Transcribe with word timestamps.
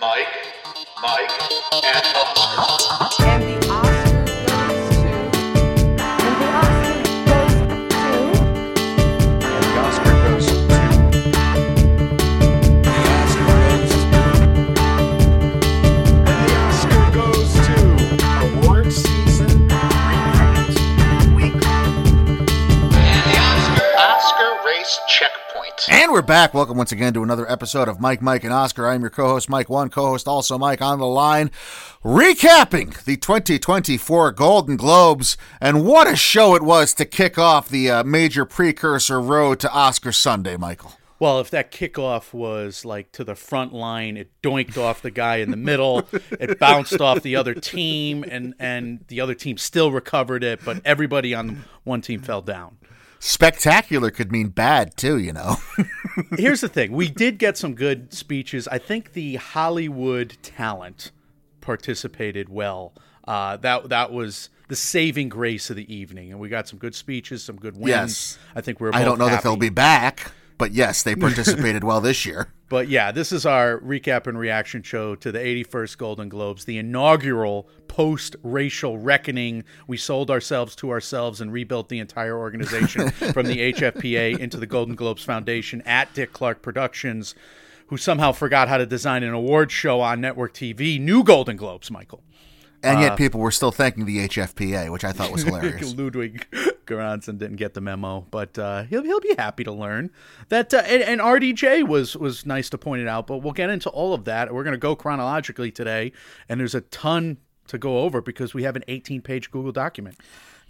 Mike, 0.00 0.26
Mike, 1.02 1.30
and 1.84 3.29
back. 26.30 26.54
Welcome 26.54 26.76
once 26.76 26.92
again 26.92 27.12
to 27.14 27.24
another 27.24 27.50
episode 27.50 27.88
of 27.88 27.98
Mike, 27.98 28.22
Mike, 28.22 28.44
and 28.44 28.52
Oscar. 28.52 28.86
I'm 28.86 29.00
your 29.00 29.10
co-host, 29.10 29.48
Mike. 29.48 29.68
One 29.68 29.90
co-host, 29.90 30.28
also 30.28 30.56
Mike, 30.56 30.80
on 30.80 31.00
the 31.00 31.06
line, 31.06 31.50
recapping 32.04 33.02
the 33.02 33.16
2024 33.16 34.30
Golden 34.30 34.76
Globes. 34.76 35.36
And 35.60 35.84
what 35.84 36.06
a 36.06 36.14
show 36.14 36.54
it 36.54 36.62
was 36.62 36.94
to 36.94 37.04
kick 37.04 37.36
off 37.36 37.68
the 37.68 37.90
uh, 37.90 38.04
major 38.04 38.44
precursor 38.44 39.20
road 39.20 39.58
to 39.58 39.72
Oscar 39.72 40.12
Sunday, 40.12 40.56
Michael. 40.56 40.92
Well, 41.18 41.40
if 41.40 41.50
that 41.50 41.72
kickoff 41.72 42.32
was 42.32 42.84
like 42.84 43.10
to 43.10 43.24
the 43.24 43.34
front 43.34 43.72
line, 43.72 44.16
it 44.16 44.30
doinked 44.40 44.78
off 44.78 45.02
the 45.02 45.10
guy 45.10 45.38
in 45.38 45.50
the 45.50 45.56
middle, 45.56 46.06
it 46.12 46.60
bounced 46.60 47.00
off 47.00 47.22
the 47.22 47.34
other 47.34 47.54
team, 47.54 48.24
and 48.26 48.54
and 48.60 49.04
the 49.08 49.20
other 49.20 49.34
team 49.34 49.58
still 49.58 49.90
recovered 49.90 50.44
it, 50.44 50.60
but 50.64 50.80
everybody 50.84 51.34
on 51.34 51.64
one 51.82 52.02
team 52.02 52.22
fell 52.22 52.40
down. 52.40 52.76
Spectacular 53.22 54.10
could 54.10 54.32
mean 54.32 54.48
bad 54.48 54.96
too, 54.96 55.18
you 55.18 55.32
know. 55.32 55.56
Here's 56.38 56.62
the 56.62 56.68
thing: 56.68 56.92
we 56.92 57.10
did 57.10 57.38
get 57.38 57.58
some 57.58 57.74
good 57.74 58.14
speeches. 58.14 58.66
I 58.68 58.78
think 58.78 59.12
the 59.12 59.36
Hollywood 59.36 60.38
talent 60.42 61.12
participated 61.60 62.48
well. 62.48 62.94
Uh, 63.28 63.58
that 63.58 63.90
that 63.90 64.10
was 64.10 64.48
the 64.68 64.76
saving 64.76 65.28
grace 65.28 65.68
of 65.68 65.76
the 65.76 65.94
evening, 65.94 66.30
and 66.30 66.40
we 66.40 66.48
got 66.48 66.66
some 66.66 66.78
good 66.78 66.94
speeches, 66.94 67.44
some 67.44 67.56
good 67.56 67.76
wins. 67.76 67.88
Yes. 67.88 68.38
I 68.54 68.62
think 68.62 68.80
we're. 68.80 68.90
I 68.94 69.04
don't 69.04 69.18
know 69.18 69.28
that 69.28 69.42
they'll 69.42 69.56
be 69.56 69.68
back, 69.68 70.32
but 70.60 70.72
yes, 70.72 71.02
they 71.02 71.16
participated 71.16 71.82
well 71.82 72.00
this 72.00 72.24
year. 72.24 72.48
But 72.70 72.86
yeah, 72.86 73.10
this 73.10 73.32
is 73.32 73.44
our 73.44 73.80
recap 73.80 74.28
and 74.28 74.38
reaction 74.38 74.84
show 74.84 75.16
to 75.16 75.32
the 75.32 75.40
81st 75.40 75.98
Golden 75.98 76.28
Globes, 76.28 76.66
the 76.66 76.78
inaugural 76.78 77.68
post 77.88 78.36
racial 78.44 78.96
reckoning. 78.96 79.64
We 79.88 79.96
sold 79.96 80.30
ourselves 80.30 80.76
to 80.76 80.90
ourselves 80.90 81.40
and 81.40 81.52
rebuilt 81.52 81.88
the 81.88 81.98
entire 81.98 82.38
organization 82.38 83.10
from 83.32 83.46
the 83.46 83.72
HFPA 83.72 84.38
into 84.38 84.56
the 84.56 84.68
Golden 84.68 84.94
Globes 84.94 85.24
Foundation 85.24 85.82
at 85.84 86.14
Dick 86.14 86.32
Clark 86.32 86.62
Productions, 86.62 87.34
who 87.88 87.96
somehow 87.96 88.30
forgot 88.30 88.68
how 88.68 88.78
to 88.78 88.86
design 88.86 89.24
an 89.24 89.34
award 89.34 89.72
show 89.72 90.00
on 90.00 90.20
network 90.20 90.54
TV. 90.54 91.00
New 91.00 91.24
Golden 91.24 91.56
Globes, 91.56 91.90
Michael. 91.90 92.22
And 92.82 92.98
Uh, 92.98 93.02
yet 93.02 93.16
people 93.18 93.40
were 93.40 93.50
still 93.50 93.72
thanking 93.72 94.06
the 94.06 94.26
HFPA, 94.26 94.90
which 94.90 95.04
I 95.04 95.12
thought 95.12 95.30
was 95.32 95.42
hilarious. 95.44 95.94
Ludwig 95.94 96.46
Göransson 96.86 97.38
didn't 97.38 97.56
get 97.56 97.74
the 97.74 97.80
memo, 97.80 98.26
but 98.30 98.58
uh, 98.58 98.84
he'll 98.84 99.02
he'll 99.02 99.20
be 99.20 99.34
happy 99.36 99.64
to 99.64 99.72
learn 99.72 100.10
that. 100.48 100.72
Uh, 100.72 100.78
and, 100.86 101.02
and 101.02 101.20
RDJ 101.20 101.86
was 101.86 102.16
was 102.16 102.46
nice 102.46 102.70
to 102.70 102.78
point 102.78 103.02
it 103.02 103.08
out, 103.08 103.26
but 103.26 103.38
we'll 103.38 103.52
get 103.52 103.70
into 103.70 103.90
all 103.90 104.14
of 104.14 104.24
that. 104.24 104.52
We're 104.52 104.64
going 104.64 104.72
to 104.72 104.78
go 104.78 104.96
chronologically 104.96 105.70
today, 105.70 106.12
and 106.48 106.58
there's 106.58 106.74
a 106.74 106.80
ton 106.80 107.36
to 107.68 107.78
go 107.78 108.00
over 108.00 108.20
because 108.20 108.52
we 108.54 108.64
have 108.64 108.74
an 108.76 108.82
18 108.88 109.22
page 109.22 109.50
Google 109.50 109.72
document. 109.72 110.16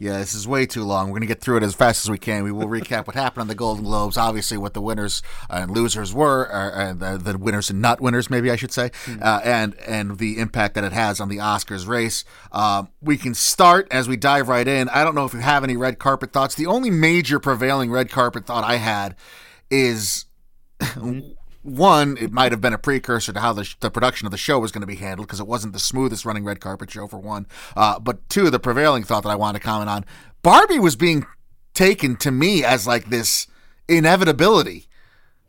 Yeah, 0.00 0.16
this 0.16 0.32
is 0.32 0.48
way 0.48 0.64
too 0.64 0.82
long. 0.82 1.08
We're 1.08 1.18
going 1.18 1.20
to 1.20 1.26
get 1.26 1.42
through 1.42 1.58
it 1.58 1.62
as 1.62 1.74
fast 1.74 2.06
as 2.06 2.10
we 2.10 2.16
can. 2.16 2.42
We 2.42 2.52
will 2.52 2.68
recap 2.68 3.06
what 3.06 3.14
happened 3.14 3.42
on 3.42 3.48
the 3.48 3.54
Golden 3.54 3.84
Globes, 3.84 4.16
obviously 4.16 4.56
what 4.56 4.72
the 4.72 4.80
winners 4.80 5.20
and 5.50 5.70
losers 5.70 6.14
were, 6.14 6.50
uh, 6.50 6.70
and 6.88 7.00
the, 7.00 7.18
the 7.18 7.36
winners 7.36 7.68
and 7.68 7.82
not 7.82 8.00
winners, 8.00 8.30
maybe 8.30 8.50
I 8.50 8.56
should 8.56 8.72
say, 8.72 8.92
uh, 9.20 9.40
and 9.44 9.78
and 9.80 10.16
the 10.16 10.38
impact 10.38 10.74
that 10.76 10.84
it 10.84 10.92
has 10.92 11.20
on 11.20 11.28
the 11.28 11.36
Oscars 11.36 11.86
race. 11.86 12.24
Um, 12.50 12.88
we 13.02 13.18
can 13.18 13.34
start 13.34 13.88
as 13.90 14.08
we 14.08 14.16
dive 14.16 14.48
right 14.48 14.66
in. 14.66 14.88
I 14.88 15.04
don't 15.04 15.14
know 15.14 15.26
if 15.26 15.34
you 15.34 15.40
have 15.40 15.64
any 15.64 15.76
red 15.76 15.98
carpet 15.98 16.32
thoughts. 16.32 16.54
The 16.54 16.64
only 16.64 16.88
major 16.88 17.38
prevailing 17.38 17.90
red 17.90 18.08
carpet 18.08 18.46
thought 18.46 18.64
I 18.64 18.76
had 18.76 19.16
is 19.70 20.24
one, 21.62 22.16
it 22.18 22.32
might 22.32 22.52
have 22.52 22.60
been 22.60 22.72
a 22.72 22.78
precursor 22.78 23.32
to 23.32 23.40
how 23.40 23.52
the, 23.52 23.72
the 23.80 23.90
production 23.90 24.26
of 24.26 24.30
the 24.30 24.38
show 24.38 24.58
was 24.58 24.72
going 24.72 24.80
to 24.80 24.86
be 24.86 24.96
handled 24.96 25.28
because 25.28 25.40
it 25.40 25.46
wasn't 25.46 25.72
the 25.72 25.78
smoothest 25.78 26.24
running 26.24 26.44
red 26.44 26.60
carpet 26.60 26.90
show, 26.90 27.06
for 27.06 27.18
one. 27.18 27.46
Uh, 27.76 27.98
but 27.98 28.26
two, 28.28 28.50
the 28.50 28.58
prevailing 28.58 29.02
thought 29.02 29.22
that 29.24 29.30
I 29.30 29.36
want 29.36 29.56
to 29.56 29.62
comment 29.62 29.90
on 29.90 30.04
Barbie 30.42 30.78
was 30.78 30.96
being 30.96 31.26
taken 31.74 32.16
to 32.16 32.30
me 32.30 32.64
as 32.64 32.86
like 32.86 33.10
this 33.10 33.46
inevitability. 33.88 34.86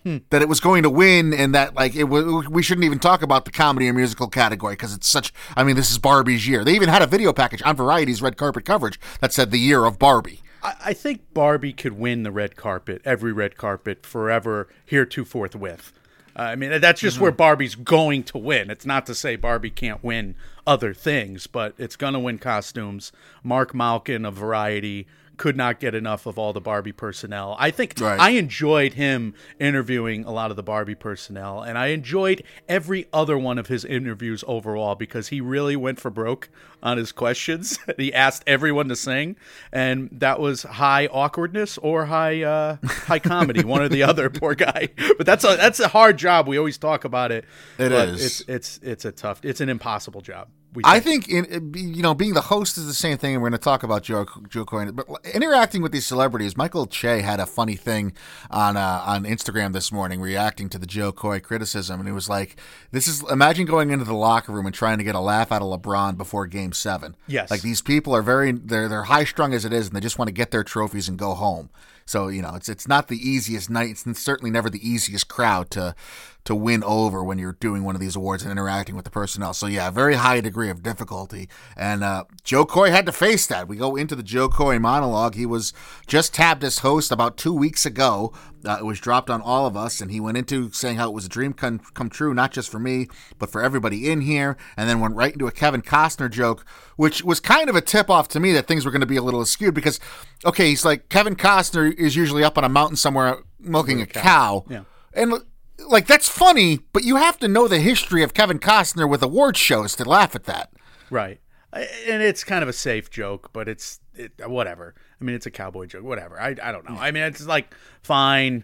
That 0.03 0.41
it 0.41 0.49
was 0.49 0.59
going 0.59 0.81
to 0.81 0.89
win, 0.89 1.31
and 1.31 1.53
that 1.53 1.75
like 1.75 1.95
it 1.95 2.05
w- 2.05 2.49
we 2.49 2.63
shouldn't 2.63 2.85
even 2.85 2.97
talk 2.97 3.22
about 3.22 3.45
the 3.45 3.51
comedy 3.51 3.88
or 3.88 3.93
musical 3.93 4.28
category 4.28 4.73
because 4.73 4.95
it's 4.95 5.07
such. 5.07 5.31
I 5.55 5.63
mean, 5.63 5.75
this 5.75 5.91
is 5.91 5.99
Barbie's 5.99 6.47
year. 6.47 6.63
They 6.63 6.73
even 6.73 6.89
had 6.89 7.03
a 7.03 7.05
video 7.05 7.31
package 7.33 7.61
on 7.61 7.75
Variety's 7.75 8.19
red 8.19 8.35
carpet 8.35 8.66
coverage 8.66 8.99
that 9.19 9.31
said 9.31 9.51
the 9.51 9.59
year 9.59 9.85
of 9.85 9.99
Barbie. 9.99 10.41
I, 10.63 10.73
I 10.85 10.93
think 10.93 11.31
Barbie 11.35 11.73
could 11.73 11.93
win 11.93 12.23
the 12.23 12.31
red 12.31 12.55
carpet, 12.55 13.03
every 13.05 13.31
red 13.31 13.57
carpet 13.57 14.03
forever, 14.03 14.67
hereto 14.88 15.23
forthwith. 15.23 15.93
Uh, 16.35 16.41
I 16.43 16.55
mean, 16.55 16.79
that's 16.79 17.01
just 17.01 17.19
where 17.19 17.31
Barbie's 17.31 17.75
going 17.75 18.23
to 18.23 18.37
win. 18.37 18.69
It's 18.69 18.85
not 18.85 19.05
to 19.07 19.15
say 19.15 19.35
Barbie 19.35 19.69
can't 19.69 20.03
win 20.03 20.35
other 20.65 20.93
things, 20.93 21.47
but 21.47 21.73
it's 21.77 21.95
going 21.95 22.13
to 22.13 22.19
win 22.19 22.37
costumes. 22.37 23.11
Marc 23.43 23.73
Malkin 23.73 24.25
of 24.25 24.35
Variety 24.35 25.07
could 25.37 25.57
not 25.57 25.79
get 25.79 25.95
enough 25.95 26.25
of 26.25 26.37
all 26.37 26.53
the 26.53 26.61
Barbie 26.61 26.91
personnel. 26.91 27.55
I 27.59 27.71
think 27.71 27.95
Right. 27.99 28.19
I 28.19 28.31
enjoyed 28.31 28.93
him 28.93 29.33
interviewing 29.59 30.23
a 30.23 30.31
lot 30.31 30.51
of 30.51 30.57
the 30.57 30.63
Barbie 30.63 30.95
personnel, 30.95 31.61
and 31.61 31.77
I 31.77 31.87
enjoyed 31.87 32.43
every 32.69 33.07
other 33.11 33.37
one 33.37 33.57
of 33.57 33.67
his 33.67 33.83
interviews 33.83 34.43
overall 34.47 34.95
because 34.95 35.29
he 35.29 35.41
really 35.41 35.75
went 35.75 35.99
for 35.99 36.09
broke 36.11 36.49
on 36.83 36.97
his 36.97 37.11
questions. 37.11 37.79
he 37.97 38.13
asked 38.13 38.43
everyone 38.45 38.87
to 38.89 38.95
sing, 38.95 39.35
and 39.71 40.09
that 40.11 40.39
was 40.39 40.63
high 40.63 41.07
awkwardness 41.07 41.77
or 41.79 42.05
high 42.05 42.43
uh, 42.43 42.77
high 42.83 43.19
comedy, 43.19 43.63
one 43.63 43.81
or 43.81 43.89
the 43.89 44.03
other. 44.03 44.29
Poor 44.41 44.55
guy, 44.55 44.89
but 45.17 45.25
that's 45.25 45.43
a 45.43 45.55
that's 45.57 45.79
a 45.79 45.87
hard 45.87 46.17
job. 46.17 46.47
We 46.47 46.57
always 46.57 46.77
talk 46.77 47.03
about 47.03 47.31
it. 47.31 47.45
It 47.77 47.91
is. 47.91 48.41
It's 48.41 48.41
it's 48.47 48.79
it's 48.83 49.05
a 49.05 49.11
tough. 49.11 49.41
It's 49.43 49.61
an 49.61 49.69
impossible 49.69 50.21
job. 50.21 50.47
We 50.73 50.83
I 50.85 51.01
think 51.01 51.27
in, 51.27 51.73
you 51.75 52.01
know 52.01 52.13
being 52.13 52.33
the 52.33 52.41
host 52.41 52.77
is 52.77 52.87
the 52.87 52.93
same 52.93 53.17
thing, 53.17 53.33
and 53.33 53.41
we're 53.41 53.49
going 53.49 53.59
to 53.59 53.63
talk 53.63 53.83
about 53.83 54.03
Joe 54.03 54.25
Joe 54.47 54.63
Coyne. 54.63 54.91
But 54.91 55.07
interacting 55.33 55.81
with 55.81 55.91
these 55.91 56.05
celebrities, 56.05 56.55
Michael 56.55 56.87
Che 56.87 57.21
had 57.21 57.39
a 57.41 57.45
funny 57.45 57.75
thing 57.75 58.13
on 58.49 58.77
uh, 58.77 59.03
on 59.05 59.25
Instagram 59.25 59.73
this 59.73 59.91
morning, 59.91 60.21
reacting 60.21 60.69
to 60.69 60.77
the 60.77 60.85
Jo 60.85 61.11
Koy 61.11 61.41
criticism, 61.41 61.99
and 61.99 62.07
he 62.07 62.13
was 62.13 62.29
like, 62.29 62.57
"This 62.91 63.07
is 63.07 63.21
imagine 63.29 63.65
going 63.65 63.91
into 63.91 64.05
the 64.05 64.13
locker 64.13 64.53
room 64.53 64.65
and 64.65 64.73
trying 64.73 64.97
to 64.97 65.03
get 65.03 65.15
a 65.15 65.19
laugh 65.19 65.51
out 65.51 65.61
of 65.61 65.67
LeBron 65.67 66.17
before 66.17 66.47
Game 66.47 66.71
Seven. 66.71 67.15
Yes. 67.27 67.51
like 67.51 67.61
these 67.61 67.81
people 67.81 68.15
are 68.15 68.21
very 68.21 68.53
they're 68.53 68.87
they're 68.87 69.03
high 69.03 69.25
strung 69.25 69.53
as 69.53 69.65
it 69.65 69.73
is, 69.73 69.87
and 69.87 69.95
they 69.95 69.99
just 69.99 70.17
want 70.17 70.29
to 70.29 70.33
get 70.33 70.51
their 70.51 70.63
trophies 70.63 71.09
and 71.09 71.17
go 71.17 71.33
home. 71.33 71.69
So 72.05 72.27
you 72.27 72.41
know, 72.41 72.55
it's 72.55 72.69
it's 72.69 72.87
not 72.87 73.07
the 73.07 73.17
easiest 73.17 73.69
night. 73.69 73.89
It's 73.89 74.21
certainly 74.21 74.51
never 74.51 74.69
the 74.69 74.87
easiest 74.87 75.27
crowd 75.27 75.69
to 75.71 75.95
to 76.44 76.56
win 76.56 76.84
over 76.84 77.24
when 77.24 77.38
you're 77.38 77.53
doing 77.53 77.84
one 77.84 77.96
of 77.96 78.02
these 78.02 78.16
awards 78.16 78.44
and 78.44 78.52
interacting 78.52 78.96
with 78.96 79.06
the 79.06 79.12
personnel. 79.12 79.53
So 79.53 79.68
yeah, 79.68 79.90
very 79.91 80.16
high 80.16 80.41
degree 80.41 80.69
of 80.69 80.81
difficulty. 80.81 81.47
And 81.78 82.03
uh, 82.03 82.25
Jo 82.44 82.66
Koy 82.66 82.90
had 82.90 83.06
to 83.06 83.12
face 83.12 83.46
that. 83.47 83.68
We 83.68 83.78
go 83.78 83.96
into 83.96 84.16
the 84.16 84.24
Jo 84.24 84.50
Koy 84.50 84.79
monologue. 84.79 85.35
He 85.35 85.46
was 85.46 85.74
just 86.07 86.34
tabbed 86.34 86.63
as 86.63 86.79
host 86.79 87.12
about 87.12 87.38
two 87.38 87.53
weeks 87.53 87.85
ago. 87.85 88.34
Uh, 88.63 88.78
it 88.79 88.85
was 88.85 89.00
dropped 89.00 89.29
on 89.29 89.41
all 89.41 89.66
of 89.66 89.75
us, 89.75 90.02
and 90.02 90.12
he 90.12 90.19
went 90.19 90.38
into 90.38 90.72
saying 90.72 90.96
how 90.96 91.09
it 91.09 91.13
was 91.13 91.25
a 91.25 91.29
dream 91.29 91.52
come, 91.52 91.79
come 91.96 92.09
true, 92.09 92.31
not 92.31 92.52
just 92.52 92.69
for 92.69 92.79
me, 92.79 93.08
but 93.40 93.52
for 93.52 93.63
everybody 93.63 94.09
in 94.09 94.22
here. 94.22 94.56
And 94.78 94.88
then 94.88 95.00
went 95.00 95.16
right 95.16 95.34
into 95.34 95.47
a 95.47 95.52
Kevin 95.52 95.81
Costner 95.81 96.29
joke, 96.29 96.66
which 96.96 97.23
was 97.23 97.40
kind 97.40 97.69
of 97.69 97.75
a 97.75 97.81
tip 97.81 98.09
off 98.09 98.28
to 98.29 98.40
me 98.40 98.52
that 98.53 98.68
things 98.68 98.85
were 98.85 98.91
going 98.91 99.02
to 99.02 99.08
be 99.08 99.18
a 99.18 99.23
little 99.23 99.44
skewed 99.46 99.73
because, 99.73 100.00
okay, 100.46 100.69
he's 100.69 100.85
like 100.85 101.09
Kevin 101.09 101.35
Costner 101.35 101.91
is 101.94 102.16
usually 102.16 102.44
up 102.44 102.58
on 102.58 102.63
a 102.63 102.69
mountain 102.69 102.97
somewhere 102.97 103.38
milking 103.59 104.02
a 104.02 104.06
cow. 104.06 104.63
Yeah. 104.69 104.84
And 105.13 105.41
like 105.87 106.07
that's 106.07 106.27
funny, 106.27 106.79
but 106.93 107.03
you 107.03 107.17
have 107.17 107.37
to 107.39 107.47
know 107.47 107.67
the 107.67 107.79
history 107.79 108.23
of 108.23 108.33
Kevin 108.33 108.59
Costner 108.59 109.09
with 109.09 109.21
award 109.23 109.57
shows 109.57 109.95
to 109.95 110.05
laugh 110.05 110.35
at 110.35 110.45
that. 110.45 110.72
Right. 111.09 111.39
And 111.73 112.22
it's 112.22 112.43
kind 112.43 112.63
of 112.63 112.69
a 112.69 112.73
safe 112.73 113.09
joke, 113.09 113.49
but 113.53 113.69
it's 113.69 113.99
it, 114.16 114.33
whatever. 114.45 114.93
I 115.19 115.23
mean, 115.23 115.35
it's 115.35 115.45
a 115.45 115.51
cowboy 115.51 115.85
joke, 115.85 116.03
whatever. 116.03 116.39
I, 116.39 116.55
I 116.61 116.72
don't 116.72 116.89
know. 116.89 116.97
I 116.97 117.11
mean, 117.11 117.23
it's 117.23 117.45
like 117.45 117.73
fine, 118.01 118.63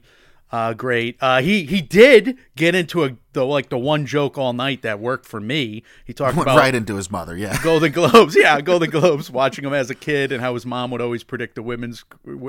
uh, 0.51 0.73
great. 0.73 1.17
Uh, 1.19 1.41
he 1.41 1.65
he 1.65 1.81
did 1.81 2.37
get 2.55 2.73
into 2.75 3.03
a 3.03 3.17
the 3.33 3.45
like 3.45 3.69
the 3.69 3.77
one 3.77 4.05
joke 4.05 4.37
all 4.37 4.53
night 4.53 4.81
that 4.81 4.99
worked 4.99 5.25
for 5.25 5.39
me. 5.39 5.83
He 6.05 6.13
talked 6.13 6.35
Went 6.37 6.47
about 6.47 6.57
right 6.57 6.73
into 6.73 6.95
his 6.95 7.11
mother, 7.11 7.35
yeah. 7.35 7.57
Golden 7.63 7.91
Globes, 7.91 8.35
yeah, 8.35 8.59
Golden 8.61 8.89
Globes. 8.89 9.29
Watching 9.29 9.65
him 9.65 9.73
as 9.73 9.89
a 9.89 9.95
kid 9.95 10.31
and 10.31 10.41
how 10.41 10.53
his 10.53 10.65
mom 10.65 10.89
would 10.91 11.01
always 11.01 11.23
predict 11.23 11.55
the 11.55 11.61
women's, 11.61 12.05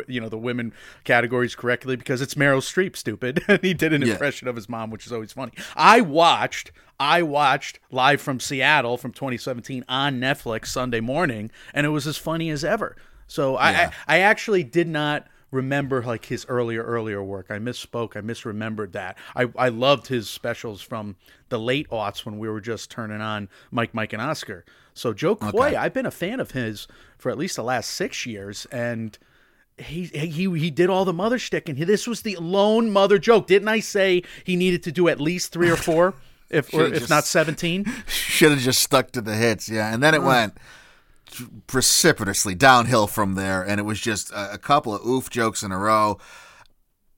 you 0.06 0.20
know, 0.20 0.28
the 0.28 0.38
women 0.38 0.72
categories 1.04 1.54
correctly 1.54 1.96
because 1.96 2.20
it's 2.22 2.34
Meryl 2.34 2.60
Streep, 2.62 2.96
stupid. 2.96 3.42
And 3.48 3.62
he 3.62 3.74
did 3.74 3.92
an 3.92 4.02
Yeah. 4.02 4.12
impression 4.12 4.46
of 4.48 4.54
his 4.56 4.68
mom, 4.68 4.90
which 4.90 5.04
is 5.06 5.12
always 5.12 5.32
funny. 5.32 5.52
I 5.74 6.00
watched, 6.00 6.70
I 7.00 7.22
watched 7.22 7.80
live 7.90 8.20
from 8.20 8.38
Seattle 8.40 8.96
from 8.96 9.12
2017 9.12 9.84
on 9.88 10.20
Netflix 10.20 10.66
Sunday 10.66 11.00
morning, 11.00 11.50
and 11.74 11.84
it 11.84 11.90
was 11.90 12.06
as 12.06 12.16
funny 12.16 12.50
as 12.50 12.64
ever. 12.64 12.96
So 13.26 13.56
I, 13.56 13.68
I, 13.70 13.92
I 14.06 14.18
actually 14.20 14.62
did 14.64 14.86
not 14.88 15.26
remember 15.50 16.02
like 16.02 16.26
his 16.26 16.44
earlier 16.48 16.82
earlier 16.82 17.22
work. 17.22 17.46
I 17.50 17.58
misspoke. 17.58 18.16
I 18.16 18.20
misremembered 18.20 18.92
that. 18.92 19.16
I 19.34 19.48
I 19.56 19.68
loved 19.68 20.08
his 20.08 20.28
specials 20.28 20.82
from 20.82 21.16
the 21.48 21.58
late 21.58 21.88
aughts 21.90 22.24
when 22.24 22.38
we 22.38 22.48
were 22.48 22.60
just 22.60 22.90
turning 22.90 23.20
on 23.20 23.48
Mike, 23.70 23.94
Mike, 23.94 24.12
and 24.12 24.22
Oscar. 24.22 24.64
So 24.94 25.12
Jo 25.12 25.36
Koy, 25.36 25.76
I've 25.76 25.94
been 25.94 26.06
a 26.06 26.10
fan 26.10 26.40
of 26.40 26.50
his 26.52 26.88
for 27.18 27.30
at 27.30 27.38
least 27.38 27.56
the 27.56 27.62
last 27.62 27.90
six 27.90 28.26
years, 28.26 28.66
and 28.66 29.16
he 29.78 30.04
he 30.06 30.58
he 30.58 30.70
did 30.70 30.90
all 30.90 31.04
the 31.04 31.12
mother 31.12 31.38
shtick, 31.38 31.68
and 31.68 31.78
he, 31.78 31.84
this 31.84 32.06
was 32.06 32.22
the 32.22 32.36
lone 32.36 32.90
mother 32.90 33.18
joke. 33.18 33.46
Didn't 33.46 33.68
I 33.68 33.80
say 33.80 34.22
he 34.44 34.56
needed 34.56 34.82
to 34.84 34.92
do 34.92 35.08
at 35.08 35.20
least 35.20 35.52
three 35.52 35.70
or 35.70 35.76
four, 35.76 36.14
if 36.50 36.72
or 36.74 36.86
if 36.86 36.94
just- 36.98 37.10
not 37.10 37.24
seventeen? 37.24 37.84
Should 38.06 38.50
have 38.50 38.60
just 38.60 38.82
stuck 38.82 39.12
to 39.12 39.20
the 39.20 39.34
hits, 39.34 39.68
yeah. 39.68 39.92
And 39.92 40.02
then 40.02 40.14
it 40.14 40.22
went 40.22 40.56
precipitously 41.66 42.54
downhill 42.54 43.06
from 43.06 43.34
there, 43.34 43.62
and 43.62 43.78
it 43.80 43.84
was 43.84 44.00
just 44.00 44.30
a, 44.32 44.54
a 44.54 44.58
couple 44.58 44.94
of 44.94 45.04
oof 45.06 45.30
jokes 45.30 45.62
in 45.62 45.72
a 45.72 45.78
row. 45.78 46.18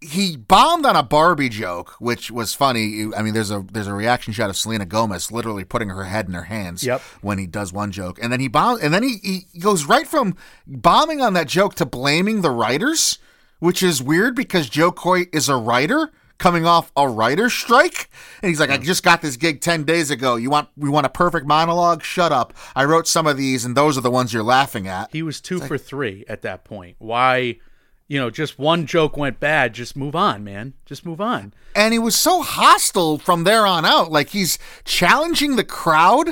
He 0.03 0.35
bombed 0.35 0.87
on 0.87 0.97
a 0.97 1.03
Barbie 1.03 1.51
joke, 1.51 1.95
which 1.99 2.31
was 2.31 2.55
funny. 2.55 3.05
I 3.15 3.21
mean, 3.23 3.35
there's 3.35 3.51
a 3.51 3.65
there's 3.71 3.87
a 3.87 3.93
reaction 3.93 4.33
shot 4.33 4.49
of 4.49 4.57
Selena 4.57 4.87
Gomez 4.87 5.31
literally 5.31 5.65
putting 5.65 5.91
her 5.91 6.05
head 6.05 6.27
in 6.27 6.33
her 6.33 6.45
hands 6.45 6.83
Yep. 6.83 7.03
when 7.21 7.37
he 7.39 7.47
does 7.47 7.71
one 7.73 7.91
joke, 7.93 8.19
and 8.23 8.33
then 8.33 8.41
he 8.41 8.49
bombed, 8.49 8.83
and 8.83 8.95
then 8.95 9.03
he, 9.03 9.19
he 9.53 9.59
goes 9.59 9.85
right 9.85 10.07
from 10.07 10.37
bombing 10.67 11.21
on 11.21 11.35
that 11.35 11.49
joke 11.49 11.75
to 11.75 11.85
blaming 11.87 12.41
the 12.41 12.51
writers, 12.51 13.19
which 13.59 13.83
is 13.83 14.03
weird 14.03 14.35
because 14.35 14.71
Jo 14.71 14.91
Koy 14.91 15.25
is 15.35 15.51
a 15.51 15.57
writer 15.57 16.11
coming 16.41 16.67
off 16.67 16.91
a 16.97 17.09
writer's 17.09 17.53
strike, 17.53 18.11
and 18.43 18.49
he's 18.49 18.59
like, 18.59 18.71
"I 18.71 18.79
hmm. 18.79 18.83
just 18.83 19.05
got 19.05 19.23
this 19.23 19.37
gig 19.37 19.61
ten 19.61 19.85
days 19.85 20.11
ago. 20.11 20.35
You 20.35 20.51
want 20.51 20.69
we 20.77 20.89
want 20.89 21.07
a 21.07 21.11
perfect 21.11 21.47
monologue? 21.47 22.03
Shut 22.03 22.33
up! 22.33 22.53
I 22.75 22.85
wrote 22.85 23.07
some 23.07 23.29
of 23.29 23.37
these, 23.37 23.65
and 23.65 23.77
those 23.77 23.97
are 23.97 24.01
the 24.01 24.11
ones 24.11 24.33
you're 24.33 24.43
laughing 24.43 24.89
at." 24.89 25.11
He 25.13 25.23
was 25.23 25.41
two 25.41 25.61
for 25.61 25.79
three 25.79 26.25
at 26.29 26.43
that 26.43 26.65
point. 26.65 26.97
Why? 26.99 27.61
You 28.09 28.19
know, 28.19 28.29
just 28.29 28.59
one 28.59 28.87
joke 28.87 29.17
went 29.17 29.39
bad. 29.39 29.73
Just 29.73 29.95
move 29.95 30.17
on, 30.17 30.43
man. 30.43 30.75
Just 30.85 31.07
move 31.07 31.21
on. 31.21 31.55
and 31.77 31.93
he 31.93 31.99
was 32.01 32.17
so 32.17 32.43
hostile 32.43 33.19
from 33.19 33.45
there 33.45 33.65
on 33.65 33.85
out. 33.85 34.11
Like 34.11 34.31
he's 34.31 34.59
challenging 34.85 35.55
the 35.55 35.63
crowd 35.63 36.31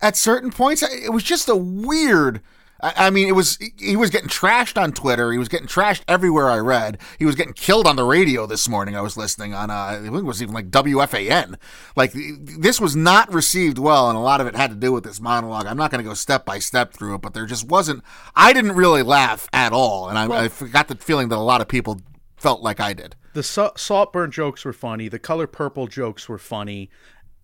at 0.00 0.16
certain 0.16 0.52
points. 0.52 0.82
It 0.82 1.12
was 1.12 1.24
just 1.24 1.48
a 1.48 1.56
weird. 1.56 2.42
I 2.86 3.06
I 3.06 3.10
mean, 3.10 3.28
it 3.28 3.32
was 3.32 3.58
he 3.78 3.96
was 3.96 4.10
getting 4.10 4.28
trashed 4.28 4.80
on 4.80 4.92
Twitter. 4.92 5.32
He 5.32 5.38
was 5.38 5.48
getting 5.48 5.66
trashed 5.66 6.02
everywhere 6.06 6.48
I 6.48 6.58
read. 6.58 6.98
He 7.18 7.24
was 7.24 7.34
getting 7.34 7.52
killed 7.52 7.86
on 7.86 7.96
the 7.96 8.04
radio 8.04 8.46
this 8.46 8.68
morning. 8.68 8.96
I 8.96 9.00
was 9.00 9.16
listening 9.16 9.54
on, 9.54 9.70
uh, 9.70 9.74
I 9.74 9.98
think 10.00 10.14
it 10.14 10.22
was 10.22 10.42
even 10.42 10.54
like 10.54 10.70
WFAN. 10.70 11.56
Like 11.96 12.12
this 12.14 12.80
was 12.80 12.94
not 12.94 13.32
received 13.32 13.78
well, 13.78 14.08
and 14.08 14.16
a 14.16 14.20
lot 14.20 14.40
of 14.40 14.46
it 14.46 14.54
had 14.54 14.70
to 14.70 14.76
do 14.76 14.92
with 14.92 15.04
this 15.04 15.20
monologue. 15.20 15.66
I'm 15.66 15.76
not 15.76 15.90
going 15.90 16.02
to 16.02 16.08
go 16.08 16.14
step 16.14 16.44
by 16.44 16.58
step 16.58 16.92
through 16.92 17.16
it, 17.16 17.22
but 17.22 17.34
there 17.34 17.46
just 17.46 17.68
wasn't. 17.68 18.04
I 18.34 18.52
didn't 18.52 18.76
really 18.76 19.02
laugh 19.02 19.48
at 19.52 19.72
all, 19.72 20.08
and 20.08 20.18
I, 20.18 20.44
I 20.44 20.48
got 20.68 20.88
the 20.88 20.96
feeling 20.96 21.28
that 21.30 21.36
a 21.36 21.38
lot 21.38 21.60
of 21.60 21.68
people 21.68 22.00
felt 22.36 22.62
like 22.62 22.80
I 22.80 22.92
did. 22.92 23.16
The 23.32 23.42
sa- 23.42 23.72
Saltburn 23.76 24.30
jokes 24.30 24.64
were 24.64 24.72
funny. 24.72 25.08
The 25.08 25.18
color 25.18 25.46
purple 25.46 25.86
jokes 25.88 26.28
were 26.28 26.38
funny. 26.38 26.88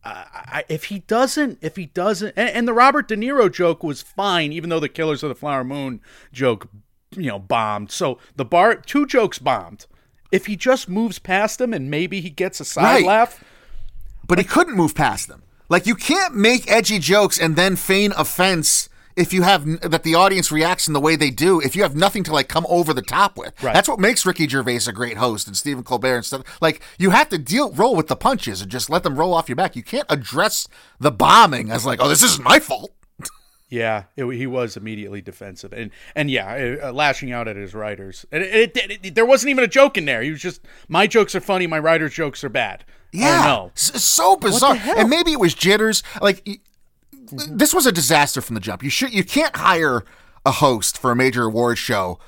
Uh, 0.04 0.24
I, 0.32 0.64
if 0.68 0.84
he 0.84 1.00
doesn't, 1.00 1.58
if 1.62 1.76
he 1.76 1.86
doesn't, 1.86 2.34
and, 2.36 2.48
and 2.50 2.68
the 2.68 2.72
Robert 2.72 3.06
De 3.08 3.16
Niro 3.16 3.52
joke 3.52 3.84
was 3.84 4.02
fine, 4.02 4.52
even 4.52 4.68
though 4.70 4.80
the 4.80 4.88
Killers 4.88 5.22
of 5.22 5.28
the 5.28 5.34
Flower 5.34 5.62
Moon 5.62 6.00
joke, 6.32 6.68
you 7.16 7.28
know, 7.28 7.38
bombed. 7.38 7.92
So 7.92 8.18
the 8.34 8.44
bar, 8.44 8.74
two 8.76 9.06
jokes 9.06 9.38
bombed. 9.38 9.86
If 10.32 10.46
he 10.46 10.56
just 10.56 10.88
moves 10.88 11.18
past 11.18 11.58
them 11.58 11.72
and 11.72 11.90
maybe 11.90 12.20
he 12.20 12.30
gets 12.30 12.58
a 12.58 12.64
side 12.64 12.82
Right. 12.82 13.04
laugh, 13.06 13.44
but 14.26 14.38
he 14.38 14.44
couldn't 14.44 14.74
move 14.76 14.94
past 14.94 15.28
them. 15.28 15.42
Like 15.68 15.86
you 15.86 15.94
can't 15.94 16.34
make 16.34 16.70
edgy 16.70 16.98
jokes 16.98 17.38
and 17.38 17.54
then 17.54 17.76
feign 17.76 18.12
offense 18.16 18.88
if 19.16 19.32
you 19.32 19.42
have 19.42 19.64
that 19.82 20.02
the 20.02 20.14
audience 20.14 20.50
reacts 20.52 20.86
in 20.86 20.94
the 20.94 21.00
way 21.00 21.16
they 21.16 21.30
do. 21.30 21.60
If 21.60 21.74
you 21.76 21.82
have 21.82 21.94
nothing 21.96 22.24
to 22.24 22.32
like 22.32 22.48
come 22.48 22.66
over 22.68 22.92
the 22.94 23.02
top 23.02 23.36
with, 23.36 23.60
Right. 23.62 23.74
that's 23.74 23.88
what 23.88 23.98
makes 24.00 24.24
Ricky 24.26 24.48
Gervais 24.48 24.80
a 24.88 24.92
great 24.92 25.16
host 25.16 25.46
and 25.46 25.56
Stephen 25.56 25.84
Colbert 25.84 26.16
and 26.16 26.24
stuff. 26.24 26.42
Like 26.60 26.82
you 26.98 27.10
have 27.10 27.28
to 27.30 27.38
deal 27.38 27.72
roll 27.72 27.94
with 27.96 28.08
the 28.08 28.16
punches 28.16 28.60
and 28.62 28.70
just 28.70 28.88
let 28.90 29.02
them 29.02 29.16
roll 29.16 29.34
off 29.34 29.48
your 29.48 29.56
back. 29.56 29.76
You 29.76 29.82
can't 29.82 30.06
address 30.08 30.66
the 31.00 31.10
bombing 31.10 31.70
as 31.70 31.84
like, 31.86 32.00
oh, 32.02 32.08
this 32.08 32.22
isn't 32.22 32.44
my 32.44 32.58
fault. 32.58 32.90
Yeah, 33.68 34.02
it, 34.16 34.26
he 34.36 34.46
was 34.46 34.76
immediately 34.76 35.22
defensive, 35.22 35.72
and 35.72 35.92
and 36.14 36.30
yeah, 36.30 36.76
uh, 36.82 36.92
lashing 36.92 37.32
out 37.32 37.48
at 37.48 37.56
his 37.56 37.72
writers. 37.74 38.26
And 38.30 38.42
it, 38.42 38.76
it, 38.76 39.14
there 39.14 39.24
wasn't 39.24 39.48
even 39.48 39.64
a 39.64 39.66
joke 39.66 39.96
in 39.96 40.04
there. 40.04 40.20
He 40.20 40.30
was 40.30 40.42
just, 40.42 40.60
my 40.90 41.06
jokes 41.06 41.34
are 41.34 41.40
funny, 41.40 41.66
my 41.66 41.78
writers' 41.78 42.12
jokes 42.12 42.44
are 42.44 42.50
bad. 42.50 42.84
Yeah, 43.12 43.42
no. 43.46 43.70
So 43.74 44.36
bizarre. 44.36 44.76
And 44.76 45.08
maybe 45.08 45.32
it 45.32 45.40
was 45.40 45.54
jitters. 45.54 46.02
Like 46.20 46.46
y- 47.32 47.44
this 47.50 47.72
was 47.74 47.86
a 47.86 47.92
disaster 47.92 48.40
from 48.40 48.54
the 48.54 48.60
jump. 48.60 48.82
You 48.82 48.90
should 48.90 49.12
you 49.12 49.24
can't 49.24 49.56
hire 49.56 50.04
a 50.44 50.50
host 50.52 50.98
for 50.98 51.10
a 51.10 51.16
major 51.16 51.44
award 51.44 51.78
show 51.78 52.18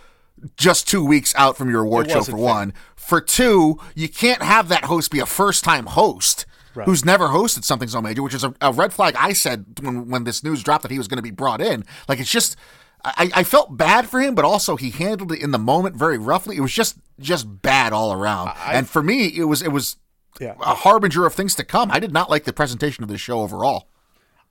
just 0.57 0.89
two 0.89 1.05
weeks 1.05 1.35
out 1.37 1.57
from 1.57 1.71
your 1.71 1.83
award 1.83 2.11
show 2.11 2.21
for 2.23 2.33
fair. 2.33 2.37
one. 2.41 2.75
For 2.97 3.21
two, 3.21 3.79
you 3.95 4.09
can't 4.09 4.43
have 4.43 4.69
that 4.69 4.85
host 4.85 5.11
be 5.11 5.21
a 5.21 5.27
first 5.27 5.65
time 5.65 5.87
host. 5.87 6.47
Who's 6.87 7.05
never 7.05 7.29
hosted 7.29 7.63
something 7.63 7.89
so 7.89 8.03
major, 8.03 8.21
which 8.21 8.35
is 8.35 8.43
a, 8.43 8.53
a 8.61 8.73
red 8.73 8.93
flag. 8.93 9.15
I 9.17 9.33
said 9.33 9.65
when 9.81 10.09
when 10.09 10.25
this 10.25 10.43
news 10.43 10.63
dropped 10.65 10.83
that 10.83 10.91
he 10.91 10.99
was 10.99 11.07
going 11.07 11.19
to 11.19 11.23
be 11.23 11.31
brought 11.31 11.61
in. 11.61 11.85
Like 12.09 12.19
it's 12.19 12.31
just, 12.33 12.57
I, 13.05 13.31
I 13.33 13.45
felt 13.45 13.77
bad 13.77 14.09
for 14.09 14.21
him, 14.21 14.35
but 14.35 14.45
also 14.45 14.75
he 14.75 14.91
handled 14.91 15.31
it 15.31 15.41
in 15.41 15.53
the 15.53 15.59
moment 15.59 15.95
very 15.95 16.19
roughly. 16.19 16.57
It 16.57 16.61
was 16.63 16.73
just 16.73 16.97
just 17.21 17.63
bad 17.63 17.93
all 17.93 18.13
around. 18.13 18.51
and 18.67 18.89
for 18.89 19.05
me, 19.05 19.27
it 19.27 19.45
was 19.45 19.63
it 19.63 19.69
was 19.71 19.97
Yeah. 20.41 20.55
a 20.61 20.75
harbinger 20.75 21.25
of 21.27 21.33
things 21.35 21.55
to 21.55 21.65
come. 21.65 21.93
I 21.93 22.01
did 22.01 22.13
not 22.13 22.29
like 22.29 22.43
the 22.43 22.53
presentation 22.53 23.05
of 23.05 23.09
this 23.09 23.21
show 23.21 23.41
overall. 23.41 23.87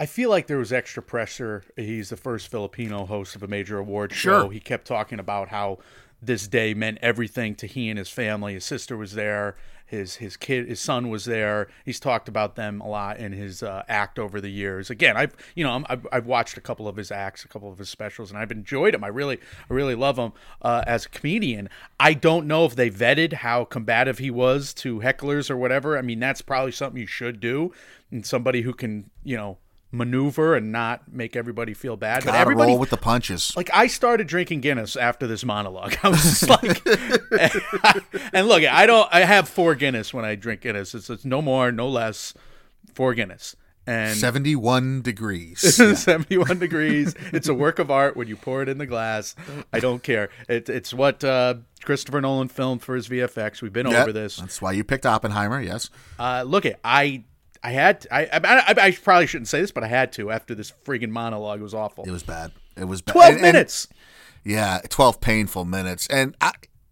I 0.03 0.05
feel 0.05 0.29
like 0.29 0.47
there 0.47 0.57
was 0.57 0.73
extra 0.73 1.01
pressure. 1.01 1.63
He's 1.77 2.09
the 2.09 2.17
first 2.17 2.49
Filipino 2.49 3.05
host 3.05 3.37
of 3.37 3.41
a 3.43 3.47
major 3.47 3.77
award 3.77 4.11
Sure. 4.11 4.41
show. 4.41 4.49
He 4.49 4.59
kept 4.59 4.85
talking 4.85 5.17
about 5.17 5.47
how 5.47 5.77
this 6.21 6.45
day 6.45 6.73
meant 6.73 6.97
everything 7.01 7.55
to 7.55 7.67
he 7.67 7.87
and 7.89 7.97
his 7.97 8.09
family. 8.09 8.53
His 8.55 8.65
sister 8.65 8.97
was 8.97 9.13
there. 9.13 9.55
His 9.85 10.17
his 10.17 10.35
kid, 10.35 10.67
his 10.67 10.81
son 10.81 11.07
was 11.09 11.23
there. 11.23 11.69
He's 11.85 12.01
talked 12.01 12.27
about 12.27 12.57
them 12.57 12.81
a 12.81 12.87
lot 12.89 13.15
in 13.15 13.31
his 13.31 13.63
uh, 13.63 13.83
act 13.87 14.19
over 14.19 14.41
the 14.41 14.49
years. 14.49 14.89
Again, 14.89 15.15
I've 15.15 15.37
you 15.55 15.63
know 15.63 15.71
I'm, 15.71 15.85
I've, 15.87 16.05
I've 16.11 16.25
watched 16.25 16.57
a 16.57 16.61
couple 16.61 16.85
of 16.89 16.97
his 16.97 17.09
acts, 17.09 17.45
a 17.45 17.47
couple 17.47 17.71
of 17.71 17.77
his 17.77 17.87
specials, 17.89 18.29
and 18.29 18.37
I've 18.37 18.51
enjoyed 18.51 18.93
him. 18.93 19.05
I 19.05 19.07
really 19.07 19.37
I 19.69 19.73
really 19.73 19.95
love 19.95 20.19
him 20.19 20.33
uh, 20.61 20.83
as 20.85 21.05
a 21.05 21.09
comedian. 21.09 21.69
I 21.97 22.13
don't 22.13 22.45
know 22.45 22.65
if 22.65 22.75
they 22.75 22.89
vetted 22.89 23.31
how 23.35 23.63
combative 23.63 24.17
he 24.17 24.31
was 24.31 24.73
to 24.75 24.99
hecklers 24.99 25.49
or 25.49 25.55
whatever. 25.55 25.97
I 25.97 26.01
mean, 26.01 26.19
that's 26.19 26.41
probably 26.41 26.73
something 26.73 26.99
you 26.99 27.07
should 27.07 27.39
do, 27.39 27.71
and 28.11 28.25
somebody 28.25 28.63
who 28.63 28.73
can 28.73 29.09
you 29.23 29.37
know 29.37 29.59
maneuver 29.93 30.55
and 30.55 30.71
not 30.71 31.13
make 31.13 31.35
everybody 31.35 31.73
feel 31.73 31.95
bad. 31.95 32.19
but 32.25 32.31
Gotta 32.31 32.39
everybody 32.39 32.71
roll 32.71 32.79
with 32.79 32.89
the 32.89 32.97
punches. 32.97 33.53
like 33.55 33.69
I 33.73 33.87
started 33.87 34.27
drinking 34.27 34.59
Guinness 34.61 34.95
after 34.95 35.27
this 35.27 35.45
monologue. 35.45 35.95
I 36.03 36.09
was 36.09 36.21
just 36.23 36.49
like, 36.49 36.81
and 38.33 38.47
look, 38.47 38.63
I 38.63 38.85
don't. 38.85 39.07
I 39.13 39.21
have 39.21 39.47
four 39.47 39.75
Guinness 39.75 40.13
when 40.13 40.25
I 40.25 40.35
drink 40.35 40.61
Guinness. 40.61 40.93
It's, 40.95 41.09
it's 41.09 41.23
no 41.25 41.41
more, 41.41 41.71
no 41.71 41.87
less. 41.87 42.33
Four 42.93 43.13
Guinness 43.15 43.55
and 43.87 44.15
Seventy 44.15 44.55
one 44.55 45.01
degrees. 45.01 45.59
71 45.99 46.59
degrees. 46.59 47.15
It's 47.31 47.47
a 47.47 47.53
work 47.55 47.79
of 47.79 47.89
art 47.89 48.15
when 48.15 48.27
you 48.27 48.35
pour 48.35 48.61
it 48.61 48.69
in 48.69 48.77
the 48.77 48.85
glass. 48.85 49.35
I 49.71 49.79
don't 49.79 50.03
care. 50.03 50.29
It, 50.47 50.69
it's 50.69 50.93
what 50.93 51.23
uh, 51.23 51.55
Christopher 51.83 52.21
Nolan 52.21 52.49
filmed 52.49 52.83
for 52.83 52.95
his 52.95 53.07
VFX. 53.09 53.61
We've 53.63 53.73
been 53.73 53.87
Yeah, 53.89 54.03
over 54.03 54.11
this. 54.13 54.35
That's 54.37 54.61
why 54.61 54.73
you 54.73 54.83
picked 54.83 55.05
Oppenheimer. 55.07 55.59
Yes. 55.61 55.89
Uh, 56.19 56.43
look 56.45 56.65
at 56.67 56.79
I. 56.83 57.23
I 57.63 57.71
had 57.71 58.05
I, 58.11 58.25
I 58.25 58.39
I 58.43 58.73
I 58.77 58.91
probably 58.91 59.27
shouldn't 59.27 59.47
say 59.47 59.61
this, 59.61 59.71
but 59.71 59.83
I 59.83 59.87
had 59.87 60.11
to 60.13 60.31
after 60.31 60.53
this 60.53 60.73
friggin' 60.85 61.09
monologue. 61.09 61.59
It 61.59 61.63
was 61.63 61.73
awful. 61.73 62.03
It 62.03 62.11
was 62.11 62.23
bad. 62.23 62.51
It 62.75 62.85
was 62.85 63.01
bad. 63.01 63.13
Twelve 63.13 63.35
And- 63.35 63.45
and- 63.45 63.53
minutes. 63.53 63.87
Yeah, 64.45 64.81
12 64.89 65.21
painful 65.21 65.63
minutes. 65.63 66.05
And, 66.07 66.35
I, 66.41 66.51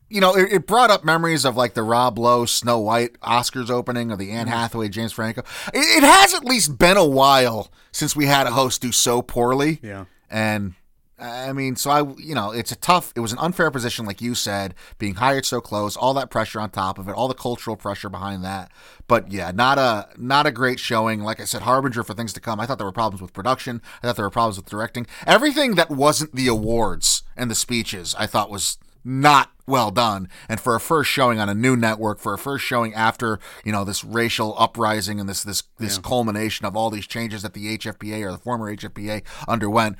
you 0.09 0.21
know, 0.21 0.35
it, 0.35 0.53
it 0.53 0.67
brought 0.67 0.89
up 0.89 1.03
memories 1.03 1.43
of 1.43 1.57
like 1.57 1.73
the 1.73 1.83
Rob 1.83 2.17
Lowe, 2.17 2.45
Snow 2.45 2.79
White 2.79 3.19
Oscars 3.19 3.69
opening 3.69 4.09
or 4.09 4.15
the 4.15 4.31
Anne 4.31 4.45
mm-hmm. 4.45 4.55
Hathaway, 4.55 4.87
James 4.87 5.11
Franco. 5.11 5.41
It, 5.73 5.79
it 5.79 6.03
has 6.03 6.33
at 6.33 6.45
least 6.45 6.77
been 6.77 6.95
a 6.95 7.05
while 7.05 7.69
since 7.91 8.15
we 8.15 8.25
had 8.27 8.47
a 8.47 8.51
host 8.51 8.81
do 8.81 8.93
so 8.93 9.21
poorly. 9.21 9.79
Yeah. 9.83 10.05
And, 10.29 10.75
I 11.21 11.53
mean, 11.53 11.75
so 11.75 11.91
I, 11.91 12.01
you 12.17 12.33
know, 12.33 12.51
it's 12.51 12.71
a 12.71 12.75
tough, 12.75 13.13
it 13.15 13.19
was 13.19 13.31
an 13.31 13.37
unfair 13.37 13.69
position, 13.69 14.05
like 14.05 14.21
you 14.21 14.33
said, 14.33 14.73
being 14.97 15.15
hired 15.15 15.45
so 15.45 15.61
close, 15.61 15.95
all 15.95 16.13
that 16.15 16.31
pressure 16.31 16.59
on 16.59 16.71
top 16.71 16.97
of 16.97 17.07
it, 17.07 17.13
all 17.13 17.27
the 17.27 17.35
cultural 17.35 17.75
pressure 17.75 18.09
behind 18.09 18.43
that. 18.43 18.71
But 19.07 19.31
yeah, 19.31 19.51
not 19.51 19.77
a, 19.77 20.09
not 20.17 20.47
a 20.47 20.51
great 20.51 20.79
showing. 20.79 21.21
Like 21.21 21.39
I 21.39 21.45
said, 21.45 21.61
harbinger 21.61 22.03
for 22.03 22.15
things 22.15 22.33
to 22.33 22.39
come. 22.39 22.59
I 22.59 22.65
thought 22.65 22.79
there 22.79 22.87
were 22.87 22.91
problems 22.91 23.21
with 23.21 23.33
production. 23.33 23.81
I 24.01 24.07
thought 24.07 24.15
there 24.15 24.25
were 24.25 24.31
problems 24.31 24.57
with 24.57 24.65
directing. 24.65 25.05
Everything 25.27 25.75
that 25.75 25.91
wasn't 25.91 26.33
the 26.33 26.47
awards 26.47 27.23
and 27.37 27.51
the 27.51 27.55
speeches, 27.55 28.15
I 28.17 28.25
thought 28.25 28.49
was 28.49 28.77
not 29.03 29.51
well 29.67 29.91
done. 29.91 30.27
And 30.50 30.60
for 30.60 30.75
a 30.75 30.79
first 30.79 31.10
showing 31.10 31.39
on 31.39 31.50
a 31.50 31.53
new 31.53 31.75
network, 31.75 32.20
for 32.20 32.34
a 32.34 32.38
first 32.38 32.63
showing 32.65 32.93
after 32.93 33.39
you 33.63 33.72
know 33.72 33.84
this 33.84 34.03
racial 34.03 34.55
uprising 34.58 35.20
and 35.20 35.27
this 35.27 35.43
this 35.43 35.63
this 35.77 35.98
culmination 35.98 36.65
of 36.65 36.75
all 36.75 36.89
these 36.89 37.08
changes 37.08 37.41
that 37.41 37.53
the 37.53 37.77
HFPA 37.77 38.25
or 38.25 38.31
the 38.31 38.38
former 38.38 38.75
HFPA 38.75 39.24
underwent, 39.48 39.98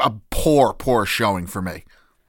a 0.00 0.12
poor 0.30 0.72
poor 0.72 1.06
showing 1.06 1.46
for 1.46 1.62
me. 1.62 1.84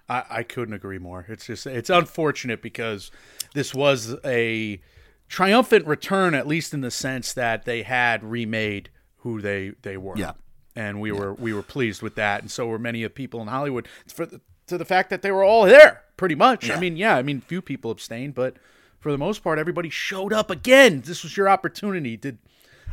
I, 0.08 0.24
I 0.30 0.44
couldn't 0.44 0.74
agree 0.76 1.00
more. 1.00 1.26
It's 1.30 1.46
just 1.48 1.66
it's 1.66 1.90
unfortunate 1.90 2.62
because 2.62 3.10
this 3.54 3.74
was 3.74 4.16
a 4.24 4.82
triumphant 5.28 5.88
return, 5.88 6.36
at 6.36 6.48
least 6.48 6.74
in 6.74 6.82
the 6.82 6.92
sense 6.92 7.34
that 7.34 7.66
they 7.66 7.84
had 7.84 8.24
remade 8.24 8.90
who 9.18 9.42
they 9.42 9.72
they 9.82 9.98
were. 9.98 10.18
Yeah. 10.18 10.34
and 10.76 11.02
we 11.02 11.12
were 11.12 11.34
we 11.34 11.54
were 11.54 11.64
pleased 11.64 12.02
with 12.02 12.16
that, 12.16 12.42
and 12.42 12.52
so 12.52 12.68
were 12.68 12.78
many 12.78 13.04
of 13.04 13.16
people 13.16 13.42
in 13.42 13.48
Hollywood. 13.48 13.88
For 14.08 14.26
the, 14.26 14.42
to 14.67 14.77
the 14.77 14.86
fact 14.86 15.10
that 15.10 15.22
they 15.22 15.31
were 15.31 15.43
all 15.43 15.65
there, 15.65 16.03
pretty 16.17 16.36
much. 16.36 16.69
I 16.69 16.79
mean, 16.79 16.98
yeah, 16.98 17.15
I 17.15 17.22
mean, 17.22 17.41
few 17.41 17.62
people 17.62 17.91
abstained, 17.91 18.36
but 18.36 18.55
for 19.00 19.12
the 19.12 19.17
most 19.17 19.43
part, 19.43 19.60
everybody 19.60 19.89
showed 19.89 20.34
up 20.34 20.50
again. 20.50 21.01
This 21.05 21.24
was 21.24 21.36
your 21.38 21.48
opportunity. 21.50 22.17
Did 22.17 22.38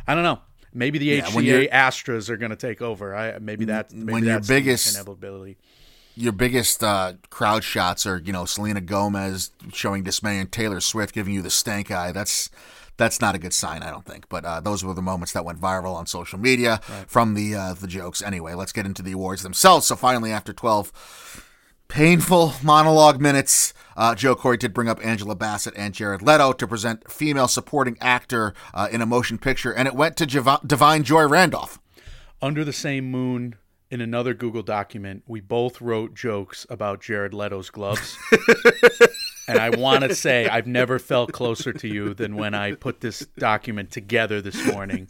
I 0.07 0.13
don't 0.15 0.23
know. 0.23 0.39
Maybe 0.73 0.97
the 0.97 1.05
Yeah, 1.05 1.21
HCA 1.21 1.71
Astras 1.71 2.29
are 2.29 2.37
going 2.37 2.49
to 2.49 2.55
take 2.55 2.81
over. 2.81 3.15
I 3.15 3.37
maybe 3.39 3.65
that 3.65 3.93
maybe 3.93 4.13
When 4.13 4.23
your 4.23 4.39
biggest- 4.39 4.95
inevitability. 4.95 5.57
your 6.15 6.31
biggest 6.31 6.83
uh, 6.83 7.13
crowd 7.29 7.63
shots 7.63 8.05
are, 8.05 8.19
you 8.23 8.33
know, 8.33 8.45
Selena 8.45 8.81
Gomez 8.81 9.51
showing 9.71 10.03
dismay 10.03 10.39
and 10.39 10.51
Taylor 10.51 10.79
Swift 10.81 11.13
giving 11.13 11.33
you 11.33 11.41
the 11.41 11.49
stank 11.51 11.89
eye. 11.91 12.11
That's 12.11 12.49
that's 12.97 13.19
not 13.21 13.33
a 13.33 13.39
good 13.39 13.53
sign, 13.53 13.81
I 13.81 13.89
don't 13.89 14.05
think. 14.05 14.29
But 14.29 14.45
uh, 14.45 14.59
those 14.61 14.83
were 14.83 14.93
the 14.93 15.01
moments 15.01 15.33
that 15.33 15.45
went 15.45 15.59
viral 15.59 15.95
on 15.95 16.05
social 16.05 16.37
media 16.39 16.79
from 17.07 17.33
the 17.35 17.55
uh, 17.55 17.73
the 17.73 17.87
jokes. 17.87 18.21
Anyway, 18.21 18.53
let's 18.53 18.71
get 18.71 18.85
into 18.85 19.01
the 19.01 19.11
awards 19.13 19.41
themselves. 19.43 19.87
So 19.87 19.95
finally, 19.95 20.31
after 20.31 20.53
twelve 20.53 20.91
painful 21.93 22.53
monologue 22.63 23.21
minutes. 23.21 23.71
Uh, 23.95 24.15
Joe 24.15 24.33
Corey 24.33 24.57
did 24.57 24.73
bring 24.73 24.89
up 24.89 24.99
Angela 25.05 25.35
Bassett 25.35 25.75
and 25.77 25.93
Jared 25.93 26.23
Leto 26.23 26.51
to 26.53 26.67
present 26.67 27.09
female 27.09 27.47
supporting 27.47 27.97
actor 28.01 28.55
uh, 28.73 28.87
in 28.91 28.99
a 29.01 29.05
motion 29.05 29.37
picture, 29.37 29.71
and 29.71 29.87
it 29.87 29.93
went 29.93 30.17
to 30.17 30.25
Jav- 30.25 30.61
Da'Vine 30.65 31.03
Joy 31.03 31.27
Randolph. 31.27 31.79
Under 32.41 32.65
the 32.65 32.73
same 32.73 33.11
moon, 33.11 33.57
in 33.91 34.01
another 34.01 34.33
Google 34.33 34.63
document, 34.63 35.21
we 35.27 35.39
both 35.39 35.81
wrote 35.81 36.15
jokes 36.15 36.65
about 36.67 36.99
Jared 36.99 37.31
Leto's 37.31 37.69
gloves. 37.69 38.17
and 39.47 39.59
I 39.59 39.69
want 39.69 40.03
to 40.03 40.15
say 40.15 40.47
I've 40.49 40.65
never 40.65 40.97
felt 40.97 41.31
closer 41.31 41.71
to 41.73 41.87
you 41.87 42.15
than 42.15 42.35
when 42.35 42.55
I 42.55 42.73
put 42.73 43.01
this 43.01 43.19
document 43.37 43.91
together 43.91 44.41
this 44.41 44.65
morning. 44.65 45.09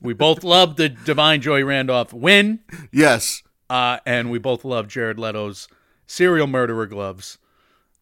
We 0.00 0.14
both 0.14 0.44
loved 0.44 0.76
the 0.76 0.88
Da'Vine 0.88 1.40
Joy 1.40 1.64
Randolph 1.64 2.12
win, 2.12 2.60
Yes. 2.92 3.42
uh, 3.68 3.98
and 4.06 4.30
we 4.30 4.38
both 4.38 4.64
loved 4.64 4.88
Jared 4.88 5.18
Leto's 5.18 5.66
serial 6.12 6.46
murderer 6.46 6.86
gloves. 6.86 7.38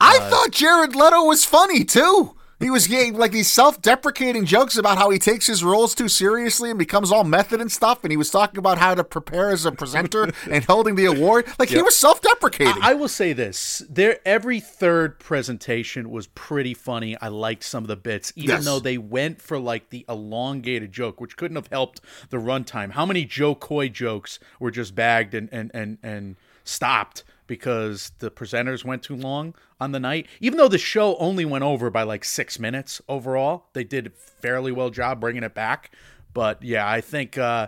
I 0.00 0.18
uh, 0.20 0.30
thought 0.30 0.50
Jared 0.50 0.96
Leto 0.96 1.24
was 1.24 1.44
funny 1.44 1.84
too. 1.84 2.34
He 2.58 2.68
was 2.68 2.86
getting 2.88 3.16
like 3.16 3.32
these 3.32 3.50
self-deprecating 3.50 4.44
jokes 4.44 4.76
about 4.76 4.98
how 4.98 5.08
he 5.08 5.18
takes 5.18 5.46
his 5.46 5.64
roles 5.64 5.94
too 5.94 6.08
seriously 6.08 6.68
and 6.68 6.78
becomes 6.78 7.10
all 7.10 7.24
method 7.24 7.58
and 7.58 7.72
stuff. 7.72 8.04
And 8.04 8.10
he 8.10 8.18
was 8.18 8.28
talking 8.28 8.58
about 8.58 8.76
how 8.76 8.94
to 8.94 9.02
prepare 9.02 9.50
as 9.50 9.64
a 9.64 9.72
presenter 9.72 10.30
and 10.50 10.62
holding 10.64 10.94
the 10.96 11.06
award. 11.06 11.46
Like 11.58 11.70
he 11.70 11.80
was 11.80 11.96
self-deprecating. 11.96 12.82
I 12.82 12.92
will 12.94 13.08
say 13.08 13.32
this: 13.32 13.82
there, 13.88 14.18
every 14.26 14.60
third 14.60 15.20
presentation 15.20 16.10
was 16.10 16.26
pretty 16.26 16.74
funny. 16.74 17.16
I 17.18 17.28
liked 17.28 17.62
some 17.62 17.84
of 17.84 17.88
the 17.88 17.96
bits, 17.96 18.32
even 18.36 18.56
Yes. 18.56 18.64
though 18.64 18.80
they 18.80 18.98
went 18.98 19.40
for 19.40 19.58
like 19.58 19.88
the 19.88 20.04
elongated 20.08 20.92
joke, 20.92 21.20
which 21.20 21.36
couldn't 21.36 21.56
have 21.56 21.68
helped 21.68 22.00
the 22.28 22.38
runtime. 22.38 22.90
How 22.90 23.06
many 23.06 23.24
Jo 23.24 23.54
Koy 23.54 23.88
jokes 23.88 24.38
were 24.58 24.72
just 24.72 24.94
bagged 24.94 25.32
and 25.32 25.48
and 25.52 25.70
and 25.72 25.96
and 26.02 26.36
stopped 26.64 27.24
because 27.50 28.12
the 28.20 28.30
presenters 28.30 28.84
went 28.84 29.02
too 29.02 29.16
long 29.16 29.54
on 29.80 29.90
the 29.92 29.98
night? 30.00 30.26
Even 30.40 30.56
though 30.56 30.68
the 30.68 30.78
show 30.78 31.16
only 31.16 31.44
went 31.44 31.64
over 31.64 31.90
by 31.90 32.04
like 32.04 32.24
six 32.24 32.58
minutes 32.58 33.02
overall, 33.08 33.64
they 33.72 33.82
did 33.84 34.06
a 34.06 34.10
fairly 34.10 34.70
well 34.72 34.88
job 34.90 35.20
bringing 35.20 35.42
it 35.42 35.52
back. 35.52 35.90
But 36.32 36.62
yeah, 36.62 36.88
I 36.88 37.00
think. 37.02 37.36
uh 37.36 37.66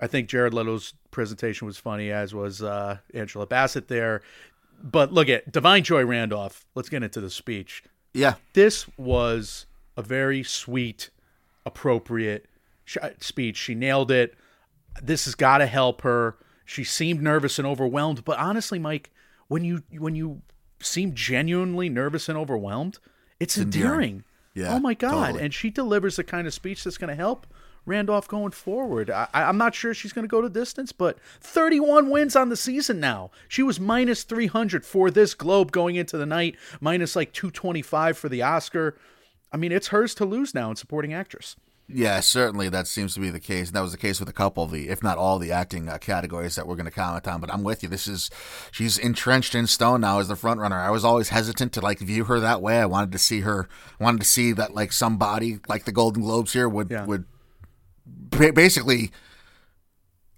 I 0.00 0.06
think 0.08 0.28
Jared 0.28 0.52
Leto's 0.52 0.92
presentation 1.12 1.66
was 1.66 1.78
funny, 1.78 2.10
as 2.10 2.34
was 2.34 2.62
uh, 2.62 2.98
Angela 3.14 3.46
Bassett 3.46 3.88
there. 3.88 4.20
But 4.82 5.12
look 5.12 5.28
at 5.30 5.50
Da'Vine 5.50 5.82
Joy 5.84 6.04
Randolph. 6.04 6.66
Let's 6.74 6.90
get 6.90 7.02
into 7.02 7.20
the 7.22 7.30
speech. 7.30 7.82
yeah. 8.12 8.34
This 8.52 8.86
was 8.98 9.66
a 9.96 10.02
very 10.02 10.42
sweet, 10.42 11.10
appropriate 11.64 12.46
sh- 12.84 12.98
speech. 13.20 13.56
She 13.56 13.74
nailed 13.74 14.10
it. 14.10 14.34
This 15.00 15.24
has 15.24 15.34
got 15.34 15.58
to 15.58 15.66
help 15.66 16.02
her. 16.02 16.36
She 16.66 16.84
seemed 16.84 17.22
nervous 17.22 17.58
and 17.58 17.66
overwhelmed, 17.66 18.24
but 18.24 18.36
honestly, 18.38 18.78
Mike, 18.78 19.10
when 19.48 19.64
you 19.64 19.82
when 19.98 20.14
you 20.14 20.42
seem 20.80 21.14
genuinely 21.14 21.88
nervous 21.88 22.28
and 22.28 22.36
overwhelmed, 22.38 22.98
it's 23.40 23.56
endearing. 23.56 23.92
endearing. 23.92 24.24
Yeah, 24.54 24.74
oh 24.74 24.78
my 24.78 24.94
god! 24.94 25.26
totally. 25.28 25.44
And 25.44 25.52
she 25.54 25.70
delivers 25.70 26.16
the 26.16 26.24
kind 26.24 26.46
of 26.46 26.54
speech 26.54 26.84
that's 26.84 26.96
going 26.98 27.08
to 27.08 27.14
help 27.16 27.46
Randolph 27.86 28.28
going 28.28 28.52
forward. 28.52 29.10
I, 29.10 29.26
I- 29.34 29.44
I'm 29.44 29.58
not 29.58 29.74
sure 29.74 29.92
she's 29.94 30.12
going 30.12 30.24
to 30.24 30.28
go 30.28 30.40
to 30.40 30.48
distance, 30.48 30.92
but 30.92 31.18
31 31.40 32.08
wins 32.10 32.36
on 32.36 32.48
the 32.50 32.56
season 32.56 33.00
now. 33.00 33.30
She 33.48 33.62
was 33.62 33.80
minus 33.80 34.22
300 34.22 34.84
for 34.86 35.10
this 35.10 35.34
Globe 35.34 35.72
going 35.72 35.96
into 35.96 36.16
the 36.16 36.24
night, 36.26 36.56
minus 36.80 37.16
like 37.16 37.32
225 37.32 38.16
for 38.16 38.28
the 38.28 38.42
Oscar. 38.42 38.96
I 39.52 39.56
mean, 39.56 39.72
it's 39.72 39.88
hers 39.88 40.14
to 40.16 40.24
lose 40.24 40.54
now 40.54 40.70
in 40.70 40.76
supporting 40.76 41.12
actress. 41.12 41.56
Yeah, 41.86 42.20
certainly 42.20 42.70
that 42.70 42.86
seems 42.86 43.12
to 43.14 43.20
be 43.20 43.28
the 43.28 43.38
case. 43.38 43.68
And 43.68 43.76
that 43.76 43.82
was 43.82 43.92
the 43.92 43.98
case 43.98 44.18
with 44.18 44.28
a 44.28 44.32
couple 44.32 44.64
of 44.64 44.70
the, 44.70 44.88
if 44.88 45.02
not 45.02 45.18
all, 45.18 45.38
the 45.38 45.52
acting 45.52 45.88
uh, 45.88 45.98
categories 45.98 46.54
that 46.56 46.66
we're 46.66 46.76
going 46.76 46.86
to 46.86 46.90
comment 46.90 47.28
on. 47.28 47.40
But 47.42 47.52
I'm 47.52 47.62
with 47.62 47.82
you. 47.82 47.90
This 47.90 48.06
is, 48.08 48.30
she's 48.70 48.96
entrenched 48.96 49.54
in 49.54 49.66
stone 49.66 50.00
now 50.00 50.18
as 50.18 50.28
the 50.28 50.36
front 50.36 50.60
runner. 50.60 50.76
I 50.78 50.88
was 50.88 51.04
always 51.04 51.28
hesitant 51.28 51.74
to 51.74 51.82
like 51.82 51.98
view 51.98 52.24
her 52.24 52.40
that 52.40 52.62
way. 52.62 52.80
I 52.80 52.86
wanted 52.86 53.12
to 53.12 53.18
see 53.18 53.40
her, 53.40 53.68
wanted 54.00 54.20
to 54.22 54.26
see 54.26 54.52
that 54.52 54.74
like 54.74 54.92
somebody 54.92 55.58
like 55.68 55.84
the 55.84 55.92
Golden 55.92 56.22
Globes 56.22 56.54
here 56.54 56.68
would 56.70 56.90
Yeah. 56.90 57.04
would 57.04 57.26
ba- 58.06 58.52
basically 58.54 59.10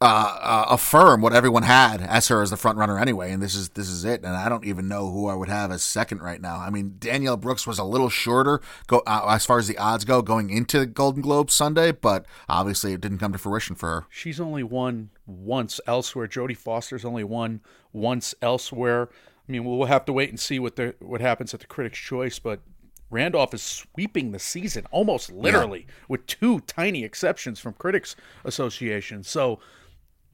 uh, 0.01 0.39
uh, 0.41 0.67
affirm 0.71 1.23
what 1.23 1.33
everyone 1.33 1.63
had 1.63 2.03
as 2.03 2.29
her 2.29 2.43
as 2.43 2.51
the 2.51 2.57
front 2.57 2.77
runner 2.77 2.99
anyway. 2.99 3.33
And 3.33 3.43
this 3.43 3.55
is 3.55 3.71
this 3.71 3.89
is 3.89 4.05
it. 4.05 4.23
And 4.23 4.37
I 4.37 4.49
don't 4.49 4.65
even 4.65 4.89
know 4.89 5.11
who 5.11 5.29
I 5.29 5.35
would 5.35 5.49
have 5.49 5.71
as 5.71 5.83
second 5.83 6.21
right 6.21 6.41
now. 6.41 6.59
I 6.59 6.71
mean, 6.71 6.97
Danielle 6.99 7.37
Brooks 7.37 7.67
was 7.67 7.79
a 7.79 7.85
little 7.85 8.11
shorter 8.11 8.61
go 8.87 9.03
uh, 9.07 9.27
as 9.31 9.47
far 9.47 9.59
as 9.59 9.69
the 9.69 9.79
odds 9.79 10.05
go 10.05 10.21
going 10.21 10.51
into 10.51 10.79
the 10.79 10.87
Golden 10.87 11.23
Globe 11.23 11.51
Sunday, 11.51 11.93
but 11.93 12.27
obviously 12.49 12.93
it 12.93 13.01
didn't 13.01 13.19
come 13.19 13.33
to 13.33 13.39
fruition 13.39 13.75
for 13.75 13.89
her. 13.89 14.07
She's 14.11 14.39
only 14.39 14.63
won 14.63 15.11
once 15.27 15.81
elsewhere. 15.87 16.29
Jodie 16.29 16.57
Foster's 16.57 17.05
only 17.05 17.25
won 17.25 17.61
once 17.93 18.35
elsewhere. 18.43 19.09
I 19.49 19.53
mean, 19.53 19.65
we'll 19.65 19.87
have 19.87 20.05
to 20.07 20.13
wait 20.13 20.29
and 20.29 20.41
see 20.41 20.59
what 20.59 20.77
the 20.77 20.95
what 20.99 21.21
happens 21.21 21.55
at 21.55 21.61
the 21.61 21.67
Critics' 21.67 21.99
Choice, 21.99 22.39
but 22.39 22.61
Randolph 23.11 23.55
is 23.55 23.63
sweeping 23.63 24.33
the 24.33 24.39
season 24.39 24.87
almost 24.91 25.33
literally, 25.33 25.87
with 26.09 26.27
two 26.27 26.61
tiny 26.61 27.05
exceptions 27.05 27.61
from 27.61 27.75
Critics 27.75 28.17
Association. 28.45 29.23
So, 29.23 29.61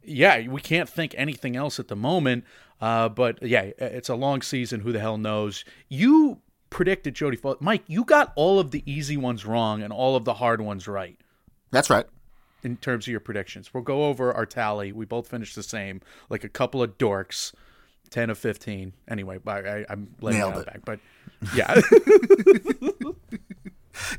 yeah, 0.04 0.46
we 0.48 0.60
can't 0.60 0.88
think 0.88 1.14
anything 1.16 1.56
else 1.56 1.78
at 1.80 1.88
the 1.88 1.96
moment. 1.96 2.44
Uh, 2.80 3.08
but 3.08 3.42
yeah, 3.42 3.70
it's 3.78 4.08
a 4.08 4.14
long 4.14 4.42
season. 4.42 4.80
Who 4.80 4.92
the 4.92 4.98
hell 5.00 5.16
knows? 5.18 5.64
You 5.88 6.38
predicted 6.70 7.14
Jodie 7.14 7.38
Foster, 7.38 7.62
Mike. 7.62 7.82
You 7.86 8.04
got 8.04 8.32
all 8.34 8.58
of 8.58 8.70
the 8.72 8.82
easy 8.90 9.16
ones 9.16 9.44
wrong 9.46 9.82
and 9.82 9.92
all 9.92 10.16
of 10.16 10.24
the 10.24 10.34
hard 10.34 10.60
ones 10.60 10.88
right 10.88 11.16
That's 11.70 11.90
right. 11.90 12.06
in 12.62 12.76
terms 12.78 13.04
of 13.06 13.10
your 13.12 13.20
predictions. 13.20 13.72
We'll 13.72 13.82
go 13.84 14.06
over 14.06 14.32
our 14.32 14.46
tally. 14.46 14.90
We 14.90 15.04
both 15.04 15.28
finished 15.28 15.54
the 15.54 15.62
same, 15.62 16.00
like 16.28 16.42
a 16.44 16.48
couple 16.48 16.82
of 16.82 16.98
dorks, 16.98 17.52
ten 18.10 18.30
of 18.30 18.38
fifteen. 18.38 18.94
Anyway, 19.06 19.38
I, 19.46 19.58
I, 19.58 19.84
I'm 19.88 20.14
laying 20.20 20.38
Nailed 20.38 20.56
it 20.56 20.60
it. 20.60 20.66
back, 20.66 20.80
but 20.84 20.98
yeah, 21.54 21.80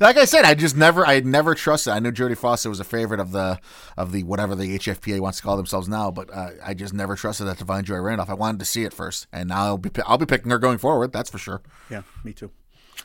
Like 0.00 0.16
I 0.16 0.24
said, 0.24 0.44
I 0.44 0.54
just 0.54 0.76
never, 0.76 1.06
I 1.06 1.14
had 1.14 1.26
never 1.26 1.54
trusted. 1.54 1.92
I 1.92 1.98
knew 1.98 2.12
Jodie 2.12 2.36
Foster 2.36 2.68
was 2.68 2.80
a 2.80 2.84
favorite 2.84 3.20
of 3.20 3.32
the, 3.32 3.58
of 3.96 4.12
the 4.12 4.22
whatever 4.22 4.54
the 4.54 4.78
HFPA 4.78 5.20
wants 5.20 5.38
to 5.38 5.44
call 5.44 5.56
themselves 5.56 5.88
now, 5.88 6.10
but 6.10 6.32
uh, 6.32 6.50
I 6.64 6.74
just 6.74 6.94
never 6.94 7.16
trusted 7.16 7.46
that 7.46 7.58
Da'Vine 7.58 7.84
Joy 7.84 7.98
Randolph. 7.98 8.30
I 8.30 8.34
wanted 8.34 8.58
to 8.60 8.64
see 8.64 8.84
it 8.84 8.92
first, 8.92 9.26
and 9.32 9.48
now 9.48 9.64
I'll 9.64 9.78
be, 9.78 9.90
I'll 10.06 10.18
be 10.18 10.26
picking 10.26 10.50
her 10.50 10.58
going 10.58 10.78
forward. 10.78 11.12
That's 11.12 11.30
for 11.30 11.38
sure. 11.38 11.62
yeah, 11.90 12.02
me 12.22 12.32
too. 12.32 12.50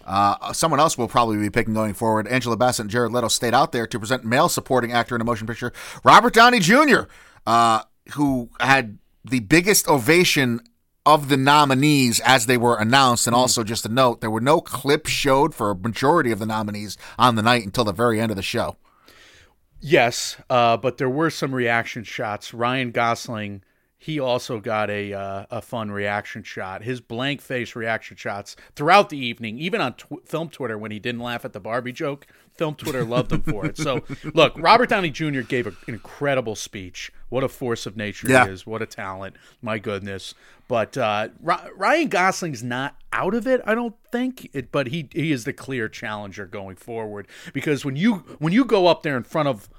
Uh, 0.05 0.53
someone 0.53 0.79
else 0.79 0.97
will 0.97 1.07
probably 1.07 1.37
be 1.37 1.49
picking 1.49 1.73
going 1.73 1.93
forward. 1.93 2.27
Angela 2.27 2.57
Bassett 2.57 2.85
and 2.85 2.89
Jared 2.89 3.11
Leto 3.11 3.27
stayed 3.27 3.53
out 3.53 3.71
there 3.71 3.85
to 3.87 3.99
present 3.99 4.23
male 4.23 4.49
supporting 4.49 4.91
actor 4.91 5.15
in 5.15 5.21
a 5.21 5.23
motion 5.25 5.47
picture, 5.47 5.73
Robert 6.03 6.33
Downey 6.33 6.59
Jr., 6.59 7.01
uh, 7.45 7.83
who 8.13 8.49
had 8.59 8.97
the 9.23 9.39
biggest 9.41 9.87
ovation 9.87 10.61
of 11.05 11.29
the 11.29 11.37
nominees 11.37 12.19
as 12.21 12.45
they 12.45 12.57
were 12.57 12.77
announced. 12.77 13.27
And 13.27 13.35
also, 13.35 13.63
just 13.63 13.85
a 13.85 13.89
note, 13.89 14.21
there 14.21 14.29
were 14.29 14.41
no 14.41 14.61
clips 14.61 15.09
showed 15.09 15.55
for 15.55 15.71
a 15.71 15.75
majority 15.75 16.31
of 16.31 16.39
the 16.39 16.45
nominees 16.45 16.97
on 17.17 17.35
the 17.35 17.41
night 17.41 17.65
until 17.65 17.83
the 17.83 17.91
very 17.91 18.19
end 18.19 18.31
of 18.31 18.35
the 18.35 18.43
show. 18.43 18.77
Yes, 19.81 20.35
uh, 20.49 20.75
but 20.77 20.97
there 20.97 21.09
were 21.09 21.29
some 21.29 21.55
reaction 21.55 22.03
shots. 22.03 22.53
Ryan 22.53 22.91
Gosling, 22.91 23.63
he 23.97 24.19
also 24.19 24.59
got 24.59 24.89
a 24.89 25.13
uh, 25.13 25.45
a 25.49 25.61
fun 25.61 25.89
reaction 25.89 26.43
shot. 26.43 26.83
His 26.83 26.99
blank 26.99 27.41
face 27.41 27.75
reaction 27.75 28.17
shots 28.17 28.57
throughout 28.75 29.09
the 29.09 29.17
evening, 29.17 29.57
even 29.57 29.79
on 29.79 29.93
tw- 29.93 30.25
film 30.25 30.49
Twitter 30.49 30.77
when 30.77 30.91
he 30.91 30.99
didn't 30.99 31.21
laugh 31.21 31.45
at 31.45 31.53
the 31.53 31.61
Barbie 31.61 31.93
joke. 31.93 32.27
Film 32.59 32.75
Twitter 32.75 33.03
loved 33.05 33.31
him 33.31 33.41
for 33.41 33.65
it. 33.65 33.77
So, 33.77 34.03
look, 34.33 34.53
Robert 34.57 34.89
Downey 34.89 35.09
Jr. 35.09 35.41
gave 35.41 35.65
a, 35.65 35.69
an 35.87 35.93
incredible 35.95 36.55
speech. 36.55 37.11
What 37.29 37.43
a 37.43 37.47
force 37.49 37.85
of 37.85 37.95
nature 37.97 38.27
Yeah. 38.29 38.45
he 38.45 38.51
is. 38.51 38.67
What 38.67 38.81
a 38.81 38.85
talent. 38.85 39.35
My 39.61 39.79
goodness. 39.79 40.35
But 40.67 40.97
uh, 40.97 41.29
Ry- 41.41 41.69
Ryan 41.75 42.09
Gosling's 42.09 42.61
not 42.61 42.95
out 43.13 43.33
of 43.33 43.47
it, 43.47 43.61
I 43.65 43.73
don't 43.73 43.95
think. 44.11 44.49
It, 44.53 44.71
but 44.71 44.87
he 44.87 45.09
he 45.11 45.31
is 45.31 45.45
the 45.45 45.53
clear 45.53 45.89
challenger 45.89 46.45
going 46.45 46.75
forward 46.75 47.27
because 47.53 47.83
when 47.85 47.95
you 47.95 48.15
when 48.39 48.53
you 48.53 48.65
go 48.65 48.85
up 48.87 49.01
there 49.01 49.17
in 49.17 49.23
front 49.23 49.47
of 49.47 49.69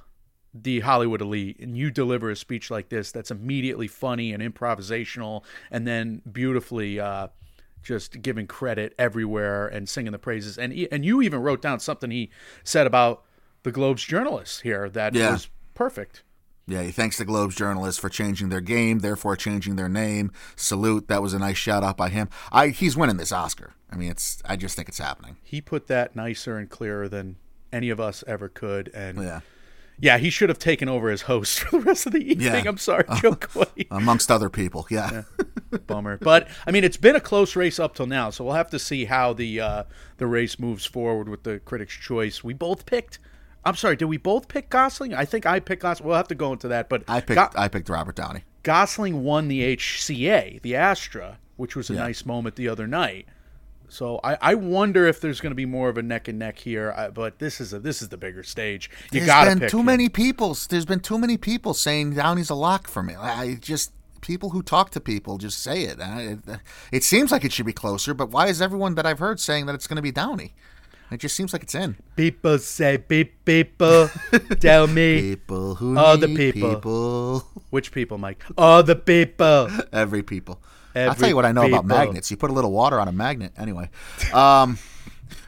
the 0.53 0.81
Hollywood 0.81 1.21
elite 1.21 1.61
and 1.61 1.77
you 1.77 1.93
deliver 1.93 2.29
a 2.29 2.35
speech 2.35 2.73
like 2.73 2.89
this 2.89 3.13
that's 3.13 3.31
immediately 3.31 3.87
funny 3.87 4.33
and 4.33 4.43
improvisational 4.43 5.45
and 5.71 5.87
then 5.87 6.23
beautifully 6.33 6.99
uh, 6.99 7.29
just 7.83 8.21
giving 8.23 8.47
credit 8.47 8.95
everywhere 8.99 9.67
and 9.67 9.89
singing 9.89 10.13
the 10.13 10.19
praises 10.19 10.59
and 10.59 10.73
e- 10.73 10.89
and 10.93 11.05
you 11.05 11.23
even 11.23 11.41
wrote 11.41 11.63
down 11.63 11.81
something 11.81 12.11
he 12.11 12.31
said 12.65 12.87
about 12.87 13.25
the 13.63 13.73
Globe's 13.73 14.05
journalists 14.05 14.61
here 14.61 14.89
that 14.91 15.15
Yeah. 15.15 15.33
was 15.33 15.49
perfect. 15.75 16.23
Yeah, 16.67 16.83
he 16.83 16.93
thanks 16.93 17.19
the 17.19 17.25
Globes 17.25 17.57
journalists 17.57 18.01
for 18.01 18.09
changing 18.09 18.49
their 18.49 18.61
game, 18.61 19.01
therefore 19.01 19.35
changing 19.35 19.75
their 19.77 19.89
name. 19.89 20.31
Salute. 20.55 21.09
That 21.09 21.21
was 21.21 21.33
a 21.35 21.39
nice 21.39 21.57
shout 21.57 21.83
out 21.83 21.97
by 21.97 22.11
him. 22.11 22.29
I 22.53 22.69
he's 22.69 22.97
winning 22.97 23.17
this 23.17 23.33
Oscar. 23.33 23.75
I 23.91 23.97
mean, 23.97 24.11
it's. 24.11 24.41
I 24.45 24.55
just 24.57 24.77
think 24.77 24.89
it's 24.89 24.99
happening. 24.99 25.37
He 25.43 25.61
put 25.61 25.89
that 25.89 26.15
nicer 26.15 26.57
and 26.59 26.71
clearer 26.71 27.09
than 27.09 27.37
any 27.73 27.91
of 27.91 27.99
us 27.99 28.23
ever 28.27 28.49
could. 28.49 28.89
And 28.95 29.19
Yeah. 29.21 29.41
Yeah, 30.01 30.17
he 30.19 30.31
should 30.31 30.49
have 30.49 30.59
taken 30.59 30.89
over 30.89 31.11
as 31.11 31.23
host 31.23 31.61
for 31.65 31.79
the 31.79 31.81
rest 31.85 32.07
of 32.07 32.13
the 32.13 32.19
evening. 32.21 32.47
Yeah. 32.65 32.71
I'm 32.71 32.79
sorry, 32.79 33.05
Jo 33.21 33.35
Koy. 33.35 33.65
Amongst 33.91 34.31
other 34.31 34.49
people. 34.49 34.87
Yeah. 34.91 35.23
Bummer. 35.87 36.19
But 36.19 36.49
I 36.67 36.71
mean, 36.71 36.85
it's 36.85 36.97
been 36.97 37.17
a 37.17 37.21
close 37.21 37.55
race 37.55 37.79
up 37.79 37.95
till 37.95 38.07
now, 38.07 38.31
so 38.31 38.45
we'll 38.45 38.55
have 38.55 38.71
to 38.71 38.79
see 38.79 39.05
how 39.05 39.33
the 39.33 39.61
uh, 39.61 39.85
the 40.17 40.27
race 40.27 40.59
moves 40.59 40.85
forward 40.87 41.29
with 41.29 41.43
the 41.45 41.59
Critics' 41.61 41.95
Choice. 41.95 42.43
We 42.43 42.55
both 42.55 42.87
picked. 42.87 43.19
I'm 43.65 43.77
sorry, 43.77 43.95
did 43.97 44.07
we 44.07 44.17
both 44.17 44.49
pick 44.49 44.71
Gosling? 44.71 45.13
I 45.15 45.27
think 45.27 45.45
I 45.45 45.61
picked 45.61 45.83
Gosling. 45.83 46.09
We'll 46.09 46.17
have 46.17 46.29
to 46.29 46.35
go 46.35 46.53
into 46.53 46.69
that. 46.69 46.89
But 46.89 47.05
I 47.07 47.21
picked. 47.21 47.35
Go- 47.55 47.61
I 47.61 47.69
picked 47.69 47.89
Robert 47.91 48.17
Downey. 48.17 48.45
Gosling 48.63 49.23
won 49.23 49.49
the 49.49 49.77
HCA, 49.77 50.63
the 50.63 50.77
Astra, 50.77 51.39
which 51.57 51.77
was 51.77 51.91
a 51.91 51.95
Yeah. 51.95 52.01
nice 52.01 52.25
moment 52.25 52.57
the 52.57 52.69
other 52.69 52.87
night. 52.87 53.27
So 53.91 54.21
I, 54.25 54.39
I 54.41 54.55
wonder 54.55 55.07
if 55.07 55.21
there's 55.21 55.41
going 55.41 55.51
to 55.51 55.57
be 55.57 55.67
more 55.67 55.89
of 55.89 55.99
a 55.99 56.03
neck 56.03 56.29
and 56.29 56.39
neck 56.39 56.59
here. 56.61 56.95
I, 56.97 57.09
but 57.09 57.39
this 57.41 57.61
is 57.61 57.73
a 57.73 57.79
this 57.79 58.01
is 58.01 58.09
the 58.09 58.17
bigger 58.17 58.43
stage. 58.43 58.89
You 59.13 59.27
got 59.27 59.53
to 59.53 59.57
pick 59.61 59.71
too 59.71 59.81
him. 59.81 59.87
many 59.87 60.09
people. 60.09 60.57
There's 60.69 60.85
been 60.87 61.01
too 61.01 61.19
many 61.19 61.37
people 61.37 61.75
saying 61.75 62.15
Downey's 62.15 62.51
a 62.51 62.55
lock 62.55 62.87
for 62.89 63.03
me. 63.03 63.15
I 63.17 63.57
just 63.61 63.93
people 64.21 64.51
who 64.51 64.63
talk 64.63 64.91
to 64.91 65.01
people 65.01 65.39
just 65.39 65.63
say 65.63 65.83
it. 65.85 66.01
I- 66.01 66.21
It, 66.23 66.39
uh, 66.49 66.57
it 66.93 67.05
seems 67.05 67.33
like 67.33 67.45
it 67.45 67.53
should 67.53 67.67
be 67.67 67.73
closer, 67.73 68.15
but 68.15 68.31
why 68.31 68.47
is 68.47 68.63
everyone 68.63 68.95
that 68.95 69.07
I've 69.07 69.19
heard 69.19 69.41
saying 69.41 69.67
that 69.67 69.75
it's 69.75 69.87
going 69.87 69.97
to 69.97 70.03
be 70.03 70.13
Downey? 70.13 70.53
It 71.11 71.19
just 71.19 71.35
seems 71.35 71.53
like 71.53 71.65
it's 71.65 71.75
in. 71.75 71.97
People 72.15 72.59
say 72.59 72.97
beep 72.97 73.45
people. 73.45 74.09
Tell 74.61 74.87
me 74.87 75.21
People 75.21 75.75
who 75.75 75.99
All 75.99 76.17
the 76.17 76.29
people. 76.29 76.75
people. 76.77 77.41
which 77.71 77.91
people, 77.91 78.17
Mike. 78.17 78.45
All 78.57 78.85
the 78.85 78.95
people. 78.95 79.69
Every 79.93 80.23
people. 80.23 80.61
I'll 80.95 81.15
tell 81.15 81.29
you 81.29 81.37
what 81.37 81.45
I 81.47 81.53
know 81.53 81.67
about 81.67 81.85
magnets. 81.87 82.31
You 82.31 82.37
put 82.37 82.51
a 82.51 82.55
little 82.55 82.73
water 82.73 82.99
on 83.01 83.09
a 83.09 83.13
magnet. 83.13 83.53
Anyway, 83.57 83.91
um, 84.33 84.79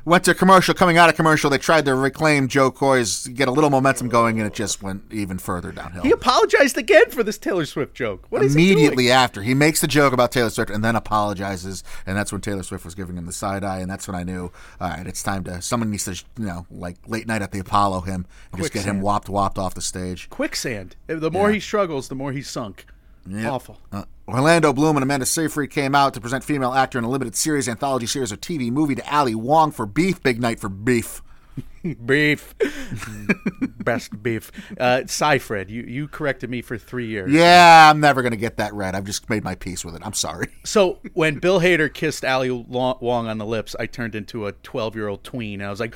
went 0.04 0.24
to 0.24 0.34
commercial. 0.34 0.74
Coming 0.74 0.98
out 0.98 1.08
of 1.08 1.16
commercial, 1.16 1.50
they 1.50 1.58
tried 1.58 1.84
to 1.86 1.94
reclaim 1.94 2.48
Jo 2.48 2.70
Koy's, 2.70 3.26
get 3.28 3.48
a 3.48 3.50
little 3.50 3.70
momentum 3.70 4.08
going, 4.08 4.38
and 4.38 4.46
it 4.46 4.52
just 4.54 4.82
went 4.82 5.02
even 5.12 5.38
further 5.38 5.72
downhill. 5.72 6.02
He 6.02 6.10
apologized 6.10 6.76
again 6.78 7.10
for 7.10 7.22
this 7.22 7.38
Taylor 7.38 7.66
Swift 7.66 7.94
joke. 7.94 8.26
What 8.30 8.42
is 8.42 8.54
he? 8.54 8.72
Immediately 8.72 9.10
after, 9.10 9.42
he 9.42 9.54
makes 9.54 9.80
the 9.80 9.86
joke 9.86 10.12
about 10.12 10.32
Taylor 10.32 10.50
Swift 10.50 10.70
and 10.70 10.84
then 10.84 10.96
apologizes, 10.96 11.82
and 12.06 12.16
that's 12.16 12.32
when 12.32 12.40
Taylor 12.40 12.62
Swift 12.62 12.84
was 12.84 12.94
giving 12.94 13.16
him 13.16 13.26
the 13.26 13.32
side 13.32 13.64
eye, 13.64 13.78
and 13.80 13.90
that's 13.90 14.06
when 14.08 14.14
I 14.14 14.22
knew, 14.22 14.52
all 14.80 14.88
right, 14.90 15.06
it's 15.06 15.22
time 15.22 15.44
to. 15.44 15.60
Someone 15.62 15.90
needs 15.90 16.04
to, 16.04 16.12
you 16.38 16.46
know, 16.46 16.66
like 16.70 16.96
late 17.06 17.26
night 17.26 17.42
at 17.42 17.52
the 17.52 17.58
Apollo 17.60 18.02
him 18.02 18.26
and 18.52 18.60
just 18.60 18.72
get 18.72 18.80
him 18.80 18.96
Quicksand. 19.00 19.02
whopped, 19.02 19.28
whopped 19.28 19.58
off 19.58 19.74
the 19.74 19.80
stage. 19.82 20.28
Quicksand. 20.30 20.96
The 21.06 21.30
more 21.30 21.48
Yeah. 21.50 21.54
he 21.54 21.60
struggles, 21.60 22.08
the 22.08 22.14
more 22.14 22.32
he's 22.32 22.48
sunk. 22.48 22.86
Yep. 23.28 23.52
Awful. 23.52 23.78
Uh, 23.92 24.02
Orlando 24.28 24.72
Bloom 24.72 24.96
and 24.96 25.02
Amanda 25.02 25.26
Seyfried 25.26 25.70
came 25.70 25.94
out 25.94 26.14
to 26.14 26.20
present 26.20 26.44
female 26.44 26.74
actor 26.74 26.98
in 26.98 27.04
a 27.04 27.10
limited 27.10 27.34
series, 27.34 27.68
anthology 27.68 28.06
series, 28.06 28.32
or 28.32 28.36
TV 28.36 28.70
movie 28.70 28.94
to 28.94 29.14
Ali 29.14 29.34
Wong 29.34 29.72
for 29.72 29.84
Beef. 29.84 30.22
Big 30.22 30.40
night 30.40 30.60
for 30.60 30.68
Beef. 30.68 31.22
Beef. 32.06 32.54
Best 33.60 34.22
beef. 34.22 34.52
Uh, 34.78 35.02
Cyfred, 35.04 35.68
you, 35.68 35.82
you 35.82 36.06
corrected 36.06 36.48
me 36.48 36.62
for 36.62 36.78
three 36.78 37.06
years. 37.08 37.32
Yeah, 37.32 37.90
I'm 37.90 37.98
never 37.98 38.22
gonna 38.22 38.36
get 38.36 38.56
that 38.58 38.72
right. 38.72 38.94
I've 38.94 39.04
just 39.04 39.28
made 39.28 39.42
my 39.42 39.56
peace 39.56 39.84
with 39.84 39.96
it. 39.96 40.02
I'm 40.04 40.14
sorry. 40.14 40.48
So 40.64 41.00
when 41.12 41.38
Bill 41.38 41.60
Hader 41.60 41.92
kissed 41.92 42.24
Ali 42.24 42.50
Wong 42.50 43.26
on 43.26 43.38
the 43.38 43.44
lips, 43.44 43.74
I 43.78 43.86
turned 43.86 44.14
into 44.14 44.46
a 44.46 44.52
12 44.52 44.94
year 44.94 45.08
old 45.08 45.24
tween. 45.24 45.60
I 45.60 45.68
was 45.70 45.80
like, 45.80 45.94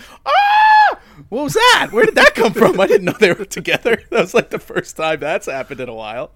ah! 0.93 0.99
What 1.29 1.45
was 1.45 1.55
that? 1.55 1.89
Where 1.93 2.05
did 2.05 2.15
that 2.17 2.35
come 2.35 2.53
from? 2.53 2.79
I 2.79 2.87
didn't 2.87 3.07
know 3.07 3.15
they 3.19 3.33
were 3.33 3.45
together. 3.45 4.03
That 4.11 4.21
was 4.21 4.35
like 4.35 4.51
the 4.51 4.59
first 4.59 4.97
time 4.97 5.21
that's 5.21 5.47
happened 5.47 5.81
in 5.81 5.89
a 5.89 5.95
while. 5.95 6.31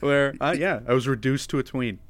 Where, 0.00 0.34
uh, 0.40 0.54
yeah, 0.56 0.80
I 0.86 0.92
was 0.94 1.08
reduced 1.08 1.50
to 1.50 1.58
a 1.58 1.62
tween. 1.62 2.00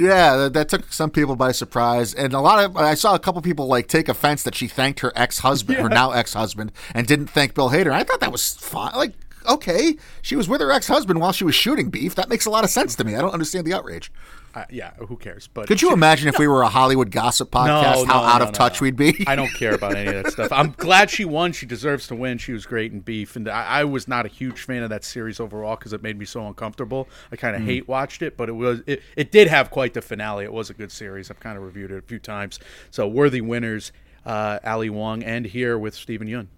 Yeah, 0.00 0.36
that, 0.36 0.54
that 0.54 0.68
took 0.70 0.92
some 0.92 1.10
people 1.10 1.36
by 1.36 1.52
surprise, 1.52 2.14
and 2.14 2.32
a 2.32 2.40
lot 2.40 2.64
of 2.64 2.76
I 2.76 2.94
saw 2.94 3.14
a 3.14 3.18
couple 3.18 3.42
people 3.42 3.66
like 3.66 3.86
take 3.86 4.08
offense 4.08 4.42
that 4.44 4.54
she 4.54 4.66
thanked 4.66 5.00
her 5.00 5.12
ex 5.14 5.40
husband, 5.40 5.78
her 5.78 5.88
now 6.00 6.12
ex 6.12 6.32
husband, 6.32 6.72
and 6.94 7.06
didn't 7.06 7.28
thank 7.28 7.54
Bill 7.54 7.68
Hader. 7.68 7.92
I 7.92 8.02
thought 8.02 8.20
that 8.20 8.32
was 8.32 8.54
fine. 8.54 8.92
Like, 8.94 9.12
okay, 9.50 9.96
she 10.22 10.36
was 10.36 10.48
with 10.48 10.60
her 10.60 10.70
ex 10.70 10.86
husband 10.86 11.20
while 11.20 11.32
she 11.32 11.44
was 11.44 11.54
shooting 11.54 11.90
Beef. 11.90 12.14
That 12.14 12.28
makes 12.28 12.46
a 12.46 12.50
lot 12.50 12.64
of 12.64 12.70
sense 12.70 12.94
to 12.96 13.04
me. 13.04 13.14
I 13.16 13.20
don't 13.20 13.32
understand 13.32 13.66
the 13.66 13.74
outrage. 13.74 14.10
Uh, 14.52 14.64
yeah, 14.68 14.92
who 14.94 15.16
cares? 15.16 15.46
But 15.46 15.68
Could 15.68 15.80
you 15.80 15.92
imagine 15.92 16.28
if 16.28 16.36
we 16.36 16.48
were 16.48 16.62
a 16.62 16.68
Hollywood 16.68 17.12
gossip 17.12 17.52
podcast, 17.52 17.66
No, 17.66 18.04
how 18.06 18.20
out 18.22 18.38
no, 18.38 18.46
of 18.46 18.48
no, 18.48 18.52
touch 18.52 18.80
no. 18.80 18.86
we'd 18.86 18.96
be? 18.96 19.24
I 19.28 19.36
don't 19.36 19.52
care 19.54 19.74
about 19.76 19.94
any 19.94 20.08
of 20.12 20.24
that 20.24 20.32
stuff. 20.32 20.50
I'm 20.50 20.72
glad 20.76 21.08
she 21.08 21.24
won. 21.24 21.52
She 21.52 21.66
deserves 21.66 22.08
to 22.08 22.16
win. 22.16 22.38
She 22.38 22.52
was 22.52 22.66
great 22.66 22.90
in 22.90 22.98
Beef, 22.98 23.36
and 23.36 23.48
I, 23.48 23.64
I 23.64 23.84
was 23.84 24.08
not 24.08 24.26
a 24.26 24.28
huge 24.28 24.62
fan 24.62 24.82
of 24.82 24.90
that 24.90 25.04
series 25.04 25.38
overall 25.38 25.76
because 25.76 25.92
it 25.92 26.02
made 26.02 26.18
me 26.18 26.24
so 26.24 26.44
uncomfortable. 26.48 27.08
I 27.30 27.36
kind 27.36 27.54
of 27.54 27.62
hate 27.62 27.86
watched 27.86 28.22
it, 28.22 28.36
but 28.36 28.48
it 28.48 28.52
was 28.52 28.80
it, 28.88 29.02
it 29.16 29.30
did 29.30 29.46
have 29.46 29.70
quite 29.70 29.94
the 29.94 30.02
finale. 30.02 30.44
It 30.44 30.52
was 30.52 30.68
a 30.68 30.74
good 30.74 30.90
series. 30.90 31.30
I've 31.30 31.38
kind 31.40 31.56
of 31.56 31.62
reviewed 31.62 31.92
it 31.92 31.98
a 31.98 32.02
few 32.02 32.18
times. 32.18 32.58
So 32.90 33.06
worthy 33.06 33.40
winners, 33.40 33.92
uh, 34.26 34.58
Ali 34.64 34.90
Wong, 34.90 35.22
and 35.22 35.46
here 35.46 35.78
with 35.78 35.94
Stephen 35.94 36.26
Yeun. 36.26 36.48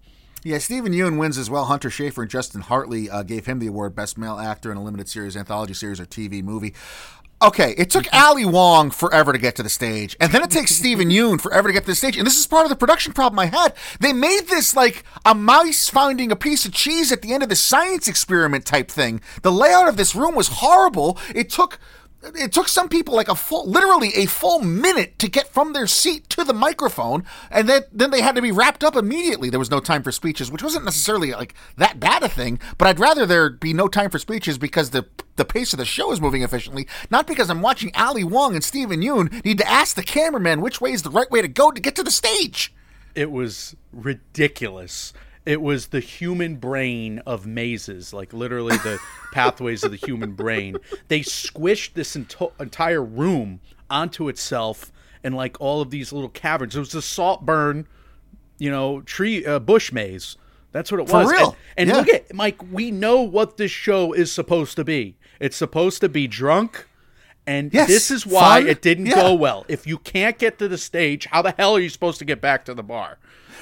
Yeah, 0.45 0.57
Stephen 0.57 0.91
Yeun 0.91 1.17
wins 1.17 1.37
as 1.37 1.49
well. 1.49 1.65
Hunter 1.65 1.89
Schafer 1.89 2.23
and 2.23 2.29
Justin 2.29 2.59
Hartley 2.59 3.09
uh, 3.09 3.23
gave 3.23 3.45
him 3.45 3.59
the 3.59 3.67
award 3.67 3.95
Best 3.95 4.17
Male 4.17 4.37
Actor 4.37 4.71
in 4.71 4.77
a 4.77 4.83
Limited 4.83 5.07
Series, 5.07 5.37
Anthology 5.37 5.73
Series, 5.73 6.01
or 6.01 6.05
TV 6.05 6.43
Movie. 6.43 6.73
Okay, 7.41 7.73
it 7.77 7.89
took 7.89 8.13
Ali 8.13 8.43
Wong 8.45 8.91
forever 8.91 9.31
to 9.31 9.39
get 9.39 9.55
to 9.55 9.63
the 9.63 9.69
stage, 9.69 10.17
and 10.19 10.33
then 10.33 10.43
it 10.43 10.51
takes 10.51 10.75
Stephen 10.75 11.09
Yeun 11.11 11.39
forever 11.39 11.69
to 11.69 11.73
get 11.73 11.83
to 11.83 11.91
the 11.91 11.95
stage. 11.95 12.17
And 12.17 12.27
this 12.27 12.37
is 12.37 12.45
part 12.45 12.65
of 12.65 12.69
the 12.69 12.75
production 12.75 13.13
problem 13.13 13.39
I 13.39 13.45
had. 13.45 13.73
They 14.01 14.11
made 14.11 14.47
this 14.49 14.75
like 14.75 15.05
a 15.25 15.33
mouse 15.33 15.87
finding 15.87 16.29
a 16.29 16.35
piece 16.35 16.65
of 16.65 16.73
cheese 16.73 17.13
at 17.13 17.21
the 17.21 17.33
end 17.33 17.43
of 17.43 17.47
the 17.47 17.55
science 17.55 18.09
experiment 18.09 18.65
type 18.65 18.91
thing. 18.91 19.21
The 19.43 19.51
layout 19.51 19.87
of 19.87 19.95
this 19.95 20.13
room 20.13 20.35
was 20.35 20.49
horrible. 20.49 21.17
It 21.33 21.49
took 21.49 21.79
it 22.35 22.51
took 22.51 22.67
some 22.67 22.89
people 22.89 23.15
like 23.15 23.27
a 23.27 23.35
full 23.35 23.69
literally 23.69 24.13
a 24.15 24.25
full 24.25 24.59
minute 24.59 25.19
to 25.19 25.27
get 25.27 25.47
from 25.47 25.73
their 25.73 25.87
seat 25.87 26.29
to 26.29 26.43
the 26.43 26.53
microphone 26.53 27.23
and 27.51 27.67
then 27.67 27.81
then 27.91 28.11
they 28.11 28.21
had 28.21 28.35
to 28.35 28.41
be 28.41 28.51
wrapped 28.51 28.83
up 28.83 28.95
immediately 28.95 29.49
there 29.49 29.59
was 29.59 29.71
no 29.71 29.79
time 29.79 30.03
for 30.03 30.11
speeches 30.11 30.51
which 30.51 30.63
wasn't 30.63 30.83
necessarily 30.85 31.31
like 31.31 31.53
that 31.77 31.99
bad 31.99 32.23
a 32.23 32.29
thing 32.29 32.59
but 32.77 32.87
i'd 32.87 32.99
rather 32.99 33.25
there 33.25 33.49
be 33.49 33.73
no 33.73 33.87
time 33.87 34.09
for 34.09 34.19
speeches 34.19 34.57
because 34.57 34.91
the 34.91 35.05
the 35.35 35.45
pace 35.45 35.73
of 35.73 35.79
the 35.79 35.85
show 35.85 36.11
is 36.11 36.21
moving 36.21 36.43
efficiently 36.43 36.87
not 37.09 37.27
because 37.27 37.49
i'm 37.49 37.61
watching 37.61 37.91
ali 37.95 38.23
wong 38.23 38.55
and 38.55 38.63
stephen 38.63 39.01
yeun 39.01 39.43
need 39.43 39.57
to 39.57 39.69
ask 39.69 39.95
the 39.95 40.03
cameraman 40.03 40.61
which 40.61 40.79
way 40.79 40.91
is 40.91 41.03
the 41.03 41.09
right 41.09 41.29
way 41.31 41.41
to 41.41 41.47
go 41.47 41.71
to 41.71 41.81
get 41.81 41.95
to 41.95 42.03
the 42.03 42.11
stage 42.11 42.73
It 43.15 43.29
was 43.31 43.75
ridiculous. 43.91 45.13
It 45.45 45.61
was 45.61 45.87
the 45.87 45.99
human 45.99 46.55
brain 46.55 47.19
of 47.25 47.45
mazes, 47.45 48.13
like 48.13 48.31
literally 48.33 48.77
the 48.77 48.97
pathways 49.33 49.83
of 49.83 49.91
the 49.91 49.97
human 49.97 50.33
brain. 50.33 50.77
They 51.09 51.19
squished 51.19 51.93
this 51.93 52.15
ento- 52.15 52.53
entire 52.59 53.03
room 53.03 53.59
onto 53.89 54.29
itself 54.29 54.91
and 55.23 55.35
like 55.35 55.59
all 55.59 55.81
of 55.81 55.89
these 55.89 56.13
little 56.13 56.29
caverns. 56.29 56.75
It 56.75 56.79
was 56.79 56.95
a 56.95 57.01
Saltburn, 57.01 57.87
you 58.57 58.71
know, 58.71 59.01
tree 59.01 59.45
uh, 59.45 59.59
bush 59.59 59.91
maze. 59.91 60.37
That's 60.71 60.91
what 60.91 61.01
it 61.01 61.09
For 61.09 61.23
was. 61.23 61.31
real. 61.31 61.57
And, 61.77 61.89
and 61.89 61.89
Yeah. 61.89 61.95
look 61.97 62.09
at 62.09 62.33
Mike. 62.33 62.61
We 62.71 62.89
know 62.91 63.21
what 63.21 63.57
this 63.57 63.69
show 63.71 64.13
is 64.13 64.31
supposed 64.31 64.75
to 64.77 64.83
be. 64.85 65.17
It's 65.41 65.57
supposed 65.57 65.99
to 66.01 66.09
be 66.09 66.25
drunk. 66.27 66.87
And 67.45 67.73
Yes, 67.73 67.89
this 67.89 68.09
is 68.09 68.25
why 68.25 68.61
fun. 68.61 68.69
it 68.69 68.81
didn't 68.81 69.07
Yeah. 69.07 69.15
go 69.15 69.33
well. 69.33 69.65
If 69.67 69.85
you 69.85 69.97
can't 69.97 70.39
get 70.39 70.57
to 70.59 70.69
the 70.69 70.77
stage, 70.77 71.25
how 71.25 71.41
the 71.41 71.51
hell 71.51 71.75
are 71.75 71.79
you 71.81 71.89
supposed 71.89 72.19
to 72.19 72.25
get 72.25 72.39
back 72.39 72.63
to 72.65 72.73
the 72.73 72.81
bar? 72.83 73.17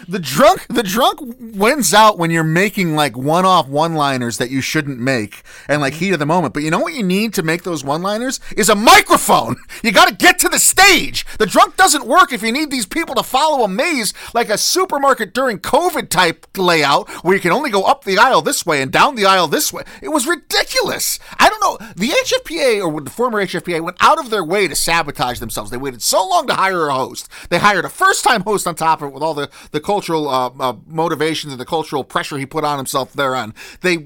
The 0.07 0.19
drunk 0.19 0.65
the 0.67 0.83
drunk 0.83 1.19
wins 1.39 1.93
out 1.93 2.17
when 2.17 2.31
you're 2.31 2.43
making 2.43 2.95
like 2.95 3.17
one-off 3.17 3.67
one-liners 3.67 4.37
that 4.37 4.49
you 4.49 4.61
shouldn't 4.61 4.99
make 4.99 5.43
and 5.67 5.81
like 5.81 5.93
heat 5.93 6.13
of 6.13 6.19
the 6.19 6.25
moment. 6.25 6.53
But 6.53 6.63
you 6.63 6.71
know 6.71 6.79
what 6.79 6.93
you 6.93 7.03
need 7.03 7.33
to 7.35 7.43
make 7.43 7.63
those 7.63 7.83
one-liners? 7.83 8.39
Is 8.55 8.69
a 8.69 8.75
microphone. 8.75 9.55
You 9.83 9.91
got 9.91 10.07
to 10.07 10.13
get 10.13 10.37
to 10.39 10.49
the 10.49 10.59
stage. 10.59 11.25
The 11.39 11.47
drunk 11.47 11.75
doesn't 11.75 12.05
work 12.05 12.31
if 12.31 12.43
you 12.43 12.51
need 12.51 12.69
these 12.69 12.85
people 12.85 13.15
to 13.15 13.23
follow 13.23 13.63
a 13.63 13.67
maze 13.67 14.13
like 14.33 14.49
a 14.49 14.57
supermarket 14.57 15.33
during 15.33 15.57
covid 15.57 16.09
type 16.09 16.45
layout 16.55 17.09
where 17.23 17.33
you 17.33 17.41
can 17.41 17.51
only 17.51 17.71
go 17.71 17.83
up 17.83 18.03
the 18.03 18.17
aisle 18.17 18.41
this 18.43 18.63
way 18.63 18.81
and 18.81 18.91
down 18.91 19.15
the 19.15 19.25
aisle 19.25 19.47
this 19.47 19.73
way. 19.73 19.83
It 20.01 20.09
was 20.09 20.27
ridiculous. 20.27 21.19
I 21.39 21.49
don't 21.49 21.61
know. 21.61 21.77
The 21.95 22.09
hfpa 22.09 22.85
or 22.85 23.01
the 23.01 23.09
former 23.09 23.43
hfpa 23.43 23.81
went 23.81 23.97
out 24.01 24.19
of 24.19 24.29
their 24.29 24.43
way 24.43 24.67
to 24.67 24.75
sabotage 24.75 25.39
themselves. 25.39 25.71
They 25.71 25.77
waited 25.77 26.01
so 26.01 26.27
long 26.27 26.45
to 26.47 26.53
hire 26.53 26.87
a 26.87 26.93
host. 26.93 27.29
They 27.49 27.59
hired 27.59 27.85
a 27.85 27.89
first-time 27.89 28.41
host 28.41 28.67
on 28.67 28.75
top 28.75 29.01
of 29.01 29.09
it 29.09 29.13
with 29.13 29.23
all 29.23 29.33
the, 29.33 29.49
the 29.71 29.79
cultural 29.91 30.29
uh, 30.29 30.49
uh, 30.59 30.75
motivations 30.87 31.51
and 31.53 31.59
the 31.59 31.65
cultural 31.65 32.03
pressure 32.03 32.37
he 32.37 32.45
put 32.45 32.63
on 32.63 32.77
himself 32.77 33.13
thereon 33.13 33.53
they 33.81 33.97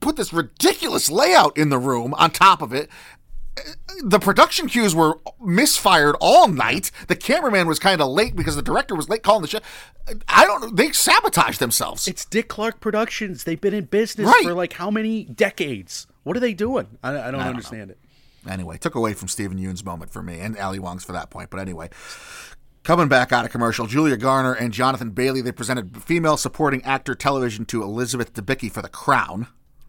put 0.00 0.16
this 0.16 0.32
ridiculous 0.32 1.10
layout 1.10 1.56
in 1.56 1.68
the 1.70 1.78
room 1.78 2.14
on 2.14 2.30
top 2.30 2.60
of 2.62 2.72
it 2.72 2.88
the 4.04 4.18
production 4.18 4.68
cues 4.68 4.94
were 4.94 5.18
misfired 5.40 6.16
all 6.20 6.48
night. 6.48 6.90
The 7.08 7.16
cameraman 7.16 7.66
was 7.66 7.78
kind 7.78 8.00
of 8.00 8.08
late 8.08 8.34
because 8.34 8.56
the 8.56 8.62
director 8.62 8.94
was 8.94 9.08
late 9.08 9.22
calling 9.22 9.42
the 9.42 9.48
show. 9.48 9.58
I 10.28 10.44
don't 10.46 10.60
know. 10.62 10.70
They 10.70 10.92
sabotaged 10.92 11.60
themselves. 11.60 12.08
It's 12.08 12.24
Dick 12.24 12.48
Clark 12.48 12.80
Productions. 12.80 13.44
They've 13.44 13.60
been 13.60 13.74
in 13.74 13.84
business 13.84 14.26
Right. 14.26 14.44
for 14.44 14.54
like 14.54 14.72
how 14.74 14.90
many 14.90 15.24
decades? 15.24 16.06
What 16.22 16.36
are 16.36 16.40
they 16.40 16.54
doing? 16.54 16.86
I, 17.02 17.28
I 17.28 17.30
don't 17.30 17.40
understand 17.40 17.90
it. 17.90 17.98
Anyway, 18.48 18.78
took 18.78 18.94
away 18.94 19.12
from 19.12 19.28
Stephen 19.28 19.58
Yeun's 19.58 19.84
moment 19.84 20.10
for 20.10 20.22
me 20.22 20.40
and 20.40 20.56
Ali 20.56 20.78
Wong's 20.78 21.04
for 21.04 21.12
that 21.12 21.28
point. 21.28 21.50
But 21.50 21.60
anyway, 21.60 21.90
coming 22.82 23.08
back 23.08 23.32
out 23.32 23.44
of 23.44 23.50
commercial, 23.50 23.86
Julia 23.86 24.16
Garner 24.16 24.52
and 24.52 24.72
Jonathan 24.72 25.10
Bailey, 25.10 25.40
they 25.40 25.52
presented 25.52 26.02
female 26.02 26.36
supporting 26.36 26.82
actor 26.84 27.14
television 27.14 27.64
to 27.66 27.82
Elizabeth 27.82 28.32
Debicki 28.34 28.70
for 28.70 28.82
The 28.82 28.88
Crown. 28.88 29.46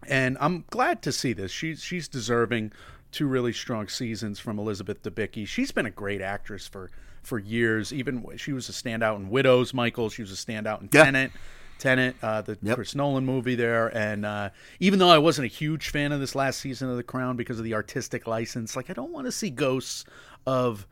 and 0.08 0.36
I'm 0.40 0.64
glad 0.70 1.02
to 1.02 1.12
see 1.12 1.32
this. 1.32 1.50
She's 1.52 1.82
she's 1.82 2.08
deserving 2.08 2.72
two 3.12 3.26
really 3.26 3.52
strong 3.52 3.88
seasons 3.88 4.38
from 4.38 4.58
Elizabeth 4.58 5.02
Debicki. 5.02 5.46
She's 5.46 5.70
been 5.70 5.86
a 5.86 5.90
great 5.90 6.20
actress 6.22 6.66
for 6.66 6.90
for 7.22 7.38
years. 7.38 7.92
Even 7.92 8.26
she 8.36 8.52
was 8.52 8.68
a 8.68 8.72
standout 8.72 9.16
in 9.16 9.30
Widows, 9.30 9.72
Michael. 9.72 10.10
She 10.10 10.22
was 10.22 10.32
a 10.32 10.34
standout 10.34 10.80
in 10.80 10.88
Yeah. 10.92 11.04
Tenet. 11.04 11.32
Tenet, 11.78 12.14
uh, 12.22 12.42
the 12.42 12.56
Yep. 12.62 12.76
Chris 12.76 12.94
Nolan 12.94 13.26
movie 13.26 13.56
there, 13.56 13.88
and 13.88 14.24
uh, 14.24 14.50
even 14.78 15.00
though 15.00 15.08
I 15.08 15.18
wasn't 15.18 15.46
a 15.46 15.48
huge 15.48 15.88
fan 15.88 16.12
of 16.12 16.20
this 16.20 16.36
last 16.36 16.60
season 16.60 16.88
of 16.88 16.96
The 16.96 17.02
Crown 17.02 17.36
because 17.36 17.58
of 17.58 17.64
the 17.64 17.74
artistic 17.74 18.28
license, 18.28 18.76
like 18.76 18.88
I 18.88 18.92
don't 18.92 19.10
want 19.10 19.26
to 19.26 19.32
see 19.32 19.50
ghosts 19.50 20.04
of 20.46 20.86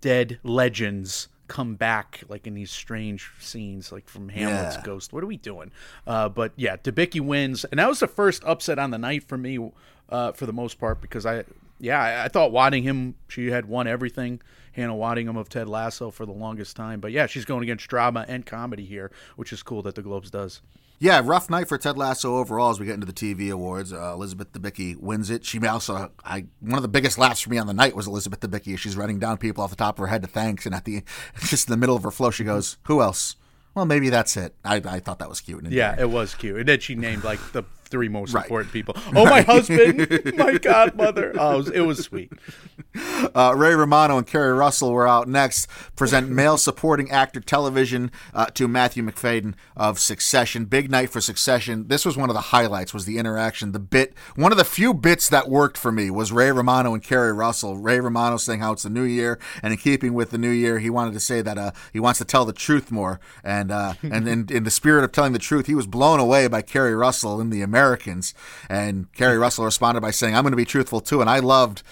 dead 0.00 0.38
legends 0.44 1.26
come 1.48 1.74
back 1.74 2.22
like 2.28 2.46
in 2.46 2.54
these 2.54 2.70
strange 2.70 3.30
scenes, 3.40 3.92
like 3.92 4.08
from 4.08 4.28
Hamlet's 4.28 4.76
Yeah. 4.76 4.82
Ghost. 4.84 5.12
What 5.12 5.22
are 5.22 5.26
we 5.26 5.36
doing? 5.36 5.70
Uh, 6.06 6.28
but 6.28 6.52
yeah, 6.56 6.76
Debicki 6.76 7.20
wins, 7.20 7.64
and 7.64 7.78
that 7.78 7.88
was 7.88 8.00
the 8.00 8.08
first 8.08 8.42
upset 8.44 8.78
on 8.78 8.90
the 8.90 8.98
night 8.98 9.24
for 9.24 9.38
me, 9.38 9.58
uh, 10.08 10.32
for 10.32 10.46
the 10.46 10.52
most 10.52 10.78
part, 10.78 11.00
because 11.00 11.24
I, 11.26 11.44
yeah, 11.80 12.00
I, 12.00 12.24
I 12.24 12.28
thought 12.28 12.52
Waddingham 12.52 13.14
she 13.28 13.50
had 13.50 13.66
won 13.66 13.86
everything. 13.86 14.40
Hannah 14.72 14.94
Waddingham 14.94 15.38
of 15.38 15.48
Ted 15.48 15.68
Lasso 15.68 16.10
for 16.10 16.26
the 16.26 16.32
longest 16.32 16.76
time, 16.76 17.00
but 17.00 17.10
yeah, 17.10 17.26
she's 17.26 17.46
going 17.46 17.62
against 17.62 17.88
drama 17.88 18.26
and 18.28 18.44
comedy 18.44 18.84
here, 18.84 19.10
which 19.36 19.52
is 19.52 19.62
cool 19.62 19.80
that 19.82 19.94
the 19.94 20.02
Globes 20.02 20.30
does. 20.30 20.60
Yeah, 20.98 21.20
rough 21.22 21.50
night 21.50 21.68
for 21.68 21.76
Ted 21.76 21.98
Lasso 21.98 22.36
overall 22.36 22.70
as 22.70 22.80
we 22.80 22.86
get 22.86 22.94
into 22.94 23.06
the 23.06 23.12
TV 23.12 23.50
awards. 23.50 23.92
Uh, 23.92 24.12
Elizabeth 24.14 24.52
Debicki 24.52 24.96
wins 24.98 25.28
it. 25.28 25.44
She 25.44 25.64
also, 25.66 26.10
I 26.24 26.46
one 26.60 26.78
of 26.78 26.82
the 26.82 26.88
biggest 26.88 27.18
laughs 27.18 27.40
for 27.40 27.50
me 27.50 27.58
on 27.58 27.66
the 27.66 27.74
night 27.74 27.94
was 27.94 28.06
Elizabeth 28.06 28.40
Debicki 28.40 28.74
as 28.74 28.80
she's 28.80 28.96
running 28.96 29.18
down 29.18 29.36
people 29.36 29.62
off 29.62 29.70
the 29.70 29.76
top 29.76 29.98
of 29.98 30.00
her 30.00 30.06
head 30.06 30.22
to 30.22 30.28
thanks, 30.28 30.64
and 30.64 30.74
at 30.74 30.84
the 30.84 31.02
just 31.40 31.68
in 31.68 31.72
the 31.72 31.76
middle 31.76 31.96
of 31.96 32.02
her 32.02 32.10
flow, 32.10 32.30
she 32.30 32.44
goes, 32.44 32.78
"Who 32.84 33.02
else?" 33.02 33.36
Well, 33.74 33.84
maybe 33.84 34.08
that's 34.08 34.38
it. 34.38 34.54
I, 34.64 34.76
I 34.76 35.00
thought 35.00 35.18
that 35.18 35.28
was 35.28 35.42
cute. 35.42 35.62
Yeah, 35.70 36.00
it 36.00 36.08
was 36.08 36.34
cute. 36.34 36.56
And 36.56 36.66
then 36.66 36.80
she 36.80 36.94
named 36.94 37.24
like 37.24 37.40
the 37.52 37.62
three 37.86 38.08
most 38.08 38.32
Right. 38.34 38.44
important 38.44 38.72
people. 38.72 38.94
Oh, 39.14 39.24
my 39.24 39.42
husband, 39.42 40.32
my 40.36 40.58
godmother. 40.62 41.32
Oh, 41.38 41.54
it 41.54 41.56
was, 41.56 41.68
it 41.70 41.80
was 41.80 41.98
sweet. 42.04 42.32
Uh, 43.34 43.52
Ray 43.56 43.74
Romano 43.74 44.16
and 44.18 44.26
Keri 44.26 44.52
Russell 44.52 44.92
were 44.92 45.06
out 45.06 45.28
next. 45.28 45.66
Present 45.96 46.28
male 46.30 46.56
supporting 46.58 47.10
actor 47.10 47.40
television 47.40 48.10
uh, 48.34 48.46
to 48.46 48.68
Matthew 48.68 49.02
Macfadyen 49.02 49.54
of 49.76 49.98
Succession. 49.98 50.64
Big 50.64 50.90
night 50.90 51.10
for 51.10 51.20
Succession. 51.20 51.88
This 51.88 52.04
was 52.04 52.16
one 52.16 52.30
of 52.30 52.34
the 52.34 52.40
highlights. 52.40 52.94
Was 52.94 53.04
the 53.04 53.18
interaction, 53.18 53.72
the 53.72 53.78
bit, 53.78 54.14
one 54.34 54.52
of 54.52 54.58
the 54.58 54.64
few 54.64 54.94
bits 54.94 55.28
that 55.28 55.48
worked 55.48 55.76
for 55.78 55.92
me 55.92 56.10
was 56.10 56.32
Ray 56.32 56.50
Romano 56.52 56.94
and 56.94 57.02
Keri 57.02 57.32
Russell. 57.32 57.76
Ray 57.76 58.00
Romano 58.00 58.36
saying 58.36 58.60
how 58.60 58.72
it's 58.72 58.82
the 58.82 58.90
new 58.90 59.02
year, 59.04 59.38
and 59.62 59.72
in 59.72 59.78
keeping 59.78 60.14
with 60.14 60.30
the 60.30 60.38
new 60.38 60.50
year, 60.50 60.78
he 60.78 60.90
wanted 60.90 61.12
to 61.14 61.20
say 61.20 61.42
that 61.42 61.58
uh, 61.58 61.72
he 61.92 62.00
wants 62.00 62.18
to 62.18 62.24
tell 62.24 62.44
the 62.44 62.52
truth 62.52 62.90
more. 62.90 63.20
And 63.44 63.70
uh, 63.70 63.94
and 64.02 64.26
in, 64.28 64.46
in 64.50 64.64
the 64.64 64.70
spirit 64.70 65.04
of 65.04 65.12
telling 65.12 65.32
the 65.32 65.38
truth, 65.38 65.66
he 65.66 65.74
was 65.74 65.86
blown 65.86 66.18
away 66.20 66.48
by 66.48 66.62
Keri 66.62 66.94
Russell 66.94 67.40
in 67.40 67.50
The 67.50 67.62
Americans. 67.76 68.32
And 68.70 69.12
Keri 69.12 69.36
Russell 69.36 69.64
responded 69.64 70.00
by 70.00 70.10
saying, 70.10 70.34
"I'm 70.34 70.42
going 70.42 70.52
to 70.52 70.56
be 70.56 70.64
truthful 70.64 71.00
too." 71.00 71.20
And 71.20 71.28
I 71.28 71.40
loved 71.40 71.82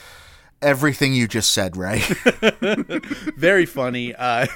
everything 0.62 1.14
you 1.14 1.28
just 1.28 1.52
said, 1.52 1.76
Ray. 1.76 2.00
Very 3.36 3.66
funny. 3.66 4.14
Uh, 4.14 4.46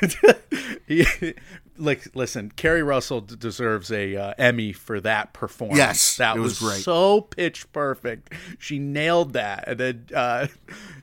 like, 1.79 2.15
listen, 2.15 2.51
Keri 2.55 2.83
Russell 2.83 3.21
d- 3.23 3.37
deserves 3.37 3.91
a 3.91 4.17
uh, 4.17 4.35
Emmy 4.39 4.73
for 4.73 5.01
that 5.01 5.33
performance. 5.33 5.79
Yes, 5.79 6.17
that 6.17 6.37
it 6.37 6.41
was 6.41 6.59
great. 6.59 6.83
so 6.83 7.23
pitch 7.23 7.71
perfect. 7.73 8.33
She 8.59 8.79
nailed 8.79 9.33
that. 9.35 9.65
And 9.69 9.81
then, 9.81 10.07
uh, 10.15 10.49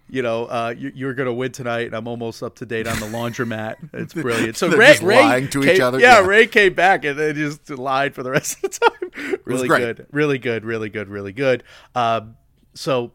you 0.10 0.22
know, 0.22 0.46
uh, 0.46 0.74
you, 0.78 0.92
you're 0.94 1.14
going 1.14 1.28
to 1.28 1.34
win 1.34 1.52
tonight, 1.52 1.88
and 1.88 1.96
I'm 1.96 2.08
almost 2.08 2.44
up 2.44 2.56
to 2.58 2.66
date 2.66 2.88
on 2.88 3.00
the 3.00 3.08
laundromat. 3.08 3.76
It's 3.94 4.14
brilliant. 4.14 4.58
So 4.58 4.68
Ray, 4.78 4.88
just 4.92 5.04
Ray 5.04 5.22
lying 5.22 5.50
to 5.50 5.64
each 5.64 5.80
other, 5.80 6.00
Yeah, 6.00 6.20
yeah. 6.20 6.28
Ray 6.28 6.48
came 6.48 6.74
back 6.74 7.06
and 7.06 7.18
then 7.18 7.36
just 7.36 7.70
lied 7.70 8.14
for 8.14 8.24
the 8.24 8.32
rest 8.32 8.64
of 8.64 8.72
the 8.72 8.80
time. 8.80 9.40
Really 9.46 9.68
good, 9.68 10.06
really 10.12 10.38
good, 10.38 10.66
really 10.66 10.90
good, 10.90 11.08
really 11.08 11.32
good. 11.32 11.64
Um, 11.96 12.36
so. 12.74 13.12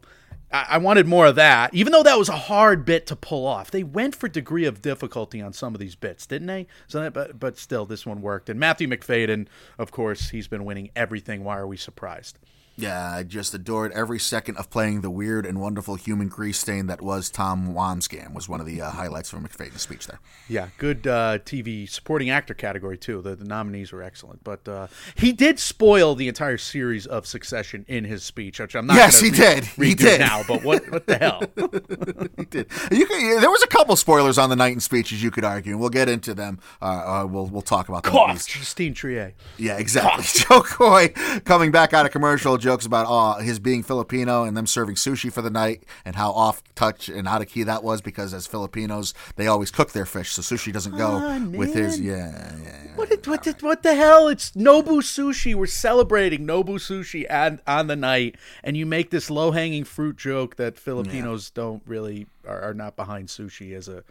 I 0.51 0.77
wanted 0.79 1.07
more 1.07 1.27
of 1.27 1.35
that, 1.35 1.73
even 1.73 1.93
though 1.93 2.03
that 2.03 2.17
was 2.17 2.29
a 2.29 2.35
hard 2.37 2.83
bit 2.83 3.07
to 3.07 3.15
pull 3.15 3.47
off. 3.47 3.71
They 3.71 3.83
went 3.83 4.15
for 4.15 4.27
degree 4.27 4.65
of 4.65 4.81
difficulty 4.81 5.41
on 5.41 5.53
some 5.53 5.73
of 5.73 5.79
these 5.79 5.95
bits, 5.95 6.25
didn't 6.25 6.47
they? 6.47 6.67
So, 6.87 6.99
that, 6.99 7.13
but 7.13 7.39
but 7.39 7.57
still, 7.57 7.85
this 7.85 8.05
one 8.05 8.21
worked. 8.21 8.49
And 8.49 8.59
Matthew 8.59 8.87
Macfadyen, 8.87 9.47
of 9.77 9.91
course, 9.91 10.29
he's 10.29 10.47
been 10.47 10.65
winning 10.65 10.91
everything. 10.95 11.43
Why 11.43 11.57
are 11.57 11.67
we 11.67 11.77
surprised? 11.77 12.37
Yeah, 12.81 13.11
I 13.15 13.23
just 13.23 13.53
adored 13.53 13.91
every 13.93 14.19
second 14.19 14.57
of 14.57 14.69
playing 14.69 15.01
the 15.01 15.09
weird 15.11 15.45
and 15.45 15.61
wonderful 15.61 15.95
human 15.95 16.27
grease 16.27 16.59
stain 16.59 16.87
that 16.87 17.01
was 17.01 17.29
Tom 17.29 17.73
Wambsgans 17.73 18.33
was 18.33 18.49
one 18.49 18.59
of 18.59 18.65
the 18.65 18.81
uh, 18.81 18.89
highlights 18.89 19.29
from 19.29 19.43
Macfadyen's 19.47 19.81
speech 19.81 20.07
there. 20.07 20.19
Yeah, 20.47 20.69
good 20.77 21.05
uh, 21.05 21.37
TV 21.39 21.87
supporting 21.89 22.29
actor 22.29 22.53
category 22.53 22.97
too. 22.97 23.21
The, 23.21 23.35
the 23.35 23.45
nominees 23.45 23.91
were 23.91 24.01
excellent, 24.01 24.43
but 24.43 24.67
uh, 24.67 24.87
he 25.15 25.31
did 25.31 25.59
spoil 25.59 26.15
the 26.15 26.27
entire 26.27 26.57
series 26.57 27.05
of 27.05 27.25
Succession 27.27 27.85
in 27.87 28.03
his 28.03 28.23
speech, 28.23 28.59
which 28.59 28.75
I'm 28.75 28.87
not. 28.87 28.95
Yes, 28.95 29.19
he 29.19 29.29
did. 29.29 29.63
He 29.65 29.93
did. 29.93 30.19
now. 30.19 30.41
But 30.47 30.63
what 30.63 30.89
what 30.91 31.05
the 31.07 31.17
hell? 31.17 31.43
He 32.37 32.45
did. 32.45 32.67
You 32.91 33.05
could, 33.05 33.41
there 33.41 33.49
was 33.51 33.61
a 33.63 33.67
couple 33.67 33.95
spoilers 33.95 34.37
on 34.37 34.49
the 34.49 34.55
night 34.55 34.73
in 34.73 34.79
speeches 34.79 35.21
you 35.21 35.29
could 35.31 35.43
argue, 35.43 35.73
and 35.73 35.79
we'll 35.79 35.89
get 35.89 36.09
into 36.09 36.33
them. 36.33 36.59
Uh, 36.81 36.85
uh, 36.85 37.25
we'll 37.29 37.47
we'll 37.47 37.61
talk 37.61 37.89
about 37.89 38.03
them. 38.03 38.13
at 38.13 38.27
Cough. 38.27 38.47
Justine 38.47 38.93
Triet. 38.93 39.33
Yeah, 39.57 39.77
exactly. 39.77 40.23
Jo 40.25 40.61
Koy 40.63 41.09
coming 41.45 41.71
back 41.71 41.93
out 41.93 42.05
of 42.05 42.11
commercial 42.11 42.57
jokes 42.71 42.85
about 42.85 43.07
uh, 43.07 43.41
his 43.41 43.59
being 43.59 43.83
Filipino 43.83 44.43
and 44.43 44.55
them 44.55 44.65
serving 44.65 44.95
sushi 44.95 45.31
for 45.31 45.41
the 45.41 45.49
night 45.49 45.83
and 46.05 46.15
how 46.15 46.31
off 46.31 46.63
touch 46.75 47.09
and 47.09 47.27
out 47.27 47.41
of 47.41 47.47
key 47.49 47.63
that 47.63 47.83
was 47.83 48.01
because 48.01 48.33
as 48.33 48.47
Filipinos 48.47 49.13
they 49.35 49.47
always 49.47 49.71
cook 49.71 49.91
their 49.91 50.05
fish, 50.05 50.31
so 50.31 50.41
sushi 50.41 50.71
doesn't 50.71 50.97
go 50.97 51.07
on, 51.07 51.51
with 51.51 51.73
his 51.73 51.99
yeah 51.99 52.21
yeah. 52.63 52.95
What, 52.95 53.09
did, 53.09 53.25
what, 53.27 53.43
did, 53.43 53.61
what 53.61 53.83
the 53.83 53.95
hell? 53.95 54.27
It's 54.27 54.51
Nobu 54.51 55.01
Sushi. 55.01 55.55
We're 55.55 55.65
celebrating 55.65 56.45
Nobu 56.45 56.75
Sushi 56.75 57.25
on, 57.31 57.59
on 57.65 57.87
the 57.87 57.95
night, 57.95 58.35
and 58.63 58.75
you 58.75 58.85
make 58.85 59.09
this 59.09 59.29
low 59.29 59.51
hanging 59.51 59.83
fruit 59.83 60.17
joke 60.17 60.57
that 60.57 60.77
Filipinos 60.77 61.49
don't 61.49 61.81
really 61.85 62.27
are, 62.47 62.61
are 62.61 62.73
not 62.73 62.95
behind 62.95 63.27
sushi 63.27 63.73
as 63.75 63.87
a 63.87 64.03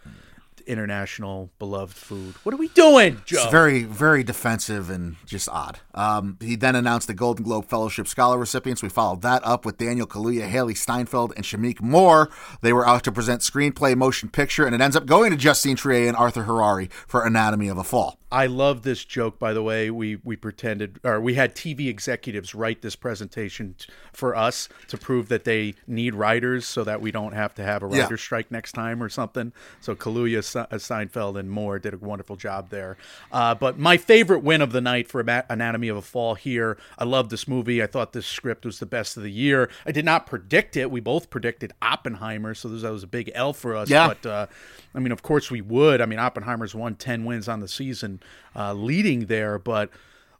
international 0.62 1.50
beloved 1.58 1.94
food. 1.94 2.34
What 2.42 2.54
are 2.54 2.58
we 2.58 2.68
doing, 2.68 3.22
Joe? 3.24 3.42
It's 3.42 3.50
very, 3.50 3.82
very 3.82 4.22
defensive 4.22 4.90
and 4.90 5.16
just 5.26 5.48
odd. 5.48 5.80
Um, 5.94 6.38
he 6.40 6.56
then 6.56 6.76
announced 6.76 7.06
the 7.08 7.14
Golden 7.14 7.44
Globe 7.44 7.68
Fellowship 7.68 8.06
Scholar 8.06 8.38
recipients. 8.38 8.82
We 8.82 8.88
followed 8.88 9.22
that 9.22 9.44
up 9.44 9.64
with 9.64 9.78
Daniel 9.78 10.06
Kaluuya, 10.06 10.50
Hailee 10.50 10.76
Steinfeld, 10.76 11.32
and 11.36 11.44
Shameik 11.44 11.80
Moore. 11.80 12.30
They 12.60 12.72
were 12.72 12.86
out 12.86 13.04
to 13.04 13.12
present 13.12 13.40
screenplay, 13.40 13.96
motion 13.96 14.28
picture, 14.28 14.64
and 14.66 14.74
it 14.74 14.80
ends 14.80 14.96
up 14.96 15.06
going 15.06 15.30
to 15.30 15.36
Justine 15.36 15.76
Triet 15.76 16.08
and 16.08 16.16
Arthur 16.16 16.44
Harari 16.44 16.88
for 17.06 17.24
Anatomy 17.24 17.68
of 17.68 17.78
a 17.78 17.84
Fall. 17.84 18.19
I 18.32 18.46
love 18.46 18.82
this 18.82 19.04
joke, 19.04 19.38
by 19.40 19.52
the 19.52 19.62
way. 19.62 19.90
We 19.90 20.16
we 20.22 20.36
pretended, 20.36 21.00
or 21.02 21.20
we 21.20 21.34
had 21.34 21.56
TV 21.56 21.88
executives 21.88 22.54
write 22.54 22.80
this 22.80 22.94
presentation 22.94 23.74
t- 23.78 23.92
for 24.12 24.36
us 24.36 24.68
to 24.88 24.96
prove 24.96 25.28
that 25.30 25.42
they 25.44 25.74
need 25.88 26.14
writers, 26.14 26.64
so 26.66 26.84
that 26.84 27.00
we 27.00 27.10
don't 27.10 27.32
have 27.32 27.54
to 27.56 27.64
have 27.64 27.82
a 27.82 27.88
Yeah. 27.90 28.02
writer's 28.02 28.20
strike 28.20 28.50
next 28.52 28.72
time 28.72 29.02
or 29.02 29.08
something. 29.08 29.52
So 29.80 29.96
Kaluuya, 29.96 30.38
uh, 30.70 30.78
Steinfeld, 30.78 31.36
and 31.36 31.50
Moore 31.50 31.78
did 31.80 31.94
a 31.94 31.98
wonderful 31.98 32.36
job 32.36 32.70
there. 32.70 32.96
Uh, 33.32 33.54
but 33.56 33.78
my 33.78 33.96
favorite 33.96 34.44
win 34.44 34.62
of 34.62 34.70
the 34.72 34.80
night 34.80 35.08
for 35.08 35.20
Anatomy 35.20 35.88
of 35.88 35.96
a 35.96 36.02
Fall 36.02 36.34
here. 36.36 36.78
I 36.98 37.04
love 37.04 37.30
this 37.30 37.48
movie. 37.48 37.82
I 37.82 37.86
thought 37.86 38.12
this 38.12 38.26
script 38.26 38.64
was 38.64 38.78
the 38.78 38.86
best 38.86 39.16
of 39.16 39.22
the 39.24 39.32
year. 39.32 39.68
I 39.84 39.90
did 39.92 40.04
not 40.04 40.26
predict 40.26 40.76
it. 40.76 40.90
We 40.90 41.00
both 41.00 41.30
predicted 41.30 41.72
Oppenheimer, 41.82 42.54
so 42.54 42.68
that 42.68 42.90
was 42.92 43.02
a 43.02 43.06
big 43.08 43.30
L 43.34 43.52
for 43.52 43.74
us. 43.74 43.90
Yeah. 43.90 44.06
But 44.08 44.26
uh, 44.26 44.46
I 44.94 44.98
mean, 45.00 45.12
of 45.12 45.22
course 45.22 45.50
we 45.50 45.60
would. 45.60 46.00
I 46.00 46.06
mean, 46.06 46.18
Oppenheimer's 46.18 46.74
won 46.74 46.94
10 46.94 47.24
wins 47.24 47.48
on 47.48 47.60
the 47.60 47.68
season, 47.68 48.19
uh, 48.56 48.72
leading 48.74 49.26
there. 49.26 49.58
But 49.58 49.90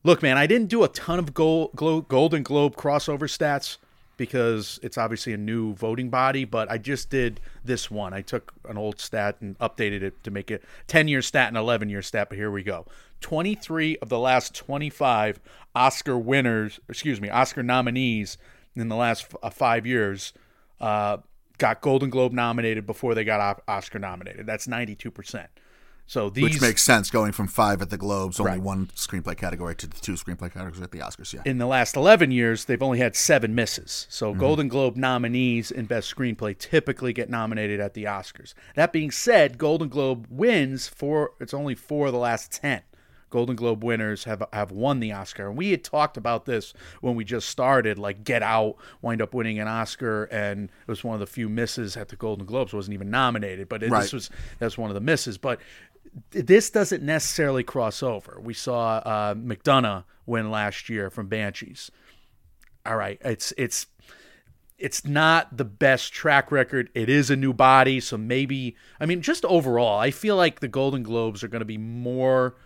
look, 0.04 0.22
man, 0.22 0.36
I 0.38 0.46
didn't 0.46 0.68
do 0.68 0.84
a 0.84 0.88
ton 0.88 1.18
of 1.18 1.34
gold, 1.34 1.72
Glo- 1.74 2.02
Golden 2.02 2.42
Globe 2.42 2.76
crossover 2.76 3.28
stats 3.28 3.78
because 4.16 4.78
it's 4.82 4.98
obviously 4.98 5.32
a 5.32 5.38
new 5.38 5.72
voting 5.72 6.10
body, 6.10 6.44
but 6.44 6.70
I 6.70 6.76
just 6.76 7.08
did 7.08 7.40
this 7.64 7.90
one. 7.90 8.12
I 8.12 8.20
took 8.20 8.52
an 8.68 8.76
old 8.76 9.00
stat 9.00 9.36
and 9.40 9.58
updated 9.60 10.02
it 10.02 10.22
to 10.24 10.30
make 10.30 10.50
it 10.50 10.62
10 10.88 11.08
year 11.08 11.22
stat 11.22 11.48
and 11.48 11.56
11 11.56 11.88
year 11.88 12.02
stat, 12.02 12.28
but 12.28 12.36
here 12.36 12.50
we 12.50 12.62
go. 12.62 12.84
23 13.22 13.96
of 13.98 14.10
the 14.10 14.18
last 14.18 14.54
25 14.54 15.40
Oscar 15.74 16.18
winners, 16.18 16.80
excuse 16.88 17.18
me, 17.18 17.30
Oscar 17.30 17.62
nominees 17.62 18.36
in 18.76 18.88
the 18.88 18.96
last 18.96 19.24
f- 19.24 19.36
uh, 19.42 19.48
five 19.48 19.86
years 19.86 20.34
uh, 20.82 21.16
got 21.56 21.80
Golden 21.80 22.10
Globe 22.10 22.32
nominated 22.32 22.86
before 22.86 23.14
they 23.14 23.24
got 23.24 23.40
op- 23.40 23.62
Oscar 23.68 23.98
nominated. 23.98 24.44
That's 24.44 24.66
92%. 24.66 25.46
So 26.10 26.28
these 26.28 26.42
Which 26.42 26.60
makes 26.60 26.82
sense 26.82 27.08
going 27.08 27.30
from 27.30 27.46
five 27.46 27.80
at 27.80 27.90
the 27.90 27.96
Globes, 27.96 28.40
only 28.40 28.50
Right. 28.54 28.60
one 28.60 28.86
screenplay 28.96 29.36
category, 29.36 29.76
to 29.76 29.86
the 29.86 29.96
two 30.00 30.14
screenplay 30.14 30.52
categories 30.52 30.80
at 30.82 30.90
the 30.90 30.98
Oscars. 30.98 31.32
Yeah. 31.32 31.42
in 31.44 31.58
the 31.58 31.66
last 31.66 31.94
11 31.94 32.32
years, 32.32 32.64
they've 32.64 32.82
only 32.82 32.98
had 32.98 33.14
seven 33.14 33.54
misses. 33.54 34.08
So 34.10 34.32
Mm-hmm. 34.32 34.40
Golden 34.40 34.66
Globe 34.68 34.96
nominees 34.96 35.70
in 35.70 35.86
Best 35.86 36.12
Screenplay 36.12 36.58
typically 36.58 37.12
get 37.12 37.30
nominated 37.30 37.78
at 37.78 37.94
the 37.94 38.04
Oscars. 38.06 38.54
That 38.74 38.92
being 38.92 39.12
said, 39.12 39.56
Golden 39.56 39.88
Globe 39.88 40.26
wins 40.28 40.88
for 40.88 41.30
it's 41.38 41.54
only 41.54 41.76
four 41.76 42.08
of 42.08 42.12
the 42.12 42.18
last 42.18 42.50
10. 42.50 42.82
Golden 43.30 43.54
Globe 43.54 43.84
winners 43.84 44.24
have 44.24 44.42
have 44.52 44.72
won 44.72 44.98
the 44.98 45.12
Oscar. 45.12 45.46
And 45.46 45.56
we 45.56 45.70
had 45.70 45.84
talked 45.84 46.16
about 46.16 46.46
this 46.46 46.74
when 47.00 47.14
we 47.14 47.22
just 47.24 47.48
started, 47.48 47.96
like 47.96 48.24
Get 48.24 48.42
Out 48.42 48.74
wind 49.02 49.22
up 49.22 49.32
winning 49.32 49.60
an 49.60 49.68
Oscar, 49.68 50.24
and 50.32 50.64
it 50.64 50.88
was 50.88 51.04
one 51.04 51.14
of 51.14 51.20
the 51.20 51.28
few 51.28 51.48
misses 51.48 51.96
at 51.96 52.08
the 52.08 52.16
Golden 52.16 52.44
Globes. 52.44 52.72
wasn't 52.72 52.94
even 52.94 53.08
nominated, 53.08 53.68
but 53.68 53.84
it, 53.84 53.90
Right. 53.92 54.02
this 54.02 54.12
was 54.12 54.30
that's 54.58 54.76
one 54.76 54.90
of 54.90 54.94
the 54.94 55.00
misses. 55.00 55.38
But 55.38 55.60
this 56.30 56.70
doesn't 56.70 57.02
necessarily 57.02 57.62
cross 57.62 58.02
over. 58.02 58.40
We 58.42 58.54
saw 58.54 58.98
uh, 58.98 59.34
McDonagh 59.34 60.04
win 60.26 60.50
last 60.50 60.88
year 60.88 61.10
from 61.10 61.28
Banshees. 61.28 61.90
all 62.86 62.96
right, 62.96 63.20
it's 63.24 63.52
it's 63.56 63.86
it's 64.78 65.04
not 65.04 65.56
the 65.56 65.64
best 65.64 66.12
track 66.12 66.50
record. 66.50 66.88
It 66.94 67.08
is 67.08 67.30
a 67.30 67.36
new 67.36 67.52
body, 67.52 68.00
so 68.00 68.16
maybe 68.16 68.76
I 68.98 69.06
mean 69.06 69.22
just 69.22 69.44
overall, 69.44 69.98
I 69.98 70.10
feel 70.10 70.36
like 70.36 70.60
the 70.60 70.68
Golden 70.68 71.02
Globes 71.02 71.44
are 71.44 71.48
going 71.48 71.60
to 71.60 71.66
be 71.66 71.78
more 71.78 72.56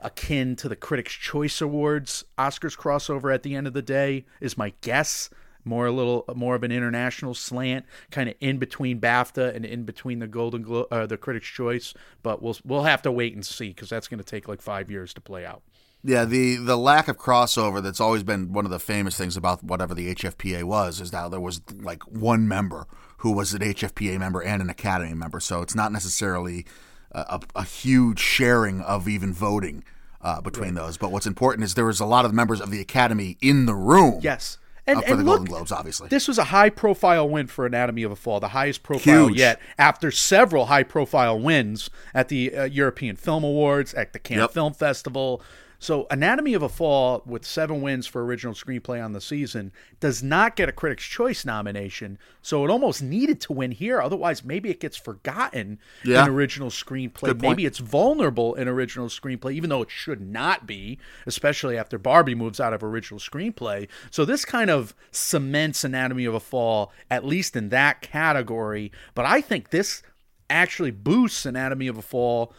akin 0.00 0.54
to 0.56 0.68
the 0.68 0.76
Critics' 0.76 1.14
Choice 1.14 1.60
Awards 1.60 2.24
Oscars 2.38 2.76
crossover 2.76 3.32
at 3.34 3.42
the 3.42 3.54
end 3.54 3.66
of 3.66 3.72
the 3.72 3.82
day 3.82 4.26
is 4.40 4.58
my 4.58 4.74
guess. 4.82 5.30
More 5.64 5.86
a 5.86 5.92
little 5.92 6.24
more 6.34 6.54
of 6.54 6.62
an 6.62 6.72
international 6.72 7.34
slant, 7.34 7.86
kind 8.10 8.28
of 8.28 8.34
in 8.40 8.58
between 8.58 9.00
BAFTA 9.00 9.54
and 9.54 9.64
in 9.64 9.84
between 9.84 10.18
the 10.18 10.26
Golden 10.26 10.62
Glo- 10.62 10.86
uh, 10.90 11.06
the 11.06 11.16
Critics' 11.16 11.48
Choice. 11.48 11.94
But 12.22 12.42
we'll 12.42 12.56
we'll 12.64 12.82
have 12.82 13.02
to 13.02 13.12
wait 13.12 13.34
and 13.34 13.44
see 13.44 13.68
because 13.68 13.88
that's 13.88 14.08
going 14.08 14.18
to 14.18 14.24
take 14.24 14.48
like 14.48 14.62
five 14.62 14.90
years 14.90 15.14
to 15.14 15.20
play 15.20 15.44
out. 15.46 15.62
Yeah, 16.06 16.26
the 16.26 16.56
the 16.56 16.76
lack 16.76 17.08
of 17.08 17.16
crossover 17.16 17.82
that's 17.82 18.00
always 18.00 18.22
been 18.22 18.52
one 18.52 18.66
of 18.66 18.70
the 18.70 18.78
famous 18.78 19.16
things 19.16 19.38
about 19.38 19.64
whatever 19.64 19.94
the 19.94 20.14
HFPA 20.14 20.64
was 20.64 21.00
is 21.00 21.10
that 21.12 21.30
there 21.30 21.40
was 21.40 21.62
like 21.80 22.02
one 22.02 22.46
member 22.46 22.86
who 23.18 23.32
was 23.32 23.54
an 23.54 23.62
HFPA 23.62 24.18
member 24.18 24.42
and 24.42 24.60
an 24.60 24.68
Academy 24.68 25.14
member, 25.14 25.40
so 25.40 25.62
it's 25.62 25.74
not 25.74 25.92
necessarily 25.92 26.66
a, 27.10 27.20
a, 27.20 27.40
a 27.60 27.64
huge 27.64 28.18
sharing 28.18 28.82
of 28.82 29.08
even 29.08 29.32
voting 29.32 29.82
uh, 30.20 30.42
between 30.42 30.74
those. 30.74 30.98
But 30.98 31.10
what's 31.10 31.26
important 31.26 31.64
is 31.64 31.74
there 31.74 31.86
was 31.86 32.00
a 32.00 32.06
lot 32.06 32.26
of 32.26 32.34
members 32.34 32.60
of 32.60 32.70
the 32.70 32.80
Academy 32.80 33.38
in 33.40 33.64
the 33.64 33.74
room. 33.74 34.20
Yes. 34.22 34.58
And, 34.86 34.98
uh, 34.98 35.02
for 35.02 35.10
and 35.12 35.20
the 35.20 35.24
look, 35.24 35.36
Golden 35.38 35.44
Globes, 35.46 35.72
obviously. 35.72 36.08
This 36.08 36.28
was 36.28 36.36
a 36.38 36.44
high 36.44 36.68
profile 36.70 37.28
win 37.28 37.46
for 37.46 37.64
Anatomy 37.64 38.02
of 38.02 38.12
a 38.12 38.16
Fall, 38.16 38.38
the 38.40 38.48
highest 38.48 38.82
profile 38.82 39.28
Huge. 39.28 39.38
yet 39.38 39.60
after 39.78 40.10
several 40.10 40.66
high 40.66 40.82
profile 40.82 41.38
wins 41.38 41.88
at 42.12 42.28
the 42.28 42.54
uh, 42.54 42.64
European 42.64 43.16
Film 43.16 43.44
Awards, 43.44 43.94
at 43.94 44.12
the 44.12 44.18
Cannes 44.18 44.40
Yep. 44.40 44.50
Film 44.52 44.72
Festival. 44.74 45.40
So, 45.84 46.06
Anatomy 46.10 46.54
of 46.54 46.62
a 46.62 46.68
Fall, 46.70 47.22
with 47.26 47.44
seven 47.44 47.82
wins 47.82 48.06
for 48.06 48.24
original 48.24 48.54
screenplay 48.54 49.04
on 49.04 49.12
the 49.12 49.20
season, 49.20 49.70
does 50.00 50.22
not 50.22 50.56
get 50.56 50.70
a 50.70 50.72
Critics' 50.72 51.04
Choice 51.04 51.44
nomination. 51.44 52.16
So, 52.40 52.64
it 52.64 52.70
almost 52.70 53.02
needed 53.02 53.38
to 53.42 53.52
win 53.52 53.70
here. 53.70 54.00
Otherwise, 54.00 54.42
maybe 54.42 54.70
it 54.70 54.80
gets 54.80 54.96
forgotten 54.96 55.78
Yeah. 56.02 56.24
in 56.24 56.30
original 56.30 56.70
screenplay. 56.70 57.38
Maybe 57.38 57.66
it's 57.66 57.80
vulnerable 57.80 58.54
in 58.54 58.66
original 58.66 59.08
screenplay, 59.08 59.52
even 59.52 59.68
though 59.68 59.82
it 59.82 59.90
should 59.90 60.22
not 60.22 60.66
be, 60.66 60.98
especially 61.26 61.76
after 61.76 61.98
Barbie 61.98 62.34
moves 62.34 62.60
out 62.60 62.72
of 62.72 62.82
original 62.82 63.20
screenplay. 63.20 63.86
So 64.10 64.24
this 64.24 64.46
kind 64.46 64.70
of 64.70 64.94
cements 65.10 65.84
Anatomy 65.84 66.24
of 66.24 66.32
a 66.32 66.40
Fall, 66.40 66.94
at 67.10 67.26
least 67.26 67.56
in 67.56 67.68
that 67.68 68.00
category. 68.00 68.90
But 69.14 69.26
I 69.26 69.42
think 69.42 69.68
this 69.68 70.02
actually 70.48 70.92
boosts 70.92 71.44
Anatomy 71.44 71.88
of 71.88 71.98
a 71.98 72.02
Fall 72.02 72.54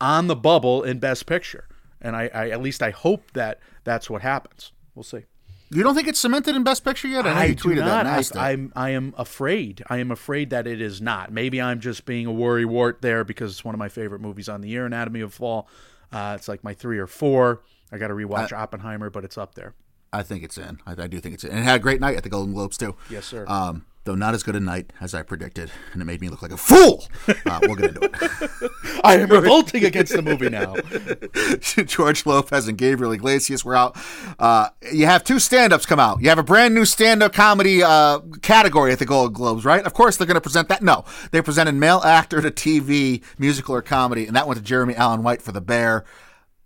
on 0.00 0.28
the 0.28 0.36
bubble 0.36 0.82
in 0.82 0.98
Best 0.98 1.26
Picture. 1.26 1.66
And 2.00 2.16
I, 2.16 2.30
I 2.32 2.50
at 2.50 2.62
least 2.62 2.82
I 2.82 2.90
hope 2.90 3.32
that 3.32 3.60
that's 3.84 4.08
what 4.08 4.22
happens. 4.22 4.72
We'll 4.94 5.02
see. 5.02 5.24
You 5.72 5.84
don't 5.84 5.94
think 5.94 6.08
it's 6.08 6.18
cemented 6.18 6.56
in 6.56 6.64
Best 6.64 6.84
Picture 6.84 7.06
yet? 7.06 7.26
I 7.26 7.34
know 7.34 7.42
you 7.42 7.54
do 7.54 7.68
tweeted 7.68 7.84
that. 7.84 8.36
I, 8.36 8.50
I'm 8.50 8.72
I 8.74 8.90
am 8.90 9.14
afraid. 9.16 9.84
I 9.88 9.98
am 9.98 10.10
afraid 10.10 10.50
that 10.50 10.66
it 10.66 10.80
is 10.80 11.00
not. 11.00 11.32
Maybe 11.32 11.60
I'm 11.62 11.78
just 11.78 12.04
being 12.06 12.26
a 12.26 12.32
worry 12.32 12.64
wart 12.64 13.02
there 13.02 13.22
because 13.22 13.52
it's 13.52 13.64
one 13.64 13.74
of 13.74 13.78
my 13.78 13.88
favorite 13.88 14.20
movies 14.20 14.48
on 14.48 14.62
the 14.62 14.68
year, 14.68 14.84
Anatomy 14.84 15.20
of 15.20 15.32
Fall. 15.32 15.68
Uh, 16.10 16.34
it's 16.36 16.48
like 16.48 16.64
my 16.64 16.74
three 16.74 16.98
or 16.98 17.06
four. 17.06 17.60
I 17.92 17.98
got 17.98 18.08
to 18.08 18.14
rewatch 18.14 18.52
Oppenheimer, 18.52 19.10
but 19.10 19.24
it's 19.24 19.38
up 19.38 19.54
there. 19.54 19.74
I 20.12 20.24
think 20.24 20.42
it's 20.42 20.58
in. 20.58 20.80
I, 20.86 20.92
I 20.92 21.06
do 21.06 21.20
think 21.20 21.34
it's 21.34 21.44
in. 21.44 21.50
And 21.50 21.60
it 21.60 21.62
had 21.62 21.76
a 21.76 21.82
great 21.82 22.00
night 22.00 22.16
at 22.16 22.24
the 22.24 22.28
Golden 22.28 22.52
Globes 22.52 22.76
too. 22.76 22.96
Yes, 23.08 23.26
sir. 23.26 23.44
Um, 23.46 23.86
though 24.10 24.16
not 24.16 24.34
as 24.34 24.42
good 24.42 24.56
a 24.56 24.60
night 24.60 24.92
as 25.00 25.14
I 25.14 25.22
predicted, 25.22 25.70
and 25.92 26.02
it 26.02 26.04
made 26.04 26.20
me 26.20 26.28
look 26.28 26.42
like 26.42 26.50
a 26.50 26.56
fool. 26.56 27.04
Uh, 27.46 27.60
we'll 27.62 27.76
get 27.76 27.90
into 27.94 28.00
it. 28.02 28.70
I 29.04 29.18
am 29.18 29.30
revolting 29.30 29.84
against 29.84 30.12
the 30.12 30.20
movie 30.20 30.48
now. 30.48 30.74
George 31.84 32.26
Lopez 32.26 32.66
and 32.66 32.76
Gabriel 32.76 33.12
Iglesias 33.12 33.64
were 33.64 33.76
out. 33.76 33.96
Uh, 34.38 34.68
you 34.92 35.06
have 35.06 35.22
two 35.22 35.38
stand-ups 35.38 35.86
come 35.86 36.00
out. 36.00 36.20
You 36.20 36.28
have 36.28 36.38
a 36.38 36.42
brand 36.42 36.74
new 36.74 36.84
stand-up 36.84 37.32
comedy 37.32 37.82
uh, 37.84 38.18
category 38.42 38.90
at 38.92 38.98
the 38.98 39.06
Golden 39.06 39.32
Globes, 39.32 39.64
right? 39.64 39.84
Of 39.84 39.94
course, 39.94 40.16
they're 40.16 40.26
going 40.26 40.34
to 40.34 40.40
present 40.40 40.68
that. 40.68 40.82
No, 40.82 41.04
they 41.30 41.40
presented 41.40 41.76
male 41.76 42.00
actor 42.04 42.42
to 42.42 42.50
TV, 42.50 43.22
musical 43.38 43.76
or 43.76 43.82
comedy, 43.82 44.26
and 44.26 44.34
that 44.34 44.48
went 44.48 44.58
to 44.58 44.64
Jeremy 44.64 44.96
Allen 44.96 45.22
White 45.22 45.40
for 45.40 45.52
The 45.52 45.60
Bear. 45.60 46.04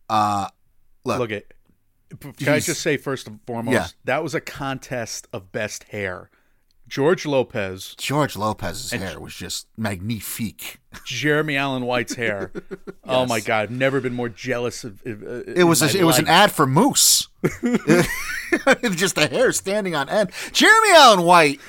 Uh, 0.09 0.49
look, 1.05 1.19
Look 1.19 1.31
at. 1.33 1.45
Can 2.39 2.49
I 2.49 2.61
just 2.61 2.81
say 2.81 2.97
first 2.97 3.27
and 3.27 3.41
foremost, 3.47 3.75
Yeah. 3.75 3.87
that 4.05 4.23
was 4.23 4.35
a 4.35 4.41
contest 4.41 5.27
of 5.33 5.53
best 5.53 5.85
hair. 5.85 6.31
George 6.95 7.27
Lopez, 7.27 7.97
George 7.99 8.37
Lopez's 8.37 8.93
hair 8.93 9.19
was 9.19 9.35
just 9.35 9.67
magnifique. 9.77 10.79
Jeremy 11.05 11.57
Allen 11.57 11.87
White's 11.87 12.15
hair. 12.15 12.53
Oh 13.07 13.27
my 13.27 13.41
God! 13.41 13.65
I've 13.65 13.71
never 13.71 14.01
been 14.01 14.15
more 14.15 14.29
jealous 14.31 14.83
of. 14.85 15.05
of 15.05 15.23
uh, 15.25 15.43
It 15.47 15.65
was 15.65 15.83
a, 15.83 15.99
it 15.99 16.05
was 16.05 16.19
an 16.19 16.27
ad 16.29 16.53
for 16.53 16.67
mousse. 16.67 17.29
just 18.93 19.15
the 19.17 19.27
hair 19.31 19.53
standing 19.53 19.95
on 19.95 20.09
end. 20.09 20.31
Jeremy 20.53 20.89
Allen 20.93 21.23
White, 21.23 21.61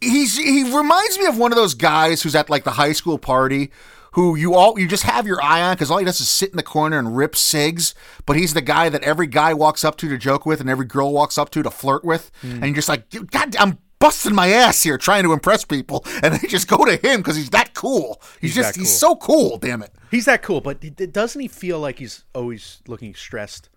he's 0.00 0.36
he 0.36 0.62
reminds 0.64 1.18
me 1.18 1.26
of 1.26 1.36
one 1.38 1.50
of 1.50 1.56
those 1.56 1.74
guys 1.74 2.22
who's 2.22 2.34
at 2.36 2.48
like 2.50 2.62
the 2.64 2.72
high 2.72 2.92
school 2.92 3.18
party 3.18 3.70
who 4.12 4.36
you 4.36 4.54
all 4.54 4.78
you 4.78 4.86
just 4.86 5.02
have 5.02 5.26
your 5.26 5.42
eye 5.42 5.62
on 5.62 5.74
because 5.74 5.90
all 5.90 5.98
he 5.98 6.04
does 6.04 6.20
is 6.20 6.28
sit 6.28 6.50
in 6.50 6.56
the 6.56 6.62
corner 6.62 6.98
and 6.98 7.16
rip 7.16 7.34
cigs. 7.34 7.94
But 8.26 8.36
he's 8.36 8.54
the 8.54 8.60
guy 8.62 8.88
that 8.90 9.02
every 9.02 9.26
guy 9.26 9.54
walks 9.54 9.82
up 9.82 9.96
to 9.98 10.08
to 10.08 10.18
joke 10.18 10.46
with 10.46 10.60
and 10.60 10.70
every 10.70 10.86
girl 10.86 11.12
walks 11.12 11.38
up 11.38 11.50
to 11.50 11.62
to 11.64 11.70
flirt 11.70 12.04
with, 12.04 12.30
Hmm. 12.42 12.52
and 12.52 12.66
you're 12.66 12.74
just 12.76 12.88
like, 12.88 13.08
God, 13.30 13.56
I'm 13.56 13.78
busting 13.98 14.34
my 14.34 14.48
ass 14.48 14.82
here 14.82 14.98
trying 14.98 15.24
to 15.24 15.32
impress 15.32 15.64
people, 15.64 16.04
and 16.22 16.34
they 16.34 16.46
just 16.48 16.68
go 16.68 16.84
to 16.84 16.96
him 16.96 17.20
because 17.20 17.36
he's 17.36 17.50
that 17.50 17.74
cool. 17.74 18.20
He's, 18.40 18.50
He's 18.50 18.54
just 18.56 18.74
that 18.74 18.80
he's 18.80 18.96
so 18.96 19.16
cool. 19.16 19.58
Damn 19.58 19.82
it. 19.82 19.92
He's 20.10 20.24
that 20.26 20.42
cool, 20.42 20.60
but 20.60 20.80
doesn't 21.12 21.40
he 21.40 21.48
feel 21.48 21.80
like 21.80 21.98
he's 21.98 22.24
always 22.34 22.80
looking 22.86 23.14
stressed? 23.14 23.68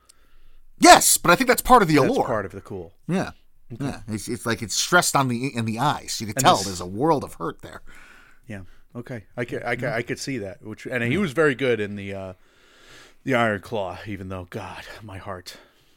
Yes, 0.79 1.17
but 1.17 1.31
I 1.31 1.35
think 1.35 1.47
that's 1.47 1.61
part 1.61 1.81
of 1.81 1.87
the 1.87 1.95
That's 1.97 2.09
allure. 2.09 2.25
part 2.25 2.45
of 2.45 2.51
the 2.53 2.61
cool. 2.61 2.93
Yeah. 3.07 3.31
Yeah. 3.79 4.01
It's, 4.07 4.27
it's 4.27 4.45
like 4.45 4.61
it's 4.61 4.75
stressed 4.75 5.15
on 5.15 5.27
the 5.27 5.47
in 5.55 5.65
the 5.65 5.79
eyes. 5.79 6.19
You 6.19 6.27
can 6.27 6.35
tell 6.35 6.57
this- 6.57 6.65
there's 6.65 6.81
a 6.81 6.85
world 6.85 7.23
of 7.23 7.35
hurt 7.35 7.61
there. 7.61 7.81
Yeah. 8.47 8.61
Okay. 8.95 9.23
I 9.37 9.45
could, 9.45 9.63
I 9.63 9.75
could, 9.75 9.89
I 9.89 10.01
could 10.01 10.19
see 10.19 10.39
that. 10.39 10.61
Which 10.65 10.85
and 10.85 11.03
he 11.03 11.17
was 11.17 11.31
very 11.33 11.55
good 11.55 11.79
in 11.79 11.95
the 11.95 12.13
uh, 12.13 12.33
the 13.23 13.35
Iron 13.35 13.61
Claw. 13.61 13.99
Even 14.05 14.27
though, 14.29 14.47
God, 14.49 14.83
my 15.03 15.17
heart. 15.19 15.55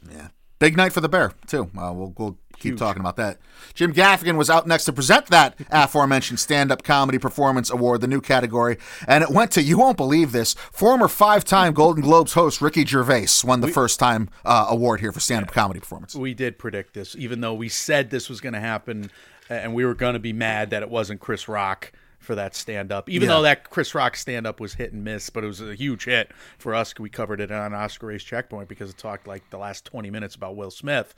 Yeah. 0.09 0.27
Big 0.59 0.77
night 0.77 0.93
for 0.93 1.01
the 1.01 1.09
bear 1.09 1.33
too. 1.47 1.69
Uh, 1.77 1.91
we'll 1.93 2.13
we'll 2.17 2.37
keep 2.57 2.77
talking 2.77 3.01
about 3.01 3.17
that. 3.17 3.37
Jim 3.73 3.93
Gaffigan 3.93 4.37
was 4.37 4.49
out 4.49 4.65
next 4.65 4.85
to 4.85 4.93
present 4.93 5.27
that 5.27 5.55
aforementioned 5.69 6.39
stand-up 6.39 6.83
comedy 6.83 7.19
performance 7.19 7.69
award, 7.69 7.99
the 7.99 8.07
new 8.07 8.21
category, 8.21 8.77
and 9.07 9.23
it 9.23 9.29
went 9.29 9.51
to 9.51 9.61
you 9.61 9.77
won't 9.77 9.97
believe 9.97 10.31
this. 10.31 10.53
Former 10.71 11.09
five-time 11.09 11.73
Golden 11.73 12.01
Globes 12.01 12.33
host 12.33 12.61
Ricky 12.61 12.85
Gervais 12.85 13.27
won 13.43 13.59
the 13.59 13.67
first-time 13.67 14.29
uh, 14.45 14.67
award 14.69 15.01
here 15.01 15.11
for 15.11 15.19
stand-up 15.19 15.51
comedy 15.51 15.81
performance. 15.81 16.15
We 16.15 16.33
did 16.33 16.57
predict 16.57 16.93
this, 16.93 17.15
even 17.17 17.41
though 17.41 17.53
we 17.53 17.67
said 17.67 18.09
this 18.09 18.29
was 18.29 18.39
going 18.39 18.53
to 18.53 18.61
happen, 18.61 19.11
and 19.49 19.75
we 19.75 19.83
were 19.83 19.93
going 19.93 20.13
to 20.13 20.19
be 20.19 20.33
mad 20.33 20.69
that 20.69 20.81
it 20.81 20.89
wasn't 20.89 21.19
Chris 21.19 21.49
Rock 21.49 21.91
for 22.25 22.35
that 22.35 22.55
stand 22.55 22.91
up. 22.91 23.09
Even 23.09 23.29
Yeah. 23.29 23.35
though 23.35 23.41
that 23.43 23.69
Chris 23.69 23.95
Rock 23.95 24.15
stand 24.17 24.45
up 24.47 24.59
was 24.59 24.73
hit 24.73 24.91
and 24.93 25.03
miss, 25.03 25.29
but 25.29 25.43
it 25.43 25.47
was 25.47 25.61
a 25.61 25.75
huge 25.75 26.05
hit 26.05 26.31
for 26.57 26.73
us. 26.75 26.93
We 26.99 27.09
covered 27.09 27.39
it 27.41 27.51
on 27.51 27.73
Oscar 27.73 28.07
Race 28.07 28.23
Checkpoint 28.23 28.67
because 28.67 28.89
it 28.89 28.97
talked 28.97 29.27
like 29.27 29.49
the 29.49 29.57
last 29.57 29.85
20 29.85 30.09
minutes 30.09 30.35
about 30.35 30.55
Will 30.55 30.71
Smith. 30.71 31.13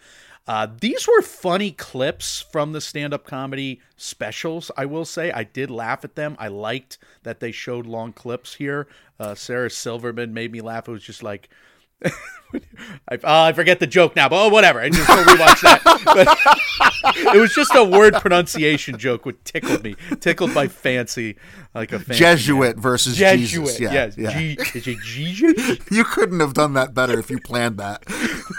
Uh, 0.47 0.67
these 0.79 1.07
were 1.07 1.21
funny 1.21 1.71
clips 1.71 2.41
from 2.51 2.71
the 2.71 2.79
stand 2.79 3.13
up 3.13 3.25
comedy 3.25 3.81
specials, 3.97 4.71
I 4.77 4.85
will 4.85 5.03
say. 5.03 5.31
I 5.31 5.43
did 5.43 5.69
laugh 5.69 6.05
at 6.05 6.15
them. 6.15 6.35
I 6.39 6.47
liked 6.47 6.97
that 7.23 7.39
they 7.41 7.51
showed 7.51 7.85
long 7.85 8.13
clips 8.13 8.53
here. 8.55 8.87
Uh, 9.19 9.35
Sarah 9.35 9.69
Silverman 9.69 10.33
made 10.33 10.51
me 10.53 10.61
laugh. 10.61 10.87
It 10.87 10.91
was 10.91 11.03
just 11.03 11.21
like, 11.21 11.49
I, 12.05 12.11
oh, 13.23 13.43
I 13.43 13.53
forget 13.53 13.79
the 13.79 13.87
joke 13.87 14.15
now, 14.15 14.29
but 14.29 14.45
oh, 14.45 14.49
whatever. 14.49 14.79
I 14.79 14.89
just 14.89 15.07
go 15.07 15.15
rewatch 15.15 15.61
that. 15.61 15.81
But 16.05 16.59
it 17.15 17.39
was 17.39 17.53
just 17.53 17.71
a 17.75 17.83
word 17.83 18.13
pronunciation 18.15 18.97
joke, 18.97 19.25
which 19.25 19.37
tickled 19.43 19.83
me. 19.83 19.95
Tickled 20.19 20.53
my 20.53 20.67
fancy, 20.67 21.37
like 21.73 21.91
a 21.91 21.99
fancy 21.99 22.19
Jesuit 22.19 22.77
versus 22.77 23.19
man. 23.19 23.37
Jesus. 23.37 23.51
Jesuit, 23.75 23.79
Yeah, 23.79 23.93
yes. 23.93 24.17
yeah. 24.17 24.37
G- 24.39 24.57
is 24.75 24.87
it 24.87 24.97
Jesus? 25.03 25.77
You 25.91 26.03
couldn't 26.03 26.39
have 26.39 26.53
done 26.53 26.73
that 26.73 26.93
better 26.93 27.17
if 27.19 27.29
you 27.29 27.39
planned 27.39 27.77
that. 27.77 28.03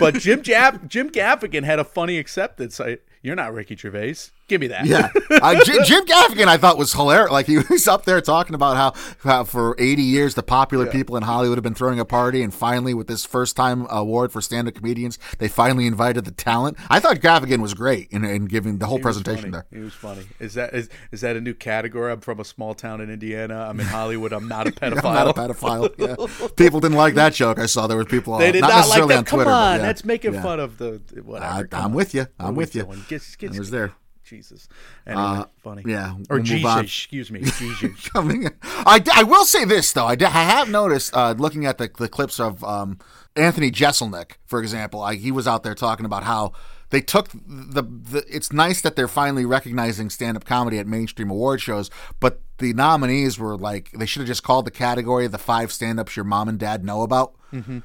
But 0.00 0.14
Jim 0.14 0.42
Jap- 0.42 0.88
Jim 0.88 1.11
Gaffigan 1.11 1.64
had 1.64 1.78
a 1.78 1.85
funny 1.85 2.18
acceptance. 2.18 2.81
I, 2.81 2.98
you're 3.22 3.37
not 3.37 3.52
Ricky 3.54 3.76
Gervais. 3.76 4.14
Give 4.48 4.61
me 4.61 4.68
that. 4.68 4.87
Yeah, 4.87 5.11
uh, 5.30 5.62
Jim, 5.64 5.84
Jim 5.84 6.04
Gaffigan 6.06 6.46
I 6.46 6.56
thought 6.56 6.78
was 6.78 6.92
hilarious. 6.92 7.30
Like 7.30 7.46
he 7.46 7.58
was 7.58 7.87
up 7.87 8.04
there 8.06 8.20
talking 8.22 8.54
about 8.54 8.76
how, 8.76 8.94
how 9.22 9.44
for 9.44 9.76
80 9.78 10.02
years 10.02 10.34
the 10.34 10.42
popular 10.42 10.87
people 10.87 11.16
in 11.16 11.22
Hollywood 11.22 11.58
have 11.58 11.62
been 11.62 11.74
throwing 11.74 12.00
a 12.00 12.04
party, 12.06 12.42
and 12.42 12.52
finally 12.52 12.94
with 12.94 13.06
this 13.08 13.24
first 13.26 13.56
time 13.56 13.87
award 13.90 14.32
for 14.32 14.40
stand 14.40 14.66
up 14.66 14.74
comedians, 14.74 15.18
they 15.38 15.48
finally 15.48 15.87
invited 15.87 16.24
the 16.24 16.30
talent. 16.30 16.78
I 16.88 16.98
thought 16.98 17.16
Gaffigan 17.18 17.61
was 17.61 17.74
great 17.74 18.08
in, 18.11 18.24
in 18.24 18.46
giving 18.46 18.78
the 18.78 18.87
whole 18.87 18.96
He 18.96 19.02
presentation 19.02 19.50
there. 19.50 19.66
He 19.70 19.80
was 19.80 19.92
funny. 19.94 20.22
Is 20.40 20.54
that 20.54 20.72
is 20.74 20.88
is 21.12 21.20
that 21.20 21.37
a 21.37 21.40
new 21.40 21.54
category? 21.54 22.11
I'm 22.11 22.20
from 22.20 22.40
a 22.40 22.44
small 22.44 22.74
town 22.74 23.00
in 23.02 23.11
Indiana. 23.11 23.66
I'm 23.68 23.78
in 23.80 23.87
Hollywood. 23.87 24.32
I'm 24.32 24.48
not 24.48 24.66
a 24.66 24.70
pedophile. 24.72 25.04
I'm 25.04 25.12
not 25.26 25.28
a 25.28 25.34
pedophile. 25.34 25.94
Yeah. 25.98 26.48
People 26.56 26.80
didn't 26.80 26.96
like 26.96 27.14
that 27.14 27.34
joke. 27.34 27.58
I 27.58 27.66
saw 27.66 27.87
there 27.87 27.96
were 27.98 28.04
people. 28.06 28.34
uh, 28.34 28.38
They 28.38 28.52
did 28.52 28.62
not, 28.62 28.68
not, 28.70 28.74
like 28.76 28.84
necessarily 28.87 29.14
that. 29.14 29.18
on 29.18 29.24
Come 29.26 29.37
Twitter. 29.38 29.50
but 29.50 29.54
on, 29.54 29.76
yeah. 29.80 29.82
that's 29.87 30.04
making 30.06 30.34
Yeah. 30.34 30.42
fun 30.42 30.61
of 30.61 30.78
the 30.78 31.00
whatever. 31.22 31.68
I, 31.72 31.76
I'm 31.76 31.84
on. 31.87 31.92
with 31.92 32.14
you. 32.14 32.26
I'm 32.40 32.54
with 32.54 32.74
you. 32.74 32.84
Get, 33.08 33.22
get, 33.38 33.54
I 33.54 33.58
was 33.58 33.70
there. 33.70 33.92
Jesus. 34.29 34.69
Anyway, 35.07 35.23
Uh, 35.23 35.45
funny. 35.62 35.83
yeah, 35.87 36.14
Or 36.31 36.37
we'll 36.37 36.43
Jesus. 36.43 36.81
Excuse 36.83 37.31
me. 37.31 37.41
Jesus. 37.43 38.09
coming. 38.12 38.49
I, 38.62 39.03
I 39.14 39.23
will 39.23 39.45
say 39.45 39.64
this 39.64 39.93
though. 39.93 40.07
I, 40.07 40.14
d- 40.14 40.25
I 40.25 40.29
have 40.29 40.69
noticed 40.71 41.14
uh, 41.17 41.35
looking 41.38 41.67
at 41.67 41.79
the, 41.79 41.91
the 41.97 42.09
clips 42.09 42.38
of 42.38 42.62
um, 42.64 42.99
Anthony 43.37 43.71
Jeselnik, 43.71 44.33
for 44.47 44.61
example. 44.61 45.01
I, 45.03 45.14
he 45.14 45.31
was 45.33 45.49
out 45.49 45.62
there 45.62 45.75
talking 45.75 46.07
about 46.07 46.25
how 46.25 46.53
they 46.91 47.01
took 47.01 47.29
the, 47.33 47.83
the 47.83 48.25
it's 48.29 48.53
nice 48.53 48.81
that 48.81 48.97
they're 48.97 49.09
finally 49.09 49.45
recognizing 49.45 50.09
stand-up 50.11 50.45
comedy 50.47 50.79
at 50.79 50.87
mainstream 50.87 51.31
award 51.31 51.61
shows 51.61 51.91
but 52.19 52.41
the 52.57 52.73
nominees 52.73 53.38
were 53.38 53.59
like 53.59 53.91
they 53.93 54.07
should 54.07 54.21
have 54.21 54.27
just 54.27 54.43
called 54.43 54.64
the 54.64 54.71
category 54.71 55.27
the 55.27 55.37
five 55.37 55.71
stand-ups 55.71 56.17
your 56.17 56.25
mom 56.25 56.49
and 56.49 56.59
dad 56.59 56.83
know 56.87 57.03
about 57.03 57.35
mm-hmm. 57.53 57.81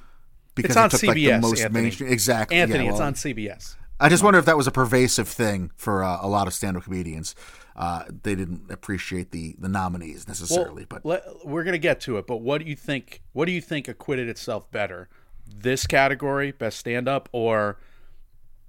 because 0.55 0.69
It's 0.71 0.77
on 0.77 0.85
it 0.85 0.91
took 0.91 0.99
CBS. 1.01 1.07
like 1.07 1.15
the 1.17 1.39
most 1.41 1.61
Anthony. 1.61 1.81
mainstream 1.81 2.11
exactly 2.13 2.55
Anthony, 2.57 2.85
yeah, 2.85 2.91
it's 2.91 2.99
on 3.01 3.13
CBS. 3.15 3.75
I 4.03 4.09
just 4.09 4.23
wonder 4.23 4.37
if 4.37 4.45
that 4.45 4.57
was 4.57 4.67
a 4.67 4.71
pervasive 4.71 5.27
thing 5.27 5.71
for 5.75 6.03
uh, 6.03 6.19
a 6.21 6.27
lot 6.27 6.47
of 6.47 6.53
stand-up 6.53 6.83
comedians 6.83 7.35
uh, 7.75 8.03
they 8.23 8.35
didn't 8.35 8.69
appreciate 8.69 9.31
the 9.31 9.55
the 9.57 9.69
nominees 9.69 10.27
necessarily 10.27 10.85
but 10.85 11.05
let, 11.05 11.23
we're 11.45 11.63
gonna 11.63 11.77
get 11.77 11.99
to 12.01 12.17
it. 12.17 12.27
But 12.27 12.37
what 12.37 12.61
do 12.61 12.69
you 12.69 12.75
think? 12.75 13.21
What 13.33 13.45
do 13.45 13.51
you 13.51 13.61
think 13.61 13.87
acquitted 13.87 14.29
itself 14.29 14.69
better? 14.71 15.09
This 15.47 15.87
category, 15.87 16.51
best 16.51 16.77
stand-up, 16.77 17.29
or 17.31 17.79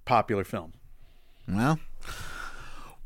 popular 0.04 0.44
film? 0.44 0.72
well 1.46 1.78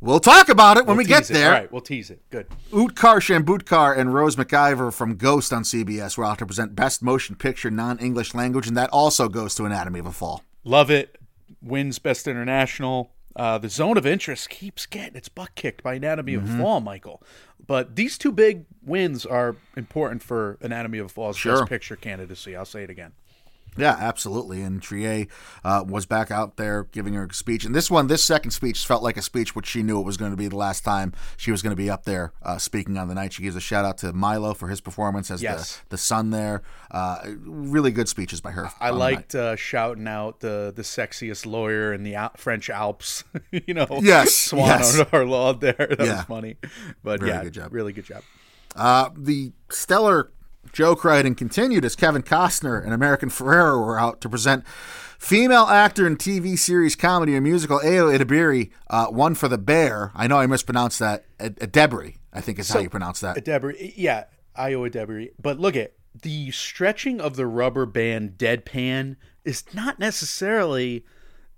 we'll 0.00 0.20
talk 0.20 0.48
about 0.48 0.76
it 0.76 0.86
when 0.86 0.96
We'll 0.96 1.04
we 1.04 1.08
get 1.08 1.28
it. 1.28 1.32
there 1.32 1.46
All 1.52 1.60
right, 1.60 1.72
we'll 1.72 1.80
tease 1.80 2.10
it. 2.10 2.22
Good. 2.30 2.46
Utkarsh 2.70 3.36
Ambudkar 3.36 3.98
and 3.98 4.14
Rose 4.14 4.36
McIver 4.36 4.92
from 4.92 5.16
Ghost 5.16 5.52
on 5.52 5.64
CBS 5.64 6.16
were 6.16 6.24
out 6.24 6.38
to 6.38 6.46
present 6.46 6.76
Best 6.76 7.02
Motion 7.02 7.34
Picture 7.34 7.70
Non-English 7.70 8.34
Language, 8.34 8.68
and 8.68 8.76
that 8.76 8.90
also 8.90 9.28
goes 9.28 9.56
to 9.56 9.64
Anatomy 9.64 9.98
of 9.98 10.06
a 10.06 10.12
Fall. 10.12 10.44
Love 10.62 10.90
it. 10.92 11.18
Wins 11.62 11.98
Best 11.98 12.26
International. 12.26 13.10
Uh, 13.36 13.56
the 13.58 13.68
zone 13.68 13.96
of 13.96 14.04
interest 14.06 14.50
keeps 14.50 14.84
getting 14.86 15.14
its 15.16 15.28
butt 15.28 15.54
kicked 15.54 15.82
by 15.82 15.94
Anatomy 15.94 16.34
of 16.34 16.42
Mm-hmm. 16.42 16.60
a 16.60 16.62
Fall, 16.62 16.80
Michael. 16.80 17.22
But 17.64 17.94
these 17.96 18.18
two 18.18 18.32
big 18.32 18.64
wins 18.82 19.24
are 19.26 19.56
important 19.76 20.22
for 20.22 20.58
Anatomy 20.60 20.98
of 20.98 21.06
a 21.06 21.08
Fall's 21.08 21.36
Sure. 21.36 21.58
Best 21.60 21.68
Picture 21.68 21.96
candidacy. 21.96 22.56
I'll 22.56 22.64
say 22.64 22.82
it 22.82 22.90
again. 22.90 23.12
Yeah, 23.78 23.96
absolutely. 23.98 24.62
And 24.62 24.80
Triet 24.80 25.28
uh, 25.64 25.84
was 25.86 26.04
back 26.06 26.30
out 26.30 26.56
there 26.56 26.84
giving 26.92 27.14
her 27.14 27.28
speech. 27.32 27.64
And 27.64 27.74
this 27.74 27.90
one, 27.90 28.06
this 28.08 28.22
second 28.24 28.50
speech, 28.50 28.84
felt 28.86 29.02
like 29.02 29.16
a 29.16 29.22
speech 29.22 29.54
which 29.54 29.66
she 29.66 29.82
knew 29.82 30.00
it 30.00 30.04
was 30.04 30.16
going 30.16 30.30
to 30.32 30.36
be 30.36 30.48
the 30.48 30.56
last 30.56 30.84
time 30.84 31.12
she 31.36 31.50
was 31.50 31.62
going 31.62 31.70
to 31.70 31.76
be 31.76 31.88
up 31.88 32.04
there 32.04 32.32
uh, 32.42 32.58
speaking 32.58 32.96
on 32.98 33.08
the 33.08 33.14
night. 33.14 33.32
She 33.32 33.42
gives 33.42 33.56
a 33.56 33.60
shout 33.60 33.84
out 33.84 33.98
to 33.98 34.12
Milo 34.12 34.54
for 34.54 34.68
his 34.68 34.80
performance 34.80 35.30
as 35.30 35.42
Yes. 35.42 35.76
the, 35.76 35.90
the 35.90 35.98
son 35.98 36.30
there. 36.30 36.62
Uh, 36.90 37.18
really 37.44 37.90
good 37.90 38.08
speeches 38.08 38.40
by 38.40 38.50
her. 38.50 38.70
I 38.80 38.88
on 38.90 38.94
the 38.94 38.98
night. 39.04 39.14
liked 39.14 39.34
uh, 39.34 39.56
shouting 39.56 40.08
out 40.08 40.40
the 40.40 40.72
the 40.74 40.82
sexiest 40.82 41.46
lawyer 41.46 41.92
in 41.92 42.02
the 42.02 42.14
Al- 42.16 42.32
French 42.36 42.68
Alps. 42.70 43.24
you 43.52 43.74
know, 43.74 43.86
Yes, 44.02 44.34
Swann 44.34 44.66
yes. 44.80 44.96
Arlaud 45.12 45.60
there. 45.60 45.74
That 45.78 45.98
Yeah. 46.00 46.16
was 46.16 46.24
funny. 46.24 46.56
But 47.02 47.24
yeah, 47.24 47.42
good 47.44 47.52
job. 47.54 47.72
really 47.72 47.92
good 47.92 48.04
job. 48.04 48.22
Uh, 48.76 49.10
the 49.16 49.52
stellar 49.70 50.30
joke 50.72 51.04
writing 51.04 51.34
continued 51.34 51.84
as 51.84 51.96
Kevin 51.96 52.22
Costner 52.22 52.82
and 52.82 52.92
America 52.92 53.26
Ferrera 53.26 53.78
were 53.84 53.98
out 53.98 54.20
to 54.20 54.28
present 54.28 54.66
female 55.18 55.64
actor 55.64 56.06
in 56.06 56.16
TV 56.16 56.58
series, 56.58 56.94
comedy, 56.94 57.34
and 57.34 57.44
musical 57.44 57.80
Ayo 57.80 58.16
Edebiri 58.16 58.70
uh, 58.88 59.06
won 59.10 59.34
for 59.34 59.48
The 59.48 59.58
Bear. 59.58 60.12
I 60.14 60.26
know 60.26 60.38
I 60.38 60.46
mispronounced 60.46 60.98
that. 61.00 61.24
Adebri, 61.38 62.16
I 62.32 62.40
think 62.40 62.58
is 62.58 62.68
how 62.68 62.80
you 62.80 62.90
pronounce 62.90 63.20
that. 63.20 63.44
Debris, 63.44 63.94
yeah, 63.96 64.24
Iowa 64.54 64.90
Debris. 64.90 65.30
But 65.40 65.58
look 65.58 65.76
at 65.76 65.94
the 66.22 66.50
stretching 66.50 67.20
of 67.20 67.36
the 67.36 67.46
rubber 67.46 67.86
band 67.86 68.32
deadpan 68.38 69.16
is 69.44 69.64
not 69.74 69.98
necessarily 69.98 71.04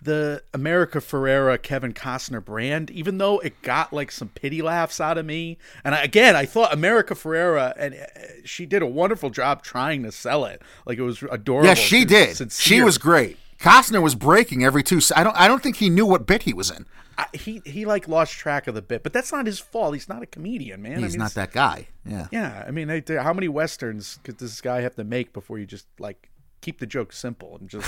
the 0.03 0.43
America 0.55 0.99
Ferrera 0.99 1.61
Kevin 1.61 1.93
Costner 1.93 2.45
brand, 2.45 2.91
even 2.91 3.19
though 3.19 3.39
it 3.41 3.61
got 3.63 3.93
like 3.93 4.11
some 4.11 4.29
pity 4.29 4.63
laughs 4.63 5.01
out 5.01 5.19
of 5.19 5.27
me. 5.27 5.59
And 5.85 5.95
I, 5.95 6.03
again, 6.03 6.37
I 6.37 6.47
thought 6.47 6.73
America 6.73 7.15
Ferrera 7.15 7.75
and 7.77 7.95
uh, 7.95 8.07
she 8.45 8.67
did 8.67 8.83
a 8.83 8.87
wonderful 8.87 9.31
job 9.31 9.63
trying 9.63 10.03
to 10.05 10.13
sell 10.13 10.45
it. 10.47 10.63
Like 10.87 10.99
it 10.99 11.03
was 11.03 11.23
adorable. 11.31 11.69
Yeah, 11.69 11.75
she 11.75 12.05
did. 12.05 12.51
She 12.53 12.81
was 12.83 12.99
great. 12.99 13.37
Costner 13.59 14.01
was 14.03 14.15
breaking 14.15 14.65
every 14.65 14.83
two. 14.83 15.01
I 15.15 15.23
don't. 15.23 15.37
I 15.37 15.47
don't 15.47 15.63
think 15.63 15.77
he 15.77 15.91
knew 15.91 16.07
what 16.07 16.27
bit 16.27 16.45
he 16.45 16.55
was 16.55 16.71
in. 16.71 16.87
I, 17.19 17.27
he 17.35 17.61
he 17.67 17.85
like 17.85 18.09
lost 18.09 18.33
track 18.33 18.67
of 18.67 18.75
the 18.75 18.81
bit, 18.81 19.03
but 19.03 19.13
that's 19.13 19.31
not 19.31 19.45
his 19.45 19.59
fault. 19.59 19.93
He's 19.93 20.09
not 20.09 20.23
a 20.23 20.27
comedian, 20.27 20.81
man. 20.81 20.97
I 20.97 21.01
He's 21.03 21.13
mean, 21.13 21.19
not 21.19 21.35
that 21.35 21.53
guy. 21.53 21.89
Yeah. 22.07 22.29
Yeah, 22.31 22.65
I 22.67 22.71
mean, 22.71 22.89
they, 22.89 23.01
they- 23.01 23.17
how 23.17 23.35
many 23.35 23.49
westerns 23.49 24.19
could 24.25 24.39
this 24.39 24.63
guy 24.63 24.81
have 24.81 24.95
to 24.97 25.05
make 25.05 25.35
before 25.35 25.59
you 25.59 25.67
just 25.67 25.87
like 25.99 26.31
keep 26.63 26.79
the 26.79 26.87
joke 26.87 27.13
simple 27.13 27.59
and 27.61 27.69
just 27.69 27.87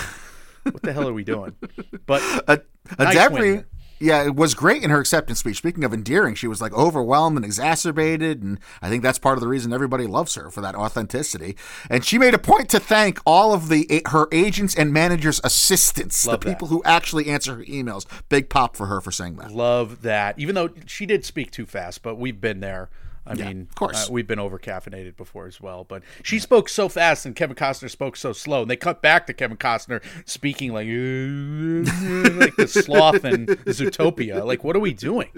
what 0.64 0.83
the 0.83 0.92
hell 0.92 1.09
are 1.09 1.12
we 1.12 1.25
doing? 1.25 1.55
But 2.07 2.22
A, 2.48 2.61
a 2.98 3.05
Nice 3.05 3.31
win. 3.31 3.64
yeah, 4.01 4.25
it 4.25 4.35
was 4.35 4.55
great 4.55 4.83
in 4.83 4.90
her 4.90 4.98
acceptance 4.98 5.38
speech. 5.38 5.59
Speaking 5.59 5.85
of 5.85 5.94
endearing, 5.94 6.35
she 6.35 6.48
was 6.48 6.61
like 6.61 6.72
overwhelmed 6.75 7.37
and 7.37 7.44
exacerbated, 7.44 8.42
and 8.42 8.59
I 8.83 8.88
think 8.88 9.03
that's 9.05 9.18
part 9.18 9.38
of 9.38 9.40
the 9.40 9.46
reason 9.48 9.72
everybody 9.72 10.07
loves 10.09 10.35
her 10.35 10.51
for 10.51 10.61
that 10.61 10.75
authenticity. 10.75 11.57
And 11.88 12.05
she 12.05 12.18
made 12.18 12.35
a 12.35 12.38
point 12.38 12.68
to 12.70 12.81
thank 12.81 13.20
all 13.25 13.55
of 13.55 13.68
the 13.68 14.03
her 14.09 14.27
agents 14.33 14.75
and 14.75 14.92
managers' 14.92 15.40
assistants, 15.44 16.27
Love 16.27 16.40
the 16.40 16.46
that. 16.46 16.53
people 16.55 16.68
who 16.68 16.83
actually 16.85 17.29
answer 17.31 17.55
her 17.57 17.64
emails. 17.64 18.05
Big 18.29 18.48
pop 18.48 18.77
for 18.77 18.87
her 18.87 19.01
for 19.01 19.12
saying 19.12 19.37
that. 19.37 19.53
love 19.53 20.03
that. 20.03 20.38
Even 20.38 20.55
though 20.57 20.70
she 20.87 21.07
did 21.07 21.25
speak 21.25 21.51
too 21.53 21.66
fast, 21.66 22.03
but 22.03 22.16
we've 22.16 22.40
been 22.40 22.61
there. 22.61 22.90
I 23.25 23.35
mean, 23.35 23.69
of 23.71 23.75
course. 23.77 24.09
uh, 24.09 24.13
we've 24.13 24.27
been 24.27 24.41
over 24.41 24.59
caffeinated 24.59 25.17
before 25.17 25.47
as 25.47 25.61
well. 25.61 25.85
But 25.85 26.03
she 26.23 26.39
spoke 26.41 26.69
so 26.69 26.89
fast, 26.89 27.25
and 27.25 27.37
Kevin 27.37 27.55
Costner 27.55 27.89
spoke 27.89 28.17
so 28.17 28.33
slow, 28.33 28.63
and 28.63 28.71
they 28.71 28.77
cut 28.77 29.01
back 29.01 29.27
to 29.29 29.33
Kevin 29.33 29.57
Costner 29.57 30.03
speaking 30.25 30.73
like 30.73 30.87
like 30.87 32.57
the 32.57 32.67
sloth 32.67 33.25
in 33.25 33.47
Zootopia. 33.47 34.45
Like, 34.45 34.65
what 34.65 34.75
are 34.75 34.81
we 34.81 34.93
doing? 34.93 35.29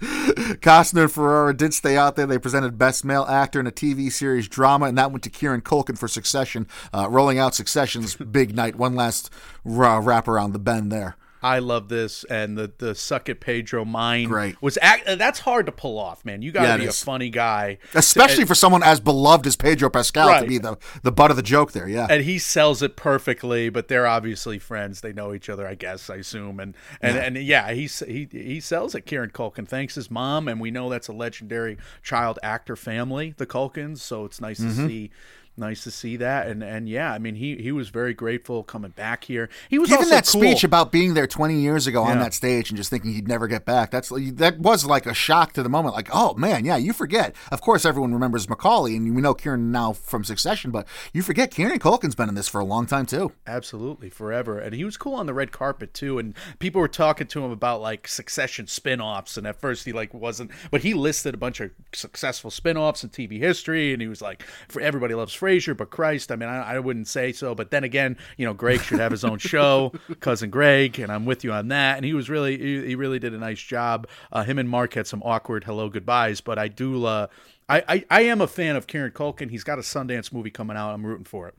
Costner 0.00 1.02
and 1.02 1.10
Ferrera 1.12 1.56
did 1.56 1.74
stay 1.74 1.96
out 1.96 2.16
there. 2.16 2.26
They 2.26 2.38
presented 2.38 2.78
Best 2.78 3.04
Male 3.04 3.24
Actor 3.24 3.60
in 3.60 3.66
a 3.66 3.72
TV 3.72 4.10
series 4.10 4.48
drama, 4.48 4.86
and 4.86 4.96
that 4.98 5.10
went 5.10 5.24
to 5.24 5.30
Kieran 5.30 5.62
Culkin 5.62 5.98
for 5.98 6.08
Succession, 6.08 6.66
uh, 6.94 7.08
rolling 7.10 7.38
out 7.38 7.54
Succession's 7.54 8.14
big 8.30 8.54
night. 8.54 8.76
One 8.76 8.94
last 8.94 9.30
ra- 9.64 9.98
wrap 10.02 10.28
around 10.28 10.52
the 10.52 10.58
bend 10.58 10.92
there. 10.92 11.16
I 11.46 11.60
love 11.60 11.88
this, 11.88 12.24
and 12.24 12.58
the 12.58 12.72
the 12.78 12.94
suck 12.94 13.28
it 13.28 13.40
Pedro 13.40 13.84
mine 13.84 14.28
Great. 14.28 14.60
was 14.60 14.78
act, 14.82 15.06
uh, 15.06 15.14
that's 15.14 15.38
hard 15.40 15.66
to 15.66 15.72
pull 15.72 15.98
off, 15.98 16.24
man. 16.24 16.42
You 16.42 16.50
got 16.52 16.62
to 16.62 16.68
Yeah, 16.68 16.76
be 16.78 16.86
a 16.86 16.92
funny 16.92 17.30
guy, 17.30 17.78
Especially 17.94 18.44
for 18.44 18.54
someone 18.54 18.82
as 18.82 19.00
beloved 19.00 19.46
as 19.46 19.54
Pedro 19.56 19.88
Pascal 19.90 20.40
to 20.40 20.46
be 20.46 20.58
the, 20.58 20.76
the 21.02 21.12
butt 21.12 21.30
of 21.30 21.36
the 21.36 21.42
joke 21.42 21.72
there, 21.72 21.88
yeah. 21.88 22.06
and 22.10 22.24
he 22.24 22.38
sells 22.38 22.82
it 22.82 22.96
perfectly. 22.96 23.68
But 23.68 23.88
they're 23.88 24.06
obviously 24.06 24.58
friends; 24.58 25.00
they 25.02 25.12
know 25.12 25.32
each 25.34 25.48
other, 25.48 25.66
I 25.66 25.74
guess. 25.74 26.10
I 26.10 26.16
assume, 26.16 26.58
and 26.60 26.74
and 27.00 27.16
and 27.16 27.36
yeah, 27.44 27.72
he 27.72 27.86
he 27.86 28.28
he 28.30 28.60
sells 28.60 28.94
it. 28.94 29.06
Kieran 29.06 29.30
Culkin 29.30 29.68
thanks 29.68 29.94
his 29.94 30.10
mom, 30.10 30.48
and 30.48 30.60
we 30.60 30.70
know 30.70 30.88
that's 30.90 31.08
a 31.08 31.12
legendary 31.12 31.78
child 32.02 32.38
actor 32.42 32.76
family, 32.76 33.34
the 33.36 33.46
Culkins. 33.46 33.98
So 33.98 34.24
it's 34.24 34.40
nice 34.40 34.58
Mm-hmm. 34.60 34.82
to 34.82 34.88
see. 34.88 35.10
Nice 35.58 35.84
to 35.84 35.90
see 35.90 36.16
that, 36.16 36.48
and 36.48 36.62
and 36.62 36.88
yeah, 36.88 37.12
I 37.12 37.18
mean 37.18 37.34
he 37.34 37.56
he 37.56 37.72
was 37.72 37.88
very 37.88 38.12
grateful 38.12 38.62
coming 38.62 38.90
back 38.90 39.24
here. 39.24 39.48
He 39.68 39.78
was 39.78 39.88
Given 39.88 40.04
also 40.04 40.14
that 40.14 40.26
cool. 40.26 40.42
speech 40.42 40.64
about 40.64 40.92
being 40.92 41.14
there 41.14 41.26
20 41.26 41.58
years 41.58 41.86
ago 41.86 42.02
on 42.02 42.18
that 42.18 42.34
stage 42.34 42.70
and 42.70 42.76
just 42.76 42.90
thinking 42.90 43.14
he'd 43.14 43.28
never 43.28 43.48
get 43.48 43.64
back, 43.64 43.90
that's 43.90 44.12
that 44.34 44.58
was 44.58 44.84
like 44.84 45.06
a 45.06 45.14
shock 45.14 45.52
to 45.54 45.62
the 45.62 45.68
moment. 45.68 45.94
Like, 45.94 46.08
oh 46.12 46.34
man, 46.34 46.64
yeah, 46.64 46.76
you 46.76 46.92
forget. 46.92 47.34
Of 47.50 47.60
course, 47.60 47.84
everyone 47.84 48.12
remembers 48.12 48.48
Macaulay, 48.48 48.96
and 48.96 49.14
we 49.14 49.22
know 49.22 49.34
Kieran 49.34 49.72
now 49.72 49.92
from 49.92 50.24
Succession, 50.24 50.70
but 50.70 50.86
you 51.12 51.22
forget 51.22 51.50
Kieran 51.50 51.78
Culkin's 51.78 52.14
been 52.14 52.28
in 52.28 52.34
this 52.34 52.48
for 52.48 52.60
a 52.60 52.64
long 52.64 52.86
time 52.86 53.06
too. 53.06 53.32
Absolutely, 53.46 54.10
forever. 54.10 54.58
And 54.58 54.74
he 54.74 54.84
was 54.84 54.96
cool 54.96 55.14
on 55.14 55.26
the 55.26 55.34
red 55.34 55.52
carpet 55.52 55.94
too. 55.94 56.18
And 56.18 56.34
people 56.58 56.80
were 56.80 56.88
talking 56.88 57.26
to 57.28 57.44
him 57.44 57.50
about 57.50 57.80
like 57.80 58.08
succession 58.08 58.66
spin-offs. 58.66 59.36
And 59.36 59.46
at 59.46 59.60
first 59.60 59.84
he 59.84 59.92
like 59.92 60.12
wasn't 60.12 60.50
but 60.70 60.82
he 60.82 60.94
listed 60.94 61.34
a 61.34 61.38
bunch 61.38 61.60
of 61.60 61.70
successful 61.92 62.50
spin-offs 62.50 63.04
in 63.04 63.10
TV 63.10 63.38
history 63.38 63.92
and 63.92 64.02
he 64.02 64.08
was 64.08 64.22
like, 64.22 64.42
for 64.68 64.80
everybody 64.80 65.14
loves 65.14 65.32
Frasier, 65.46 65.76
but 65.76 65.90
Christ, 65.90 66.32
I 66.32 66.36
mean 66.36 66.48
I, 66.48 66.74
I 66.74 66.78
wouldn't 66.78 67.08
say 67.08 67.32
so. 67.32 67.54
But 67.54 67.70
then 67.70 67.84
again, 67.84 68.16
you 68.36 68.44
know, 68.44 68.54
Greg 68.54 68.80
should 68.80 68.98
have 68.98 69.12
his 69.12 69.24
own 69.24 69.38
show, 69.38 69.92
cousin 70.20 70.50
Greg, 70.50 70.98
and 70.98 71.12
I'm 71.12 71.24
with 71.24 71.44
you 71.44 71.52
on 71.52 71.68
that. 71.68 71.96
And 71.96 72.04
he 72.04 72.14
was 72.14 72.28
really 72.28 72.58
he, 72.58 72.86
he 72.88 72.94
really 72.94 73.18
did 73.18 73.34
a 73.34 73.38
nice 73.38 73.60
job. 73.60 74.08
Uh, 74.32 74.42
him 74.42 74.58
and 74.58 74.68
Mark 74.68 74.94
had 74.94 75.06
some 75.06 75.22
awkward 75.22 75.64
hello 75.64 75.88
goodbyes, 75.88 76.40
but 76.40 76.58
I 76.58 76.68
do 76.68 77.04
uh 77.04 77.28
I, 77.68 77.82
I, 77.88 78.04
I 78.10 78.20
am 78.22 78.40
a 78.40 78.46
fan 78.46 78.76
of 78.76 78.86
Kieran 78.86 79.10
Culkin. 79.12 79.50
He's 79.50 79.64
got 79.64 79.78
a 79.78 79.82
Sundance 79.82 80.32
movie 80.32 80.50
coming 80.50 80.76
out. 80.76 80.92
I'm 80.92 81.04
rooting 81.04 81.24
for 81.24 81.48
it. 81.48 81.54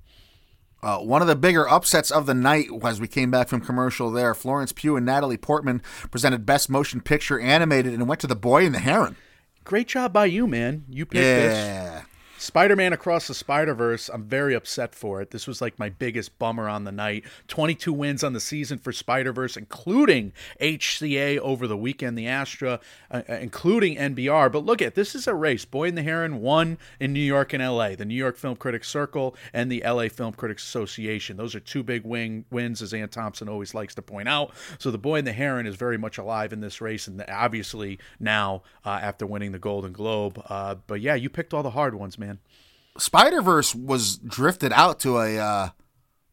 Uh, 0.82 1.00
one 1.00 1.21
of 1.21 1.28
the 1.28 1.36
bigger 1.36 1.67
upsets 1.67 2.12
of 2.12 2.28
the 2.28 2.34
night 2.34 2.67
as 2.84 3.02
we 3.02 3.08
came 3.08 3.32
back 3.32 3.47
from 3.47 3.60
commercial 3.60 4.12
there. 4.12 4.34
Florence 4.34 4.71
Pugh 4.71 4.95
and 4.95 5.06
Natalie 5.06 5.38
Portman 5.38 5.82
presented 6.12 6.45
Best 6.45 6.69
Motion 6.69 7.02
Picture 7.02 7.39
Animated 7.39 7.93
and 7.93 8.08
went 8.08 8.21
to 8.21 8.28
The 8.28 8.36
Boy 8.36 8.65
and 8.65 8.76
the 8.76 8.80
Heron. 8.80 9.17
Great 9.63 9.88
job 9.88 10.13
by 10.13 10.26
you, 10.26 10.47
man. 10.47 10.86
You 10.88 11.06
picked 11.06 11.15
this. 11.15 12.06
Spider 12.39 12.76
Man 12.76 12.93
Across 12.93 13.28
the 13.28 13.34
Spider 13.34 13.73
Verse, 13.73 14.10
I'm 14.10 14.23
very 14.23 14.54
upset 14.54 14.93
for 14.93 15.21
it. 15.21 15.32
This 15.32 15.47
was 15.47 15.60
like 15.60 15.80
my 15.80 15.90
biggest 15.90 16.38
bummer 16.38 16.69
on 16.69 16.83
the 16.83 16.92
night. 16.92 17.23
22 17.48 17.92
wins 17.92 18.23
on 18.23 18.33
the 18.33 18.40
season 18.40 18.77
for 18.77 18.92
Spider 18.92 19.33
Verse, 19.33 19.58
including 19.58 20.33
HCA 20.62 21.40
over 21.40 21.65
the 21.65 21.75
weekend, 21.75 22.15
the 22.15 22.27
Astra, 22.27 22.79
uh, 23.10 23.23
uh, 23.27 23.33
including 23.33 23.98
NBR. 23.98 24.52
But 24.52 24.65
look 24.65 24.83
at 24.83 24.94
this 24.94 25.15
is 25.15 25.25
a 25.25 25.33
race. 25.33 25.65
Boy 25.65 25.88
and 25.88 25.98
the 25.98 26.04
Heron 26.04 26.40
won 26.40 26.77
in 27.00 27.12
New 27.12 27.19
York 27.19 27.54
and 27.54 27.63
LA, 27.63 27.96
the 27.96 28.06
New 28.06 28.13
York 28.13 28.38
Film 28.38 28.56
Critics 28.56 28.88
Circle 28.88 29.35
and 29.52 29.71
the 29.71 29.81
LA 29.83 30.08
Film 30.08 30.33
Critics 30.33 30.63
Association. 30.63 31.38
Those 31.38 31.56
are 31.56 31.60
two 31.60 31.81
big 31.81 32.06
wing 32.06 32.46
wins, 32.52 32.83
as 32.83 32.94
Anne 32.94 33.10
Thompson 33.10 33.50
always 33.50 33.73
likes 33.73 33.96
to 33.96 34.04
point 34.04 34.29
out. 34.29 34.54
So 34.77 34.92
the 34.92 35.00
Boy 35.00 35.17
and 35.17 35.27
the 35.27 35.33
Heron 35.33 35.65
is 35.65 35.75
very 35.75 35.98
much 35.98 36.19
alive 36.19 36.54
in 36.54 36.62
this 36.62 36.81
race, 36.81 37.08
and 37.08 37.25
obviously 37.27 37.98
now 38.19 38.62
uh, 38.85 39.00
after 39.02 39.25
winning 39.25 39.54
the 39.54 39.60
Golden 39.60 39.92
Globe. 39.92 40.40
Uh, 40.48 40.75
but 40.85 41.02
yeah, 41.02 41.15
you 41.15 41.31
picked 41.31 41.52
all 41.52 41.63
the 41.63 41.71
hard 41.71 41.96
ones, 41.96 42.19
man. 42.19 42.27
Spider 42.98 43.42
Verse 43.42 43.75
was 43.75 44.17
drifted 44.17 44.71
out 44.73 45.00
to 45.02 45.17
a 45.19 45.38
uh, 45.38 45.69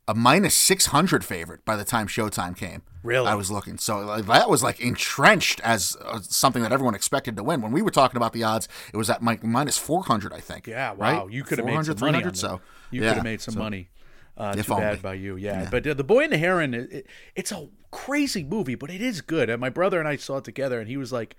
a 0.06 0.14
minus 0.14 0.54
600 0.54 1.24
favorite 1.24 1.64
by 1.64 1.76
the 1.76 1.84
time 1.84 2.06
Showtime 2.06 2.56
came. 2.56 2.82
Really? 3.02 3.26
I 3.26 3.34
was 3.34 3.50
looking. 3.50 3.76
So 3.78 3.98
like, 4.00 4.26
that 4.26 4.48
was 4.48 4.62
like 4.62 4.80
entrenched 4.80 5.60
as 5.60 5.96
uh, 6.04 6.20
something 6.20 6.62
that 6.62 6.72
everyone 6.72 6.94
expected 6.94 7.36
to 7.36 7.42
win. 7.42 7.60
When 7.60 7.72
we 7.72 7.82
were 7.82 7.90
talking 7.90 8.16
about 8.16 8.32
the 8.32 8.42
odds, 8.44 8.66
it 8.92 8.96
was 8.96 9.10
at 9.10 9.22
mi- 9.22 9.38
minus 9.42 9.76
400, 9.78 10.32
I 10.32 10.40
think. 10.40 10.66
Yeah, 10.66 10.92
wow. 10.92 11.24
Right? 11.24 11.32
You 11.32 11.42
could 11.44 11.58
have 11.58 11.66
made 11.66 11.84
some 11.84 11.96
money. 12.00 12.24
So 12.34 12.60
you 12.90 13.02
yeah, 13.02 13.08
could 13.08 13.14
have 13.16 13.24
made 13.24 13.40
some 13.40 13.54
so- 13.54 13.60
money. 13.60 13.88
Uh, 14.36 14.52
too 14.52 14.72
only. 14.72 14.82
bad 14.84 15.00
by 15.00 15.14
you, 15.14 15.36
yeah. 15.36 15.68
But 15.70 15.86
uh, 15.86 15.94
the 15.94 16.02
Boy 16.02 16.24
and 16.24 16.32
the 16.32 16.38
Heron, 16.38 16.74
it, 16.74 16.92
it- 16.92 17.06
it's 17.36 17.52
a 17.52 17.68
crazy 17.92 18.42
movie, 18.42 18.74
but 18.74 18.90
it 18.90 19.00
is 19.00 19.20
good. 19.20 19.48
And 19.48 19.60
my 19.60 19.68
brother 19.68 20.00
and 20.00 20.08
I 20.08 20.16
saw 20.16 20.38
it 20.38 20.44
together, 20.44 20.80
and 20.80 20.88
he 20.88 20.96
was 20.96 21.12
like, 21.12 21.36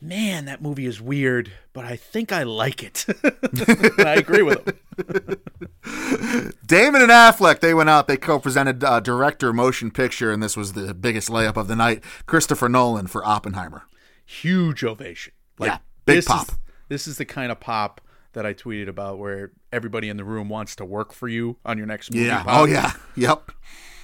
"Man, 0.00 0.44
that 0.46 0.62
movie 0.62 0.86
is 0.86 1.00
weird, 1.00 1.52
but 1.72 1.84
I 1.84 1.96
think 1.96 2.32
I 2.32 2.42
like 2.42 2.82
it." 2.82 3.06
I 3.98 4.14
agree 4.14 4.42
with 4.42 4.66
him. 4.66 4.74
Damon 6.66 7.02
and 7.02 7.10
Affleck, 7.10 7.60
they 7.60 7.74
went 7.74 7.88
out. 7.88 8.08
They 8.08 8.16
co-presented 8.16 8.82
uh, 8.82 9.00
director 9.00 9.52
motion 9.52 9.90
picture, 9.90 10.32
and 10.32 10.42
this 10.42 10.56
was 10.56 10.72
the 10.72 10.94
biggest 10.94 11.28
layup 11.28 11.56
of 11.56 11.68
the 11.68 11.76
night. 11.76 12.02
Christopher 12.26 12.68
Nolan 12.68 13.06
for 13.06 13.24
Oppenheimer. 13.24 13.84
Huge 14.24 14.84
ovation. 14.84 15.32
Like, 15.58 15.70
Yeah, 15.70 15.78
big 16.04 16.16
this 16.16 16.24
pop. 16.26 16.48
Is, 16.48 16.58
this 16.88 17.06
is 17.06 17.18
the 17.18 17.24
kind 17.24 17.52
of 17.52 17.60
pop 17.60 18.00
that 18.32 18.44
I 18.44 18.52
tweeted 18.52 18.88
about, 18.88 19.18
where 19.18 19.52
everybody 19.72 20.08
in 20.08 20.16
the 20.16 20.24
room 20.24 20.48
wants 20.48 20.76
to 20.76 20.84
work 20.84 21.12
for 21.12 21.28
you 21.28 21.56
on 21.64 21.78
your 21.78 21.86
next 21.86 22.12
movie. 22.12 22.26
Yeah. 22.26 22.42
pop. 22.42 22.60
Oh 22.60 22.64
yeah. 22.64 22.92
Yep. 23.14 23.52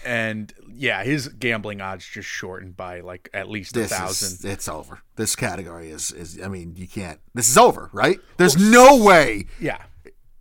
And 0.05 0.53
yeah, 0.75 1.03
his 1.05 1.29
gambling 1.29 1.81
odds 1.81 2.07
just 2.07 2.29
shortened 2.29 2.77
by 2.77 3.01
like 3.01 3.29
at 3.33 3.49
least 3.49 3.77
a 3.77 3.81
This 3.81 3.91
thousand. 3.93 4.33
is 4.39 4.45
it's 4.45 4.69
over. 4.69 5.01
This 5.17 5.37
category 5.37 5.91
is 5.91 6.11
is. 6.13 6.41
I 6.43 6.49
mean, 6.49 6.75
you 6.77 6.87
can't. 6.89 7.21
This 7.35 7.49
is 7.49 7.57
over, 7.59 7.91
right? 7.93 8.19
There's 8.37 8.57
no 8.57 9.03
way. 9.03 9.47
yeah, 9.61 9.83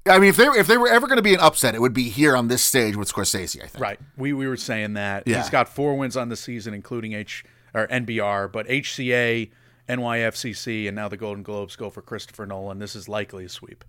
I 0.07 0.19
mean, 0.19 0.29
if 0.29 0.35
they 0.37 0.45
if 0.45 0.67
they 0.67 0.77
were 0.77 0.87
ever 0.89 1.07
going 1.07 1.17
to 1.17 1.21
be 1.23 1.33
an 1.33 1.39
upset, 1.39 1.75
it 1.75 1.81
would 1.81 1.93
be 1.93 2.09
here 2.09 2.35
on 2.35 2.47
this 2.47 2.63
stage 2.63 2.95
with 2.95 3.11
Scorsese. 3.11 3.63
I 3.63 3.67
think. 3.67 3.83
right. 3.83 3.99
We 4.17 4.33
we 4.33 4.47
were 4.47 4.57
saying 4.57 4.93
that 4.93 5.27
Yeah. 5.27 5.37
he's 5.37 5.49
got 5.49 5.69
four 5.69 5.95
wins 5.97 6.17
on 6.17 6.29
the 6.29 6.35
season, 6.35 6.73
including 6.73 7.13
H 7.13 7.43
or 7.73 7.87
NBR, 7.87 8.51
but 8.51 8.67
HCA, 8.67 9.49
NYFCC, 9.87 10.87
and 10.87 10.95
now 10.95 11.07
the 11.07 11.17
Golden 11.17 11.43
Globes 11.43 11.75
go 11.75 11.89
for 11.89 12.01
Christopher 12.01 12.45
Nolan. 12.45 12.79
This 12.79 12.95
is 12.95 13.07
likely 13.07 13.45
a 13.45 13.49
sweep. 13.49 13.83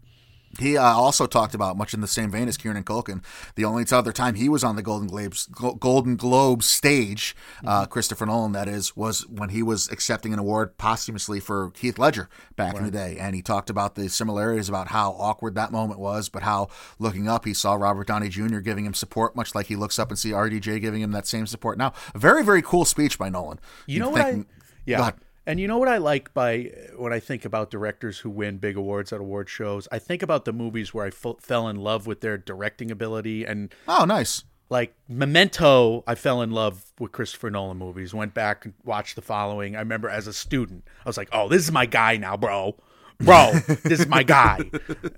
He 0.58 0.76
uh, 0.76 0.82
also 0.82 1.26
talked 1.26 1.54
about 1.54 1.76
much 1.76 1.94
in 1.94 2.00
the 2.00 2.06
same 2.06 2.30
vein 2.30 2.46
as 2.46 2.56
Kieran 2.56 2.84
Culkin. 2.84 3.24
The 3.54 3.64
only 3.64 3.84
other 3.90 4.12
time 4.12 4.34
he 4.34 4.48
was 4.48 4.62
on 4.62 4.76
the 4.76 4.82
Golden 4.82 5.08
Globes 5.08 5.46
Golden 5.46 6.16
Globe 6.16 6.62
stage, 6.62 7.34
uh, 7.64 7.86
Christopher 7.86 8.26
Nolan, 8.26 8.52
that 8.52 8.68
is, 8.68 8.94
was 8.96 9.26
when 9.28 9.48
he 9.48 9.62
was 9.62 9.88
accepting 9.90 10.32
an 10.32 10.38
award 10.38 10.76
posthumously 10.76 11.40
for 11.40 11.72
Heath 11.76 11.98
Ledger 11.98 12.28
back 12.56 12.76
in 12.76 12.84
the 12.84 12.90
day, 12.90 13.16
and 13.18 13.34
he 13.34 13.42
talked 13.42 13.70
about 13.70 13.94
the 13.94 14.08
similarities 14.08 14.68
about 14.68 14.88
how 14.88 15.12
awkward 15.12 15.54
that 15.54 15.72
moment 15.72 16.00
was, 16.00 16.28
but 16.28 16.42
how 16.42 16.68
looking 16.98 17.28
up 17.28 17.44
he 17.44 17.54
saw 17.54 17.74
Robert 17.74 18.06
Downey 18.06 18.28
Jr. 18.28 18.58
giving 18.58 18.84
him 18.84 18.94
support, 18.94 19.34
much 19.34 19.54
like 19.54 19.66
he 19.66 19.76
looks 19.76 19.98
up 19.98 20.10
and 20.10 20.18
see 20.18 20.30
RDJ 20.30 20.80
giving 20.80 21.00
him 21.00 21.12
that 21.12 21.26
same 21.26 21.46
support. 21.46 21.78
Now, 21.78 21.92
a 22.14 22.18
very 22.18 22.44
very 22.44 22.62
cool 22.62 22.84
speech 22.84 23.18
by 23.18 23.28
Nolan. 23.28 23.58
You 23.86 23.94
You'd 23.94 24.00
know 24.00 24.10
what 24.10 24.20
I? 24.20 24.44
Yeah. 24.84 25.12
And 25.46 25.58
you 25.58 25.66
know 25.66 25.78
what 25.78 25.88
I 25.88 25.96
like 25.98 26.32
by 26.34 26.70
when 26.96 27.12
I 27.12 27.18
think 27.18 27.44
about 27.44 27.70
directors 27.70 28.20
who 28.20 28.30
win 28.30 28.58
big 28.58 28.76
awards 28.76 29.12
at 29.12 29.20
award 29.20 29.48
shows? 29.48 29.88
I 29.90 29.98
think 29.98 30.22
about 30.22 30.44
the 30.44 30.52
movies 30.52 30.94
where 30.94 31.04
I 31.04 31.08
f- 31.08 31.40
fell 31.40 31.68
in 31.68 31.76
love 31.76 32.06
with 32.06 32.20
their 32.20 32.38
directing 32.38 32.90
ability 32.92 33.44
and 33.44 33.74
Oh, 33.88 34.04
nice. 34.04 34.44
like 34.70 34.94
Memento, 35.08 36.04
I 36.06 36.14
fell 36.14 36.42
in 36.42 36.50
love 36.52 36.92
with 37.00 37.10
Christopher 37.12 37.50
Nolan 37.50 37.76
movies. 37.76 38.14
Went 38.14 38.34
back 38.34 38.64
and 38.64 38.74
watched 38.84 39.16
the 39.16 39.22
following. 39.22 39.74
I 39.74 39.80
remember 39.80 40.08
as 40.08 40.26
a 40.28 40.32
student, 40.32 40.84
I 41.04 41.08
was 41.08 41.16
like, 41.16 41.28
"Oh, 41.32 41.48
this 41.48 41.62
is 41.64 41.72
my 41.72 41.86
guy 41.86 42.16
now, 42.16 42.36
bro." 42.36 42.76
Bro, 43.24 43.52
this 43.84 44.00
is 44.00 44.06
my 44.08 44.22
guy. 44.22 44.60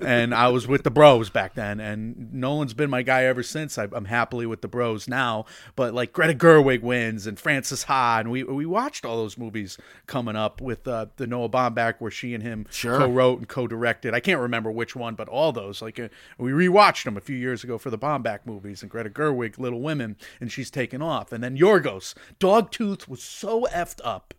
And 0.01 0.35
I 0.35 0.49
was 0.49 0.67
with 0.67 0.83
the 0.85 0.91
bros 0.91 1.31
back 1.31 1.55
then. 1.55 1.81
And 1.81 2.33
Nolan's 2.33 2.75
been 2.75 2.91
my 2.91 3.03
guy 3.03 3.25
ever 3.25 3.43
since. 3.43 3.79
I, 3.79 3.89
I'm 3.93 4.05
happily 4.07 4.47
with 4.47 4.61
the 4.63 4.69
bros 4.69 5.09
now. 5.09 5.47
But 5.77 5.95
like 5.95 6.13
Greta 6.13 6.35
Gerwig 6.35 6.83
wins 6.83 7.27
and 7.27 7.39
Frances 7.39 7.85
Ha. 7.85 8.19
And 8.21 8.31
we, 8.31 8.43
we 8.45 8.67
watched 8.67 9.05
all 9.05 9.17
those 9.17 9.39
movies 9.39 9.79
coming 10.07 10.37
up 10.37 10.61
with 10.61 10.87
uh, 10.87 11.07
the 11.17 11.27
Noah 11.27 11.49
Baumbach 11.49 11.95
where 11.99 12.11
she 12.11 12.35
and 12.35 12.43
him 12.43 12.67
Sure. 12.71 12.99
co 12.99 13.09
wrote 13.11 13.39
and 13.39 13.49
co-directed. 13.49 14.15
I 14.15 14.21
can't 14.21 14.41
remember 14.41 14.71
which 14.71 14.95
one, 14.97 15.15
but 15.15 15.29
all 15.29 15.53
those. 15.53 15.81
Like 15.83 15.99
uh, 15.99 16.09
we 16.39 16.51
rewatched 16.53 17.05
them 17.05 17.17
a 17.17 17.21
few 17.21 17.37
years 17.37 17.65
ago 17.65 17.79
for 17.79 17.91
the 17.91 17.99
Baumbach 17.99 18.41
movies 18.45 18.83
and 18.83 18.91
Greta 18.91 19.11
Gerwig, 19.11 19.59
Little 19.59 19.81
Women, 19.81 20.17
and 20.41 20.51
she's 20.53 20.71
taken 20.71 21.01
off. 21.03 21.33
And 21.33 21.43
then 21.43 21.57
Yorgos, 21.57 22.15
Dogtooth 22.41 23.09
was 23.09 23.23
so 23.23 23.67
effed 23.73 24.01
up. 24.05 24.35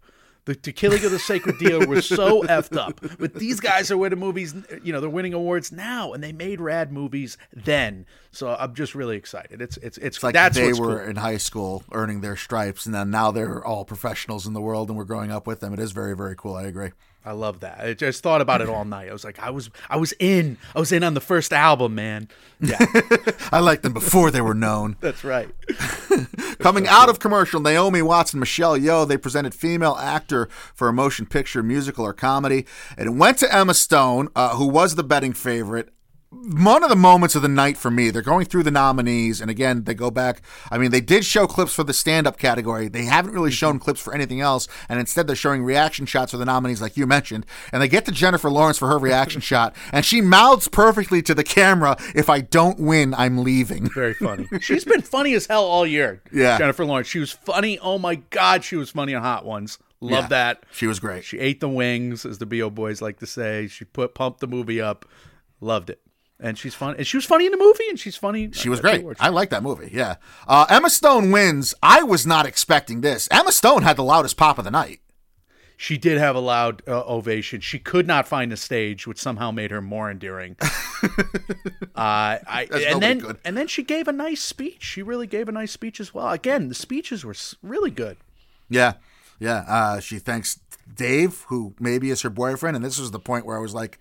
The, 0.46 0.54
the 0.54 0.72
Killing 0.72 1.04
of 1.04 1.12
the 1.12 1.20
Sacred 1.20 1.58
Deer 1.58 1.86
was 1.88 2.08
so 2.08 2.44
effed 2.48 2.78
up. 2.78 3.02
But 3.20 3.34
these 3.34 3.60
guys 3.60 3.90
are 3.92 3.98
winning 3.98 4.20
movies, 4.20 4.54
you 4.84 4.94
know, 4.94 5.02
they're 5.02 5.10
winning 5.10 5.34
awards 5.34 5.72
now, 5.72 6.14
and 6.14 6.24
they 6.24 6.32
made 6.32 6.62
rad 6.62 6.92
movies 6.92 7.38
then. 7.52 8.06
So 8.32 8.56
I'm 8.58 8.76
just 8.76 8.94
really 8.96 9.18
excited. 9.18 9.62
It's 9.62 9.78
it's 9.78 9.98
it's, 9.98 10.18
It's 10.18 10.24
like 10.24 10.34
that's 10.34 10.56
they 10.56 10.74
were 10.74 11.00
cool. 11.00 11.10
in 11.10 11.16
high 11.16 11.38
school 11.38 11.84
earning 11.92 12.22
their 12.22 12.36
stripes, 12.36 12.86
and 12.86 12.94
then 12.94 13.10
now 13.10 13.32
they're 13.32 13.66
all 13.66 13.86
professionals 13.86 14.46
in 14.46 14.54
the 14.54 14.62
world, 14.62 14.90
and 14.90 14.98
we're 14.98 15.04
growing 15.06 15.32
up 15.32 15.48
with 15.48 15.62
them. 15.62 15.74
It 15.74 15.80
is 15.80 15.92
very, 15.92 16.16
very 16.16 16.36
cool. 16.36 16.56
I 16.56 16.64
agree. 16.64 16.92
I 17.26 17.32
love 17.32 17.62
that. 17.62 17.80
I 17.80 17.94
just 17.96 18.22
thought 18.22 18.40
about 18.40 18.62
it 18.62 18.70
all 18.70 18.86
night. 18.86 19.10
I 19.10 19.14
was 19.14 19.24
like, 19.24 19.40
I 19.40 19.50
was 19.50 19.72
I 19.90 19.98
was 19.98 20.14
in. 20.20 20.58
I 20.76 20.80
was 20.80 20.92
in 20.92 21.04
on 21.04 21.16
the 21.16 21.22
first 21.22 21.52
album, 21.52 21.96
man. 21.96 22.28
Yeah, 22.62 22.78
I 23.52 23.60
liked 23.60 23.82
them 23.82 23.94
before 23.94 24.30
they 24.30 24.42
were 24.42 24.54
known. 24.54 24.96
that's 25.02 25.24
right. 25.24 25.50
Coming 26.60 26.88
out 26.88 27.10
of 27.10 27.20
commercial, 27.20 27.60
Naomi 27.60 28.04
Watts 28.04 28.34
and 28.34 28.40
Michelle 28.40 28.78
Yeoh, 28.78 29.08
they 29.08 29.18
presented 29.18 29.56
female 29.56 29.96
actor 29.96 30.48
for 30.74 30.88
a 30.88 30.94
motion 30.94 31.26
picture, 31.26 31.64
musical, 31.64 32.06
or 32.06 32.14
comedy. 32.14 32.68
And 32.98 33.08
it 33.08 33.14
went 33.14 33.40
to 33.40 33.54
Emma 33.54 33.74
Stone, 33.74 34.30
uh, 34.36 34.56
who 34.56 34.68
was 34.68 34.94
the 34.96 35.04
betting 35.04 35.34
favorite. 35.34 35.90
One 36.32 36.84
of 36.84 36.90
the 36.90 36.96
moments 36.96 37.36
of 37.36 37.44
the 37.44 37.48
night 37.48 37.78
for 37.78 37.90
me, 37.90 38.10
they're 38.10 38.22
going 38.22 38.46
through 38.46 38.64
the 38.64 38.72
nominees, 38.72 39.40
and 39.40 39.50
again, 39.50 39.84
they 39.86 39.94
go 39.94 40.12
back. 40.12 40.42
I 40.70 40.78
mean, 40.78 40.92
they 40.92 41.00
did 41.00 41.24
show 41.24 41.48
clips 41.48 41.74
for 41.74 41.84
the 41.84 41.94
stand 41.94 42.28
up 42.28 42.38
category. 42.38 42.88
They 42.88 43.06
haven't 43.06 43.32
really 43.32 43.52
mm-hmm. 43.52 43.56
shown 43.56 43.80
clips 43.80 44.02
for 44.02 44.14
anything 44.14 44.42
else, 44.42 44.68
and 44.90 45.00
instead, 45.00 45.28
they're 45.28 45.36
showing 45.36 45.64
reaction 45.64 46.06
shots 46.06 46.32
for 46.32 46.38
the 46.38 46.46
nominees, 46.46 46.82
like 46.82 46.98
you 46.98 47.08
mentioned. 47.08 47.46
And 47.72 47.82
they 47.82 47.88
get 47.88 48.06
to 48.06 48.12
Jennifer 48.12 48.50
Lawrence 48.50 48.78
for 48.78 48.88
her 48.88 48.98
reaction 48.98 49.40
shot, 49.52 49.76
and 49.92 50.04
she 50.04 50.20
mouths 50.20 50.68
perfectly 50.68 51.22
to 51.22 51.34
the 51.34 51.44
camera, 51.44 51.96
If 52.14 52.30
I 52.30 52.42
don't 52.42 52.80
win, 52.80 53.14
I'm 53.14 53.44
leaving. 53.44 53.90
Very 53.90 54.14
funny. 54.14 54.48
She's 54.62 54.84
been 54.84 55.04
funny 55.04 55.34
as 55.36 55.46
hell 55.46 55.64
all 55.64 55.86
year. 55.86 56.22
Yeah. 56.34 56.58
Jennifer 56.58 56.86
Lawrence. 56.86 57.08
She 57.08 57.20
was 57.20 57.32
funny. 57.32 57.80
Oh 57.80 57.98
my 57.98 58.16
God, 58.16 58.64
she 58.64 58.76
was 58.76 58.90
funny 58.90 59.14
on 59.14 59.22
Hot 59.22 59.46
Ones. 59.46 59.78
Love 60.02 60.26
Yeah, 60.26 60.28
that. 60.30 60.64
She 60.72 60.88
was 60.88 61.00
great. 61.00 61.24
She 61.24 61.40
ate 61.40 61.62
the 61.62 61.70
wings, 61.70 62.26
as 62.26 62.40
the 62.40 62.46
Bo 62.46 62.70
boys 62.70 63.02
like 63.02 63.20
to 63.20 63.28
say. 63.28 63.68
She 63.68 63.86
put 63.86 64.14
pumped 64.14 64.40
the 64.40 64.48
movie 64.48 64.82
up. 64.82 65.06
Loved 65.62 65.90
it. 65.90 66.02
And 66.40 66.58
she's 66.58 66.76
fun. 66.76 66.96
And 66.98 67.08
she 67.08 67.16
was 67.16 67.26
funny 67.26 67.46
in 67.46 67.52
the 67.52 67.58
movie, 67.58 67.88
and 67.90 67.98
she's 67.98 68.18
funny. 68.18 68.52
She 68.52 68.68
was 68.68 68.82
great. 68.82 69.06
I 69.20 69.30
like 69.30 69.50
that 69.52 69.64
movie. 69.64 69.90
Yeah. 69.94 70.16
Uh, 70.48 70.66
Emma 70.70 70.90
Stone 70.90 71.32
wins. 71.32 71.74
I 71.82 72.04
was 72.04 72.26
not 72.28 72.46
expecting 72.46 73.02
this. 73.02 73.30
Emma 73.32 73.52
Stone 73.54 73.84
had 73.84 73.96
the 73.96 74.04
loudest 74.04 74.36
pop 74.36 74.58
of 74.58 74.66
the 74.66 74.72
night. 74.72 75.00
She 75.78 75.98
did 75.98 76.18
have 76.18 76.36
a 76.36 76.40
loud 76.40 76.82
uh, 76.88 77.04
ovation. 77.06 77.60
She 77.60 77.80
could 77.80 78.08
not 78.08 78.28
find 78.28 78.54
a 78.54 78.58
stage, 78.58 79.06
which 79.06 79.18
somehow 79.18 79.52
made 79.52 79.72
her 79.72 79.82
more 79.82 80.10
endearing. 80.10 80.56
uh, 81.04 81.10
I 81.96 82.68
and 82.72 83.02
then 83.02 83.22
could. 83.22 83.38
and 83.44 83.58
then 83.58 83.68
she 83.68 83.84
gave 83.84 84.08
a 84.08 84.14
nice 84.14 84.42
speech. 84.42 84.84
She 84.84 85.02
really 85.02 85.28
gave 85.28 85.50
a 85.50 85.52
nice 85.52 85.72
speech 85.72 86.00
as 86.00 86.14
well. 86.14 86.30
Again, 86.30 86.70
the 86.70 86.76
speeches 86.76 87.26
were 87.26 87.36
really 87.62 87.92
good. 87.92 88.18
Yeah. 88.70 88.94
Yeah. 89.38 89.66
Uh, 89.68 90.00
she 90.00 90.18
thanks 90.18 90.60
Dave, 90.94 91.44
who 91.48 91.76
maybe 91.80 92.10
is 92.10 92.22
her 92.22 92.30
boyfriend. 92.30 92.76
And 92.78 92.86
this 92.86 93.00
was 93.00 93.12
the 93.12 93.20
point 93.20 93.46
where 93.46 93.58
I 93.58 93.62
was 93.62 93.74
like, 93.74 94.00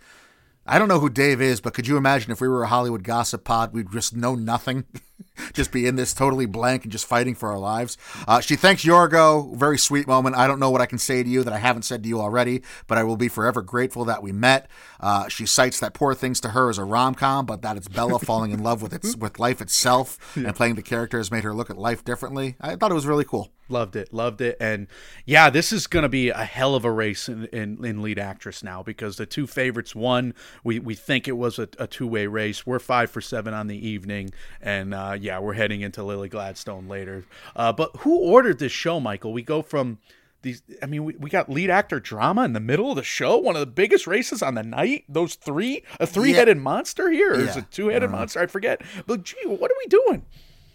I 0.66 0.78
don't 0.78 0.88
know 0.88 1.00
who 1.00 1.10
Dave 1.10 1.42
is, 1.42 1.60
but 1.60 1.74
could 1.74 1.86
you 1.86 1.96
imagine 1.96 2.32
if 2.32 2.40
we 2.40 2.48
were 2.48 2.62
a 2.62 2.68
Hollywood 2.68 3.02
gossip 3.02 3.44
pod, 3.44 3.74
we'd 3.74 3.92
just 3.92 4.16
know 4.16 4.34
nothing, 4.34 4.84
just 5.52 5.72
be 5.72 5.86
in 5.86 5.96
this 5.96 6.14
totally 6.14 6.46
blank 6.46 6.84
and 6.84 6.92
just 6.92 7.06
fighting 7.06 7.34
for 7.34 7.50
our 7.50 7.58
lives. 7.58 7.96
Uh, 8.26 8.40
she 8.40 8.56
thanks 8.56 8.84
Yorgo, 8.84 9.54
very 9.56 9.78
sweet 9.78 10.06
moment. 10.06 10.36
I 10.36 10.46
don't 10.46 10.60
know 10.60 10.70
what 10.70 10.80
I 10.80 10.86
can 10.86 10.98
say 10.98 11.22
to 11.22 11.28
you 11.28 11.42
that 11.44 11.52
I 11.52 11.58
haven't 11.58 11.82
said 11.82 12.02
to 12.02 12.08
you 12.08 12.20
already, 12.20 12.62
but 12.86 12.98
I 12.98 13.04
will 13.04 13.16
be 13.16 13.28
forever 13.28 13.62
grateful 13.62 14.04
that 14.04 14.22
we 14.22 14.32
met. 14.32 14.68
Uh, 15.00 15.28
she 15.28 15.46
cites 15.46 15.80
that 15.80 15.94
Poor 15.94 16.14
Things 16.14 16.40
to 16.40 16.50
her 16.50 16.70
as 16.70 16.78
a 16.78 16.84
rom 16.84 17.14
com, 17.14 17.46
but 17.46 17.62
that 17.62 17.76
it's 17.76 17.88
Bella 17.88 18.18
falling 18.18 18.52
in 18.52 18.62
love 18.62 18.82
with 18.82 18.92
its 18.92 19.16
with 19.24 19.38
life 19.38 19.60
itself 19.60 20.36
and 20.36 20.54
playing 20.54 20.74
the 20.76 20.82
character 20.82 21.18
has 21.18 21.30
made 21.30 21.44
her 21.44 21.54
look 21.54 21.70
at 21.70 21.78
life 21.78 22.04
differently. 22.04 22.56
I 22.60 22.76
thought 22.76 22.90
it 22.90 22.94
was 22.94 23.06
really 23.06 23.24
cool. 23.24 23.50
Loved 23.70 23.96
it, 23.96 24.12
loved 24.12 24.42
it, 24.42 24.58
and 24.60 24.88
yeah, 25.24 25.48
this 25.48 25.72
is 25.72 25.86
going 25.86 26.02
to 26.02 26.08
be 26.10 26.28
a 26.28 26.44
hell 26.44 26.74
of 26.74 26.84
a 26.84 26.90
race 26.90 27.30
in, 27.30 27.46
in, 27.46 27.82
in 27.82 28.02
lead 28.02 28.18
actress 28.18 28.62
now 28.62 28.82
because 28.82 29.16
the 29.16 29.24
two 29.24 29.46
favorites 29.46 29.94
won. 29.94 30.34
We 30.62 30.78
we 30.80 30.94
think 30.94 31.26
it 31.28 31.38
was 31.38 31.58
a, 31.58 31.66
a 31.78 31.86
two 31.86 32.06
way 32.06 32.26
race. 32.26 32.66
We're 32.66 32.78
five 32.78 33.10
for 33.10 33.22
seven 33.22 33.54
on 33.54 33.66
the 33.68 33.88
evening, 33.88 34.32
and 34.60 34.92
uh, 34.92 35.03
yeah, 35.12 35.38
we're 35.38 35.54
heading 35.54 35.80
into 35.82 36.02
Lily 36.02 36.28
Gladstone 36.28 36.88
later. 36.88 37.24
Uh, 37.54 37.72
but 37.72 37.90
who 37.98 38.18
ordered 38.18 38.58
this 38.58 38.72
show, 38.72 39.00
Michael? 39.00 39.32
We 39.32 39.42
go 39.42 39.62
from 39.62 39.98
these. 40.42 40.62
I 40.82 40.86
mean, 40.86 41.04
we, 41.04 41.14
we 41.16 41.30
got 41.30 41.48
lead 41.50 41.70
actor 41.70 42.00
drama 42.00 42.44
in 42.44 42.52
the 42.52 42.60
middle 42.60 42.90
of 42.90 42.96
the 42.96 43.02
show. 43.02 43.36
One 43.38 43.56
of 43.56 43.60
the 43.60 43.66
biggest 43.66 44.06
races 44.06 44.42
on 44.42 44.54
the 44.54 44.62
night. 44.62 45.04
Those 45.08 45.34
three, 45.34 45.82
a 46.00 46.06
three 46.06 46.32
headed 46.32 46.58
monster 46.58 47.10
here, 47.10 47.32
or 47.32 47.40
is 47.40 47.54
Yeah. 47.56 47.62
it 47.62 47.70
two 47.70 47.88
headed 47.88 48.10
monster? 48.10 48.40
I 48.40 48.46
forget. 48.46 48.82
But 49.06 49.24
gee, 49.24 49.36
what 49.46 49.70
are 49.70 49.74
we 49.84 49.86
doing? 49.88 50.24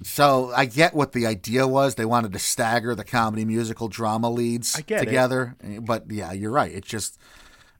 So 0.01 0.51
I 0.55 0.63
get 0.65 0.93
what 0.93 1.11
the 1.11 1.25
idea 1.27 1.67
was. 1.67 1.95
They 1.95 2.05
wanted 2.05 2.31
to 2.31 2.39
stagger 2.39 2.95
the 2.95 3.03
comedy, 3.03 3.43
musical, 3.43 3.89
drama 3.89 4.29
leads 4.29 4.75
get 4.83 5.01
it. 5.01 5.05
together. 5.05 5.55
But 5.81 6.09
yeah, 6.09 6.31
you're 6.31 6.51
right. 6.51 6.71
It's 6.71 6.87
just 6.87 7.19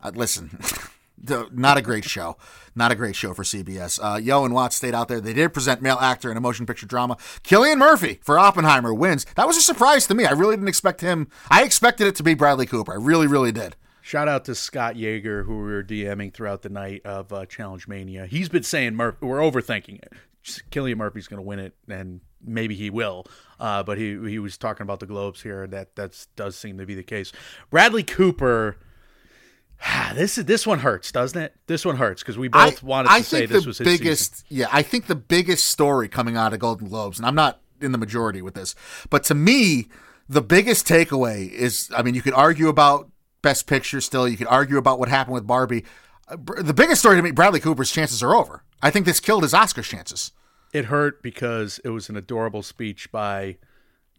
uh, 0.04 0.12
listen. 0.14 0.60
Not 1.52 1.78
a 1.78 1.82
great 1.82 2.06
show. 2.06 2.38
Not 2.76 2.92
a 2.92 2.96
great 2.96 3.16
show 3.16 3.34
for 3.34 3.44
CBS. 3.44 4.00
Uh, 4.02 4.16
Yeoh 4.18 4.46
and 4.46 4.54
Watts 4.54 4.76
stayed 4.76 4.96
out 4.96 5.08
there. 5.08 5.20
They 5.20 5.34
did 5.34 5.54
present 5.54 5.82
male 5.82 5.98
actor 6.00 6.32
in 6.32 6.38
a 6.38 6.42
motion 6.42 6.66
picture 6.66 6.86
drama. 6.86 7.18
Cillian 7.44 7.78
Murphy 7.78 8.20
for 8.24 8.40
Oppenheimer 8.40 8.94
wins. 8.94 9.26
That 9.36 9.48
was 9.48 9.58
a 9.58 9.62
surprise 9.62 10.08
to 10.08 10.14
me. 10.14 10.26
I 10.26 10.32
really 10.32 10.56
didn't 10.56 10.70
expect 10.70 11.02
him. 11.02 11.28
I 11.50 11.64
expected 11.64 12.08
it 12.08 12.16
to 12.16 12.24
be 12.24 12.34
Bradley 12.34 12.66
Cooper. 12.66 12.94
I 12.94 12.98
really, 12.98 13.28
really 13.28 13.52
did. 13.52 13.76
Shout 14.02 14.28
out 14.28 14.46
to 14.46 14.56
Scott 14.56 14.96
Yeager, 14.96 15.46
who 15.46 15.58
we 15.58 15.72
were 15.72 15.84
DMing 15.84 16.34
throughout 16.34 16.62
the 16.62 16.70
night 16.70 17.02
of 17.06 17.32
uh, 17.34 17.46
Challenge 17.46 17.88
Mania. 17.88 18.26
He's 18.26 18.50
been 18.50 18.64
saying 18.64 18.96
Mur- 18.96 19.18
we're 19.22 19.40
overthinking 19.40 20.02
it. 20.02 20.14
Cillian 20.44 20.98
Murphy's 20.98 21.28
going 21.28 21.38
to 21.38 21.46
win 21.46 21.60
it, 21.60 21.76
and 21.88 22.22
maybe 22.44 22.76
he 22.76 22.90
will. 22.90 23.28
Uh, 23.60 23.84
but 23.84 23.98
he 23.98 24.18
he 24.30 24.40
was 24.40 24.58
talking 24.58 24.84
about 24.84 25.00
the 25.00 25.06
Globes 25.06 25.42
here. 25.42 25.68
That 25.68 25.96
that 25.96 26.26
does 26.36 26.56
seem 26.56 26.78
to 26.78 26.86
be 26.86 26.96
the 26.96 27.04
case. 27.04 27.32
Bradley 27.70 28.04
Cooper. 28.04 28.78
This 30.16 30.38
is 30.40 30.46
this 30.46 30.66
one 30.66 30.80
hurts, 30.80 31.12
doesn't 31.12 31.40
it? 31.40 31.54
This 31.68 31.86
one 31.86 31.96
hurts 31.96 32.22
because 32.24 32.38
we 32.38 32.48
both 32.48 32.82
wanted 32.82 33.10
to 33.10 33.14
I 33.14 33.22
say 33.22 33.46
this 33.46 33.66
was 33.66 33.78
his 33.78 33.86
biggest. 33.86 34.48
season. 34.48 34.58
Yeah, 34.62 34.68
I 34.72 34.82
think 34.82 35.06
the 35.06 35.16
biggest 35.16 35.68
story 35.68 36.10
coming 36.10 36.36
out 36.36 36.52
of 36.52 36.60
Golden 36.60 36.88
Globes, 36.90 37.20
and 37.20 37.26
I'm 37.28 37.36
not 37.36 37.62
in 37.80 37.92
the 37.92 37.98
majority 38.00 38.42
with 38.42 38.56
this, 38.56 38.74
but 39.12 39.24
to 39.26 39.36
me, 39.36 39.88
the 40.28 40.42
biggest 40.42 40.88
takeaway 40.88 41.50
is. 41.52 41.90
I 41.96 42.02
mean, 42.02 42.16
you 42.16 42.22
could 42.24 42.34
argue 42.34 42.68
about 42.70 43.10
Best 43.44 43.68
Picture 43.68 44.02
still. 44.02 44.28
You 44.28 44.36
could 44.36 44.48
argue 44.48 44.78
about 44.78 45.00
what 45.00 45.10
happened 45.10 45.36
with 45.36 45.46
Barbie. 45.48 45.86
Uh, 46.28 46.38
The 46.62 46.74
biggest 46.74 47.02
story 47.02 47.16
to 47.18 47.22
me, 47.22 47.32
Bradley 47.32 47.60
Cooper's 47.60 47.92
chances 47.92 48.22
are 48.24 48.34
over. 48.36 48.64
I 48.82 48.90
think 48.90 49.06
this 49.06 49.20
killed 49.20 49.44
his 49.44 49.54
Oscar 49.54 49.84
chances. 49.84 50.32
It 50.74 50.86
hurt 50.86 51.22
because 51.24 51.80
it 51.84 51.90
was 51.90 52.10
an 52.10 52.18
adorable 52.18 52.64
speech 52.64 53.12
by 53.12 53.58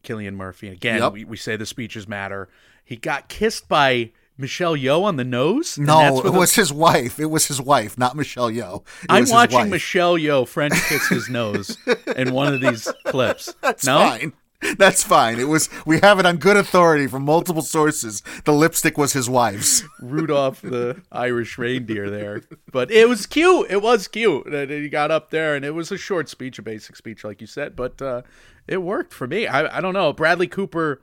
Cillian 0.04 0.34
Murphy. 0.34 0.68
Again, 0.68 1.00
Yep. 1.00 1.12
we, 1.12 1.24
we 1.24 1.36
say 1.36 1.56
the 1.56 1.66
speeches 1.66 2.06
matter. 2.08 2.48
He 2.84 2.96
got 2.96 3.28
kissed 3.28 3.68
by 3.68 4.12
Michelle 4.40 4.76
Yeoh 4.76 5.02
on 5.04 5.16
the 5.16 5.24
nose. 5.24 5.78
No, 5.78 6.18
it 6.18 6.24
where 6.24 6.32
the- 6.32 6.38
was 6.38 6.54
his 6.54 6.72
wife. 6.72 7.18
It 7.20 7.26
was 7.26 7.46
his 7.46 7.60
wife, 7.60 7.98
not 7.98 8.16
Michelle 8.16 8.50
Yeoh. 8.50 8.82
It 9.02 9.06
I'm 9.08 9.22
was 9.22 9.32
watching. 9.32 9.70
Michelle 9.70 10.16
Yeoh 10.16 10.46
French 10.48 10.74
kiss 10.88 11.08
his 11.08 11.28
nose 11.28 11.76
in 12.16 12.32
one 12.32 12.52
of 12.54 12.60
these 12.60 12.88
clips. 13.06 13.54
That's 13.60 13.84
no, 13.86 13.98
fine. 13.98 14.32
That's 14.76 15.02
fine. 15.02 15.38
It 15.38 15.48
was. 15.48 15.70
We 15.86 16.00
have 16.00 16.18
it 16.18 16.26
on 16.26 16.36
good 16.36 16.56
authority 16.56 17.06
from 17.06 17.24
multiple 17.24 17.62
sources. 17.62 18.22
The 18.44 18.52
lipstick 18.52 18.98
was 18.98 19.14
his 19.14 19.28
wife's. 19.28 19.84
Rudolph 20.02 20.60
the 20.60 21.00
Irish 21.10 21.56
reindeer 21.56 22.10
there, 22.10 22.42
but 22.70 22.90
it 22.90 23.08
was 23.08 23.24
cute. 23.26 23.70
It 23.70 23.80
was 23.80 24.06
cute 24.06 24.52
he 24.70 24.88
got 24.90 25.10
up 25.10 25.30
there, 25.30 25.54
and 25.54 25.64
it 25.64 25.70
was 25.70 25.90
a 25.90 25.96
short 25.96 26.28
speech, 26.28 26.58
a 26.58 26.62
basic 26.62 26.96
speech, 26.96 27.24
like 27.24 27.40
you 27.40 27.46
said, 27.46 27.74
but 27.74 28.02
uh, 28.02 28.20
it 28.68 28.82
worked 28.82 29.14
for 29.14 29.26
me. 29.26 29.46
I, 29.46 29.78
I 29.78 29.80
don't 29.80 29.94
know, 29.94 30.12
Bradley 30.12 30.46
Cooper. 30.46 31.00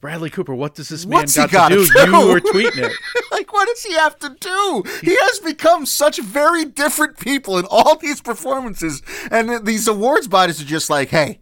Bradley 0.00 0.30
Cooper, 0.30 0.54
what 0.54 0.76
does 0.76 0.88
this 0.88 1.04
man 1.04 1.20
What's 1.20 1.36
got 1.36 1.70
to 1.70 1.74
do? 1.74 1.86
do? 1.86 2.00
You 2.00 2.28
were 2.28 2.40
tweeting 2.40 2.84
it. 2.84 2.92
like, 3.32 3.52
what 3.52 3.66
does 3.66 3.82
he 3.82 3.94
have 3.94 4.16
to 4.20 4.36
do? 4.40 4.84
He 5.02 5.16
has 5.20 5.40
become 5.40 5.86
such 5.86 6.20
very 6.20 6.64
different 6.64 7.18
people 7.18 7.58
in 7.58 7.66
all 7.68 7.96
these 7.96 8.20
performances, 8.20 9.02
and 9.30 9.66
these 9.66 9.88
awards 9.88 10.28
bodies 10.28 10.62
are 10.62 10.66
just 10.66 10.88
like, 10.88 11.08
hey, 11.08 11.40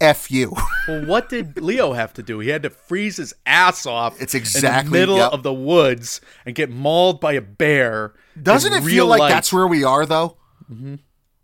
f 0.00 0.30
you. 0.30 0.54
Well, 0.86 1.06
what 1.06 1.30
did 1.30 1.58
Leo 1.62 1.94
have 1.94 2.12
to 2.12 2.22
do? 2.22 2.40
He 2.40 2.50
had 2.50 2.62
to 2.64 2.68
freeze 2.68 3.16
his 3.16 3.32
ass 3.46 3.86
off. 3.86 4.20
It's 4.20 4.34
exactly 4.34 4.78
in 4.80 4.84
the 4.84 4.98
middle 4.98 5.16
yep. 5.16 5.32
of 5.32 5.42
the 5.42 5.54
woods 5.54 6.20
and 6.44 6.54
get 6.54 6.68
mauled 6.68 7.22
by 7.22 7.32
a 7.32 7.40
bear. 7.40 8.12
Doesn't 8.42 8.70
it 8.70 8.84
feel 8.84 9.06
like 9.06 9.20
life. 9.20 9.32
that's 9.32 9.50
where 9.50 9.66
we 9.66 9.82
are, 9.82 10.04
though? 10.04 10.36
Mm-hmm. 10.70 10.96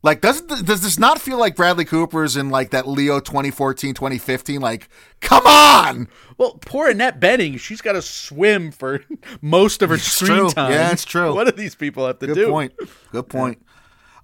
Like, 0.02 0.22
doesn't 0.22 0.48
does 0.64 0.82
this 0.82 0.98
not 0.98 1.20
feel 1.20 1.38
like 1.38 1.54
Bradley 1.54 1.84
Cooper's 1.84 2.34
in 2.36 2.48
like 2.48 2.70
that 2.70 2.88
Leo 2.88 3.20
2014, 3.20 3.92
2015? 3.92 4.60
Like, 4.60 4.88
come 5.20 5.46
on! 5.46 6.08
Well, 6.38 6.58
poor 6.64 6.88
Annette 6.88 7.20
Bening, 7.20 7.58
she's 7.60 7.82
got 7.82 7.92
to 7.92 8.02
swim 8.02 8.70
for 8.70 9.04
most 9.42 9.82
of 9.82 9.90
her 9.90 9.98
screen 9.98 10.38
true. 10.38 10.50
time. 10.50 10.72
Yeah, 10.72 10.90
it's 10.92 11.04
true. 11.04 11.34
What 11.34 11.44
do 11.44 11.52
these 11.52 11.74
people 11.74 12.06
have 12.06 12.18
to 12.20 12.28
Good 12.28 12.34
do? 12.34 12.44
Good 12.46 12.50
point. 12.50 12.72
Good 13.12 13.28
point. 13.28 13.66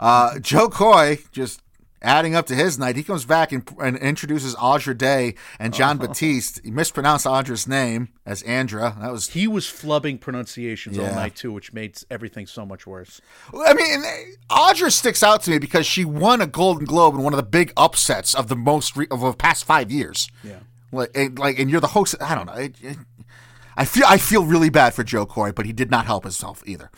Uh, 0.00 0.38
Jo 0.38 0.68
Koy 0.68 1.18
just 1.30 1.60
adding 2.06 2.34
up 2.34 2.46
to 2.46 2.54
his 2.54 2.78
night. 2.78 2.96
He 2.96 3.02
comes 3.02 3.24
back 3.24 3.52
and, 3.52 3.68
and 3.80 3.96
introduces 3.98 4.54
Audra 4.54 4.96
Day 4.96 5.34
and 5.58 5.74
Jon 5.74 5.98
Batiste. 5.98 6.60
He 6.64 6.70
mispronounced 6.70 7.26
Audra's 7.26 7.66
name 7.68 8.08
as 8.24 8.42
Andra. 8.42 8.96
That 9.00 9.12
was. 9.12 9.28
He 9.30 9.46
was 9.46 9.66
flubbing 9.66 10.20
pronunciations 10.20 10.98
all 10.98 11.04
night 11.14 11.34
too, 11.36 11.52
which 11.52 11.72
made 11.72 11.98
everything 12.10 12.46
so 12.46 12.64
much 12.64 12.86
worse. 12.86 13.20
I 13.52 13.74
mean, 13.74 14.02
Audra 14.48 14.90
sticks 14.92 15.22
out 15.22 15.42
to 15.42 15.50
me 15.50 15.58
because 15.58 15.84
she 15.86 16.04
won 16.04 16.40
a 16.40 16.46
Golden 16.46 16.84
Globe 16.86 17.14
in 17.16 17.22
one 17.22 17.32
of 17.32 17.36
the 17.38 17.42
big 17.42 17.72
upsets 17.76 18.34
of 18.34 18.48
the 18.48 18.56
most 18.56 18.96
re- 18.96 19.08
of 19.10 19.20
the 19.20 19.32
past 19.34 19.64
five 19.64 19.90
years. 19.90 20.28
Yeah. 20.44 20.60
Like, 20.92 21.10
and, 21.14 21.38
like, 21.38 21.58
and 21.58 21.68
you're 21.70 21.80
the 21.80 21.88
host. 21.88 22.14
I 22.20 22.34
don't 22.34 22.46
know. 22.46 22.54
It- 22.54 22.76
it- 22.80 22.98
I 23.78 23.84
feel 23.84 24.04
I 24.08 24.16
feel 24.16 24.42
really 24.46 24.70
bad 24.70 24.94
for 24.94 25.04
Jo 25.04 25.26
Koy, 25.26 25.52
but 25.52 25.66
he 25.66 25.72
did 25.74 25.90
not 25.90 26.06
help 26.06 26.22
himself 26.24 26.62
either. 26.66 26.90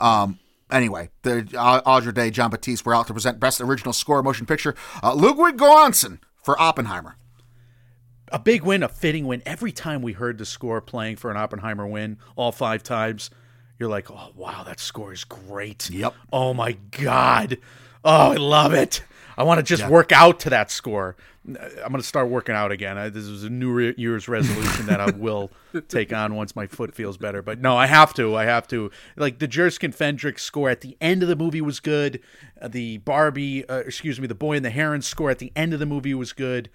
Um. 0.00 0.38
Anyway, 0.70 1.10
the 1.22 1.48
uh, 1.56 1.80
Audra 1.82 2.12
Day, 2.12 2.30
Jon 2.30 2.50
Batiste 2.50 2.84
were 2.84 2.94
out 2.94 3.06
to 3.06 3.12
present 3.12 3.38
Best 3.38 3.60
Original 3.60 3.92
Score 3.92 4.22
Motion 4.22 4.46
Picture. 4.46 4.74
Uh, 5.02 5.14
Ludwig 5.14 5.56
Göransson 5.56 6.18
for 6.42 6.60
Oppenheimer. 6.60 7.16
A 8.32 8.40
big 8.40 8.64
win, 8.64 8.82
a 8.82 8.88
fitting 8.88 9.26
win. 9.26 9.42
Every 9.46 9.70
time 9.70 10.02
we 10.02 10.12
heard 10.12 10.38
the 10.38 10.44
score 10.44 10.80
playing 10.80 11.16
for 11.16 11.30
an 11.30 11.36
Oppenheimer 11.36 11.86
win, 11.86 12.18
all 12.34 12.50
five 12.50 12.82
times, 12.82 13.30
you're 13.78 13.88
like, 13.88 14.10
oh, 14.10 14.32
wow, 14.34 14.64
that 14.64 14.80
score 14.80 15.12
is 15.12 15.22
great. 15.22 15.88
Yep. 15.88 16.14
Oh, 16.32 16.52
my 16.52 16.72
God. 16.90 17.58
Oh, 18.04 18.32
I 18.32 18.36
love 18.36 18.74
it. 18.74 19.04
I 19.36 19.42
want 19.42 19.58
to 19.58 19.62
just 19.62 19.88
work 19.88 20.12
out 20.12 20.40
to 20.40 20.50
that 20.50 20.70
score. 20.70 21.16
I'm 21.46 21.92
going 21.92 21.96
to 21.96 22.02
start 22.02 22.28
working 22.28 22.54
out 22.54 22.72
again. 22.72 22.98
I, 22.98 23.08
this 23.08 23.24
is 23.24 23.44
a 23.44 23.50
New 23.50 23.70
Re- 23.70 23.94
Year's 23.96 24.28
resolution 24.28 24.86
that 24.86 25.00
I 25.00 25.10
will 25.10 25.50
take 25.88 26.12
on 26.12 26.34
once 26.34 26.56
my 26.56 26.66
foot 26.66 26.94
feels 26.94 27.16
better. 27.16 27.42
But 27.42 27.60
no, 27.60 27.76
I 27.76 27.86
have 27.86 28.14
to. 28.14 28.34
I 28.34 28.44
have 28.44 28.66
to. 28.68 28.90
Like 29.16 29.38
the 29.38 29.46
Jerskin 29.46 29.92
Fendrix 29.92 30.40
score 30.40 30.70
at 30.70 30.80
the 30.80 30.96
end 31.00 31.22
of 31.22 31.28
the 31.28 31.36
movie 31.36 31.60
was 31.60 31.78
good. 31.78 32.20
Uh, 32.60 32.68
the 32.68 32.98
Barbie, 32.98 33.68
uh, 33.68 33.78
excuse 33.78 34.18
me, 34.18 34.26
the 34.26 34.34
Boy 34.34 34.56
and 34.56 34.64
the 34.64 34.70
Heron 34.70 35.02
score 35.02 35.30
at 35.30 35.38
the 35.38 35.52
end 35.54 35.72
of 35.72 35.78
the 35.78 35.86
movie 35.86 36.14
was 36.14 36.32
good. 36.32 36.70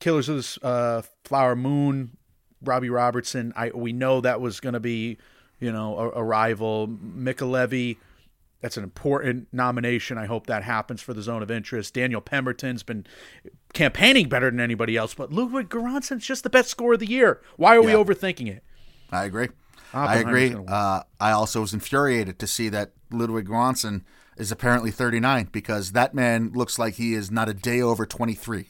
Killers 0.00 0.28
of 0.28 0.36
the 0.36 0.66
uh, 0.66 1.02
Flower 1.24 1.56
Moon, 1.56 2.16
Robbie 2.62 2.90
Robertson. 2.90 3.52
I 3.56 3.70
we 3.70 3.92
know 3.92 4.20
that 4.20 4.40
was 4.40 4.60
going 4.60 4.74
to 4.74 4.80
be, 4.80 5.18
you 5.60 5.72
know, 5.72 5.96
a, 5.98 6.20
a 6.20 6.24
rival. 6.24 6.88
Levi, 7.16 7.94
that's 8.60 8.76
an 8.76 8.84
important 8.84 9.48
nomination. 9.52 10.18
I 10.18 10.26
hope 10.26 10.46
that 10.46 10.64
happens 10.64 11.00
for 11.00 11.14
the 11.14 11.22
Zone 11.22 11.42
of 11.42 11.50
Interest. 11.50 11.92
Daniel 11.94 12.20
Pemberton's 12.20 12.82
been 12.82 13.06
campaigning 13.72 14.28
better 14.28 14.50
than 14.50 14.60
anybody 14.60 14.96
else, 14.96 15.14
but 15.14 15.32
Ludwig 15.32 15.68
Göransson's 15.68 16.26
just 16.26 16.42
the 16.42 16.50
best 16.50 16.68
score 16.68 16.94
of 16.94 17.00
the 17.00 17.08
year. 17.08 17.40
Why 17.56 17.76
are 17.76 17.82
we 17.82 17.92
overthinking 17.92 18.48
it? 18.48 18.64
I 19.12 19.24
agree. 19.24 19.48
I 19.92 20.16
agree. 20.18 20.54
Uh, 20.66 21.02
I 21.20 21.30
also 21.30 21.60
was 21.60 21.72
infuriated 21.72 22.38
to 22.40 22.46
see 22.46 22.68
that 22.68 22.92
Ludwig 23.10 23.46
Göransson 23.46 24.02
is 24.36 24.52
apparently 24.52 24.90
39 24.90 25.48
because 25.50 25.92
that 25.92 26.14
man 26.14 26.52
looks 26.54 26.78
like 26.78 26.94
he 26.94 27.14
is 27.14 27.30
not 27.30 27.48
a 27.48 27.54
day 27.54 27.80
over 27.80 28.04
23. 28.06 28.66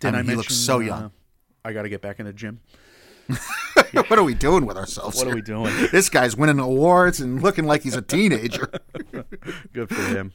Did 0.00 0.14
I, 0.14 0.18
I 0.18 0.22
mean, 0.22 0.30
he 0.30 0.36
looks 0.36 0.48
mention, 0.48 0.64
so 0.64 0.76
uh, 0.76 0.80
young. 0.80 1.10
I 1.64 1.72
got 1.72 1.82
to 1.82 1.88
get 1.88 2.00
back 2.00 2.18
in 2.18 2.26
the 2.26 2.32
gym. 2.32 2.60
what 4.08 4.18
are 4.18 4.24
we 4.24 4.34
doing 4.34 4.66
with 4.66 4.76
ourselves? 4.76 5.16
What 5.16 5.28
are 5.28 5.34
we 5.34 5.42
doing? 5.42 5.72
This 5.98 6.10
guy's 6.10 6.36
winning 6.36 6.58
awards 6.58 7.20
and 7.20 7.42
looking 7.42 7.64
like 7.64 7.82
he's 7.82 7.96
a 7.96 8.02
teenager. 8.02 8.70
Good 9.72 9.88
for 9.88 10.02
him. 10.02 10.32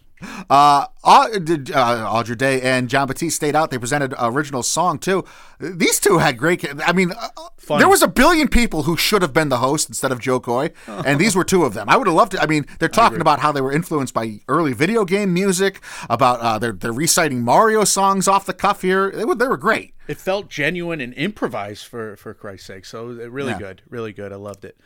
Uh, 0.50 0.86
uh, 1.04 1.28
Audra 1.34 2.38
Day 2.38 2.62
and 2.62 2.90
Jon 2.90 3.08
Batiste 3.08 3.36
stayed 3.36 3.56
out. 3.56 3.72
They 3.72 3.78
presented 3.78 4.14
original 4.20 4.64
song 4.64 4.98
too. 5.00 5.26
These 5.60 6.00
two 6.00 6.18
had 6.18 6.38
great. 6.38 6.66
I 6.86 6.94
mean, 6.94 7.12
uh, 7.12 7.78
there 7.78 7.90
was 7.90 8.02
a 8.02 8.08
billion 8.08 8.48
people 8.48 8.84
who 8.84 8.96
should 8.96 9.22
have 9.22 9.34
been 9.34 9.50
the 9.50 9.58
host 9.58 9.90
instead 9.90 10.12
of 10.12 10.20
Jo 10.20 10.40
Koy, 10.40 10.72
and 10.88 11.20
these 11.20 11.36
were 11.36 11.44
two 11.44 11.64
of 11.66 11.74
them. 11.74 11.90
I 11.90 11.98
would 11.98 12.08
have 12.08 12.16
loved 12.16 12.34
it. 12.34 12.40
I 12.42 12.46
mean, 12.46 12.66
they're 12.80 12.90
talking 12.90 13.22
about 13.22 13.40
how 13.40 13.52
they 13.52 13.62
were 13.62 13.72
influenced 13.72 14.14
by 14.14 14.40
early 14.48 14.74
video 14.74 15.06
game 15.06 15.34
music. 15.34 15.82
About 16.10 16.40
uh, 16.40 16.58
they're 16.58 16.74
they're 16.74 16.94
reciting 16.94 17.42
Mario 17.42 17.84
songs 17.84 18.28
off 18.28 18.46
the 18.46 18.54
cuff 18.54 18.82
here. 18.82 19.12
They 19.12 19.26
were 19.26 19.36
they 19.36 19.48
were 19.48 19.58
great. 19.58 19.93
It 20.08 20.18
felt 20.18 20.50
genuine 20.50 21.00
and 21.02 21.14
improvised 21.14 21.86
for 21.86 22.16
for 22.18 22.34
Christ's 22.34 22.68
sake. 22.68 22.86
So 22.86 23.10
uh, 23.10 23.30
really 23.30 23.52
Yeah. 23.52 23.60
good, 23.60 23.82
really 23.90 24.14
good. 24.14 24.32
I 24.34 24.36
loved 24.38 24.66
it. 24.66 24.78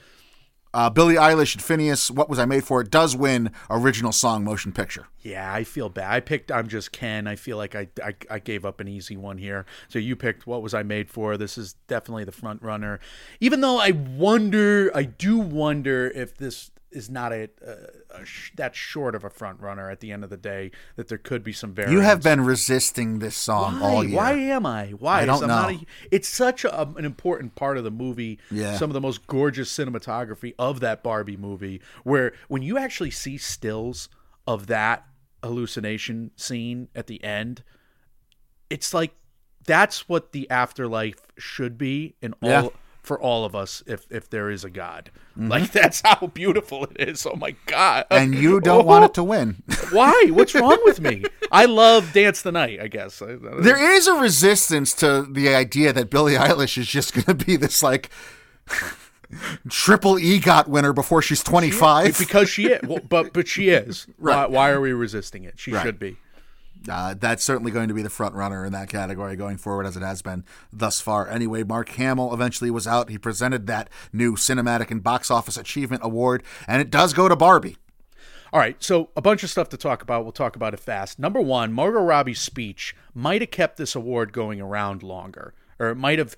Uh, 0.73 0.89
Billie 0.89 1.15
Eilish 1.15 1.55
and 1.55 1.63
Finneas, 1.63 2.11
"What 2.11 2.29
Was 2.29 2.37
I 2.37 2.45
Made 2.45 2.63
For?" 2.63 2.81
It 2.81 2.91
does 2.91 3.15
win 3.15 3.51
original 3.69 4.11
song 4.11 4.43
motion 4.43 4.71
picture. 4.73 5.07
Yeah, 5.21 5.51
I 5.51 5.63
feel 5.63 5.89
bad. 5.89 6.11
I 6.11 6.19
picked 6.19 6.51
I'm 6.51 6.67
just 6.67 6.91
Ken. 6.91 7.25
I 7.25 7.35
feel 7.35 7.57
like 7.57 7.73
I, 7.73 7.87
I 8.03 8.15
I 8.29 8.39
gave 8.39 8.63
up 8.65 8.79
an 8.79 8.87
easy 8.87 9.17
one 9.17 9.37
here. 9.39 9.65
So 9.87 9.97
you 9.97 10.15
picked 10.15 10.45
what 10.45 10.61
was 10.61 10.73
I 10.73 10.83
made 10.83 11.09
for? 11.09 11.35
This 11.37 11.57
is 11.57 11.73
definitely 11.87 12.25
the 12.25 12.31
front 12.33 12.61
runner. 12.61 12.99
Even 13.39 13.61
though 13.61 13.79
I 13.79 13.91
wonder, 13.91 14.91
I 14.93 15.03
do 15.03 15.37
wonder 15.39 16.11
if 16.13 16.35
this 16.37 16.69
is 16.91 17.09
not 17.09 17.31
a, 17.33 17.49
a, 17.65 18.21
a 18.21 18.25
sh- 18.25 18.51
that 18.55 18.75
short 18.75 19.13
of 19.15 19.23
a 19.23 19.29
front 19.29 19.59
runner 19.59 19.89
at 19.89 19.99
the 19.99 20.11
end 20.11 20.23
of 20.23 20.29
the 20.29 20.37
day. 20.37 20.71
That 20.95 21.07
there 21.09 21.17
could 21.17 21.43
be 21.43 21.51
some 21.53 21.73
variance. 21.73 21.93
You 21.93 21.99
have 22.01 22.23
been 22.23 22.41
resisting 22.41 23.19
this 23.19 23.35
song 23.35 23.79
Why? 23.79 23.89
all 23.93 24.03
year. 24.03 24.15
Why 24.17 24.31
am 24.33 24.65
I? 24.65 24.87
Why? 24.91 25.21
I 25.21 25.25
don't 25.25 25.41
I'm 25.43 25.47
not 25.49 25.71
know. 25.71 25.77
a- 25.79 25.85
it's 26.11 26.27
such 26.27 26.63
a, 26.65 26.81
an 26.81 27.05
important 27.05 27.55
part 27.55 27.77
of 27.77 27.83
the 27.83 27.91
movie. 27.91 28.39
Yeah. 28.49 28.77
Some 28.77 28.89
of 28.89 28.93
the 28.93 29.01
most 29.01 29.27
gorgeous 29.27 29.71
cinematography 29.71 30.53
of 30.57 30.79
that 30.79 31.03
Barbie 31.03 31.37
movie, 31.37 31.81
where 32.03 32.33
when 32.47 32.61
you 32.61 32.77
actually 32.77 33.11
see 33.11 33.37
stills 33.37 34.09
of 34.47 34.67
that 34.67 35.05
hallucination 35.43 36.31
scene 36.35 36.87
at 36.95 37.07
the 37.07 37.23
end, 37.23 37.63
it's 38.69 38.93
like 38.93 39.13
that's 39.65 40.07
what 40.07 40.31
the 40.31 40.49
afterlife 40.49 41.19
should 41.37 41.77
be 41.77 42.15
in 42.21 42.33
all 42.41 42.49
Yeah. 42.49 42.67
For 43.07 43.19
all 43.19 43.45
of 43.45 43.55
us 43.55 43.81
if 43.87 44.05
if 44.11 44.29
there 44.29 44.49
is 44.51 44.63
a 44.63 44.69
God. 44.69 45.09
Like 45.35 45.71
that's 45.79 46.01
how 46.05 46.27
beautiful 46.27 46.83
it 46.85 47.09
is. 47.09 47.25
Oh 47.25 47.35
my 47.35 47.55
God! 47.65 48.05
Mm-hmm. 48.11 48.23
and 48.23 48.35
you 48.35 48.59
don't 48.59 48.85
want 48.85 49.05
it 49.05 49.13
to 49.15 49.23
win. 49.23 49.63
Why? 49.91 50.27
What's 50.29 50.53
wrong 50.53 50.77
with 50.83 50.99
me? 50.99 51.23
I 51.51 51.65
love 51.65 52.11
Dance 52.13 52.41
the 52.41 52.51
Night. 52.51 52.79
I 52.81 52.87
guess 52.87 53.19
There 53.19 53.95
is 53.95 54.07
a 54.07 54.13
resistance 54.13 54.93
to 54.95 55.23
the 55.23 55.55
idea 55.55 55.93
that 55.93 56.09
Billie 56.09 56.33
Eilish 56.35 56.77
is 56.77 56.87
just 56.87 57.13
going 57.13 57.37
to 57.37 57.45
be 57.45 57.55
this 57.55 57.81
like 57.81 58.09
triple 59.69 60.15
EGOT 60.15 60.67
winner 60.67 60.93
before 60.93 61.21
she's 61.21 61.43
25. 61.43 62.17
because 62.19 62.49
she 62.49 62.67
is. 62.67 62.81
Well, 62.87 62.99
but 63.07 63.33
but 63.33 63.47
she 63.47 63.69
is. 63.69 64.07
Right. 64.17 64.49
Why, 64.49 64.55
why 64.55 64.69
are 64.71 64.81
we 64.81 64.91
resisting 64.93 65.43
it? 65.43 65.55
She 65.59 65.71
Right. 65.71 65.83
should 65.85 65.99
be. 65.99 66.17
Uh, 66.89 67.15
that's 67.17 67.43
certainly 67.43 67.71
going 67.71 67.87
to 67.87 67.93
be 67.93 68.01
the 68.01 68.09
front 68.09 68.35
runner 68.35 68.65
in 68.65 68.73
that 68.73 68.89
category 68.89 69.35
going 69.35 69.57
forward, 69.57 69.85
as 69.85 69.97
it 69.97 70.03
has 70.03 70.21
been 70.21 70.43
thus 70.71 71.01
far. 71.01 71.27
Anyway, 71.29 71.63
Mark 71.63 71.89
Hamill 71.89 72.33
eventually 72.33 72.71
was 72.71 72.87
out. 72.87 73.09
He 73.09 73.17
presented 73.17 73.67
that 73.67 73.89
new 74.13 74.35
Cinematic 74.35 74.91
and 74.91 75.03
Box 75.03 75.29
Office 75.29 75.57
Achievement 75.57 76.01
Award, 76.03 76.43
and 76.67 76.81
it 76.81 76.89
does 76.89 77.13
go 77.13 77.27
to 77.27 77.35
Barbie. 77.35 77.77
All 78.53 78.59
right, 78.61 78.81
so 78.81 79.09
a 79.15 79.21
bunch 79.21 79.43
of 79.43 79.49
stuff 79.49 79.67
to 79.69 79.77
talk 79.77 80.01
about. 80.01 80.23
We'll 80.23 80.31
talk 80.31 80.55
about 80.55 80.73
it 80.73 80.79
fast. 80.79 81.19
Number 81.19 81.41
one, 81.41 81.73
Margot 81.73 82.01
Robbie's 82.01 82.39
speech 82.39 82.95
might 83.13 83.41
have 83.41 83.51
kept 83.51 83.77
this 83.77 83.93
award 83.93 84.31
going 84.31 84.61
around 84.61 85.03
longer, 85.03 85.53
or 85.79 85.89
it 85.89 85.95
might 85.95 86.17
have 86.17 86.35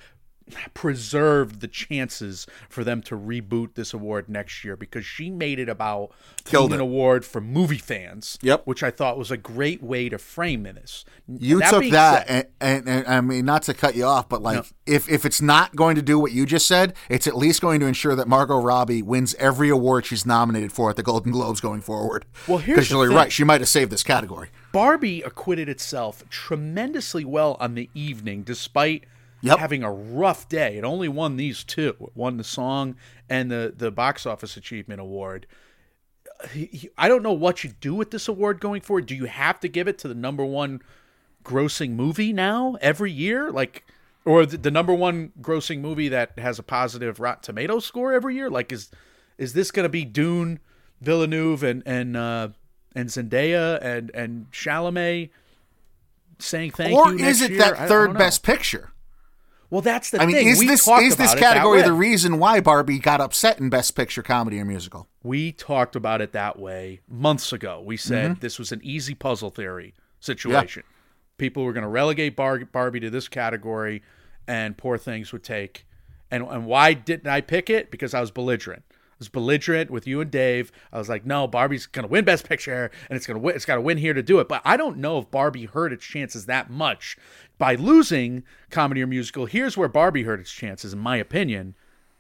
preserved 0.74 1.62
the 1.62 1.68
chances 1.68 2.48
for 2.70 2.84
them 2.84 3.02
to 3.04 3.16
reboot 3.16 3.76
this 3.76 3.94
award 3.94 4.30
next 4.30 4.64
year 4.64 4.76
because 4.76 5.06
she 5.06 5.30
made 5.30 5.60
it 5.60 5.70
about 5.70 6.12
Killed 6.46 6.74
an 6.74 6.80
award 6.80 7.26
for 7.26 7.42
movie 7.42 7.78
fans. 7.78 8.38
Yep. 8.42 8.66
which 8.66 8.82
I 8.84 8.92
thought 8.92 9.18
was 9.18 9.32
a 9.32 9.38
great 9.38 9.82
way 9.84 10.10
to 10.10 10.18
frame 10.18 10.64
this. 10.64 11.06
You 11.28 11.60
That 11.60 11.70
took 11.72 11.90
that, 11.92 12.28
said- 12.28 12.52
and, 12.60 12.88
and, 12.88 13.06
and 13.06 13.08
I 13.08 13.22
mean, 13.22 13.46
not 13.46 13.64
to 13.64 13.74
cut 13.74 13.96
you 13.96 14.06
off, 14.06 14.28
but 14.30 14.42
like, 14.42 14.66
if, 14.86 15.10
if 15.10 15.26
it's 15.26 15.42
not 15.42 15.76
going 15.76 15.96
to 15.96 16.02
do 16.02 16.18
what 16.20 16.32
you 16.32 16.46
just 16.46 16.68
said, 16.68 16.94
it's 17.10 17.28
at 17.28 17.36
least 17.38 17.62
going 17.62 17.80
to 17.80 17.86
ensure 17.86 18.16
that 18.16 18.28
Margot 18.28 18.60
Robbie 18.60 19.02
wins 19.02 19.36
every 19.36 19.70
award 19.70 20.06
she's 20.06 20.26
nominated 20.26 20.72
for 20.72 20.90
at 20.90 20.96
the 20.96 21.04
Golden 21.04 21.32
Globes 21.32 21.62
going 21.62 21.82
forward. 21.82 22.26
Well, 22.48 22.58
here's 22.58 22.78
because 22.78 22.92
you're 22.92 23.08
thing. 23.08 23.16
right, 23.16 23.32
she 23.32 23.44
might 23.44 23.62
have 23.62 23.70
saved 23.70 23.92
this 23.92 24.04
category. 24.04 24.50
Barbie 24.72 25.22
acquitted 25.22 25.70
itself 25.70 26.24
tremendously 26.30 27.26
well 27.26 27.58
on 27.60 27.76
the 27.76 27.90
evening, 27.94 28.44
despite 28.44 29.06
Yep. 29.42 29.58
having 29.60 29.84
a 29.84 29.92
rough 29.92 30.50
day. 30.50 30.78
It 30.78 30.84
only 30.84 31.08
won 31.08 31.38
these 31.38 31.64
two. 31.64 31.96
It 32.02 32.16
won 32.16 32.38
the 32.38 32.44
song 32.44 32.96
and 33.30 33.50
the, 33.50 33.74
the 33.76 33.90
box 33.92 34.26
office 34.26 34.58
achievement 34.58 35.00
award. 35.00 35.46
He- 36.52 36.66
he- 36.68 36.90
I 36.98 37.08
don't 37.08 37.24
know 37.24 37.34
what 37.34 37.64
you 37.64 37.72
do 37.82 37.96
with 37.96 38.12
this 38.12 38.28
award 38.28 38.60
going 38.60 38.82
forward. 38.82 39.06
Do 39.06 39.16
you 39.16 39.26
have 39.26 39.60
to 39.62 39.68
give 39.68 39.88
it 39.88 39.98
to 40.00 40.08
the 40.08 40.16
number 40.16 40.44
one 40.46 40.82
grossing 41.44 41.92
movie 41.92 42.34
now 42.34 42.78
every 42.82 43.12
year? 43.12 43.50
Like, 43.52 43.86
or 44.26 44.46
the, 44.46 44.58
the 44.58 44.72
number 44.72 44.94
one 44.94 45.32
grossing 45.42 45.80
movie 45.80 46.10
that 46.10 46.38
has 46.38 46.60
a 46.60 46.64
positive 46.64 47.20
Rotten 47.20 47.42
Tomato 47.44 47.80
score 47.80 48.14
every 48.14 48.36
year? 48.36 48.50
Like, 48.50 48.72
is 48.72 48.90
is 49.38 49.54
this 49.54 49.72
going 49.72 49.84
to 49.86 49.90
be 49.90 50.04
Dune, 50.04 50.60
Villeneuve, 51.02 51.64
and 51.64 51.82
and 51.86 52.18
uh, 52.18 52.50
and 52.94 53.08
Zendaya 53.10 53.80
and 53.82 54.12
and 54.14 54.52
Chalamet 54.52 55.30
saying 56.40 56.72
thank 56.72 56.98
or 56.98 57.14
you? 57.14 57.26
Or 57.26 57.28
is 57.30 57.42
it 57.42 57.52
year? 57.52 57.60
That 57.60 57.88
third 57.88 58.18
best 58.18 58.44
picture? 58.44 58.89
Well, 59.70 59.82
that's 59.82 60.10
the 60.10 60.18
thing. 60.18 60.24
I 60.24 60.28
mean, 60.28 60.36
thing. 60.38 60.48
is 60.48 60.60
we 60.60 60.68
this 60.68 60.88
is 60.88 61.16
this 61.16 61.34
about 61.34 61.38
it 61.38 61.40
that 61.42 61.54
category 61.54 61.82
the 61.84 61.94
reason 61.94 62.40
why 62.40 62.60
Barbie 62.60 62.98
got 63.00 63.22
upset 63.22 63.60
in 63.60 63.70
Best 63.70 63.96
Picture 63.96 64.24
Comedy 64.24 64.60
or 64.60 64.66
Musical? 64.66 65.08
We 65.24 65.52
talked 65.52 65.96
about 65.96 66.22
it 66.22 66.32
that 66.34 66.58
way 66.58 67.02
months 67.08 67.54
ago. 67.54 67.82
We 67.86 67.96
said 67.98 68.32
Mm-hmm. 68.32 68.40
this 68.40 68.58
was 68.58 68.72
an 68.72 68.82
easy 68.84 69.14
puzzle 69.14 69.50
theory 69.52 69.94
situation. 70.20 70.84
People 71.38 71.64
were 71.64 71.74
going 71.74 71.84
to 71.84 71.90
relegate 71.90 72.36
Bar- 72.36 72.66
Barbie 72.66 73.00
to 73.02 73.10
this 73.10 73.28
category, 73.28 74.02
and 74.48 74.76
poor 74.78 74.98
things 74.98 75.32
would 75.32 75.44
take. 75.44 75.86
And 76.32 76.44
and 76.44 76.66
why 76.66 76.94
didn't 76.94 77.28
I 77.30 77.42
pick 77.42 77.70
it? 77.70 77.92
Because 77.92 78.14
I 78.14 78.22
was 78.22 78.32
belligerent. 78.32 78.84
I 78.90 79.20
was 79.20 79.30
belligerent 79.30 79.90
with 79.92 80.08
you 80.08 80.22
and 80.22 80.32
Dave. 80.32 80.72
I 80.94 80.98
was 80.98 81.10
like, 81.10 81.26
no, 81.26 81.46
Barbie's 81.48 81.86
going 81.86 82.08
to 82.08 82.12
win 82.12 82.24
Best 82.26 82.48
Picture, 82.48 82.90
and 83.10 83.18
it's 83.18 83.28
going 83.28 83.36
to 83.36 83.42
win. 83.42 83.56
It's 83.56 83.66
got 83.66 83.76
to 83.76 83.82
win 83.82 83.98
here 83.98 84.14
to 84.14 84.24
do 84.24 84.40
it. 84.40 84.48
But 84.48 84.62
I 84.66 84.78
don't 84.78 84.98
know 84.98 85.18
if 85.20 85.30
Barbie 85.30 85.66
hurt 85.66 85.92
its 85.94 86.06
chances 86.06 86.46
that 86.46 86.70
much 86.70 87.18
by 87.60 87.76
losing 87.76 88.44
comedy 88.72 89.04
or 89.04 89.08
musical. 89.08 89.46
Here's 89.46 89.78
where 89.78 89.88
Barbie 89.88 90.24
hurt 90.24 90.40
its 90.40 90.52
chances, 90.52 90.94
in 90.94 91.00
my 91.00 91.18
opinion, 91.18 91.76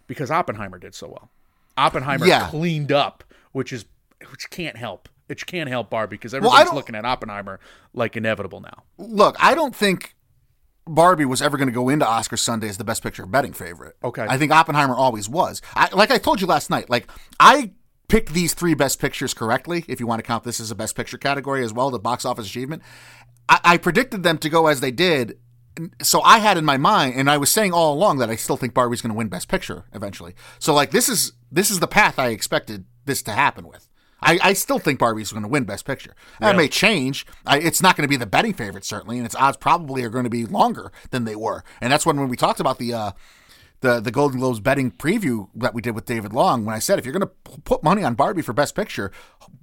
because 0.05 0.29
Oppenheimer 0.29 0.77
did 0.77 0.93
so 0.93 1.07
well. 1.07 1.31
Oppenheimer 1.77 2.27
Yeah. 2.27 2.47
cleaned 2.49 2.91
up, 2.91 3.23
which 3.53 3.73
is 3.73 3.85
which 4.31 4.49
can't 4.51 4.77
help. 4.77 5.09
It 5.29 5.45
can't 5.45 5.69
help 5.69 5.89
Barbie 5.89 6.17
because 6.17 6.33
everybody's 6.33 6.65
don't- 6.65 6.75
looking 6.75 6.93
at 6.93 7.05
Oppenheimer 7.05 7.59
like 7.93 8.17
inevitable 8.17 8.59
now. 8.59 8.83
Look, 8.97 9.37
I 9.39 9.55
don't 9.55 9.73
think 9.75 10.13
Barbie 10.85 11.23
was 11.25 11.41
ever 11.41 11.55
going 11.55 11.67
to 11.69 11.73
go 11.73 11.87
into 11.87 12.05
Oscar 12.05 12.35
Sunday 12.35 12.67
as 12.67 12.77
the 12.77 12.83
Best 12.83 13.01
Picture 13.01 13.25
betting 13.25 13.53
favorite. 13.53 13.95
Okay. 14.03 14.25
I 14.27 14.37
think 14.37 14.51
Oppenheimer 14.51 14.95
always 14.95 15.29
was. 15.29 15.61
I, 15.75 15.87
like 15.93 16.11
I 16.11 16.17
told 16.17 16.41
you 16.41 16.47
last 16.47 16.69
night, 16.69 16.89
like 16.89 17.07
I 17.39 17.71
picked 18.09 18.33
these 18.33 18.55
three 18.55 18.73
Best 18.73 18.99
Pictures 18.99 19.33
correctly. 19.35 19.85
If 19.87 19.99
you 19.99 20.07
want 20.07 20.19
to 20.19 20.23
count 20.23 20.43
this 20.43 20.59
as 20.59 20.71
a 20.71 20.75
Best 20.75 20.95
Picture 20.95 21.17
category 21.19 21.63
as 21.63 21.71
well, 21.71 21.91
the 21.91 21.99
box 21.99 22.25
office 22.25 22.47
achievement, 22.47 22.81
I, 23.49 23.59
I 23.63 23.77
predicted 23.77 24.23
them 24.23 24.37
to 24.37 24.49
go 24.49 24.67
as 24.67 24.79
they 24.79 24.91
did. 24.91 25.37
So 26.01 26.21
I 26.21 26.39
had 26.39 26.57
in 26.57 26.65
my 26.65 26.77
mind, 26.77 27.15
and 27.15 27.29
I 27.29 27.37
was 27.37 27.51
saying 27.51 27.73
all 27.73 27.93
along 27.93 28.19
that 28.19 28.29
I 28.29 28.35
still 28.35 28.57
think 28.57 28.73
Barbie's 28.73 29.01
going 29.01 29.11
to 29.11 29.17
win 29.17 29.27
Best 29.27 29.47
Picture 29.47 29.85
eventually. 29.93 30.35
So 30.59 30.73
like 30.73 30.91
this 30.91 31.09
is 31.09 31.33
this 31.51 31.71
is 31.71 31.79
the 31.79 31.87
path 31.87 32.19
I 32.19 32.29
expected 32.29 32.85
this 33.05 33.21
to 33.23 33.31
happen 33.31 33.67
with. 33.67 33.87
I, 34.21 34.37
I 34.43 34.53
still 34.53 34.79
think 34.79 34.99
Barbie's 34.99 35.31
going 35.31 35.43
to 35.43 35.49
win 35.49 35.63
Best 35.63 35.85
Picture. 35.85 36.13
That 36.41 36.57
may 36.57 36.67
change. 36.67 37.25
I, 37.45 37.59
it's 37.59 37.81
not 37.81 37.95
going 37.95 38.03
to 38.03 38.09
be 38.09 38.17
the 38.17 38.25
betting 38.25 38.53
favorite 38.53 38.83
certainly, 38.83 39.17
and 39.17 39.25
its 39.25 39.35
odds 39.35 39.55
probably 39.55 40.03
are 40.03 40.09
going 40.09 40.25
to 40.25 40.29
be 40.29 40.45
longer 40.45 40.91
than 41.11 41.23
they 41.23 41.35
were. 41.35 41.63
And 41.79 41.91
that's 41.91 42.05
when 42.05 42.19
when 42.19 42.27
we 42.27 42.35
talked 42.35 42.59
about 42.59 42.77
the 42.77 42.93
uh, 42.93 43.11
the 43.79 44.01
the 44.01 44.11
Golden 44.11 44.39
Globes 44.39 44.59
betting 44.59 44.91
preview 44.91 45.47
that 45.55 45.73
we 45.73 45.81
did 45.81 45.95
with 45.95 46.05
David 46.05 46.33
Long. 46.33 46.65
When 46.65 46.75
I 46.75 46.79
said 46.79 46.99
if 46.99 47.05
you're 47.05 47.17
going 47.17 47.29
to 47.29 47.61
put 47.61 47.83
money 47.83 48.03
on 48.03 48.15
Barbie 48.15 48.41
for 48.41 48.51
Best 48.51 48.75
Picture, 48.75 49.13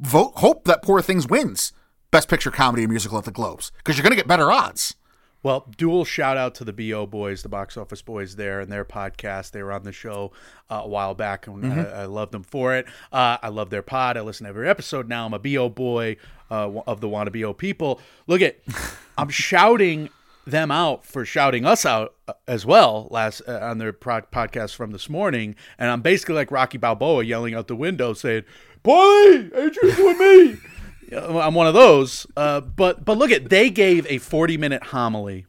vote 0.01 0.33
hope 0.37 0.65
that 0.65 0.83
Poor 0.83 1.03
Things 1.03 1.29
wins 1.29 1.75
Best 2.11 2.29
Picture 2.29 2.51
comedy 2.51 2.83
and 2.85 2.91
musical 2.91 3.19
at 3.19 3.25
the 3.25 3.31
Globes 3.31 3.73
because 3.79 3.97
you're 3.97 4.03
going 4.03 4.13
to 4.13 4.17
get 4.17 4.29
better 4.29 4.51
odds. 4.51 4.95
Well, 5.43 5.67
dual 5.77 6.05
shout 6.05 6.37
out 6.37 6.57
to 6.57 6.65
the 6.65 6.73
BO 6.73 7.07
boys, 7.07 7.43
the 7.43 7.49
box 7.49 7.77
office 7.77 8.03
boys 8.03 8.35
there 8.35 8.59
and 8.59 8.73
their 8.73 8.85
podcast. 8.85 9.53
They 9.53 9.63
were 9.63 9.73
on 9.73 9.85
the 9.85 9.93
show 9.93 10.33
uh, 10.69 10.81
a 10.83 10.89
while 10.89 11.15
back, 11.15 11.47
and 11.47 11.65
I, 11.73 11.83
I 11.83 12.05
love 12.07 12.33
them 12.33 12.43
for 12.43 12.75
it. 12.75 12.87
Uh, 13.13 13.37
I 13.41 13.49
love 13.51 13.71
their 13.71 13.83
pod. 13.83 14.17
I 14.17 14.23
listen 14.23 14.45
to 14.45 14.49
every 14.49 14.69
episode 14.69 15.09
now. 15.09 15.25
I'm 15.25 15.35
a 15.35 15.39
BO 15.39 15.69
boy 15.69 16.17
uh, 16.51 16.81
of 16.87 17.01
the 17.01 17.09
Wanna 17.09 17.31
BO 17.31 17.53
people. 17.53 18.01
Look 18.27 18.41
at, 18.41 18.59
I'm 19.19 19.29
shouting 19.29 20.09
them 20.47 20.73
out 20.73 21.05
for 21.05 21.25
shouting 21.25 21.65
us 21.65 21.87
out 21.87 22.15
uh, 22.27 22.33
as 22.49 22.67
well 22.67 23.07
last 23.13 23.43
uh, 23.47 23.59
on 23.63 23.79
their 23.79 23.93
prod- 23.93 24.31
podcast 24.33 24.75
from 24.75 24.91
this 24.91 25.09
morning, 25.09 25.55
and 25.79 25.91
I'm 25.91 26.03
basically 26.03 26.35
like 26.35 26.51
Rocky 26.51 26.79
Balboa 26.79 27.23
yelling 27.23 27.55
out 27.55 27.69
the 27.69 27.77
window 27.77 28.15
saying, 28.15 28.43
"Boy, 28.83 29.49
Adrian's 29.55 29.99
with 29.99 30.19
me." 30.19 30.57
I'm 31.13 31.55
one 31.55 31.67
of 31.67 31.75
those. 31.75 32.27
Uh, 32.37 32.61
but 32.61 33.05
but 33.05 33.19
look 33.19 33.31
at 33.31 33.49
they 33.49 33.71
gave 33.71 34.07
a 34.07 34.19
40 34.19 34.57
minute 34.57 34.83
homily 34.85 35.47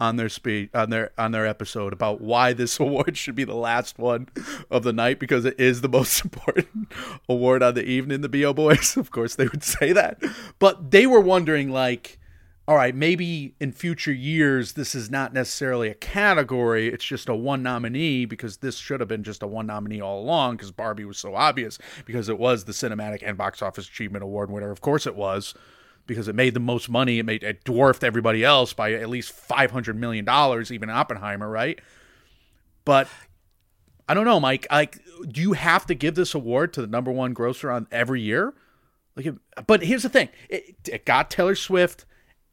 on 0.00 0.16
their 0.16 0.28
speech 0.28 0.70
on 0.74 0.90
their 0.90 1.10
on 1.18 1.32
their 1.32 1.46
episode 1.46 1.92
about 1.92 2.20
why 2.20 2.52
this 2.52 2.78
award 2.80 3.16
should 3.16 3.34
be 3.34 3.44
the 3.44 3.54
last 3.54 3.98
one 3.98 4.28
of 4.70 4.82
the 4.82 4.92
night 4.92 5.18
because 5.18 5.44
it 5.44 5.58
is 5.58 5.80
the 5.80 5.88
most 5.88 6.24
important 6.24 6.92
award 7.28 7.62
on 7.62 7.74
the 7.74 7.84
evening. 7.84 8.20
The 8.20 8.28
Bo 8.28 8.52
Boys, 8.52 8.96
of 8.96 9.10
course, 9.10 9.34
they 9.34 9.48
would 9.48 9.64
say 9.64 9.92
that, 9.92 10.22
but 10.58 10.90
they 10.90 11.06
were 11.06 11.20
wondering 11.20 11.70
like. 11.70 12.18
All 12.68 12.76
right, 12.76 12.94
maybe 12.94 13.54
in 13.58 13.72
future 13.72 14.12
years 14.12 14.74
this 14.74 14.94
is 14.94 15.10
not 15.10 15.32
necessarily 15.32 15.88
a 15.88 15.94
category, 15.94 16.88
it's 16.88 17.04
just 17.04 17.30
a 17.30 17.34
one 17.34 17.62
nominee 17.62 18.26
because 18.26 18.58
this 18.58 18.76
should 18.76 19.00
have 19.00 19.08
been 19.08 19.24
just 19.24 19.42
a 19.42 19.46
one 19.46 19.66
nominee 19.66 20.02
all 20.02 20.20
along 20.20 20.56
because 20.56 20.70
Barbie 20.70 21.06
was 21.06 21.16
so 21.16 21.34
obvious 21.34 21.78
because 22.04 22.28
it 22.28 22.38
was 22.38 22.64
the 22.64 22.72
cinematic 22.72 23.22
and 23.24 23.38
box 23.38 23.62
office 23.62 23.88
achievement 23.88 24.22
award 24.22 24.50
winner. 24.50 24.70
Of 24.70 24.82
course 24.82 25.06
it 25.06 25.16
was 25.16 25.54
because 26.06 26.28
it 26.28 26.34
made 26.34 26.52
the 26.52 26.60
most 26.60 26.90
money. 26.90 27.18
It 27.18 27.24
made 27.24 27.42
it 27.42 27.64
dwarfed 27.64 28.04
everybody 28.04 28.44
else 28.44 28.74
by 28.74 28.92
at 28.92 29.08
least 29.08 29.32
five 29.32 29.70
hundred 29.70 29.96
million 29.96 30.26
dollars, 30.26 30.70
even 30.70 30.90
Oppenheimer, 30.90 31.48
right? 31.48 31.80
But 32.84 33.08
I 34.06 34.12
don't 34.12 34.26
know, 34.26 34.40
Mike. 34.40 34.66
Like, 34.70 35.00
do 35.26 35.40
you 35.40 35.54
have 35.54 35.86
to 35.86 35.94
give 35.94 36.16
this 36.16 36.34
award 36.34 36.74
to 36.74 36.82
the 36.82 36.86
number 36.86 37.10
one 37.10 37.32
grosser 37.32 37.70
on 37.70 37.86
every 37.90 38.20
year? 38.20 38.52
Like, 39.16 39.32
but 39.66 39.82
here's 39.84 40.02
the 40.02 40.10
thing: 40.10 40.28
it, 40.50 40.76
it 40.86 41.06
got 41.06 41.30
Taylor 41.30 41.54
Swift 41.54 42.04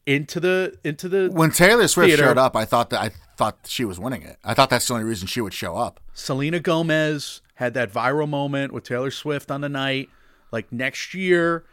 into 0.06 0.40
the 0.40 0.78
into 0.84 1.10
the 1.10 1.30
When 1.32 1.52
Taylor 1.52 1.88
Swift 1.88 2.10
Theater. 2.10 2.24
showed 2.24 2.38
up, 2.38 2.56
I 2.56 2.66
thought 2.66 2.90
that 2.92 3.02
I 3.02 3.12
thought 3.38 3.60
she 3.66 3.86
was 3.86 4.00
winning 4.00 4.22
it. 4.22 4.38
I 4.44 4.54
thought 4.54 4.70
that's 4.70 4.88
the 4.88 4.94
only 4.94 5.06
reason 5.06 5.28
she 5.28 5.42
would 5.42 5.54
show 5.54 5.76
up. 5.76 6.00
Selena 6.14 6.60
Gomez 6.60 7.42
had 7.56 7.74
that 7.74 7.92
viral 7.92 8.30
moment 8.30 8.72
with 8.74 8.84
Taylor 8.84 9.12
Swift 9.12 9.50
on 9.52 9.62
the 9.62 9.70
night. 9.70 10.10
Like 10.52 10.72
next 10.72 11.14
year, 11.14 11.66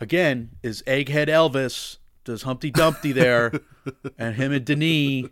again, 0.00 0.50
is 0.62 0.82
Egghead 0.86 1.28
Elvis 1.28 1.98
does 2.24 2.42
Humpty 2.42 2.70
Dumpty 2.70 3.12
there, 3.12 3.52
and 4.18 4.34
him 4.34 4.52
and 4.52 4.64
Denis 4.64 5.26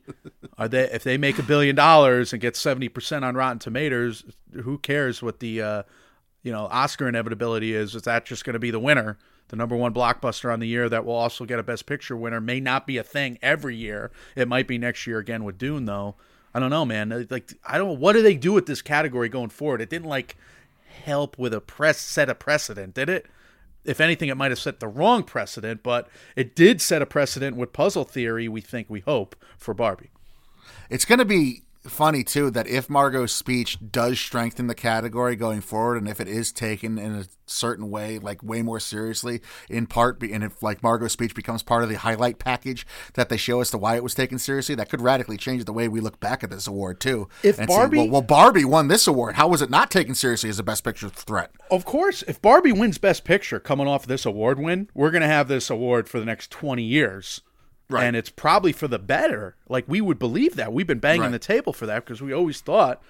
are 0.56 0.68
they 0.68 0.84
if 0.90 1.02
they 1.02 1.18
make 1.18 1.38
a 1.38 1.42
billion 1.42 1.74
dollars 1.74 2.32
and 2.32 2.40
get 2.40 2.56
seventy 2.56 2.88
percent 2.88 3.24
on 3.24 3.34
Rotten 3.34 3.58
Tomatoes, 3.58 4.24
who 4.62 4.78
cares 4.78 5.22
what 5.22 5.40
the 5.40 5.60
uh, 5.60 5.82
you 6.42 6.52
know 6.52 6.66
Oscar 6.66 7.08
inevitability 7.08 7.74
is? 7.74 7.94
Is 7.94 8.02
that 8.02 8.26
just 8.26 8.44
going 8.44 8.54
to 8.54 8.60
be 8.60 8.70
the 8.70 8.78
winner? 8.78 9.18
The 9.48 9.56
number 9.56 9.76
one 9.76 9.94
blockbuster 9.94 10.52
on 10.52 10.60
the 10.60 10.66
year 10.66 10.88
that 10.88 11.04
will 11.04 11.14
also 11.14 11.44
get 11.44 11.58
a 11.58 11.62
Best 11.62 11.86
Picture 11.86 12.16
winner 12.16 12.40
may 12.40 12.60
not 12.60 12.86
be 12.86 12.96
a 12.96 13.02
thing 13.02 13.38
every 13.42 13.76
year. 13.76 14.10
It 14.34 14.48
might 14.48 14.66
be 14.66 14.78
next 14.78 15.06
year 15.06 15.18
again 15.18 15.44
with 15.44 15.58
Dune, 15.58 15.84
though. 15.84 16.16
I 16.54 16.60
don't 16.60 16.70
know, 16.70 16.84
man. 16.84 17.26
Like 17.30 17.52
I 17.66 17.78
don't. 17.78 17.98
What 17.98 18.12
do 18.12 18.22
they 18.22 18.36
do 18.36 18.52
with 18.52 18.66
this 18.66 18.80
category 18.80 19.28
going 19.28 19.50
forward? 19.50 19.80
It 19.80 19.90
didn't 19.90 20.08
like 20.08 20.36
help 21.04 21.36
with 21.38 21.52
a 21.52 21.60
press 21.60 22.00
set 22.00 22.30
a 22.30 22.34
precedent, 22.34 22.94
did 22.94 23.08
it? 23.08 23.26
If 23.84 24.00
anything, 24.00 24.30
it 24.30 24.36
might 24.36 24.50
have 24.50 24.60
set 24.60 24.80
the 24.80 24.88
wrong 24.88 25.24
precedent, 25.24 25.82
but 25.82 26.08
it 26.36 26.56
did 26.56 26.80
set 26.80 27.02
a 27.02 27.06
precedent 27.06 27.56
with 27.56 27.74
puzzle 27.74 28.04
theory. 28.04 28.48
We 28.48 28.62
think, 28.62 28.88
we 28.88 29.00
hope 29.00 29.36
for 29.58 29.74
Barbie. 29.74 30.10
It's 30.88 31.04
going 31.04 31.18
to 31.18 31.26
be 31.26 31.63
funny 31.86 32.24
too 32.24 32.50
that 32.50 32.66
if 32.66 32.88
Margot's 32.88 33.32
speech 33.32 33.78
does 33.90 34.18
strengthen 34.18 34.66
the 34.66 34.74
category 34.74 35.36
going 35.36 35.60
forward, 35.60 35.96
and 35.96 36.08
if 36.08 36.20
it 36.20 36.28
is 36.28 36.52
taken 36.52 36.98
in 36.98 37.14
a 37.14 37.24
certain 37.46 37.90
way, 37.90 38.18
like 38.18 38.42
way 38.42 38.62
more 38.62 38.80
seriously, 38.80 39.40
in 39.68 39.86
part, 39.86 40.22
and 40.22 40.42
if 40.44 40.62
like 40.62 40.82
Margot's 40.82 41.12
speech 41.12 41.34
becomes 41.34 41.62
part 41.62 41.82
of 41.82 41.88
the 41.88 41.96
highlight 41.96 42.38
package 42.38 42.86
that 43.14 43.28
they 43.28 43.36
show 43.36 43.60
as 43.60 43.70
to 43.70 43.78
why 43.78 43.96
it 43.96 44.02
was 44.02 44.14
taken 44.14 44.38
seriously, 44.38 44.74
that 44.74 44.88
could 44.88 45.00
radically 45.00 45.36
change 45.36 45.64
the 45.64 45.72
way 45.72 45.88
we 45.88 46.00
look 46.00 46.20
back 46.20 46.42
at 46.42 46.50
this 46.50 46.66
award 46.66 47.00
too. 47.00 47.28
If 47.42 47.58
And 47.58 47.70
say, 47.70 47.76
Barbie- 47.76 47.98
well, 47.98 48.08
well, 48.08 48.22
Barbie 48.22 48.64
won 48.64 48.88
this 48.88 49.06
award. 49.06 49.34
How 49.34 49.48
was 49.48 49.62
it 49.62 49.70
not 49.70 49.90
taken 49.90 50.14
seriously 50.14 50.50
as 50.50 50.58
a 50.58 50.62
Best 50.62 50.84
Picture 50.84 51.08
threat? 51.08 51.50
Of 51.70 51.84
course, 51.84 52.22
if 52.26 52.40
Barbie 52.40 52.72
wins 52.72 52.98
Best 52.98 53.24
Picture 53.24 53.60
coming 53.60 53.86
off 53.88 54.06
this 54.06 54.24
award 54.26 54.58
win, 54.58 54.88
we're 54.94 55.10
going 55.10 55.22
to 55.22 55.28
have 55.28 55.48
this 55.48 55.70
award 55.70 56.08
for 56.08 56.18
the 56.18 56.26
next 56.26 56.50
20 56.50 56.82
years. 56.82 57.40
Right. 57.90 58.04
And 58.04 58.16
it's 58.16 58.30
probably 58.30 58.72
for 58.72 58.88
the 58.88 58.98
better. 58.98 59.56
Like, 59.68 59.84
we 59.86 60.00
would 60.00 60.18
believe 60.18 60.56
that. 60.56 60.72
We've 60.72 60.86
been 60.86 60.98
banging 61.00 61.22
Right. 61.22 61.32
the 61.32 61.38
table 61.38 61.72
for 61.72 61.86
that 61.86 62.04
because 62.04 62.22
we 62.22 62.32
always 62.32 62.60
thought 62.60 63.02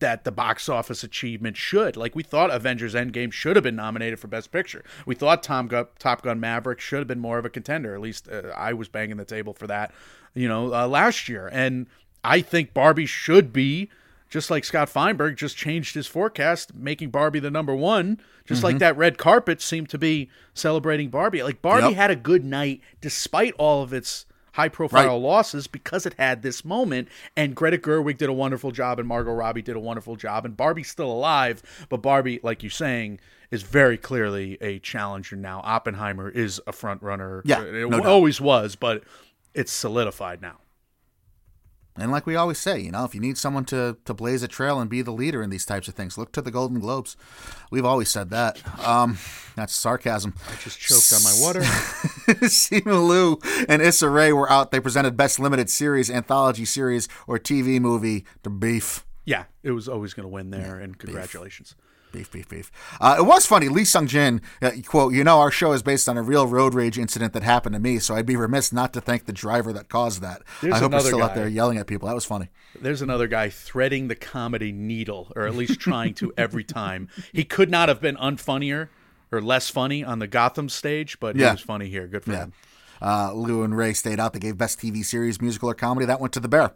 that 0.00 0.22
the 0.24 0.30
box 0.30 0.68
office 0.68 1.02
achievement 1.02 1.56
should. 1.56 1.96
Like, 1.96 2.14
we 2.14 2.22
thought 2.22 2.50
Avengers 2.50 2.94
Endgame 2.94 3.32
should 3.32 3.56
have 3.56 3.62
been 3.64 3.74
nominated 3.74 4.20
for 4.20 4.28
Best 4.28 4.52
Picture. 4.52 4.84
We 5.06 5.14
thought 5.14 5.42
Tom 5.42 5.66
Gun, 5.66 5.86
Top 5.98 6.22
Gun 6.22 6.38
Maverick 6.38 6.78
should 6.78 6.98
have 7.00 7.08
been 7.08 7.18
more 7.18 7.38
of 7.38 7.44
a 7.44 7.50
contender. 7.50 7.94
At 7.94 8.00
least 8.00 8.28
uh, 8.28 8.52
I 8.56 8.74
was 8.74 8.88
banging 8.88 9.16
the 9.16 9.24
table 9.24 9.54
for 9.54 9.66
that, 9.66 9.92
you 10.34 10.46
know, 10.46 10.72
uh, 10.72 10.86
last 10.86 11.28
year. 11.28 11.48
And 11.50 11.86
I 12.22 12.40
think 12.42 12.74
Barbie 12.74 13.06
should 13.06 13.52
be 13.52 13.88
just 14.28 14.50
like 14.50 14.64
Scott 14.64 14.88
Feinberg 14.88 15.36
just 15.36 15.56
changed 15.56 15.94
his 15.94 16.06
forecast, 16.06 16.74
making 16.74 17.10
Barbie 17.10 17.40
the 17.40 17.50
number 17.50 17.74
one, 17.74 18.20
just 18.44 18.62
like 18.62 18.74
mm-hmm. 18.74 18.80
that 18.80 18.96
red 18.96 19.18
carpet 19.18 19.60
seemed 19.62 19.88
to 19.90 19.98
be 19.98 20.28
celebrating 20.54 21.08
Barbie. 21.08 21.42
Like 21.42 21.62
Barbie 21.62 21.88
Yep. 21.88 21.96
had 21.96 22.10
a 22.10 22.16
good 22.16 22.44
night 22.44 22.80
despite 23.00 23.54
all 23.58 23.82
of 23.82 23.92
its 23.92 24.26
high 24.52 24.68
profile 24.68 25.06
Right. 25.06 25.14
losses 25.14 25.66
because 25.66 26.04
it 26.04 26.14
had 26.18 26.42
this 26.42 26.64
moment. 26.64 27.08
And 27.36 27.54
Greta 27.54 27.78
Gerwig 27.78 28.18
did 28.18 28.28
a 28.28 28.32
wonderful 28.32 28.70
job, 28.72 28.98
and 28.98 29.06
Margot 29.06 29.32
Robbie 29.32 29.62
did 29.62 29.76
a 29.76 29.80
wonderful 29.80 30.16
job, 30.16 30.44
and 30.44 30.56
Barbie's 30.56 30.88
still 30.90 31.10
alive. 31.12 31.62
But 31.88 32.02
Barbie, 32.02 32.40
like 32.42 32.62
you're 32.62 32.70
saying, 32.70 33.20
is 33.50 33.62
very 33.62 33.96
clearly 33.96 34.58
a 34.60 34.78
challenger 34.80 35.36
now. 35.36 35.60
Oppenheimer 35.64 36.28
is 36.28 36.60
a 36.66 36.72
front 36.72 37.02
runner. 37.02 37.42
Yeah, 37.44 37.62
it 37.62 37.88
no 37.88 37.98
doubt. 37.98 38.06
always 38.06 38.40
was, 38.40 38.76
but 38.76 39.04
it's 39.54 39.72
solidified 39.72 40.42
now. 40.42 40.58
And 41.98 42.12
like 42.12 42.26
we 42.26 42.36
always 42.36 42.58
say, 42.58 42.78
you 42.78 42.90
know, 42.90 43.04
if 43.04 43.14
you 43.14 43.20
need 43.20 43.36
someone 43.36 43.64
to 43.66 43.96
to 44.04 44.14
blaze 44.14 44.42
a 44.42 44.48
trail 44.48 44.80
and 44.80 44.88
be 44.88 45.02
the 45.02 45.10
leader 45.12 45.42
in 45.42 45.50
these 45.50 45.64
types 45.64 45.88
of 45.88 45.94
things, 45.94 46.16
look 46.16 46.32
to 46.32 46.42
the 46.42 46.50
Golden 46.50 46.78
Globes. 46.78 47.16
We've 47.70 47.84
always 47.84 48.08
said 48.08 48.30
that. 48.30 48.60
Um, 48.86 49.18
that's 49.56 49.74
sarcasm. 49.74 50.34
I 50.48 50.54
just 50.62 50.78
choked 50.78 51.12
on 51.12 51.24
my 51.24 51.34
water. 51.40 51.60
Simu 52.46 53.08
Liu 53.08 53.38
and 53.68 53.82
Issa 53.82 54.08
Rae 54.08 54.32
were 54.32 54.50
out. 54.50 54.70
They 54.70 54.80
presented 54.80 55.16
Best 55.16 55.40
Limited 55.40 55.68
Series, 55.68 56.10
Anthology 56.10 56.64
Series, 56.64 57.08
or 57.26 57.38
TV 57.38 57.80
Movie. 57.80 58.24
The 58.42 58.50
beef. 58.50 59.04
Yeah, 59.24 59.44
it 59.62 59.72
was 59.72 59.88
always 59.88 60.14
going 60.14 60.24
to 60.24 60.30
win 60.30 60.50
there, 60.50 60.78
and 60.78 60.96
congratulations. 60.96 61.74
Beef, 62.12 62.30
beef, 62.32 62.48
beef. 62.48 62.70
Uh, 63.00 63.16
it 63.18 63.22
was 63.22 63.44
funny. 63.44 63.68
Lee 63.68 63.84
Sung 63.84 64.06
Jin, 64.06 64.40
uh, 64.62 64.70
quote, 64.86 65.12
You 65.12 65.24
know, 65.24 65.40
our 65.40 65.50
show 65.50 65.72
is 65.72 65.82
based 65.82 66.08
on 66.08 66.16
a 66.16 66.22
real 66.22 66.46
road 66.46 66.72
rage 66.74 66.98
incident 66.98 67.32
that 67.34 67.42
happened 67.42 67.74
to 67.74 67.78
me, 67.78 67.98
so 67.98 68.14
I'd 68.14 68.24
be 68.26 68.36
remiss 68.36 68.72
not 68.72 68.92
to 68.94 69.00
thank 69.00 69.26
the 69.26 69.32
driver 69.32 69.72
that 69.74 69.88
caused 69.88 70.22
that. 70.22 70.42
There's 70.62 70.74
I 70.74 70.78
hope 70.78 70.92
he's 70.94 71.04
still 71.04 71.22
out 71.22 71.34
there 71.34 71.48
yelling 71.48 71.76
at 71.78 71.86
people. 71.86 72.08
That 72.08 72.14
was 72.14 72.24
funny. 72.24 72.48
There's 72.80 73.02
another 73.02 73.26
guy 73.26 73.50
threading 73.50 74.08
the 74.08 74.14
comedy 74.14 74.72
needle, 74.72 75.32
or 75.36 75.46
at 75.46 75.54
least 75.54 75.78
trying 75.80 76.14
to 76.14 76.32
every 76.36 76.64
time. 76.64 77.08
He 77.32 77.44
could 77.44 77.70
not 77.70 77.88
have 77.88 78.00
been 78.00 78.16
unfunnier 78.16 78.88
or 79.30 79.42
less 79.42 79.68
funny 79.68 80.02
on 80.02 80.18
the 80.18 80.26
Gotham 80.26 80.68
stage, 80.70 81.20
but 81.20 81.36
he 81.36 81.42
was 81.42 81.60
funny 81.60 81.88
here. 81.90 82.06
Good 82.06 82.24
for 82.24 82.32
Yeah. 82.32 82.38
him. 82.44 82.52
Uh, 83.00 83.32
Liu 83.34 83.62
and 83.62 83.76
Rae 83.76 83.92
stayed 83.92 84.18
out. 84.18 84.32
They 84.32 84.38
gave 84.40 84.56
Best 84.58 84.80
TV 84.80 85.04
Series, 85.04 85.40
Musical, 85.40 85.70
or 85.70 85.74
Comedy. 85.74 86.06
That 86.06 86.20
went 86.20 86.32
to 86.32 86.40
The 86.40 86.48
Bear. 86.48 86.72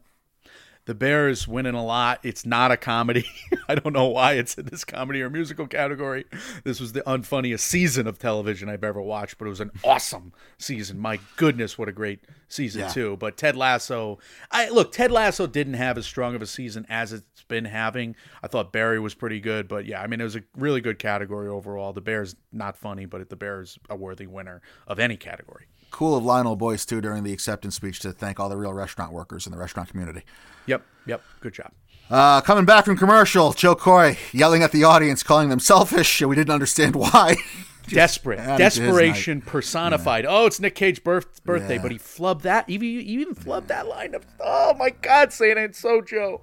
The 0.84 0.94
Bears 0.96 1.46
winning 1.46 1.74
a 1.74 1.84
lot. 1.84 2.18
It's 2.24 2.44
not 2.44 2.72
a 2.72 2.76
comedy. 2.76 3.24
I 3.68 3.76
don't 3.76 3.92
know 3.92 4.08
why 4.08 4.32
it's 4.32 4.56
in 4.56 4.64
this 4.66 4.84
comedy 4.84 5.22
or 5.22 5.30
musical 5.30 5.68
category. 5.68 6.24
This 6.64 6.80
was 6.80 6.92
the 6.92 7.02
unfunniest 7.02 7.60
season 7.60 8.08
of 8.08 8.18
television 8.18 8.68
I've 8.68 8.82
ever 8.82 9.00
watched, 9.00 9.38
but 9.38 9.46
it 9.46 9.50
was 9.50 9.60
an 9.60 9.70
awesome 9.84 10.32
season. 10.58 10.98
My 10.98 11.20
goodness, 11.36 11.78
what 11.78 11.88
a 11.88 11.92
great 11.92 12.24
season 12.48 12.80
Yeah. 12.82 12.88
too. 12.88 13.16
But 13.16 13.36
Ted 13.36 13.54
Lasso, 13.56 14.18
I 14.50 14.70
look, 14.70 14.90
Ted 14.90 15.12
Lasso 15.12 15.46
didn't 15.46 15.74
have 15.74 15.96
as 15.98 16.04
strong 16.04 16.34
of 16.34 16.42
a 16.42 16.46
season 16.46 16.84
as 16.88 17.12
it's 17.12 17.44
been 17.44 17.66
having. 17.66 18.16
I 18.42 18.48
thought 18.48 18.72
Barry 18.72 18.98
was 18.98 19.14
pretty 19.14 19.38
good, 19.38 19.68
but 19.68 19.86
yeah, 19.86 20.02
I 20.02 20.08
mean 20.08 20.20
it 20.20 20.24
was 20.24 20.36
a 20.36 20.42
really 20.56 20.80
good 20.80 20.98
category 20.98 21.46
overall. 21.48 21.92
The 21.92 22.00
Bears 22.00 22.34
not 22.50 22.76
funny, 22.76 23.06
but 23.06 23.28
the 23.30 23.36
Bears 23.36 23.78
a 23.88 23.94
worthy 23.94 24.26
winner 24.26 24.60
of 24.88 24.98
any 24.98 25.16
category. 25.16 25.66
Cool 25.92 26.16
of 26.16 26.24
Lionel 26.24 26.56
Boyce, 26.56 26.84
too, 26.84 27.00
during 27.00 27.22
the 27.22 27.32
acceptance 27.32 27.76
speech 27.76 28.00
to 28.00 28.12
thank 28.12 28.40
all 28.40 28.48
the 28.48 28.56
real 28.56 28.72
restaurant 28.72 29.12
workers 29.12 29.46
in 29.46 29.52
the 29.52 29.58
restaurant 29.58 29.88
community. 29.88 30.22
Yep, 30.66 30.82
yep, 31.06 31.22
good 31.40 31.54
job. 31.54 31.70
Uh, 32.10 32.40
coming 32.40 32.64
back 32.64 32.84
from 32.84 32.96
commercial, 32.96 33.52
Jo 33.52 33.74
Koy 33.74 34.18
yelling 34.32 34.62
at 34.62 34.72
the 34.72 34.84
audience, 34.84 35.22
calling 35.22 35.48
them 35.48 35.60
selfish. 35.60 36.20
We 36.20 36.34
didn't 36.34 36.52
understand 36.52 36.96
why. 36.96 37.36
desperate 37.88 38.38
added 38.38 38.58
to 38.58 38.64
his 38.64 38.74
desperation 38.76 39.40
personified 39.40 40.24
oh 40.24 40.46
it's 40.46 40.60
nick 40.60 40.76
cage's 40.76 41.00
birth, 41.00 41.42
birthday 41.44 41.74
Yeah. 41.74 41.82
but 41.82 41.90
he 41.90 41.98
flubbed 41.98 42.42
that 42.42 42.70
even 42.70 42.86
even 42.86 43.34
flubbed 43.34 43.66
that 43.66 43.88
line 43.88 44.14
of 44.14 44.24
oh 44.38 44.72
my 44.74 44.90
god 44.90 45.32
saying 45.32 45.58
it 45.58 45.74
so 45.74 46.00
Jo 46.00 46.42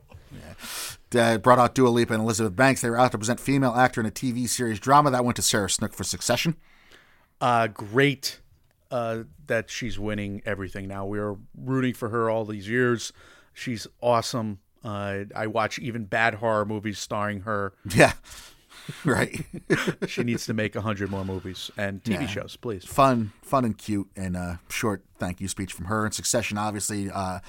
uh, 1.16 1.38
brought 1.38 1.58
out 1.58 1.74
Dua 1.76 1.88
Lipa 1.88 2.14
and 2.14 2.22
Elizabeth 2.22 2.56
Banks. 2.58 2.82
They 2.82 2.89
were 2.89 3.00
out 3.00 3.14
to 3.14 3.18
present 3.18 3.39
female 3.39 3.72
actor 3.72 4.00
in 4.02 4.06
a 4.06 4.12
TV 4.12 4.47
series 4.50 4.80
drama. 4.82 5.10
That 5.12 5.24
went 5.26 5.38
to 5.38 5.41
Sarah 5.41 5.70
Snook 5.70 5.93
for 5.93 6.04
Succession. 6.04 6.56
uh 7.39 7.68
great 7.68 8.41
uh 8.91 9.23
that 9.47 9.69
she's 9.69 9.99
winning 9.99 10.41
everything. 10.45 10.87
Now 10.87 11.05
we 11.05 11.19
are 11.19 11.35
rooting 11.57 11.93
for 11.93 12.09
her 12.09 12.29
all 12.29 12.45
these 12.45 12.67
years. 12.69 13.11
She's 13.53 13.87
awesome. 14.01 14.59
Uh 14.83 15.25
i 15.35 15.47
watch 15.47 15.77
even 15.79 16.05
bad 16.05 16.35
horror 16.35 16.65
movies 16.65 16.99
starring 16.99 17.41
her. 17.41 17.73
Yeah, 17.95 18.13
right. 19.05 19.45
she 20.07 20.23
needs 20.23 20.45
to 20.45 20.53
make 20.53 20.75
a 20.75 20.81
hundred 20.81 21.09
more 21.09 21.25
movies 21.25 21.71
and 21.77 22.03
tv 22.03 22.21
Yeah. 22.21 22.27
shows 22.27 22.55
please 22.55 22.85
fun, 22.85 23.31
fun 23.41 23.65
and 23.65 23.77
cute, 23.77 24.09
and 24.15 24.35
a 24.35 24.59
short 24.69 25.03
thank 25.19 25.41
you 25.41 25.49
speech 25.49 25.73
from 25.73 25.85
her. 25.85 26.05
In 26.05 26.13
Succession, 26.13 26.57
obviously, 26.57 27.11
uh, 27.11 27.39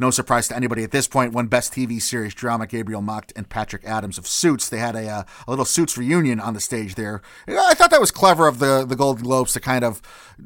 no 0.00 0.10
surprise 0.10 0.48
to 0.48 0.56
anybody 0.56 0.82
at 0.82 0.90
this 0.90 1.06
point. 1.06 1.32
Won 1.32 1.46
Best 1.46 1.72
TV 1.72 2.02
Series 2.02 2.34
Drama. 2.34 2.66
Gabriel 2.66 3.00
Macht 3.02 3.32
and 3.36 3.48
Patrick 3.48 3.84
Adams 3.84 4.18
of 4.18 4.26
Suits. 4.26 4.68
They 4.68 4.78
had 4.78 4.96
a, 4.96 5.08
uh, 5.08 5.22
a 5.46 5.50
little 5.50 5.64
Suits 5.64 5.96
reunion 5.96 6.40
on 6.40 6.54
the 6.54 6.60
stage 6.60 6.96
there. 6.96 7.22
I 7.46 7.74
thought 7.74 7.90
that 7.92 8.00
was 8.00 8.10
clever 8.10 8.48
of 8.48 8.58
the 8.58 8.84
the 8.84 8.96
Golden 8.96 9.22
Globes 9.22 9.52
to 9.52 9.60
kind 9.60 9.84
of 9.84 10.02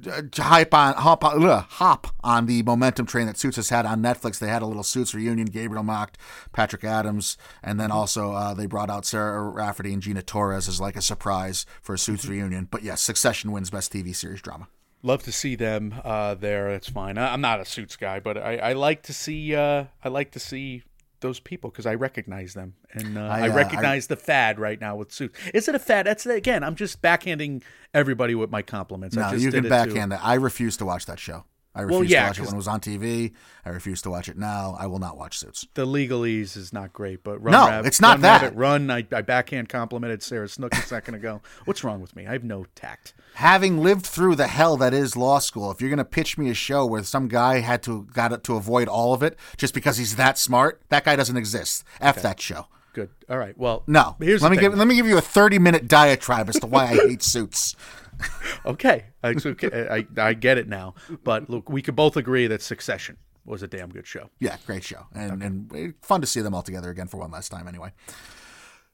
uh, 0.06 0.22
hype 0.36 0.74
on 0.74 0.92
hop 0.94 1.24
on, 1.24 1.42
ugh, 1.42 1.64
hop 1.70 2.08
on 2.22 2.44
the 2.44 2.62
momentum 2.62 3.06
train 3.06 3.26
that 3.28 3.38
Suits 3.38 3.56
has 3.56 3.70
had 3.70 3.86
on 3.86 4.02
Netflix. 4.02 4.38
They 4.38 4.48
had 4.48 4.60
a 4.60 4.66
little 4.66 4.82
Suits 4.82 5.14
reunion. 5.14 5.46
Gabriel 5.46 5.84
Macht, 5.84 6.18
Patrick 6.52 6.84
Adams, 6.84 7.38
and 7.62 7.80
then 7.80 7.90
also 7.90 8.32
uh, 8.32 8.52
they 8.52 8.66
brought 8.66 8.90
out 8.90 9.06
Sarah 9.06 9.42
Rafferty 9.48 9.94
and 9.94 10.02
Gina 10.02 10.20
Torres 10.20 10.43
as 10.52 10.68
is 10.68 10.80
like 10.80 10.96
a 10.96 11.02
surprise 11.02 11.66
for 11.82 11.94
a 11.94 11.98
Suits 11.98 12.26
reunion. 12.26 12.68
But 12.70 12.82
yes, 12.82 13.00
Succession 13.00 13.52
wins 13.52 13.70
Best 13.70 13.92
TV 13.92 14.14
Series 14.14 14.42
Drama. 14.42 14.68
love 15.02 15.22
to 15.24 15.32
see 15.32 15.54
them 15.54 15.94
uh, 16.04 16.34
there. 16.34 16.72
That's 16.72 16.88
fine. 16.88 17.18
I, 17.18 17.32
I'm 17.32 17.40
not 17.40 17.60
a 17.60 17.64
suits 17.64 17.96
guy, 17.96 18.20
but 18.20 18.36
I, 18.36 18.56
I 18.56 18.72
like 18.72 19.02
to 19.04 19.12
see 19.12 19.54
uh, 19.54 19.84
I 20.02 20.08
like 20.08 20.32
to 20.32 20.40
see 20.40 20.82
those 21.24 21.40
people 21.40 21.70
because 21.70 21.86
I 21.86 21.94
recognize 21.94 22.52
them 22.52 22.74
and 22.92 23.16
uh, 23.16 23.22
I, 23.22 23.46
I, 23.46 23.48
uh, 23.48 23.54
recognize 23.54 24.08
the 24.08 24.16
fad 24.16 24.58
right 24.58 24.78
now 24.78 24.94
with 24.94 25.10
suits. 25.10 25.38
Is 25.54 25.68
it 25.68 25.74
a 25.74 25.78
fad? 25.78 26.06
That's 26.06 26.26
again. 26.26 26.62
I'm 26.62 26.74
just 26.74 27.00
backhanding 27.00 27.62
everybody 27.94 28.34
with 28.34 28.50
my 28.50 28.62
compliments. 28.62 29.16
I 29.16 29.32
No, 29.32 29.36
you 29.38 29.50
can 29.50 29.68
backhand 29.68 30.12
that. 30.12 30.20
I 30.22 30.34
refuse 30.34 30.76
to 30.76 30.84
watch 30.84 31.06
that 31.06 31.18
show. 31.18 31.44
I 31.74 31.82
refuse 31.82 32.10
yeah, 32.10 32.22
to 32.22 32.28
watch 32.28 32.38
it 32.38 32.42
when 32.42 32.54
it 32.54 32.56
was 32.56 32.68
on 32.68 32.80
TV. 32.80 33.32
I 33.64 33.70
refuse 33.70 34.00
to 34.02 34.10
watch 34.10 34.28
it 34.28 34.36
now. 34.36 34.76
I 34.78 34.86
will 34.86 35.00
not 35.00 35.16
watch 35.16 35.38
Suits. 35.38 35.66
The 35.74 35.84
legalese 35.86 36.56
is 36.56 36.72
not 36.72 36.92
great, 36.92 37.24
but 37.24 37.42
run 37.42 37.52
No, 37.52 37.82
it's 37.84 38.00
not 38.00 38.14
Run 38.14 38.20
that. 38.20 38.42
Rabbit, 38.42 38.56
run. 38.56 38.90
I, 38.90 39.06
I 39.10 39.22
backhand 39.22 39.68
complimented 39.68 40.22
Sarah 40.22 40.48
Snook 40.48 40.72
a 40.74 40.82
second 40.82 41.14
ago. 41.14 41.42
What's 41.64 41.82
wrong 41.82 42.00
with 42.00 42.14
me? 42.14 42.26
I 42.26 42.32
have 42.32 42.44
no 42.44 42.66
tact. 42.76 43.12
Having 43.34 43.82
lived 43.82 44.06
through 44.06 44.36
the 44.36 44.46
hell 44.46 44.76
that 44.76 44.94
is 44.94 45.16
law 45.16 45.40
school, 45.40 45.72
if 45.72 45.80
you're 45.80 45.90
going 45.90 45.98
to 45.98 46.04
pitch 46.04 46.38
me 46.38 46.48
a 46.48 46.54
show 46.54 46.86
where 46.86 47.02
some 47.02 47.26
guy 47.26 47.58
had 47.58 47.82
to 47.84 48.04
got 48.12 48.44
to 48.44 48.54
avoid 48.54 48.86
all 48.86 49.12
of 49.12 49.22
it 49.24 49.36
just 49.56 49.74
because 49.74 49.96
he's 49.96 50.14
that 50.14 50.38
smart, 50.38 50.80
that 50.90 51.04
guy 51.04 51.16
doesn't 51.16 51.36
exist. 51.36 51.82
F 52.00 52.22
that 52.22 52.40
show. 52.40 52.68
Good. 52.92 53.10
All 53.28 53.38
right. 53.38 53.58
Well, 53.58 53.82
No. 53.88 54.14
Here's 54.20 54.40
let 54.40 54.52
me 54.52 54.56
thing. 54.56 54.70
give 54.70 54.78
let 54.78 54.86
me 54.86 54.94
give 54.94 55.06
you 55.06 55.18
a 55.18 55.20
30 55.20 55.58
minute 55.58 55.88
diatribe 55.88 56.48
as 56.48 56.60
to 56.60 56.66
why 56.68 56.84
I 56.84 56.94
hate 56.94 57.24
Suits. 57.24 57.74
Okay, 58.66 59.04
it's 59.22 59.44
okay. 59.44 59.86
I, 59.90 60.06
I 60.16 60.32
get 60.32 60.56
it 60.56 60.68
now. 60.68 60.94
But 61.22 61.50
look, 61.50 61.68
we 61.68 61.82
could 61.82 61.94
both 61.94 62.16
agree 62.16 62.46
that 62.46 62.62
Succession 62.62 63.18
was 63.44 63.62
a 63.62 63.68
damn 63.68 63.90
good 63.90 64.06
show. 64.06 64.30
Yeah, 64.40 64.56
great 64.64 64.84
show. 64.84 65.06
And 65.14 65.42
and 65.42 65.74
eh, 65.74 65.88
fun 66.00 66.22
to 66.22 66.26
see 66.26 66.40
them 66.40 66.54
all 66.54 66.62
together 66.62 66.88
again 66.88 67.06
for 67.06 67.18
one 67.18 67.30
last 67.30 67.50
time 67.50 67.68
anyway. 67.68 67.92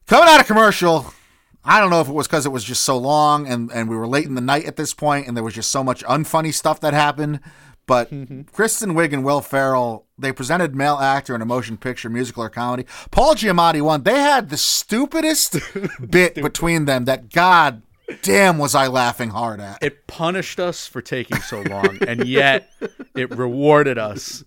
Coming 0.07 0.29
out 0.29 0.41
of 0.41 0.47
commercial, 0.49 1.15
I 1.65 1.79
don't 1.79 1.91
know 1.91 2.01
if 2.01 2.09
it 2.09 2.13
was 2.13 2.27
because 2.27 2.47
it 2.47 2.51
was 2.51 2.65
just 2.65 2.83
so 2.83 2.97
long 2.97 3.47
and, 3.47 3.71
and 3.73 3.89
we 3.89 3.97
were 3.97 4.09
late 4.09 4.27
in 4.27 4.35
the 4.35 4.41
night 4.41 4.65
at 4.65 4.77
this 4.77 4.95
point 4.95 5.29
and 5.29 5.37
there 5.37 5.45
was 5.45 5.55
just 5.55 5.71
so 5.71 5.85
much 5.85 6.03
unfunny 6.05 6.53
stuff 6.53 6.81
that 6.81 6.95
happened. 6.95 7.41
But 7.87 8.11
Kristen 8.53 8.95
Wiig 8.95 9.13
and 9.13 9.25
Will 9.25 9.41
Ferrell, 9.41 10.07
they 10.19 10.33
presented 10.33 10.75
male 10.75 10.97
actor 10.97 11.35
in 11.35 11.43
a 11.43 11.47
motion 11.47 11.77
picture, 11.77 12.09
musical, 12.09 12.43
or 12.43 12.49
comedy. 12.49 12.87
Paul 13.11 13.35
Giamatti 13.35 13.83
won. 13.83 14.03
They 14.03 14.19
had 14.19 14.49
the 14.49 14.57
stupidest 14.57 15.59
bit 16.11 16.35
between 16.35 16.87
them 16.87 17.05
that 17.05 17.31
God 17.31 17.83
damn 18.23 18.59
was 18.59 18.75
I 18.75 18.87
laughing 18.89 19.31
hard 19.31 19.61
at. 19.61 19.83
It 19.83 20.07
punished 20.07 20.59
us 20.61 20.87
for 20.87 21.01
taking 21.03 21.39
so 21.41 21.63
long, 21.63 21.99
and 22.07 22.27
yet 22.27 22.71
it 23.15 23.31
rewarded 23.31 23.99
us 23.99 24.45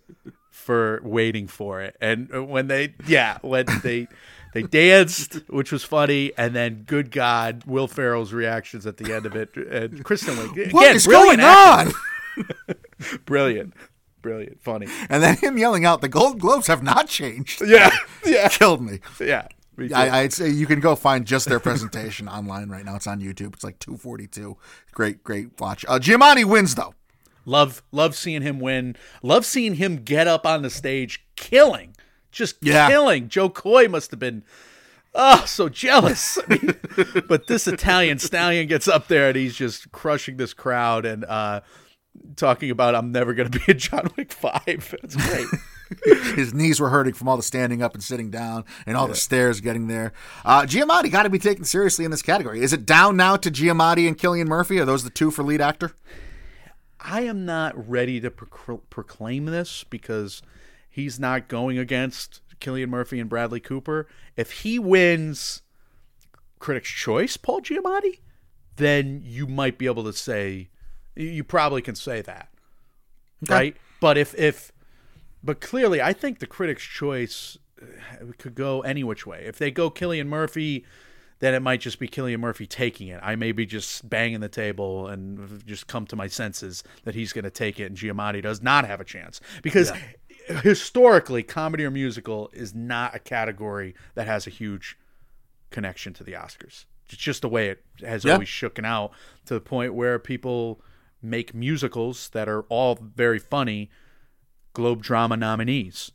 for 0.49 1.01
waiting 1.03 1.47
for 1.47 1.81
it. 1.81 1.95
And 2.01 2.49
when 2.49 2.67
they, 2.67 2.93
yeah, 3.07 3.37
when 3.41 3.65
they 3.83 4.07
they 4.53 4.61
danced, 4.63 5.35
which 5.49 5.71
was 5.71 5.83
funny, 5.83 6.31
and 6.37 6.55
then 6.55 6.83
good 6.85 7.09
God, 7.11 7.63
Will 7.65 7.87
Ferrell's 7.87 8.33
reactions 8.33 8.85
at 8.85 8.97
the 8.97 9.13
end 9.13 9.25
of 9.25 9.35
it, 9.35 9.55
and 9.55 10.03
Kristen 10.03 10.35
Wiig 10.35 10.51
again, 10.51 10.69
What 10.71 10.95
is 10.95 11.07
going 11.07 11.39
acting. 11.39 11.93
on? 12.37 12.75
Brilliant, 13.25 13.73
brilliant, 14.21 14.61
funny. 14.61 14.87
And 15.09 15.21
then 15.21 15.35
him 15.37 15.57
yelling 15.57 15.85
out, 15.85 16.01
"The 16.01 16.07
Golden 16.09 16.39
Globes 16.39 16.67
have 16.67 16.81
not 16.83 17.07
changed." 17.07 17.61
Yeah, 17.65 17.91
yeah, 18.25 18.47
killed 18.47 18.81
me. 18.81 18.99
yeah. 19.19 19.47
I, 19.93 20.21
I'd 20.21 20.33
say 20.33 20.49
you 20.49 20.65
can 20.67 20.79
go 20.79 20.95
find 20.95 21.25
just 21.25 21.47
their 21.49 21.59
presentation 21.59 22.27
online 22.29 22.69
right 22.69 22.85
now. 22.85 22.95
It's 22.95 23.07
on 23.07 23.19
YouTube. 23.21 23.53
It's 23.53 23.63
like 23.63 23.79
242. 23.79 24.57
Great, 24.91 25.23
great 25.23 25.59
watch. 25.59 25.83
Uh, 25.87 25.99
Giamatti 25.99 26.45
wins 26.45 26.75
though. 26.75 26.93
Love 27.45 27.83
love 27.91 28.15
seeing 28.15 28.41
him 28.41 28.59
win. 28.59 28.95
Love 29.21 29.45
seeing 29.45 29.75
him 29.75 29.97
get 29.97 30.27
up 30.27 30.45
on 30.45 30.61
the 30.61 30.69
stage 30.69 31.25
killing. 31.35 31.95
Just 32.31 32.55
Yeah. 32.61 32.87
killing. 32.87 33.27
Jo 33.29 33.49
Koy 33.49 33.87
must 33.87 34.11
have 34.11 34.19
been 34.19 34.43
oh 35.13 35.43
so 35.45 35.67
jealous. 35.69 36.37
I 36.37 36.53
mean, 36.53 36.75
but 37.27 37.47
this 37.47 37.67
Italian 37.67 38.19
stallion 38.19 38.67
gets 38.67 38.87
up 38.87 39.07
there 39.07 39.27
and 39.27 39.35
he's 39.35 39.55
just 39.55 39.91
crushing 39.91 40.37
this 40.37 40.53
crowd 40.53 41.05
and 41.05 41.25
uh 41.25 41.61
talking 42.35 42.69
about 42.69 42.95
I'm 42.95 43.11
never 43.11 43.33
gonna 43.33 43.49
be 43.49 43.63
a 43.67 43.73
John 43.73 44.09
Wick 44.15 44.31
five. 44.31 44.95
That's 45.01 45.15
great. 45.15 45.47
His 46.35 46.53
knees 46.53 46.79
were 46.79 46.89
hurting 46.89 47.13
from 47.13 47.27
all 47.27 47.37
the 47.37 47.43
standing 47.43 47.81
up 47.81 47.93
and 47.93 48.03
sitting 48.03 48.29
down 48.29 48.65
and 48.85 48.97
all 48.97 49.07
the 49.07 49.15
stairs 49.15 49.61
getting 49.61 49.87
there. 49.87 50.13
Uh, 50.45 50.63
Giamatti 50.63 51.11
got 51.11 51.23
to 51.23 51.29
be 51.29 51.39
taken 51.39 51.63
seriously 51.65 52.05
in 52.05 52.11
this 52.11 52.21
category. 52.21 52.61
Is 52.61 52.73
it 52.73 52.85
down 52.85 53.17
now 53.17 53.35
to 53.37 53.51
Giamatti 53.51 54.07
and 54.07 54.17
Cillian 54.17 54.47
Murphy? 54.47 54.79
Are 54.79 54.85
those 54.85 55.03
the 55.03 55.09
two 55.09 55.31
for 55.31 55.43
lead 55.43 55.61
actor? 55.61 55.93
I 56.99 57.21
am 57.21 57.45
not 57.45 57.89
ready 57.89 58.19
to 58.21 58.31
procl- 58.31 58.81
proclaim 58.89 59.45
this 59.45 59.83
because 59.83 60.41
he's 60.89 61.19
not 61.19 61.47
going 61.49 61.77
against 61.77 62.41
Cillian 62.61 62.89
Murphy 62.89 63.19
and 63.19 63.29
Bradley 63.29 63.59
Cooper. 63.59 64.07
If 64.37 64.51
he 64.61 64.79
wins 64.79 65.61
Critics' 66.59 66.89
Choice, 66.89 67.35
Paul 67.35 67.61
Giamatti, 67.61 68.19
then 68.77 69.21
you 69.23 69.47
might 69.47 69.77
be 69.77 69.85
able 69.85 70.03
to 70.05 70.13
say, 70.13 70.69
you 71.15 71.43
probably 71.43 71.81
can 71.81 71.95
say 71.95 72.21
that, 72.21 72.49
right? 73.47 73.75
But 73.99 74.17
if 74.17 74.33
if, 74.35 74.71
but 75.43 75.59
clearly, 75.61 76.01
I 76.01 76.13
think 76.13 76.39
the 76.39 76.47
Critics' 76.47 76.83
Choice 76.83 77.57
uh, 77.81 78.25
could 78.37 78.55
go 78.55 78.81
any 78.81 79.03
which 79.03 79.25
way. 79.25 79.43
If 79.45 79.57
they 79.57 79.71
go 79.71 79.89
Cillian 79.91 80.27
Murphy, 80.27 80.85
then 81.39 81.53
it 81.53 81.61
might 81.61 81.81
just 81.81 81.99
be 81.99 82.07
Cillian 82.07 82.39
Murphy 82.39 82.65
taking 82.65 83.09
it. 83.09 83.19
I 83.21 83.35
may 83.35 83.51
be 83.51 83.65
just 83.65 84.09
banging 84.09 84.39
the 84.39 84.47
table 84.49 85.07
and 85.07 85.65
just 85.65 85.87
come 85.87 86.05
to 86.07 86.15
my 86.15 86.27
senses 86.27 86.83
that 87.03 87.15
he's 87.15 87.33
going 87.33 87.43
to 87.43 87.51
take 87.51 87.79
it, 87.79 87.85
and 87.85 87.97
Giamatti 87.97 88.41
does 88.41 88.61
not 88.61 88.85
have 88.87 89.01
a 89.01 89.05
chance 89.05 89.41
because 89.61 89.91
historically, 90.61 91.43
comedy 91.43 91.83
or 91.85 91.91
musical 91.91 92.49
is 92.53 92.73
not 92.73 93.15
a 93.15 93.19
category 93.19 93.95
that 94.15 94.27
has 94.27 94.47
a 94.47 94.49
huge 94.49 94.97
connection 95.69 96.13
to 96.13 96.23
the 96.23 96.33
Oscars. 96.33 96.85
It's 97.09 97.17
just 97.21 97.41
the 97.41 97.49
way 97.49 97.69
it 97.69 97.83
has 98.01 98.23
Yeah. 98.23 98.33
always 98.33 98.47
shooken 98.47 98.85
out 98.85 99.11
to 99.45 99.53
the 99.53 99.59
point 99.61 99.93
where 99.93 100.19
people 100.19 100.81
make 101.21 101.53
musicals 101.53 102.29
that 102.29 102.47
are 102.49 102.61
all 102.63 102.95
very 102.95 103.39
funny 103.39 103.89
Globe 104.73 105.01
Drama 105.01 105.37
nominees. 105.37 106.11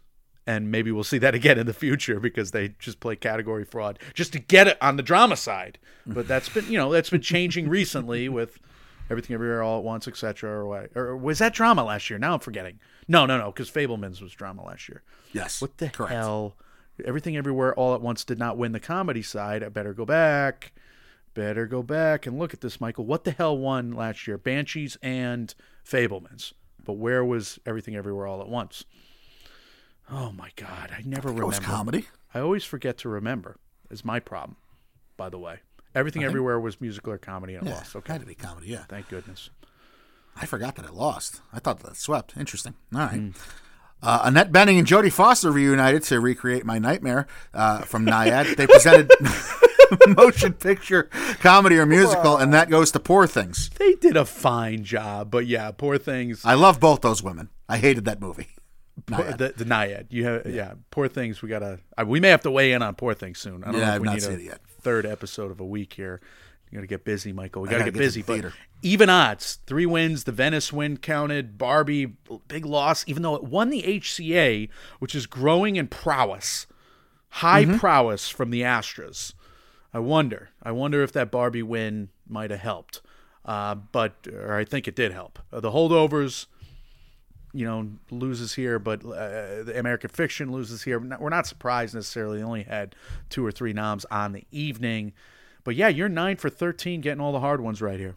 And 0.47 0.71
maybe 0.71 0.91
we'll 0.91 1.05
see 1.05 1.19
that 1.19 1.35
again 1.35 1.59
in 1.59 1.67
the 1.67 1.75
future 1.75 2.19
because 2.19 2.53
they 2.53 2.69
just 2.79 3.01
play 3.01 3.17
category 3.17 3.65
fraud 3.67 3.99
just 4.15 4.33
to 4.33 4.39
get 4.39 4.67
it 4.67 4.79
on 4.81 4.97
the 4.97 5.03
drama 5.03 5.37
side. 5.37 5.79
But 6.07 6.27
that's 6.27 6.49
been, 6.49 6.65
you 6.71 6.79
know, 6.79 6.91
that's 6.91 7.11
been 7.11 7.21
changing 7.21 7.69
recently 7.79 8.31
with 8.31 8.59
everything 9.11 9.35
everywhere 9.35 9.63
all 9.63 9.79
at 9.79 9.85
once, 9.85 10.09
etc. 10.09 10.51
Or, 10.51 10.67
what- 10.67 10.91
or 10.97 11.15
was 11.19 11.39
that 11.41 11.53
drama 11.53 11.85
last 11.85 12.09
year? 12.09 12.19
Now 12.19 12.33
I'm 12.33 12.41
forgetting. 12.41 12.79
No, 13.07 13.27
no, 13.27 13.37
no, 13.39 13.53
because 13.53 13.71
Fabelmans 13.71 14.23
was 14.23 14.33
drama 14.33 14.65
last 14.65 14.89
year. 14.89 15.03
Yes. 15.33 15.61
What 15.61 15.77
the 15.77 15.91
correct. 15.91 16.13
hell? 16.15 16.57
Everything 17.05 17.37
Everywhere 17.37 17.75
All 17.75 17.95
at 17.95 18.01
Once 18.01 18.25
did 18.25 18.39
not 18.39 18.57
win 18.57 18.73
the 18.73 18.81
comedy 18.81 19.23
side. 19.23 19.63
I 19.63 19.69
better 19.69 19.93
go 19.93 20.05
back. 20.07 20.73
Better 21.35 21.67
go 21.67 21.83
back 21.83 22.27
and 22.27 22.39
look 22.39 22.53
at 22.55 22.61
this, 22.63 22.81
Michael. 22.81 23.05
What 23.05 23.25
the 23.25 23.31
hell 23.33 23.57
won 23.57 23.93
last 23.93 24.27
year? 24.27 24.37
Banshees 24.39 24.97
and 25.03 25.55
Fabelmans. 25.87 26.55
But 26.89 26.95
where 26.95 27.22
was 27.22 27.59
Everything 27.66 27.97
Everywhere 27.97 28.26
All 28.26 28.41
at 28.41 28.49
Once? 28.49 28.86
Oh 30.11 30.32
my 30.32 30.49
God, 30.57 30.91
I 30.91 31.03
never 31.05 31.28
It 31.28 31.32
remember. 31.32 31.47
was 31.49 31.59
comedy. 31.59 32.07
I 32.32 32.41
always 32.41 32.64
forget 32.64 32.97
to 32.99 33.11
remember. 33.11 33.59
Is 33.91 34.07
my 34.07 34.20
problem, 34.20 34.57
by 35.18 35.28
the 35.28 35.39
way. 35.39 35.59
Everything 35.95 36.24
Everywhere 36.24 36.59
was 36.59 36.80
musical 36.80 37.12
or 37.12 37.18
comedy 37.18 37.57
and 37.57 37.66
it 37.66 37.70
Yeah, 37.70 37.76
lost. 37.76 37.95
Okay, 37.95 38.14
had 38.14 38.22
to 38.22 38.26
be 38.26 38.34
comedy. 38.34 38.68
Yeah, 38.68 38.84
thank 38.89 39.11
goodness. 39.11 39.51
I 40.34 40.47
forgot 40.47 40.76
that 40.76 40.86
it 40.86 40.95
lost. 40.95 41.43
I 41.53 41.59
thought 41.59 41.80
that 41.80 41.95
swept. 41.97 42.39
Interesting. 42.39 42.72
All 42.95 43.01
right. 43.01 43.20
Hmm. 43.20 43.30
Uh, 44.03 44.20
Annette 44.24 44.51
Bening 44.51 44.78
and 44.78 44.86
Jodie 44.86 45.12
Foster 45.12 45.51
reunited 45.53 46.05
to 46.05 46.20
recreate 46.20 46.64
my 46.64 46.78
nightmare 46.78 47.26
uh, 47.53 47.80
from 47.82 48.07
Nyad. 48.07 48.57
They 48.57 48.66
presented 48.66 49.11
motion 50.16 50.53
picture, 50.55 51.05
comedy, 51.41 51.76
or 51.78 51.86
musical, 51.86 52.36
and 52.36 52.53
that 52.53 52.70
goes 52.70 52.91
to 52.93 53.01
Poor 53.01 53.26
Things. 53.26 53.70
They 53.78 53.95
did 53.95 54.16
a 54.16 54.24
fine 54.24 54.84
job, 54.84 55.30
but 55.30 55.47
yeah, 55.47 55.70
poor 55.70 55.99
things. 55.99 56.45
I 56.45 56.55
love 56.55 56.80
both 56.80 57.01
those 57.01 57.22
women. 57.22 57.49
I 57.68 57.78
hated 57.78 58.05
that 58.07 58.20
movie. 58.20 58.49
Poor- 59.07 59.24
the, 59.32 59.55
the 59.57 59.64
Nyad. 59.64 60.07
You 60.11 60.24
have 60.24 60.47
yeah. 60.47 60.74
Poor 60.91 61.07
things. 61.09 61.41
We 61.43 61.49
gotta. 61.49 61.78
We 62.07 62.18
may 62.20 62.28
have 62.30 62.43
to 62.43 62.51
weigh 62.51 62.72
in 62.72 62.82
on 62.82 62.95
poor 62.97 63.14
things 63.14 63.39
soon. 63.39 63.62
I 63.64 63.70
don't 63.70 63.74
Yeah, 63.74 63.80
know 63.80 63.86
if 63.91 63.95
I've 63.95 64.01
we 64.01 64.07
not 64.07 64.14
need 64.14 64.22
seen 64.22 64.32
a 64.32 64.36
it 64.36 64.43
yet. 64.43 64.61
third 64.80 65.07
episode 65.07 65.51
of 65.51 65.61
a 65.61 65.64
week 65.64 65.93
here. 65.93 66.20
You 66.70 66.76
gotta 66.76 66.86
get 66.89 67.05
busy, 67.05 67.32
Michael. 67.32 67.62
We 67.62 67.68
gotta, 67.68 67.78
gotta 67.80 67.91
get 67.93 67.95
get 67.99 68.05
busy. 68.05 68.22
the 68.22 68.43
But 68.43 68.53
even 68.82 69.09
odds. 69.09 69.61
Three 69.66 69.86
wins. 69.86 70.24
The 70.24 70.32
Venice 70.32 70.72
win 70.72 70.97
counted. 70.99 71.57
Barbie 71.57 72.14
big 72.49 72.66
loss. 72.66 73.05
Even 73.07 73.22
though 73.22 73.36
it 73.36 73.45
won 73.45 73.70
the 73.70 73.82
HCA, 73.84 74.68
which 74.99 75.14
is 75.14 75.26
growing 75.26 75.76
in 75.76 75.86
prowess, 75.89 76.66
high 77.30 77.64
Mm-hmm. 77.64 77.78
prowess 77.78 78.28
from 78.28 78.51
the 78.51 78.62
Astros. 78.62 79.32
I 79.99 80.01
wonder. 80.01 80.51
I 80.62 80.70
wonder 80.70 81.03
if 81.03 81.12
that 81.14 81.32
Barbie 81.32 81.64
win 81.64 82.11
might 82.24 82.53
have 82.53 82.61
helped. 82.61 83.01
Uh, 83.44 83.74
but 83.74 84.28
or 84.32 84.55
I 84.55 84.64
think 84.64 84.86
it 84.86 84.94
did 84.94 85.11
help. 85.11 85.40
Uh, 85.53 85.59
the 85.59 85.72
holdovers 85.72 86.46
you 87.53 87.64
know, 87.64 87.90
loses 88.12 88.55
here, 88.55 88.78
but 88.78 89.05
uh, 89.05 89.64
the 89.64 89.74
American 89.76 90.09
Fiction 90.09 90.53
loses 90.53 90.84
here. 90.84 91.01
We're 91.01 91.30
not, 91.30 91.49
surprised 91.49 91.96
necessarily. 91.96 92.38
They 92.38 92.44
only 92.44 92.62
had 92.62 92.94
two 93.28 93.44
or 93.44 93.51
three 93.51 93.72
noms 93.72 94.07
on 94.09 94.30
the 94.30 94.44
evening. 94.53 95.14
But 95.64 95.74
yeah, 95.74 95.88
you're 95.88 96.09
nine 96.09 96.36
for 96.36 96.49
13 96.49 97.01
getting 97.01 97.20
all 97.20 97.32
the 97.32 97.40
hard 97.40 97.61
ones 97.61 97.82
right 97.82 97.99
here. 97.99 98.14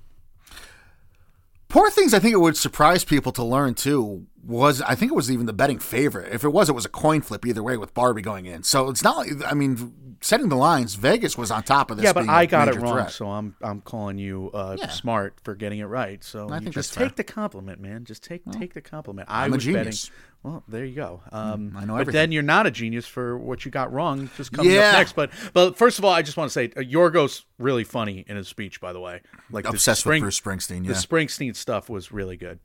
Poor 1.67 1.89
Things, 1.89 2.13
I 2.13 2.19
think 2.19 2.33
it 2.33 2.41
would 2.41 2.57
surprise 2.57 3.03
people 3.03 3.31
to 3.31 3.43
learn 3.43 3.73
too. 3.73 4.27
Was 4.45 4.83
I 4.83 4.93
think 4.93 5.11
it 5.11 5.15
was 5.15 5.31
even 5.31 5.47
the 5.47 5.53
betting 5.53 5.79
favorite. 5.79 6.31
If 6.31 6.43
it 6.43 6.49
was, 6.49 6.69
it 6.69 6.73
was 6.73 6.85
a 6.85 6.89
coin 6.89 7.21
flip 7.21 7.43
either 7.43 7.63
way 7.63 7.77
with 7.77 7.95
Barbie 7.95 8.21
going 8.21 8.45
in. 8.45 8.61
So 8.61 8.89
it's 8.89 9.03
not 9.03 9.25
I 9.47 9.55
mean, 9.55 10.10
setting 10.21 10.49
the 10.49 10.55
lines, 10.55 10.95
Vegas 10.95 11.37
was 11.37 11.51
on 11.51 11.63
top 11.63 11.91
of 11.91 11.97
this. 11.97 12.03
yeah, 12.05 12.13
but 12.13 12.29
I 12.29 12.45
got 12.45 12.67
it 12.67 12.75
wrong, 12.75 12.93
threat. 12.93 13.11
so 13.11 13.27
I'm 13.29 13.55
I'm 13.61 13.81
calling 13.81 14.17
you 14.17 14.51
uh, 14.53 14.77
Yeah. 14.79 14.87
smart 14.89 15.35
for 15.43 15.55
getting 15.55 15.79
it 15.79 15.85
right. 15.85 16.23
So 16.23 16.49
I 16.49 16.59
think 16.59 16.73
just 16.73 16.89
that's 16.91 16.97
fair. 16.97 17.07
take 17.07 17.15
the 17.17 17.23
compliment, 17.23 17.79
man. 17.81 18.05
Just 18.05 18.23
take 18.23 18.43
take 18.51 18.73
the 18.73 18.81
compliment. 18.81 19.29
I 19.29 19.45
I'm 19.45 19.51
a 19.53 19.55
was 19.55 19.63
genius. 19.63 20.05
betting. 20.09 20.15
Well, 20.43 20.63
there 20.67 20.83
you 20.85 20.95
go. 20.95 21.21
Um, 21.31 21.75
I 21.77 21.81
know 21.85 21.93
but 21.93 22.01
everything. 22.01 22.13
then 22.13 22.31
you're 22.31 22.41
not 22.41 22.65
a 22.65 22.71
genius 22.71 23.05
for 23.05 23.37
what 23.37 23.63
you 23.63 23.69
got 23.69 23.93
wrong. 23.93 24.27
Just 24.37 24.51
coming 24.51 24.71
Yeah. 24.71 24.89
up 24.89 24.93
next. 24.93 25.13
But 25.13 25.29
but 25.53 25.77
first 25.77 25.99
of 25.99 26.05
all, 26.05 26.11
I 26.11 26.23
just 26.23 26.35
want 26.37 26.49
to 26.49 26.53
say 26.53 26.71
uh, 26.75 26.79
Yorgos 26.81 27.43
really 27.59 27.83
funny 27.83 28.25
in 28.27 28.37
his 28.37 28.47
speech. 28.47 28.81
By 28.81 28.91
the 28.93 28.99
way, 28.99 29.21
like 29.51 29.67
Obsessed 29.67 30.01
Spring- 30.01 30.23
with 30.23 30.41
Bruce 30.43 30.67
Springsteen. 30.67 30.87
The 30.87 30.93
Springsteen 30.93 31.55
stuff 31.55 31.89
was 31.89 32.11
really 32.11 32.37
good. 32.37 32.59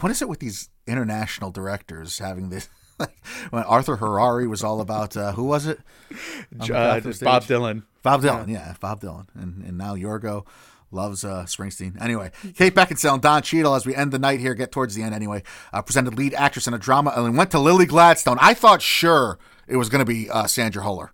what 0.00 0.10
is 0.10 0.22
it 0.22 0.28
with 0.30 0.38
these 0.40 0.70
international 0.86 1.50
directors 1.50 2.18
having 2.20 2.48
this? 2.48 2.68
When 3.50 3.62
Arthur 3.64 3.96
Harari 3.96 4.46
was 4.46 4.62
all 4.62 4.80
about 4.80 5.16
uh, 5.16 5.32
who 5.32 5.44
was 5.44 5.66
it? 5.66 5.80
Uh, 6.60 7.00
Bob? 7.22 7.42
Dylan. 7.44 7.82
Bob 8.02 8.22
Dylan, 8.22 8.48
yeah, 8.48 8.74
Bob 8.80 9.00
Dylan, 9.00 9.26
and 9.34 9.64
and 9.64 9.76
now 9.78 9.94
Yorgo 9.94 10.46
loves 10.90 11.24
uh, 11.24 11.44
Springsteen. 11.44 12.00
Anyway, 12.02 12.30
Kate 12.56 12.74
Beckinsale 12.74 13.14
and 13.14 13.22
Don 13.22 13.42
Cheadle, 13.42 13.74
as 13.74 13.86
we 13.86 13.94
end 13.94 14.12
the 14.12 14.18
night 14.18 14.40
here, 14.40 14.54
get 14.54 14.72
towards 14.72 14.94
the 14.94 15.02
end 15.02 15.14
anyway, 15.14 15.42
uh, 15.72 15.80
presented 15.82 16.16
lead 16.18 16.34
actress 16.34 16.66
in 16.66 16.74
a 16.74 16.78
drama 16.78 17.12
and 17.16 17.36
went 17.36 17.50
to 17.52 17.58
Lily 17.58 17.86
Gladstone. 17.86 18.38
I 18.40 18.54
thought 18.54 18.82
sure 18.82 19.38
it 19.68 19.76
was 19.76 19.88
going 19.88 20.00
to 20.00 20.04
be 20.10 20.28
uh, 20.28 20.46
Sandra 20.46 20.82
Huller. 20.82 21.10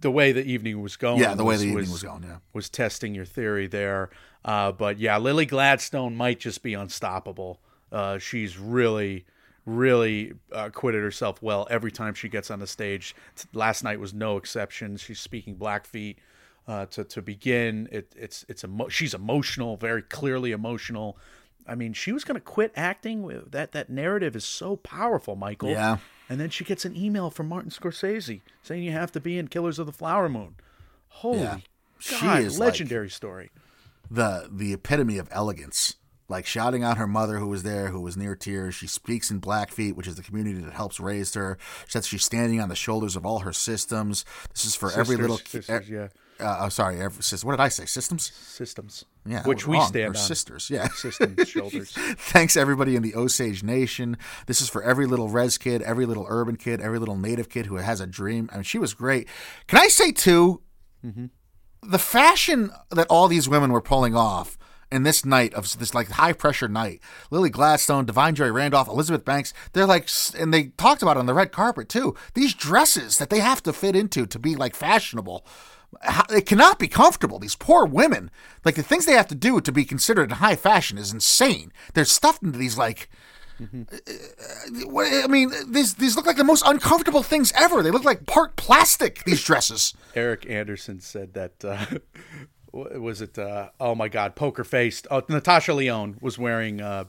The 0.00 0.10
way 0.10 0.32
the 0.32 0.44
evening 0.44 0.82
was 0.82 0.96
going. 0.96 1.20
Yeah, 1.20 1.34
the 1.34 1.44
way 1.44 1.54
was- 1.54 1.60
the 1.62 1.66
evening 1.68 1.82
was- 1.84 1.90
was 1.92 2.02
going. 2.02 2.22
Yeah, 2.24 2.38
was 2.52 2.68
testing 2.68 3.14
your 3.14 3.24
theory 3.24 3.66
there. 3.66 4.10
Uh, 4.44 4.72
but 4.72 4.98
yeah, 4.98 5.16
Lily 5.18 5.46
Gladstone 5.46 6.14
might 6.16 6.38
just 6.40 6.62
be 6.62 6.74
unstoppable. 6.74 7.60
Uh, 7.92 8.18
she's 8.18 8.58
really, 8.58 9.24
really 9.66 10.32
uh, 10.54 10.66
acquitted 10.66 11.02
herself 11.02 11.40
well 11.42 11.66
every 11.70 11.90
time 11.90 12.14
she 12.14 12.28
gets 12.28 12.50
on 12.50 12.58
the 12.60 12.66
stage. 12.66 13.14
Last 13.52 13.82
night 13.84 13.98
was 14.00 14.12
no 14.14 14.36
exception. 14.36 14.96
She's 14.96 15.20
speaking 15.20 15.56
Blackfeet 15.56 16.16
uh, 16.68 16.86
to 16.86 17.04
to 17.04 17.22
begin. 17.22 17.88
It, 17.92 18.12
it's 18.16 18.44
it's 18.48 18.64
emo- 18.64 18.88
she's 18.88 19.14
emotional, 19.14 19.76
very 19.76 20.02
clearly 20.02 20.52
emotional. 20.52 21.16
I 21.66 21.74
mean, 21.74 21.94
she 21.94 22.12
was 22.12 22.24
going 22.24 22.34
to 22.34 22.40
quit 22.42 22.72
acting. 22.76 23.26
That 23.50 23.72
that 23.72 23.88
narrative 23.90 24.36
is 24.36 24.44
so 24.44 24.76
powerful, 24.76 25.34
Michael. 25.36 25.70
Yeah. 25.70 25.98
And 26.28 26.40
then 26.40 26.48
she 26.50 26.64
gets 26.64 26.84
an 26.86 26.96
email 26.96 27.30
from 27.30 27.48
Martin 27.48 27.70
Scorsese 27.70 28.40
saying 28.62 28.82
you 28.82 28.92
have 28.92 29.12
to 29.12 29.20
be 29.20 29.36
in 29.38 29.48
Killers 29.48 29.78
of 29.78 29.86
the 29.86 29.92
Flower 29.92 30.28
Moon. 30.28 30.56
Holy 31.08 31.40
Yeah. 31.40 31.58
She 31.98 32.20
God, 32.20 32.40
is 32.42 32.58
like- 32.58 32.66
legendary 32.72 33.08
story. 33.10 33.50
the 34.10 34.48
the 34.52 34.72
epitome 34.74 35.16
of 35.18 35.28
elegance. 35.30 35.96
Like 36.28 36.46
shouting 36.46 36.82
out 36.82 36.96
her 36.96 37.06
mother 37.06 37.38
who 37.38 37.48
was 37.48 37.64
there, 37.64 37.88
who 37.88 38.00
was 38.00 38.16
near 38.16 38.34
tears. 38.34 38.74
She 38.74 38.86
speaks 38.86 39.30
in 39.30 39.40
Blackfeet, 39.40 39.94
which 39.94 40.06
is 40.06 40.16
the 40.16 40.22
community 40.22 40.58
that 40.60 40.72
helps 40.72 40.98
raise 40.98 41.34
her. 41.34 41.58
She 41.84 41.90
says 41.92 42.06
she's 42.06 42.24
standing 42.24 42.60
on 42.60 42.68
the 42.70 42.74
shoulders 42.74 43.14
of 43.14 43.26
all 43.26 43.40
her 43.40 43.52
systems. 43.52 44.24
This 44.52 44.64
is 44.64 44.74
for 44.74 44.90
every 44.92 45.16
little. 45.16 45.36
ki- 45.36 45.60
sisters, 45.60 45.88
yeah. 45.90 46.08
Uh, 46.40 46.62
oh, 46.62 46.68
sorry, 46.68 47.00
every, 47.00 47.22
sis- 47.22 47.44
what 47.44 47.52
did 47.52 47.60
I 47.60 47.68
say? 47.68 47.84
Systems? 47.84 48.32
Systems. 48.32 49.04
Yeah, 49.24 49.42
Which 49.44 49.68
we 49.68 49.76
wrong. 49.76 49.86
stand 49.86 50.04
Or 50.06 50.08
on. 50.08 50.14
Sisters, 50.16 50.68
yeah. 50.68 50.88
Systems 50.88 51.48
shoulders. 51.48 51.92
Thanks 51.92 52.56
everybody 52.56 52.96
in 52.96 53.02
the 53.02 53.14
Osage 53.14 53.62
Nation. 53.62 54.16
This 54.46 54.60
is 54.60 54.68
for 54.68 54.82
every 54.82 55.06
little 55.06 55.28
res 55.28 55.58
kid, 55.58 55.80
every 55.82 56.06
little 56.06 56.26
urban 56.28 56.56
kid, 56.56 56.80
every 56.80 56.98
little 56.98 57.16
native 57.16 57.48
kid 57.48 57.66
who 57.66 57.76
has 57.76 58.00
a 58.00 58.06
dream. 58.06 58.48
I 58.52 58.56
mean, 58.56 58.62
she 58.64 58.78
was 58.78 58.94
great. 58.94 59.28
Can 59.68 59.78
I 59.78 59.86
say 59.88 60.10
too, 60.10 60.60
the 61.82 61.98
fashion 61.98 62.70
that 62.90 63.06
all 63.08 63.28
these 63.28 63.48
women 63.48 63.70
were 63.72 63.80
pulling 63.82 64.16
off 64.16 64.58
in 64.92 65.02
this 65.02 65.24
night 65.24 65.52
of 65.54 65.78
this 65.78 65.94
like 65.94 66.10
high 66.10 66.32
pressure 66.32 66.68
night, 66.68 67.00
Lily 67.30 67.50
Gladstone, 67.50 68.06
Da'Vine 68.06 68.34
Joy 68.34 68.50
Randolph, 68.52 68.88
Elizabeth 68.88 69.24
Banks, 69.24 69.52
they're 69.72 69.86
like, 69.86 70.08
and 70.38 70.52
they 70.52 70.64
talked 70.76 71.02
about 71.02 71.16
it 71.16 71.20
on 71.20 71.26
the 71.26 71.34
red 71.34 71.52
carpet 71.52 71.88
too. 71.88 72.14
These 72.34 72.54
dresses 72.54 73.18
that 73.18 73.30
they 73.30 73.40
have 73.40 73.62
to 73.64 73.72
fit 73.72 73.96
into 73.96 74.26
to 74.26 74.38
be 74.38 74.54
like 74.56 74.74
fashionable. 74.74 75.44
how- 76.02 76.24
They 76.28 76.40
cannot 76.42 76.78
be 76.78 76.88
comfortable. 76.88 77.38
These 77.38 77.56
poor 77.56 77.84
women, 77.86 78.30
like 78.64 78.74
the 78.74 78.82
things 78.82 79.06
they 79.06 79.12
have 79.12 79.28
to 79.28 79.34
do 79.34 79.60
to 79.60 79.72
be 79.72 79.84
considered 79.84 80.30
in 80.30 80.36
high 80.36 80.56
fashion, 80.56 80.98
is 80.98 81.12
insane. 81.12 81.72
They're 81.94 82.04
stuffed 82.04 82.42
into 82.42 82.58
these 82.58 82.76
like 82.78 83.08
what- 84.86 85.24
I 85.24 85.26
mean, 85.28 85.52
these 85.68 85.94
these 85.94 86.16
look 86.16 86.26
like 86.26 86.36
the 86.36 86.42
most 86.44 86.64
uncomfortable 86.66 87.22
things 87.22 87.52
ever. 87.54 87.82
They 87.82 87.90
look 87.92 88.04
like 88.04 88.26
part 88.26 88.56
plastic. 88.56 89.22
These 89.24 89.44
dresses. 89.44 89.94
Eric 90.14 90.46
Anderson 90.48 91.00
said 91.00 91.34
that. 91.34 91.64
Uh, 91.64 91.86
was 92.74 93.20
it? 93.20 93.38
Uh, 93.38 93.70
oh 93.80 93.94
my 93.94 94.08
God, 94.08 94.34
poker 94.34 94.64
faced. 94.64 95.06
Oh, 95.10 95.22
Natasha 95.28 95.72
Lyonne 95.72 96.16
was 96.20 96.38
wearing 96.38 96.80
uh, 96.80 97.04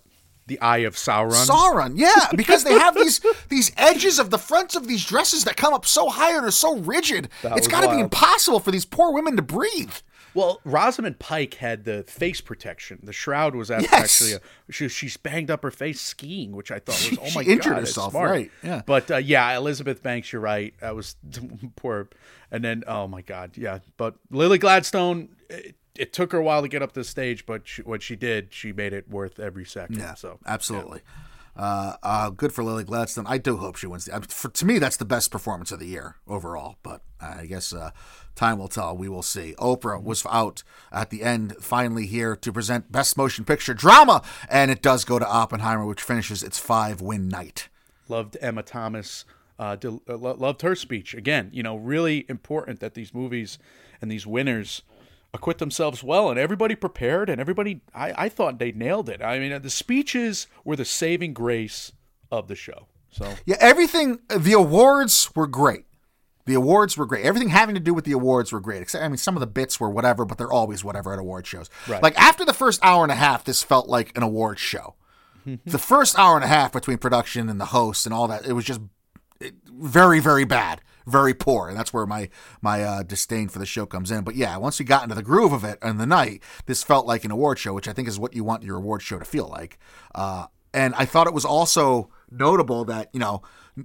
the 0.48 0.60
Eye 0.60 0.80
of 0.80 0.96
Sauron. 0.96 1.48
Sauron, 1.48 1.94
yeah, 1.96 2.30
because 2.36 2.64
they 2.64 2.74
have 2.74 2.96
these 2.96 3.20
these 3.50 3.72
edges 3.78 4.20
of 4.20 4.30
the 4.30 4.38
fronts 4.38 4.76
of 4.76 4.88
these 4.88 5.04
dresses 5.06 5.44
that 5.46 5.58
come 5.58 5.74
up 5.74 5.86
so 5.86 6.10
high 6.10 6.36
and 6.36 6.46
are 6.46 6.52
so 6.52 6.78
rigid. 6.78 7.30
That 7.42 7.54
it's 7.58 7.68
was 7.68 7.68
got 7.68 7.82
to 7.82 7.90
be 7.96 8.00
impossible 8.00 8.60
for 8.60 8.72
these 8.72 8.86
poor 8.86 9.12
women 9.14 9.36
to 9.38 9.42
breathe. 9.42 9.94
Well, 10.36 10.60
Rosamund 10.66 11.18
Pike 11.18 11.54
had 11.54 11.86
the 11.86 12.04
face 12.04 12.42
protection. 12.42 13.00
The 13.04 13.14
shroud 13.14 13.56
was 13.56 13.70
Yes. 13.70 13.88
actually 13.94 14.34
a, 14.34 14.42
she 14.70 14.90
she's 14.90 15.16
banged 15.16 15.50
up 15.50 15.64
her 15.64 15.72
face 15.72 16.02
skiing, 16.02 16.52
which 16.56 16.72
I 16.72 16.80
thought 16.80 17.10
was 17.10 17.18
oh 17.22 17.26
She 17.28 17.36
my 17.40 17.44
injured 17.44 17.74
god, 17.76 17.80
it's 17.84 17.92
herself, 17.92 18.12
smart. 18.12 18.30
right, 18.32 18.52
yeah. 18.62 18.82
But 18.86 19.10
uh, 19.10 19.18
yeah, 19.18 19.56
Elizabeth 19.56 20.04
Banks, 20.04 20.34
you're 20.34 20.42
right. 20.42 20.74
I 20.82 20.92
was 20.92 21.16
poor, 21.78 22.10
and 22.52 22.64
then 22.66 22.84
oh 22.86 23.08
my 23.08 23.22
god, 23.22 23.52
yeah. 23.56 23.80
But 23.96 24.16
Lily 24.30 24.58
Gladstone, 24.58 25.30
it, 25.98 26.14
took 26.14 26.32
her 26.32 26.40
a 26.40 26.44
while 26.44 26.62
to 26.62 26.68
get 26.68 26.82
up 26.82 26.94
the 26.94 27.04
stage, 27.04 27.46
but 27.46 27.68
she, 27.68 27.82
what 27.82 28.02
she 28.02 28.16
did, 28.16 28.54
she 28.54 28.74
made 28.74 28.94
it 28.94 29.10
worth 29.10 29.40
every 29.40 29.66
second. 29.66 29.98
Yeah, 29.98 30.14
so 30.14 30.40
absolutely. 30.46 31.02
Uh, 31.56 31.96
uh, 32.04 32.30
good 32.32 32.52
for 32.52 32.64
Lily 32.66 32.84
Gladstone. 32.84 33.26
I 33.28 33.38
do 33.38 33.58
hope 33.58 33.78
she 33.78 33.88
wins. 33.88 34.06
The, 34.06 34.20
for, 34.22 34.50
to 34.50 34.66
me, 34.66 34.78
that's 34.78 34.98
the 34.98 35.06
best 35.06 35.32
performance 35.32 35.72
of 35.72 35.80
the 35.80 35.88
year 35.88 36.18
overall. 36.28 36.76
But 36.84 37.02
I 37.22 37.46
guess 37.46 37.72
uh, 37.72 37.92
time 38.36 38.60
will 38.60 38.68
tell. 38.68 38.98
We 38.98 39.08
will 39.08 39.24
see. 39.24 39.56
Oprah 39.58 40.04
was 40.04 40.26
out 40.30 40.64
at 40.92 41.12
the 41.12 41.24
end, 41.24 41.56
finally 41.62 42.08
here 42.08 42.36
to 42.36 42.52
present 42.52 42.92
Best 42.92 43.18
Motion 43.18 43.46
Picture 43.46 43.74
Drama, 43.74 44.22
and 44.50 44.70
it 44.70 44.82
does 44.82 45.06
go 45.06 45.18
to 45.18 45.26
Oppenheimer, 45.26 45.86
which 45.86 46.02
finishes 46.02 46.44
its 46.44 46.60
five-win 46.60 47.30
night. 47.30 47.70
loved 48.10 48.36
Emma 48.42 48.64
Thomas. 48.64 49.24
Uh, 49.58 49.78
del- 49.78 50.02
uh, 50.10 50.18
loved 50.18 50.62
her 50.64 50.76
speech 50.76 51.14
again. 51.14 51.50
You 51.54 51.64
know, 51.64 51.78
really 51.78 52.26
important 52.28 52.82
that 52.82 52.94
these 52.94 53.14
movies 53.14 53.58
and 54.02 54.12
these 54.12 54.28
winners 54.28 54.82
acquit 55.36 55.60
themselves 55.60 56.04
well, 56.04 56.30
and 56.30 56.40
everybody 56.40 56.76
prepared, 56.76 57.30
and 57.30 57.40
everybody. 57.40 57.82
I, 57.94 58.26
I 58.26 58.30
thought 58.30 58.58
they 58.60 58.72
nailed 58.72 59.10
it. 59.10 59.22
I 59.22 59.38
mean, 59.40 59.62
the 59.62 59.70
speeches 59.70 60.48
were 60.64 60.76
the 60.76 60.86
saving 60.86 61.34
grace 61.34 61.92
of 62.32 62.48
the 62.48 62.56
show. 62.56 62.88
So 63.12 63.34
Yeah, 63.46 63.58
everything. 63.60 64.20
The 64.36 64.54
awards 64.54 65.30
were 65.36 65.48
great. 65.48 65.86
The 66.46 66.54
awards 66.54 66.96
were 66.98 67.06
great. 67.06 67.26
Everything 67.26 67.50
having 67.50 67.74
to 67.76 67.82
do 67.82 67.94
with 67.94 68.06
the 68.06 68.12
awards 68.12 68.52
were 68.52 68.60
great. 68.60 68.82
Except, 68.82 69.04
I 69.04 69.08
mean, 69.08 69.18
some 69.18 69.36
of 69.36 69.40
the 69.40 69.48
bits 69.48 69.80
were 69.80 69.90
whatever, 69.90 70.26
but 70.26 70.38
they're 70.38 70.52
always 70.52 70.84
whatever 70.84 71.12
at 71.14 71.20
award 71.20 71.48
shows. 71.48 71.70
Right. 71.88 72.04
Like 72.04 72.20
after 72.20 72.46
the 72.46 72.54
first 72.54 72.80
hour 72.84 73.04
and 73.04 73.12
a 73.12 73.16
half, 73.16 73.44
this 73.44 73.64
felt 73.64 73.88
like 73.88 74.16
an 74.18 74.24
award 74.24 74.60
show. 74.60 74.96
Mm-hmm. 75.48 75.70
the 75.70 75.78
first 75.78 76.18
hour 76.18 76.36
and 76.36 76.44
a 76.44 76.48
half 76.48 76.72
between 76.72 76.98
production 76.98 77.50
and 77.50 77.62
the 77.62 77.66
host 77.66 78.08
and 78.08 78.14
all 78.16 78.28
that, 78.30 78.48
it 78.48 78.54
was 78.54 78.66
just 78.66 78.82
it- 79.40 79.54
very, 79.72 80.20
very 80.20 80.44
bad, 80.44 80.82
very 81.06 81.34
poor, 81.34 81.70
and 81.70 81.78
that's 81.78 81.94
where 81.94 82.06
my 82.06 82.30
my 82.62 82.84
uh, 82.84 83.04
disdain 83.04 83.48
for 83.48 83.60
the 83.60 83.66
show 83.66 83.86
comes 83.86 84.12
in. 84.12 84.24
But 84.24 84.36
yeah, 84.36 84.58
once 84.58 84.80
we 84.80 84.86
got 84.86 85.04
into 85.04 85.16
the 85.16 85.24
groove 85.24 85.54
of 85.54 85.64
it 85.64 85.80
and 85.82 86.00
the 86.00 86.06
night, 86.06 86.42
this 86.66 86.84
felt 86.84 87.06
like 87.06 87.24
an 87.24 87.32
award 87.32 87.60
show, 87.60 87.74
which 87.74 87.88
I 87.88 87.94
think 87.94 88.08
is 88.08 88.20
what 88.20 88.36
you 88.36 88.44
want 88.44 88.64
your 88.64 88.78
award 88.78 89.02
show 89.02 89.20
to 89.20 89.26
feel 89.26 89.48
like. 89.48 89.78
Uh, 90.14 90.48
and 90.74 90.94
I 90.96 91.06
thought 91.06 91.28
it 91.28 91.34
was 91.34 91.46
also 91.46 92.10
notable 92.32 92.84
that 92.86 93.10
you 93.14 93.20
know 93.20 93.42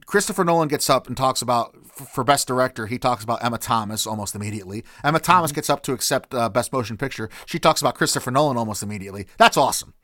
Christopher 0.07 0.45
Nolan 0.45 0.69
gets 0.69 0.89
up 0.89 1.07
and 1.07 1.17
talks 1.17 1.43
about 1.43 1.77
for 1.87 2.25
best 2.25 2.49
director. 2.49 2.87
He 2.87 2.99
talks 2.99 3.23
about 3.25 3.45
Emma 3.45 3.59
Thomas 3.59 4.07
almost 4.07 4.35
immediately. 4.35 4.85
Emma 5.05 5.21
Thomas 5.21 5.53
gets 5.53 5.71
up 5.71 5.83
to 5.85 5.93
accept 5.93 6.35
uh, 6.35 6.49
best 6.49 6.73
motion 6.73 6.97
picture. 6.97 7.29
She 7.47 7.59
talks 7.59 7.81
about 7.81 7.95
Christopher 7.95 8.31
Nolan 8.31 8.57
almost 8.57 8.83
immediately. 8.83 9.27
That's 9.37 9.57
awesome. 9.57 9.95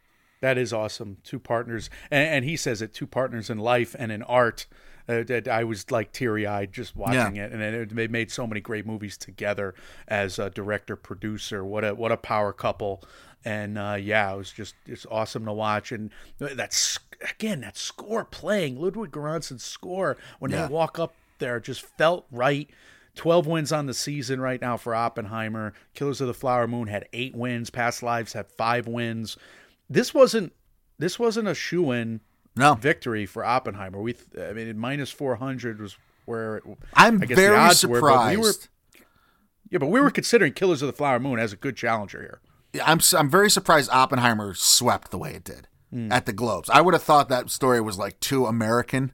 that 0.41 0.59
is 0.59 0.73
awesome. 0.73 1.19
Two 1.25 1.39
partners, 1.39 1.89
and, 2.11 2.29
and 2.29 2.45
he 2.45 2.57
says 2.57 2.83
it: 2.83 2.93
two 2.95 3.07
partners 3.07 3.51
in 3.51 3.59
life 3.59 3.97
and 3.99 4.13
in 4.13 4.23
art. 4.23 4.67
Uh, 5.09 5.23
I 5.51 5.65
was 5.65 5.91
like 5.91 6.13
teary 6.13 6.47
eyed 6.47 6.73
just 6.73 6.97
watching 6.97 7.37
it, 7.37 7.53
and 7.53 7.63
it, 7.63 7.95
they 7.95 8.09
made 8.09 8.31
so 8.31 8.47
many 8.47 8.61
great 8.61 8.87
movies 8.87 9.17
together 9.17 9.75
as 10.09 10.39
a 10.39 10.51
director 10.51 10.97
producer. 10.97 11.65
What 11.65 11.85
a 11.85 11.95
what 11.95 12.13
a 12.13 12.17
power 12.17 12.53
couple! 12.53 13.03
And 13.45 13.79
uh, 13.79 13.97
yeah, 14.01 14.33
it 14.33 14.37
was 14.37 14.51
just 14.51 14.75
it's 14.87 15.07
awesome 15.11 15.45
to 15.45 15.53
watch. 15.53 15.93
And 15.93 16.11
that's 16.39 16.99
again 17.31 17.61
that 17.61 17.77
score 17.77 18.25
playing 18.25 18.81
Ludwig 18.81 19.13
Göransson's 19.13 19.63
score 19.65 20.17
when 20.41 20.51
Yeah. 20.51 20.67
they 20.67 20.73
walk 20.73 20.99
up 20.99 21.15
there 21.39 21.61
just 21.61 21.83
felt 21.83 22.27
right. 22.31 22.69
12 23.15 23.47
wins 23.47 23.73
on 23.73 23.87
the 23.87 23.95
season 23.95 24.41
right 24.43 24.61
now 24.61 24.77
for 24.77 24.95
Oppenheimer. 24.95 25.73
Killers 25.95 26.21
of 26.21 26.27
the 26.27 26.35
Flower 26.35 26.67
Moon 26.69 26.89
had 26.89 27.09
8 27.15 27.35
wins. 27.35 27.71
Past 27.71 28.03
Lives 28.03 28.35
had 28.35 28.47
5 28.47 28.87
wins. 28.87 29.39
This 29.89 30.13
wasn't 30.13 30.53
this 30.99 31.19
wasn't 31.19 31.49
a 31.49 31.55
shoe-in 31.55 32.21
No, 32.57 32.75
victory 32.75 33.27
for 33.27 33.45
Oppenheimer. 33.45 34.01
We 34.01 34.15
I 34.41 34.53
mean 34.53 34.79
minus 34.79 35.11
400 35.11 35.81
was 35.81 35.97
where 36.25 36.57
it, 36.57 36.65
I'm 36.95 37.17
I 37.23 37.27
guess 37.27 37.29
the 37.37 37.43
very 37.43 37.57
odds 37.57 37.87
were, 37.87 37.91
we 37.91 37.97
surprised. 37.99 38.41
were- 38.41 39.01
Yeah, 39.71 39.79
but 39.79 39.89
we 39.89 40.01
were 40.01 40.11
considering 40.11 40.53
Killers 40.53 40.83
of 40.83 40.87
the 40.87 40.93
Flower 40.93 41.19
Moon 41.21 41.39
as 41.39 41.53
a 41.53 41.57
good 41.57 41.77
challenger 41.77 42.21
here. 42.21 42.41
Yeah, 42.73 42.85
I'm 42.87 43.01
I'm 43.17 43.31
very 43.31 43.51
surprised 43.51 43.91
Oppenheimer 43.93 44.55
swept 44.55 45.11
the 45.11 45.19
way 45.19 45.35
it 45.35 45.45
did 45.45 45.69
Hmm. 45.91 46.11
at 46.11 46.27
the 46.27 46.33
Globes. 46.33 46.69
I 46.71 46.81
would 46.81 46.95
have 46.95 47.03
thought 47.03 47.29
that 47.29 47.51
story 47.51 47.81
was 47.81 47.99
like 47.99 48.19
too 48.21 48.47
American. 48.47 49.13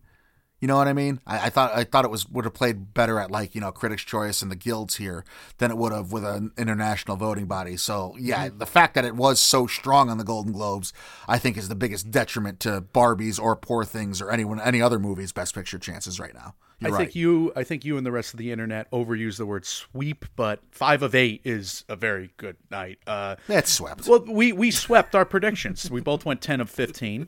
You 0.62 0.68
know 0.68 0.76
what 0.76 0.86
I 0.86 0.92
mean? 0.92 1.18
I, 1.26 1.46
I 1.46 1.50
thought 1.50 1.72
I 1.74 1.82
thought 1.82 2.04
it 2.04 2.10
was 2.12 2.28
would 2.30 2.44
have 2.44 2.54
played 2.54 2.94
better 2.94 3.18
at 3.18 3.32
like 3.32 3.56
you 3.56 3.60
know 3.60 3.72
Critics' 3.72 4.02
Choice 4.04 4.42
and 4.42 4.50
the 4.50 4.54
guilds 4.56 4.94
here 4.94 5.24
than 5.58 5.72
it 5.72 5.76
would 5.76 5.90
have 5.92 6.12
with 6.12 6.24
an 6.24 6.52
international 6.56 7.16
voting 7.16 7.46
body. 7.46 7.76
So 7.76 8.14
yeah, 8.16 8.48
Hmm. 8.48 8.58
the 8.58 8.66
fact 8.66 8.94
that 8.94 9.04
it 9.04 9.16
was 9.16 9.40
so 9.40 9.66
strong 9.66 10.08
on 10.08 10.18
the 10.18 10.24
Golden 10.24 10.52
Globes, 10.52 10.92
I 11.26 11.36
think, 11.38 11.56
is 11.56 11.68
the 11.68 11.74
biggest 11.74 12.12
detriment 12.12 12.60
to 12.60 12.80
Barbies 12.80 13.42
or 13.42 13.56
Poor 13.56 13.84
Things 13.84 14.22
or 14.22 14.30
anyone 14.30 14.60
any 14.60 14.80
other 14.80 15.00
movie's 15.00 15.32
Best 15.32 15.52
Picture 15.52 15.80
chances 15.80 16.20
right 16.20 16.32
now. 16.32 16.54
You're 16.78 16.90
I 16.90 16.92
right. 16.92 16.98
think 17.06 17.16
you 17.16 17.52
I 17.56 17.64
think 17.64 17.84
you 17.84 17.96
and 17.96 18.06
the 18.06 18.12
rest 18.12 18.32
of 18.32 18.38
the 18.38 18.52
internet 18.52 18.88
overuse 18.92 19.38
the 19.38 19.46
word 19.46 19.66
sweep, 19.66 20.26
but 20.36 20.60
5 20.70 21.02
of 21.02 21.14
8 21.16 21.40
is 21.44 21.84
a 21.88 21.96
very 21.96 22.30
good 22.36 22.56
night. 22.70 23.00
Uh 23.04 23.34
It's 23.48 23.72
swept. 23.72 24.06
Well, 24.06 24.24
we 24.28 24.52
we 24.52 24.70
swept 24.70 25.16
our 25.16 25.24
predictions. 25.24 25.90
We 25.90 26.00
both 26.00 26.24
went 26.24 26.40
10 26.40 26.60
of 26.60 26.70
15 26.70 27.26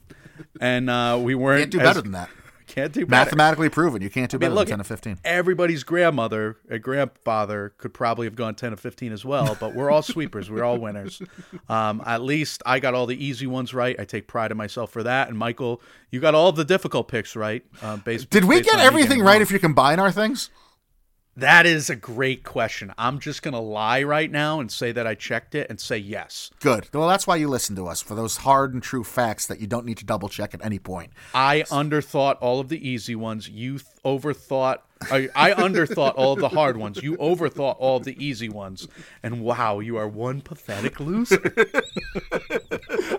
and 0.60 0.88
uh 0.88 1.18
we 1.20 1.34
weren't 1.34 1.62
Can't 1.62 1.72
do 1.72 1.80
as- 1.80 1.84
better 1.88 2.00
than 2.02 2.12
that. 2.12 2.30
Can't 2.66 2.92
do 2.92 3.06
better. 3.06 3.24
Mathematically 3.26 3.68
proven, 3.68 4.00
you 4.02 4.10
can't 4.10 4.30
do 4.30 4.38
better 4.38 4.54
look, 4.54 4.68
than 4.68 4.78
ten 4.78 4.78
to 4.78 4.84
fifteen. 4.84 5.18
everybody's 5.24 5.84
grandmother 5.84 6.56
and 6.68 6.82
grandfather 6.82 7.74
could 7.78 7.92
probably 7.92 8.26
have 8.26 8.34
gone 8.36 8.54
10 8.54 8.72
of 8.72 8.80
15 8.80 9.12
as 9.12 9.24
well, 9.24 9.56
but 9.60 9.74
we're 9.74 9.90
all 9.90 10.02
sweepers. 10.02 10.50
We're 10.50 10.64
all 10.64 10.78
winners. 10.78 11.20
Um, 11.68 12.02
at 12.06 12.22
least 12.22 12.62
I 12.64 12.80
got 12.80 12.94
all 12.94 13.06
the 13.06 13.22
easy 13.22 13.46
ones 13.46 13.74
right. 13.74 13.98
I 13.98 14.04
take 14.04 14.26
pride 14.26 14.50
in 14.50 14.56
myself 14.56 14.90
for 14.90 15.02
that. 15.02 15.28
And 15.28 15.38
Michael, 15.38 15.82
you 16.10 16.20
got 16.20 16.34
all 16.34 16.52
the 16.52 16.64
difficult 16.64 17.08
picks 17.08 17.36
right. 17.36 17.64
Uh, 17.82 17.96
based, 17.98 18.30
Did 18.30 18.44
we 18.44 18.56
based 18.56 18.70
get 18.70 18.80
everything 18.80 19.20
right 19.20 19.40
if 19.42 19.50
you 19.50 19.58
combine 19.58 19.98
our 19.98 20.10
things? 20.12 20.50
That 21.36 21.66
is 21.66 21.90
a 21.90 21.96
great 21.96 22.44
question. 22.44 22.94
I'm 22.96 23.18
just 23.18 23.42
going 23.42 23.54
to 23.54 23.60
lie 23.60 24.04
right 24.04 24.30
now 24.30 24.60
and 24.60 24.70
say 24.70 24.92
that 24.92 25.06
I 25.06 25.14
checked 25.14 25.56
it 25.56 25.68
and 25.68 25.80
say 25.80 25.98
yes. 25.98 26.50
Good. 26.60 26.88
Well, 26.92 27.08
that's 27.08 27.26
why 27.26 27.36
you 27.36 27.48
listen 27.48 27.74
to 27.76 27.88
us 27.88 28.00
for 28.00 28.14
those 28.14 28.38
hard 28.38 28.72
and 28.72 28.82
true 28.82 29.02
facts 29.02 29.46
that 29.46 29.60
you 29.60 29.66
don't 29.66 29.84
need 29.84 29.98
to 29.98 30.04
double 30.04 30.28
check 30.28 30.54
at 30.54 30.64
any 30.64 30.78
point. 30.78 31.12
I 31.34 31.62
underthought 31.70 32.36
all 32.40 32.60
of 32.60 32.68
the 32.68 32.88
easy 32.88 33.16
ones. 33.16 33.48
You 33.48 33.78
th- 33.78 33.86
overthought 34.04 34.78
I, 35.10 35.28
I 35.34 35.52
underthought 35.52 36.14
all 36.16 36.36
the 36.36 36.48
hard 36.48 36.76
ones. 36.76 37.02
You 37.02 37.16
overthought 37.16 37.76
all 37.78 38.00
the 38.00 38.22
easy 38.24 38.48
ones. 38.48 38.88
And 39.22 39.42
wow, 39.42 39.80
you 39.80 39.96
are 39.96 40.08
one 40.08 40.40
pathetic 40.40 41.00
loser. 41.00 41.52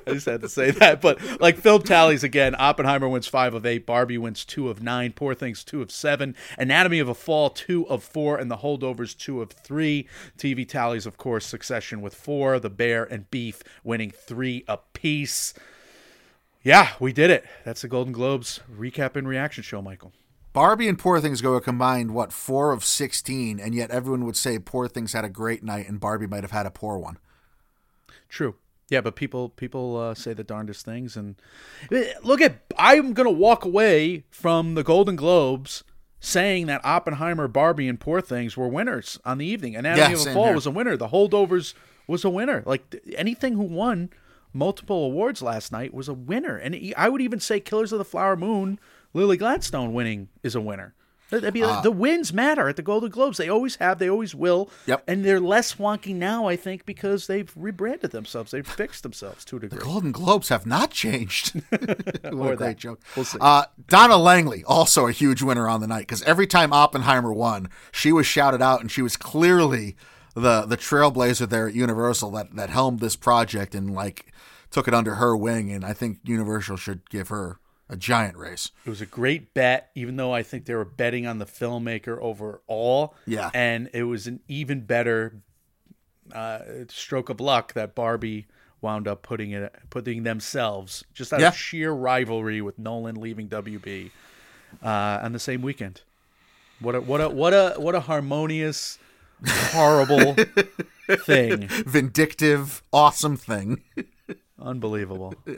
I 0.07 0.13
just 0.13 0.25
had 0.25 0.41
to 0.41 0.49
say 0.49 0.71
that. 0.71 1.01
But 1.01 1.41
like 1.41 1.57
film 1.57 1.83
tallies 1.83 2.23
again, 2.23 2.55
Oppenheimer 2.57 3.07
wins 3.09 3.27
five 3.27 3.53
of 3.53 3.65
eight, 3.65 3.85
Barbie 3.85 4.17
wins 4.17 4.45
two 4.45 4.69
of 4.69 4.81
nine, 4.81 5.13
Poor 5.13 5.33
Things 5.33 5.63
two 5.63 5.81
of 5.81 5.91
seven, 5.91 6.35
Anatomy 6.57 6.99
of 6.99 7.09
a 7.09 7.15
Fall 7.15 7.49
two 7.49 7.87
of 7.87 8.03
four, 8.03 8.37
and 8.37 8.49
The 8.49 8.57
Holdovers 8.57 9.17
two 9.17 9.41
of 9.41 9.51
three. 9.51 10.07
TV 10.37 10.67
tallies, 10.67 11.05
of 11.05 11.17
course, 11.17 11.45
Succession 11.45 12.01
with 12.01 12.15
four, 12.15 12.59
The 12.59 12.69
Bear 12.69 13.03
and 13.03 13.29
Beef 13.31 13.61
winning 13.83 14.11
three 14.11 14.63
apiece. 14.67 15.53
Yeah, 16.63 16.93
we 16.99 17.13
did 17.13 17.29
it. 17.29 17.45
That's 17.63 17.83
the 17.83 17.87
Golden 17.87 18.11
Globes 18.11 18.59
recap 18.75 19.15
and 19.15 19.27
reaction 19.27 19.63
show, 19.63 19.81
Michael. 19.83 20.13
Barbie 20.55 20.87
and 20.87 20.97
Poor 20.97 21.19
Things 21.19 21.41
go 21.41 21.53
a 21.55 21.61
combined 21.61 22.11
what 22.11 22.31
four 22.33 22.71
of 22.71 22.83
sixteen, 22.83 23.59
and 23.59 23.75
yet 23.75 23.91
everyone 23.91 24.25
would 24.25 24.37
say 24.37 24.57
Poor 24.57 24.87
Things 24.87 25.13
had 25.13 25.25
a 25.25 25.29
great 25.29 25.63
night, 25.63 25.87
and 25.87 25.99
Barbie 25.99 26.25
might 26.27 26.43
have 26.43 26.51
had 26.51 26.65
a 26.65 26.71
poor 26.71 26.97
one. 26.97 27.17
True. 28.29 28.55
Yeah, 28.89 29.01
but 29.01 29.15
people 29.15 29.49
people 29.49 29.97
uh, 29.97 30.13
say 30.15 30.33
the 30.33 30.43
darndest 30.43 30.85
things, 30.85 31.17
and 31.17 31.35
Eh, 31.91 32.13
look 32.23 32.39
at 32.41 32.61
I'm 32.77 33.13
gonna 33.13 33.31
walk 33.31 33.65
away 33.65 34.23
from 34.31 34.75
the 34.75 34.83
Golden 34.83 35.15
Globes 35.15 35.83
saying 36.19 36.67
that 36.67 36.81
Oppenheimer, 36.85 37.47
Barbie, 37.47 37.87
and 37.87 37.99
Poor 37.99 38.21
Things 38.21 38.55
were 38.55 38.67
winners 38.67 39.19
on 39.25 39.37
the 39.37 39.45
evening. 39.45 39.75
Anatomy 39.75 40.13
Yeah, 40.15 40.21
of 40.21 40.27
a 40.27 40.33
Fall 40.33 40.45
here. 40.45 40.55
was 40.55 40.65
a 40.65 40.71
winner. 40.71 40.95
The 40.95 41.09
Holdovers 41.09 41.73
was 42.07 42.23
a 42.23 42.29
winner. 42.29 42.63
Like 42.65 42.95
anything 43.17 43.53
who 43.55 43.63
won 43.63 44.09
multiple 44.53 45.03
awards 45.03 45.41
last 45.41 45.71
night 45.71 45.93
was 45.93 46.07
a 46.07 46.13
winner, 46.13 46.55
and 46.55 46.93
I 46.95 47.09
would 47.09 47.21
even 47.21 47.39
say 47.41 47.59
Killers 47.59 47.91
of 47.91 47.97
the 47.99 48.05
Flower 48.05 48.37
Moon, 48.37 48.79
Lily 49.15 49.37
Gladstone 49.37 49.93
winning 49.93 50.27
is 50.43 50.53
a 50.55 50.61
winner. 50.61 50.93
I 51.31 51.49
mean, 51.49 51.63
Uh, 51.63 51.81
the 51.81 51.89
wins 51.91 52.31
matter 52.31 52.69
at 52.69 52.75
the 52.75 52.83
Golden 52.83 53.09
Globes. 53.09 53.37
They 53.39 53.49
always 53.49 53.77
have. 53.77 53.97
They 53.97 54.07
always 54.09 54.35
will. 54.35 54.69
Yep. 54.85 55.03
And 55.07 55.25
they're 55.25 55.39
less 55.39 55.75
wonky 55.75 56.13
now, 56.13 56.47
I 56.47 56.55
think, 56.55 56.85
because 56.85 57.25
they've 57.25 57.51
rebranded 57.55 58.11
themselves. 58.11 58.51
They've 58.51 58.65
fixed 58.65 59.01
themselves 59.01 59.43
to 59.45 59.57
a 59.57 59.59
degree. 59.61 59.79
The 59.79 59.83
Golden 59.83 60.11
Globes 60.11 60.49
have 60.49 60.67
not 60.67 60.91
changed. 60.91 61.55
what 61.71 61.81
Or 62.33 62.53
a 62.53 62.55
great 62.55 62.59
that. 62.59 62.77
joke. 62.77 63.01
We'll 63.15 63.25
see. 63.25 63.39
Uh, 63.41 63.63
Donna 63.87 64.17
Langley, 64.17 64.63
also 64.65 65.07
a 65.07 65.11
huge 65.11 65.41
winner 65.41 65.67
on 65.67 65.81
the 65.81 65.87
night, 65.87 66.01
because 66.01 66.21
every 66.23 66.45
time 66.45 66.71
Oppenheimer 66.71 67.33
won, 67.33 67.69
she 67.91 68.11
was 68.11 68.27
shouted 68.27 68.61
out, 68.61 68.81
and 68.81 68.91
she 68.91 69.01
was 69.01 69.17
clearly 69.17 69.95
the 70.35 70.61
the 70.65 70.77
trailblazer 70.77 71.49
there 71.49 71.67
at 71.67 71.73
Universal 71.73 72.29
that 72.31 72.55
that 72.55 72.69
helmed 72.69 72.99
this 72.99 73.15
project 73.15 73.73
and 73.73 73.93
like 73.95 74.31
took 74.69 74.87
it 74.87 74.93
under 74.93 75.15
her 75.15 75.35
wing. 75.35 75.71
And 75.71 75.83
I 75.83 75.93
think 75.93 76.19
Universal 76.23 76.77
should 76.77 77.09
give 77.09 77.29
her 77.29 77.57
a 77.89 77.95
giant 77.95 78.35
race. 78.37 78.71
It 78.85 78.89
was 78.89 79.01
a 79.01 79.05
great 79.05 79.53
bet, 79.53 79.91
even 79.95 80.15
though 80.15 80.33
I 80.33 80.41
think 80.43 80.65
they 80.65 80.73
were 80.75 80.85
betting 80.85 81.27
on 81.27 81.37
the 81.39 81.45
filmmaker 81.45 82.17
overall. 82.19 83.15
Yeah. 83.27 83.51
And 83.53 83.89
it 83.93 84.03
was 84.03 84.25
an 84.27 84.39
even 84.47 84.81
better 84.81 85.41
uh, 86.33 86.59
stroke 86.89 87.29
of 87.29 87.39
luck 87.39 87.73
that 87.73 87.93
Barbie 87.95 88.47
wound 88.81 89.07
up 89.07 89.21
putting 89.23 89.51
it 89.51 89.73
putting 89.89 90.23
themselves 90.23 91.03
just 91.13 91.31
out 91.33 91.39
Yeah. 91.39 91.47
of 91.49 91.55
sheer 91.55 91.91
rivalry 91.91 92.61
with 92.61 92.77
Nolan 92.77 93.15
leaving 93.15 93.47
WB 93.49 94.11
uh, 94.83 94.87
on 95.23 95.31
the 95.33 95.39
same 95.39 95.61
weekend. 95.61 96.01
What 96.79 96.95
a 96.95 97.01
what 97.01 97.21
a 97.21 97.29
what 97.29 97.53
a 97.53 97.75
what 97.77 97.95
a 97.95 98.01
harmonious, 98.01 98.99
horrible 99.47 100.35
thing. 101.25 101.67
Vindictive, 101.69 102.83
awesome 102.91 103.37
thing. 103.37 103.81
Unbelievable. 104.59 105.33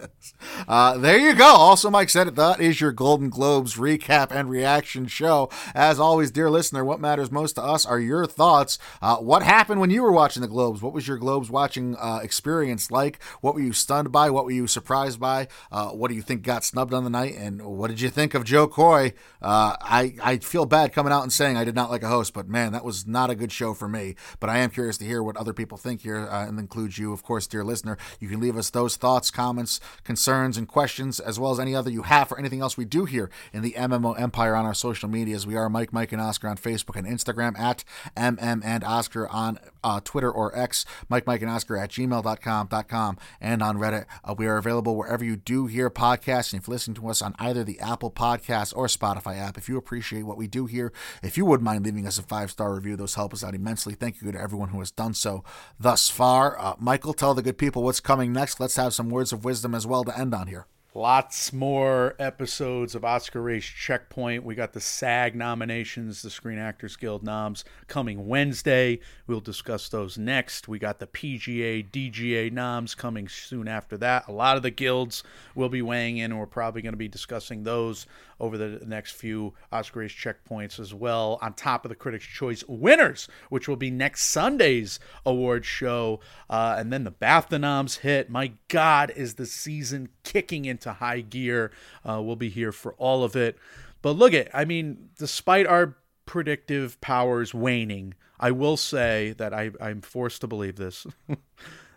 Uh, 0.68 0.98
there 0.98 1.18
you 1.18 1.34
go. 1.34 1.46
Also, 1.46 1.90
Mike 1.90 2.10
said 2.10 2.28
it. 2.28 2.36
That 2.36 2.60
is 2.60 2.82
your 2.82 2.92
Golden 2.92 3.30
Globes 3.30 3.76
recap 3.76 4.32
and 4.32 4.50
reaction 4.50 5.08
show. 5.08 5.50
As 5.74 5.98
always, 5.98 6.30
dear 6.30 6.50
listener, 6.50 6.84
what 6.84 7.00
matters 7.00 7.32
most 7.32 7.54
to 7.54 7.64
us 7.64 7.86
are 7.86 8.00
your 8.00 8.26
thoughts. 8.26 8.78
Uh, 9.02 9.18
what 9.18 9.44
happened 9.44 9.80
when 9.80 9.92
you 9.92 10.02
were 10.02 10.12
watching 10.12 10.42
the 10.42 10.48
Globes? 10.48 10.82
What 10.82 10.94
was 10.94 11.08
your 11.08 11.18
Globes 11.18 11.50
watching 11.50 11.96
uh, 11.96 12.20
experience 12.22 12.92
like? 12.92 13.24
What 13.40 13.56
were 13.56 13.62
you 13.62 13.72
stunned 13.72 14.12
by? 14.12 14.30
What 14.30 14.44
were 14.44 14.52
you 14.52 14.68
surprised 14.68 15.20
by? 15.20 15.48
Uh, 15.72 15.90
what 15.90 16.10
do 16.10 16.16
you 16.16 16.22
think 16.22 16.42
got 16.42 16.66
snubbed 16.66 16.94
on 16.94 17.04
the 17.06 17.10
night? 17.10 17.36
And 17.38 17.62
what 17.62 17.88
did 17.90 18.02
you 18.02 18.10
think 18.10 18.34
of 18.34 18.44
Jo 18.44 18.68
Koy? 18.68 19.14
Uh, 19.42 19.78
I, 19.80 20.16
I 20.22 20.38
feel 20.40 20.66
bad 20.66 20.92
coming 20.92 21.14
out 21.14 21.24
and 21.24 21.32
saying 21.32 21.56
I 21.56 21.64
did 21.64 21.76
not 21.76 21.90
like 21.90 22.04
a 22.04 22.10
host, 22.10 22.34
but 22.34 22.50
man, 22.50 22.74
that 22.74 22.84
was 22.84 23.08
not 23.08 23.30
a 23.30 23.36
good 23.36 23.52
show 23.52 23.74
for 23.74 23.88
me. 23.88 24.16
But 24.42 24.50
I 24.50 24.58
am 24.58 24.70
curious 24.70 24.98
to 24.98 25.06
hear 25.06 25.24
what 25.24 25.38
other 25.38 25.54
people 25.54 25.78
think 25.78 26.02
here, 26.02 26.28
uh, 26.28 26.46
and 26.46 26.60
includes 26.60 26.98
you, 26.98 27.14
of 27.14 27.24
course, 27.24 27.48
dear 27.48 27.64
listener. 27.64 27.98
You 28.20 28.28
can 28.28 28.42
leave 28.42 28.58
us 28.58 28.70
those 28.70 28.87
thoughts, 28.96 29.32
comments, 29.32 29.80
concerns, 30.04 30.58
and 30.58 30.68
questions, 30.68 31.20
as 31.20 31.40
well 31.40 31.52
as 31.52 31.60
any 31.60 31.76
other 31.76 31.90
you 31.90 32.04
have 32.04 32.30
for 32.30 32.40
anything 32.40 32.62
else 32.62 32.78
we 32.78 32.86
do 32.86 33.06
here 33.06 33.30
in 33.52 33.62
the 33.62 33.74
MMO 33.74 34.20
Empire 34.20 34.56
on 34.56 34.66
our 34.66 34.74
social 34.74 35.10
medias. 35.10 35.46
We 35.46 35.56
are 35.56 35.70
Mike, 35.70 35.92
Mike, 35.92 36.12
and 36.12 36.22
Oscar 36.22 36.48
on 36.48 36.58
Facebook 36.58 36.96
and 36.96 37.08
Instagram 37.08 37.58
at 37.60 37.84
MM 38.16 38.62
and 38.64 38.84
Oscar 38.84 39.28
on 39.28 39.60
uh, 39.84 40.00
Twitter 40.04 40.32
or 40.32 40.58
X, 40.58 40.86
Mike, 41.10 41.28
Mike, 41.28 41.42
and 41.42 41.52
Oscar 41.52 41.78
at 41.78 41.90
gmail.com, 41.90 42.68
dot 42.68 42.88
com, 42.88 43.18
and 43.42 43.62
on 43.62 43.78
Reddit. 43.78 44.06
Uh, 44.24 44.36
we 44.38 44.48
are 44.48 44.58
available 44.58 44.96
wherever 44.96 45.24
you 45.24 45.36
do 45.36 45.68
hear 45.68 45.90
podcasts. 45.90 46.54
And 46.54 46.62
if 46.62 46.68
you 46.68 46.74
listen 46.74 46.94
to 46.96 47.08
us 47.10 47.22
on 47.22 47.36
either 47.40 47.64
the 47.64 47.80
Apple 47.80 48.12
Podcast 48.12 48.76
or 48.76 48.88
Spotify 48.88 49.38
app, 49.38 49.58
if 49.58 49.68
you 49.68 49.78
appreciate 49.78 50.24
what 50.24 50.38
we 50.38 50.48
do 50.48 50.66
here, 50.66 50.92
if 51.24 51.38
you 51.38 51.46
wouldn't 51.46 51.66
mind 51.66 51.86
leaving 51.86 52.08
us 52.08 52.20
a 52.20 52.24
five 52.24 52.52
star 52.52 52.74
review, 52.74 52.96
those 52.96 53.16
help 53.16 53.34
us 53.34 53.44
out 53.44 53.56
immensely. 53.56 53.94
Thank 53.94 54.22
you 54.22 54.32
to 54.32 54.40
everyone 54.40 54.70
who 54.70 54.80
has 54.80 54.92
done 54.92 55.14
so 55.14 55.44
thus 55.80 56.10
far. 56.10 56.60
Uh, 56.60 56.76
Michael, 56.80 57.14
tell 57.14 57.34
the 57.34 57.42
good 57.42 57.58
people 57.58 57.84
what's 57.84 58.00
coming 58.00 58.32
next. 58.34 58.60
Let's 58.60 58.77
have 58.82 58.94
some 58.94 59.10
words 59.10 59.34
of 59.34 59.46
wisdom 59.46 59.76
as 59.76 59.86
well 59.86 60.04
to 60.04 60.18
end 60.18 60.34
on 60.34 60.48
here. 60.48 60.66
Lots 60.98 61.54
more 61.54 62.16
episodes 62.18 62.96
of 62.96 63.06
Oscar 63.06 63.40
Race 63.40 63.66
Checkpoint. 63.66 64.44
We 64.44 64.56
got 64.56 64.74
the 64.74 64.82
SAG 64.82 65.36
nominations, 65.36 66.24
the 66.24 66.32
Screen 66.32 66.58
Actors 66.58 66.96
Guild 66.96 67.22
noms 67.22 67.64
coming 67.88 68.28
Wednesday. 68.28 69.00
We'll 69.28 69.40
discuss 69.40 69.90
those 69.90 70.18
next. 70.18 70.68
We 70.68 70.80
got 70.80 70.98
the 70.98 71.06
PGA, 71.06 71.88
DGA 71.88 72.52
noms 72.52 72.96
coming 72.96 73.28
soon 73.28 73.68
after 73.68 73.96
that. 73.98 74.28
A 74.28 74.32
lot 74.32 74.58
of 74.58 74.64
the 74.64 74.72
guilds 74.72 75.22
will 75.54 75.70
be 75.70 75.84
weighing 75.84 76.18
in, 76.18 76.32
and 76.32 76.40
we're 76.40 76.48
probably 76.48 76.82
going 76.82 76.94
to 76.94 76.98
be 76.98 77.08
discussing 77.08 77.62
those 77.62 78.08
over 78.40 78.58
the 78.58 78.86
next 78.86 79.14
few 79.14 79.54
Oscar 79.72 80.00
Race 80.00 80.12
checkpoints 80.12 80.80
as 80.80 80.94
well, 80.94 81.40
on 81.42 81.54
top 81.54 81.86
of 81.86 81.90
the 81.90 81.96
Critics' 81.96 82.26
Choice 82.26 82.64
winners, 82.68 83.28
which 83.50 83.68
will 83.68 83.76
be 83.76 83.92
next 83.92 84.24
Sunday's 84.24 85.00
award 85.26 85.66
show. 85.66 86.20
Uh, 86.50 86.76
and 86.78 86.92
then 86.92 87.04
the 87.04 87.12
BAFTA 87.12 87.60
noms 87.60 87.98
hit. 87.98 88.30
My 88.30 88.54
God, 88.68 89.12
is 89.16 89.36
the 89.36 89.46
season 89.46 90.10
kicking 90.24 90.66
into 90.66 90.94
high 90.94 91.22
gear? 91.22 91.72
Uh, 92.08 92.22
we'll 92.22 92.36
be 92.36 92.50
here 92.50 92.72
for 92.72 92.94
all 92.94 93.24
of 93.24 93.36
it. 93.36 93.58
But 94.02 94.12
look 94.12 94.34
at, 94.34 94.50
I 94.54 94.66
mean, 94.66 95.10
despite 95.18 95.66
our 95.68 95.98
predictive 96.26 97.00
powers 97.02 97.54
waning, 97.54 98.14
I 98.40 98.52
will 98.52 98.78
say 98.78 99.34
that 99.38 99.54
I, 99.54 99.72
I'm 99.82 100.02
forced 100.02 100.42
to 100.42 100.48
believe 100.48 100.76
this. 100.76 101.08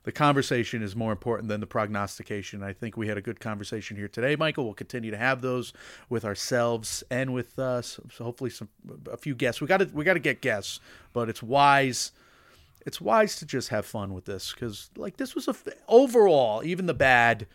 the 0.04 0.12
conversation 0.12 0.82
is 0.82 0.96
more 0.96 1.12
important 1.12 1.48
than 1.48 1.60
the 1.60 1.66
prognostication. 1.66 2.62
I 2.62 2.72
think 2.72 2.96
we 2.96 3.08
had 3.08 3.18
a 3.18 3.22
good 3.22 3.40
conversation 3.40 3.96
here 3.96 4.08
today, 4.08 4.34
Michael. 4.36 4.64
We'll 4.64 4.74
continue 4.74 5.10
to 5.10 5.16
have 5.16 5.42
those 5.42 5.72
with 6.08 6.24
ourselves 6.24 7.04
and 7.10 7.34
with 7.34 7.58
uh, 7.58 7.82
so 7.82 8.02
hopefully 8.18 8.50
some 8.50 8.68
a 9.10 9.16
few 9.16 9.34
guests. 9.34 9.60
We 9.60 9.66
got 9.66 9.78
to 9.78 9.90
we 9.92 10.04
got 10.04 10.14
to 10.14 10.20
get 10.20 10.40
guests, 10.40 10.80
but 11.12 11.28
it's 11.28 11.42
wise. 11.42 12.12
It's 12.86 13.00
wise 13.00 13.36
to 13.36 13.46
just 13.46 13.68
have 13.68 13.84
fun 13.84 14.14
with 14.14 14.24
this 14.24 14.54
because 14.54 14.90
like 14.96 15.18
this 15.18 15.34
was 15.34 15.48
a 15.48 15.50
f- 15.50 15.68
overall 15.86 16.64
even 16.64 16.86
the 16.86 16.94
bad 16.94 17.46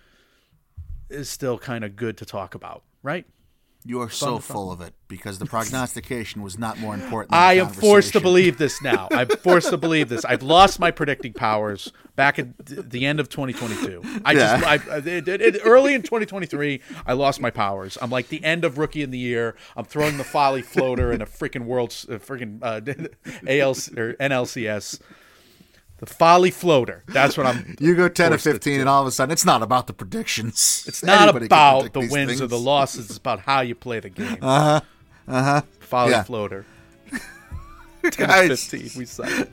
is 1.09 1.29
still 1.29 1.57
kind 1.57 1.83
of 1.83 1.95
good 1.95 2.17
to 2.17 2.25
talk 2.25 2.53
about, 2.53 2.83
right? 3.01 3.25
You 3.87 4.01
are 4.01 4.09
so 4.09 4.39
full 4.39 4.71
of 4.71 4.81
it 4.81 4.95
because 5.07 5.37
the 5.37 5.45
prognostication 5.45 6.41
was 6.41 6.57
not 6.57 6.79
more 6.79 6.95
important. 6.95 7.29
Than 7.29 7.39
the 7.39 7.45
I 7.45 7.53
am 7.53 7.67
forced 7.67 8.13
to 8.13 8.19
believe 8.19 8.57
this 8.57 8.81
now. 8.81 9.07
I'm 9.11 9.27
forced 9.29 9.69
to 9.69 9.77
believe 9.77 10.09
this. 10.09 10.25
I've 10.25 10.41
lost 10.41 10.79
my 10.79 10.89
predicting 10.89 11.33
powers 11.33 11.93
back 12.15 12.39
at 12.39 12.47
the 12.65 13.05
end 13.05 13.19
of 13.19 13.29
2022. 13.29 14.01
I 14.25 14.33
just 14.33 14.61
Yeah. 14.63 14.67
I, 14.67 14.73
I- 14.91 14.97
it, 14.97 15.27
it, 15.27 15.39
it- 15.41 15.61
early 15.63 15.93
in 15.93 16.01
2023, 16.01 16.81
I 17.05 17.13
lost 17.13 17.39
my 17.39 17.51
powers. 17.51 17.95
I'm 18.01 18.09
like 18.09 18.29
the 18.29 18.43
end 18.43 18.65
of 18.65 18.79
rookie 18.79 19.03
in 19.03 19.11
the 19.11 19.19
year. 19.19 19.55
I'm 19.77 19.85
throwing 19.85 20.17
the 20.17 20.23
folly 20.23 20.63
floater 20.63 21.11
in 21.11 21.21
a 21.21 21.27
freaking 21.27 21.65
world, 21.65 21.91
uh, 22.09 22.13
freaking 22.13 22.57
uh, 22.63 22.81
ALC 23.47 23.97
or 23.99 24.13
NLCS. 24.15 24.99
The 25.97 26.05
folly 26.05 26.51
floater. 26.51 27.03
That's 27.07 27.37
what 27.37 27.45
I'm. 27.45 27.75
You 27.79 27.95
go 27.95 28.09
10 28.09 28.33
or 28.33 28.37
15, 28.37 28.79
and 28.81 28.89
all 28.89 29.01
of 29.01 29.07
a 29.07 29.11
sudden, 29.11 29.31
it's 29.31 29.45
not 29.45 29.61
about 29.61 29.87
the 29.87 29.93
predictions. 29.93 30.83
It's 30.87 31.01
not 31.03 31.21
Anybody 31.23 31.45
about 31.45 31.93
the 31.93 32.07
wins 32.11 32.41
or 32.41 32.47
the 32.47 32.59
losses. 32.59 33.09
It's 33.09 33.17
about 33.17 33.39
how 33.39 33.61
you 33.61 33.75
play 33.75 33.99
the 34.01 34.09
game. 34.09 34.37
Uh 34.41 34.59
huh. 34.61 34.81
Uh 35.27 35.43
huh. 35.43 35.61
Folly 35.79 36.11
Yeah. 36.11 36.23
floater. 36.23 36.65
Guys, 38.17 38.67
15. 38.67 38.99
We 38.99 39.05
suck. 39.05 39.47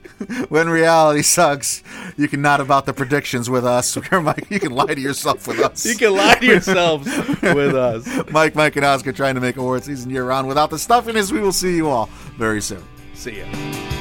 when 0.51 0.69
reality 0.69 1.23
sucks, 1.23 1.83
you 2.19 2.29
can 2.29 2.43
not 2.43 2.61
about 2.61 2.85
the 2.85 2.93
predictions 2.93 3.49
with 3.49 3.65
us. 3.65 3.97
Mike, 4.13 4.51
you 4.51 4.61
can 4.61 4.73
lie 4.73 4.93
to 4.95 5.01
yourself 5.01 5.49
with 5.49 5.59
us. 5.61 5.87
You 5.87 5.95
can 5.97 6.15
lie 6.15 6.35
to 6.35 6.45
yourselves 6.47 7.07
with 7.41 7.75
us. 7.75 8.07
Mike, 8.31 8.55
Mike, 8.55 8.77
and 8.77 8.85
Oscar 8.85 9.13
trying 9.13 9.37
to 9.37 9.41
make 9.41 9.57
award 9.57 9.85
season 9.85 10.11
year 10.11 10.27
round 10.27 10.49
without 10.49 10.69
the 10.69 10.79
stuffiness. 10.79 11.33
We 11.33 11.41
will 11.41 11.53
see 11.53 11.75
you 11.77 11.89
all 11.89 12.11
very 12.37 12.61
soon. 12.61 12.85
See 13.15 13.39
ya. 13.39 13.92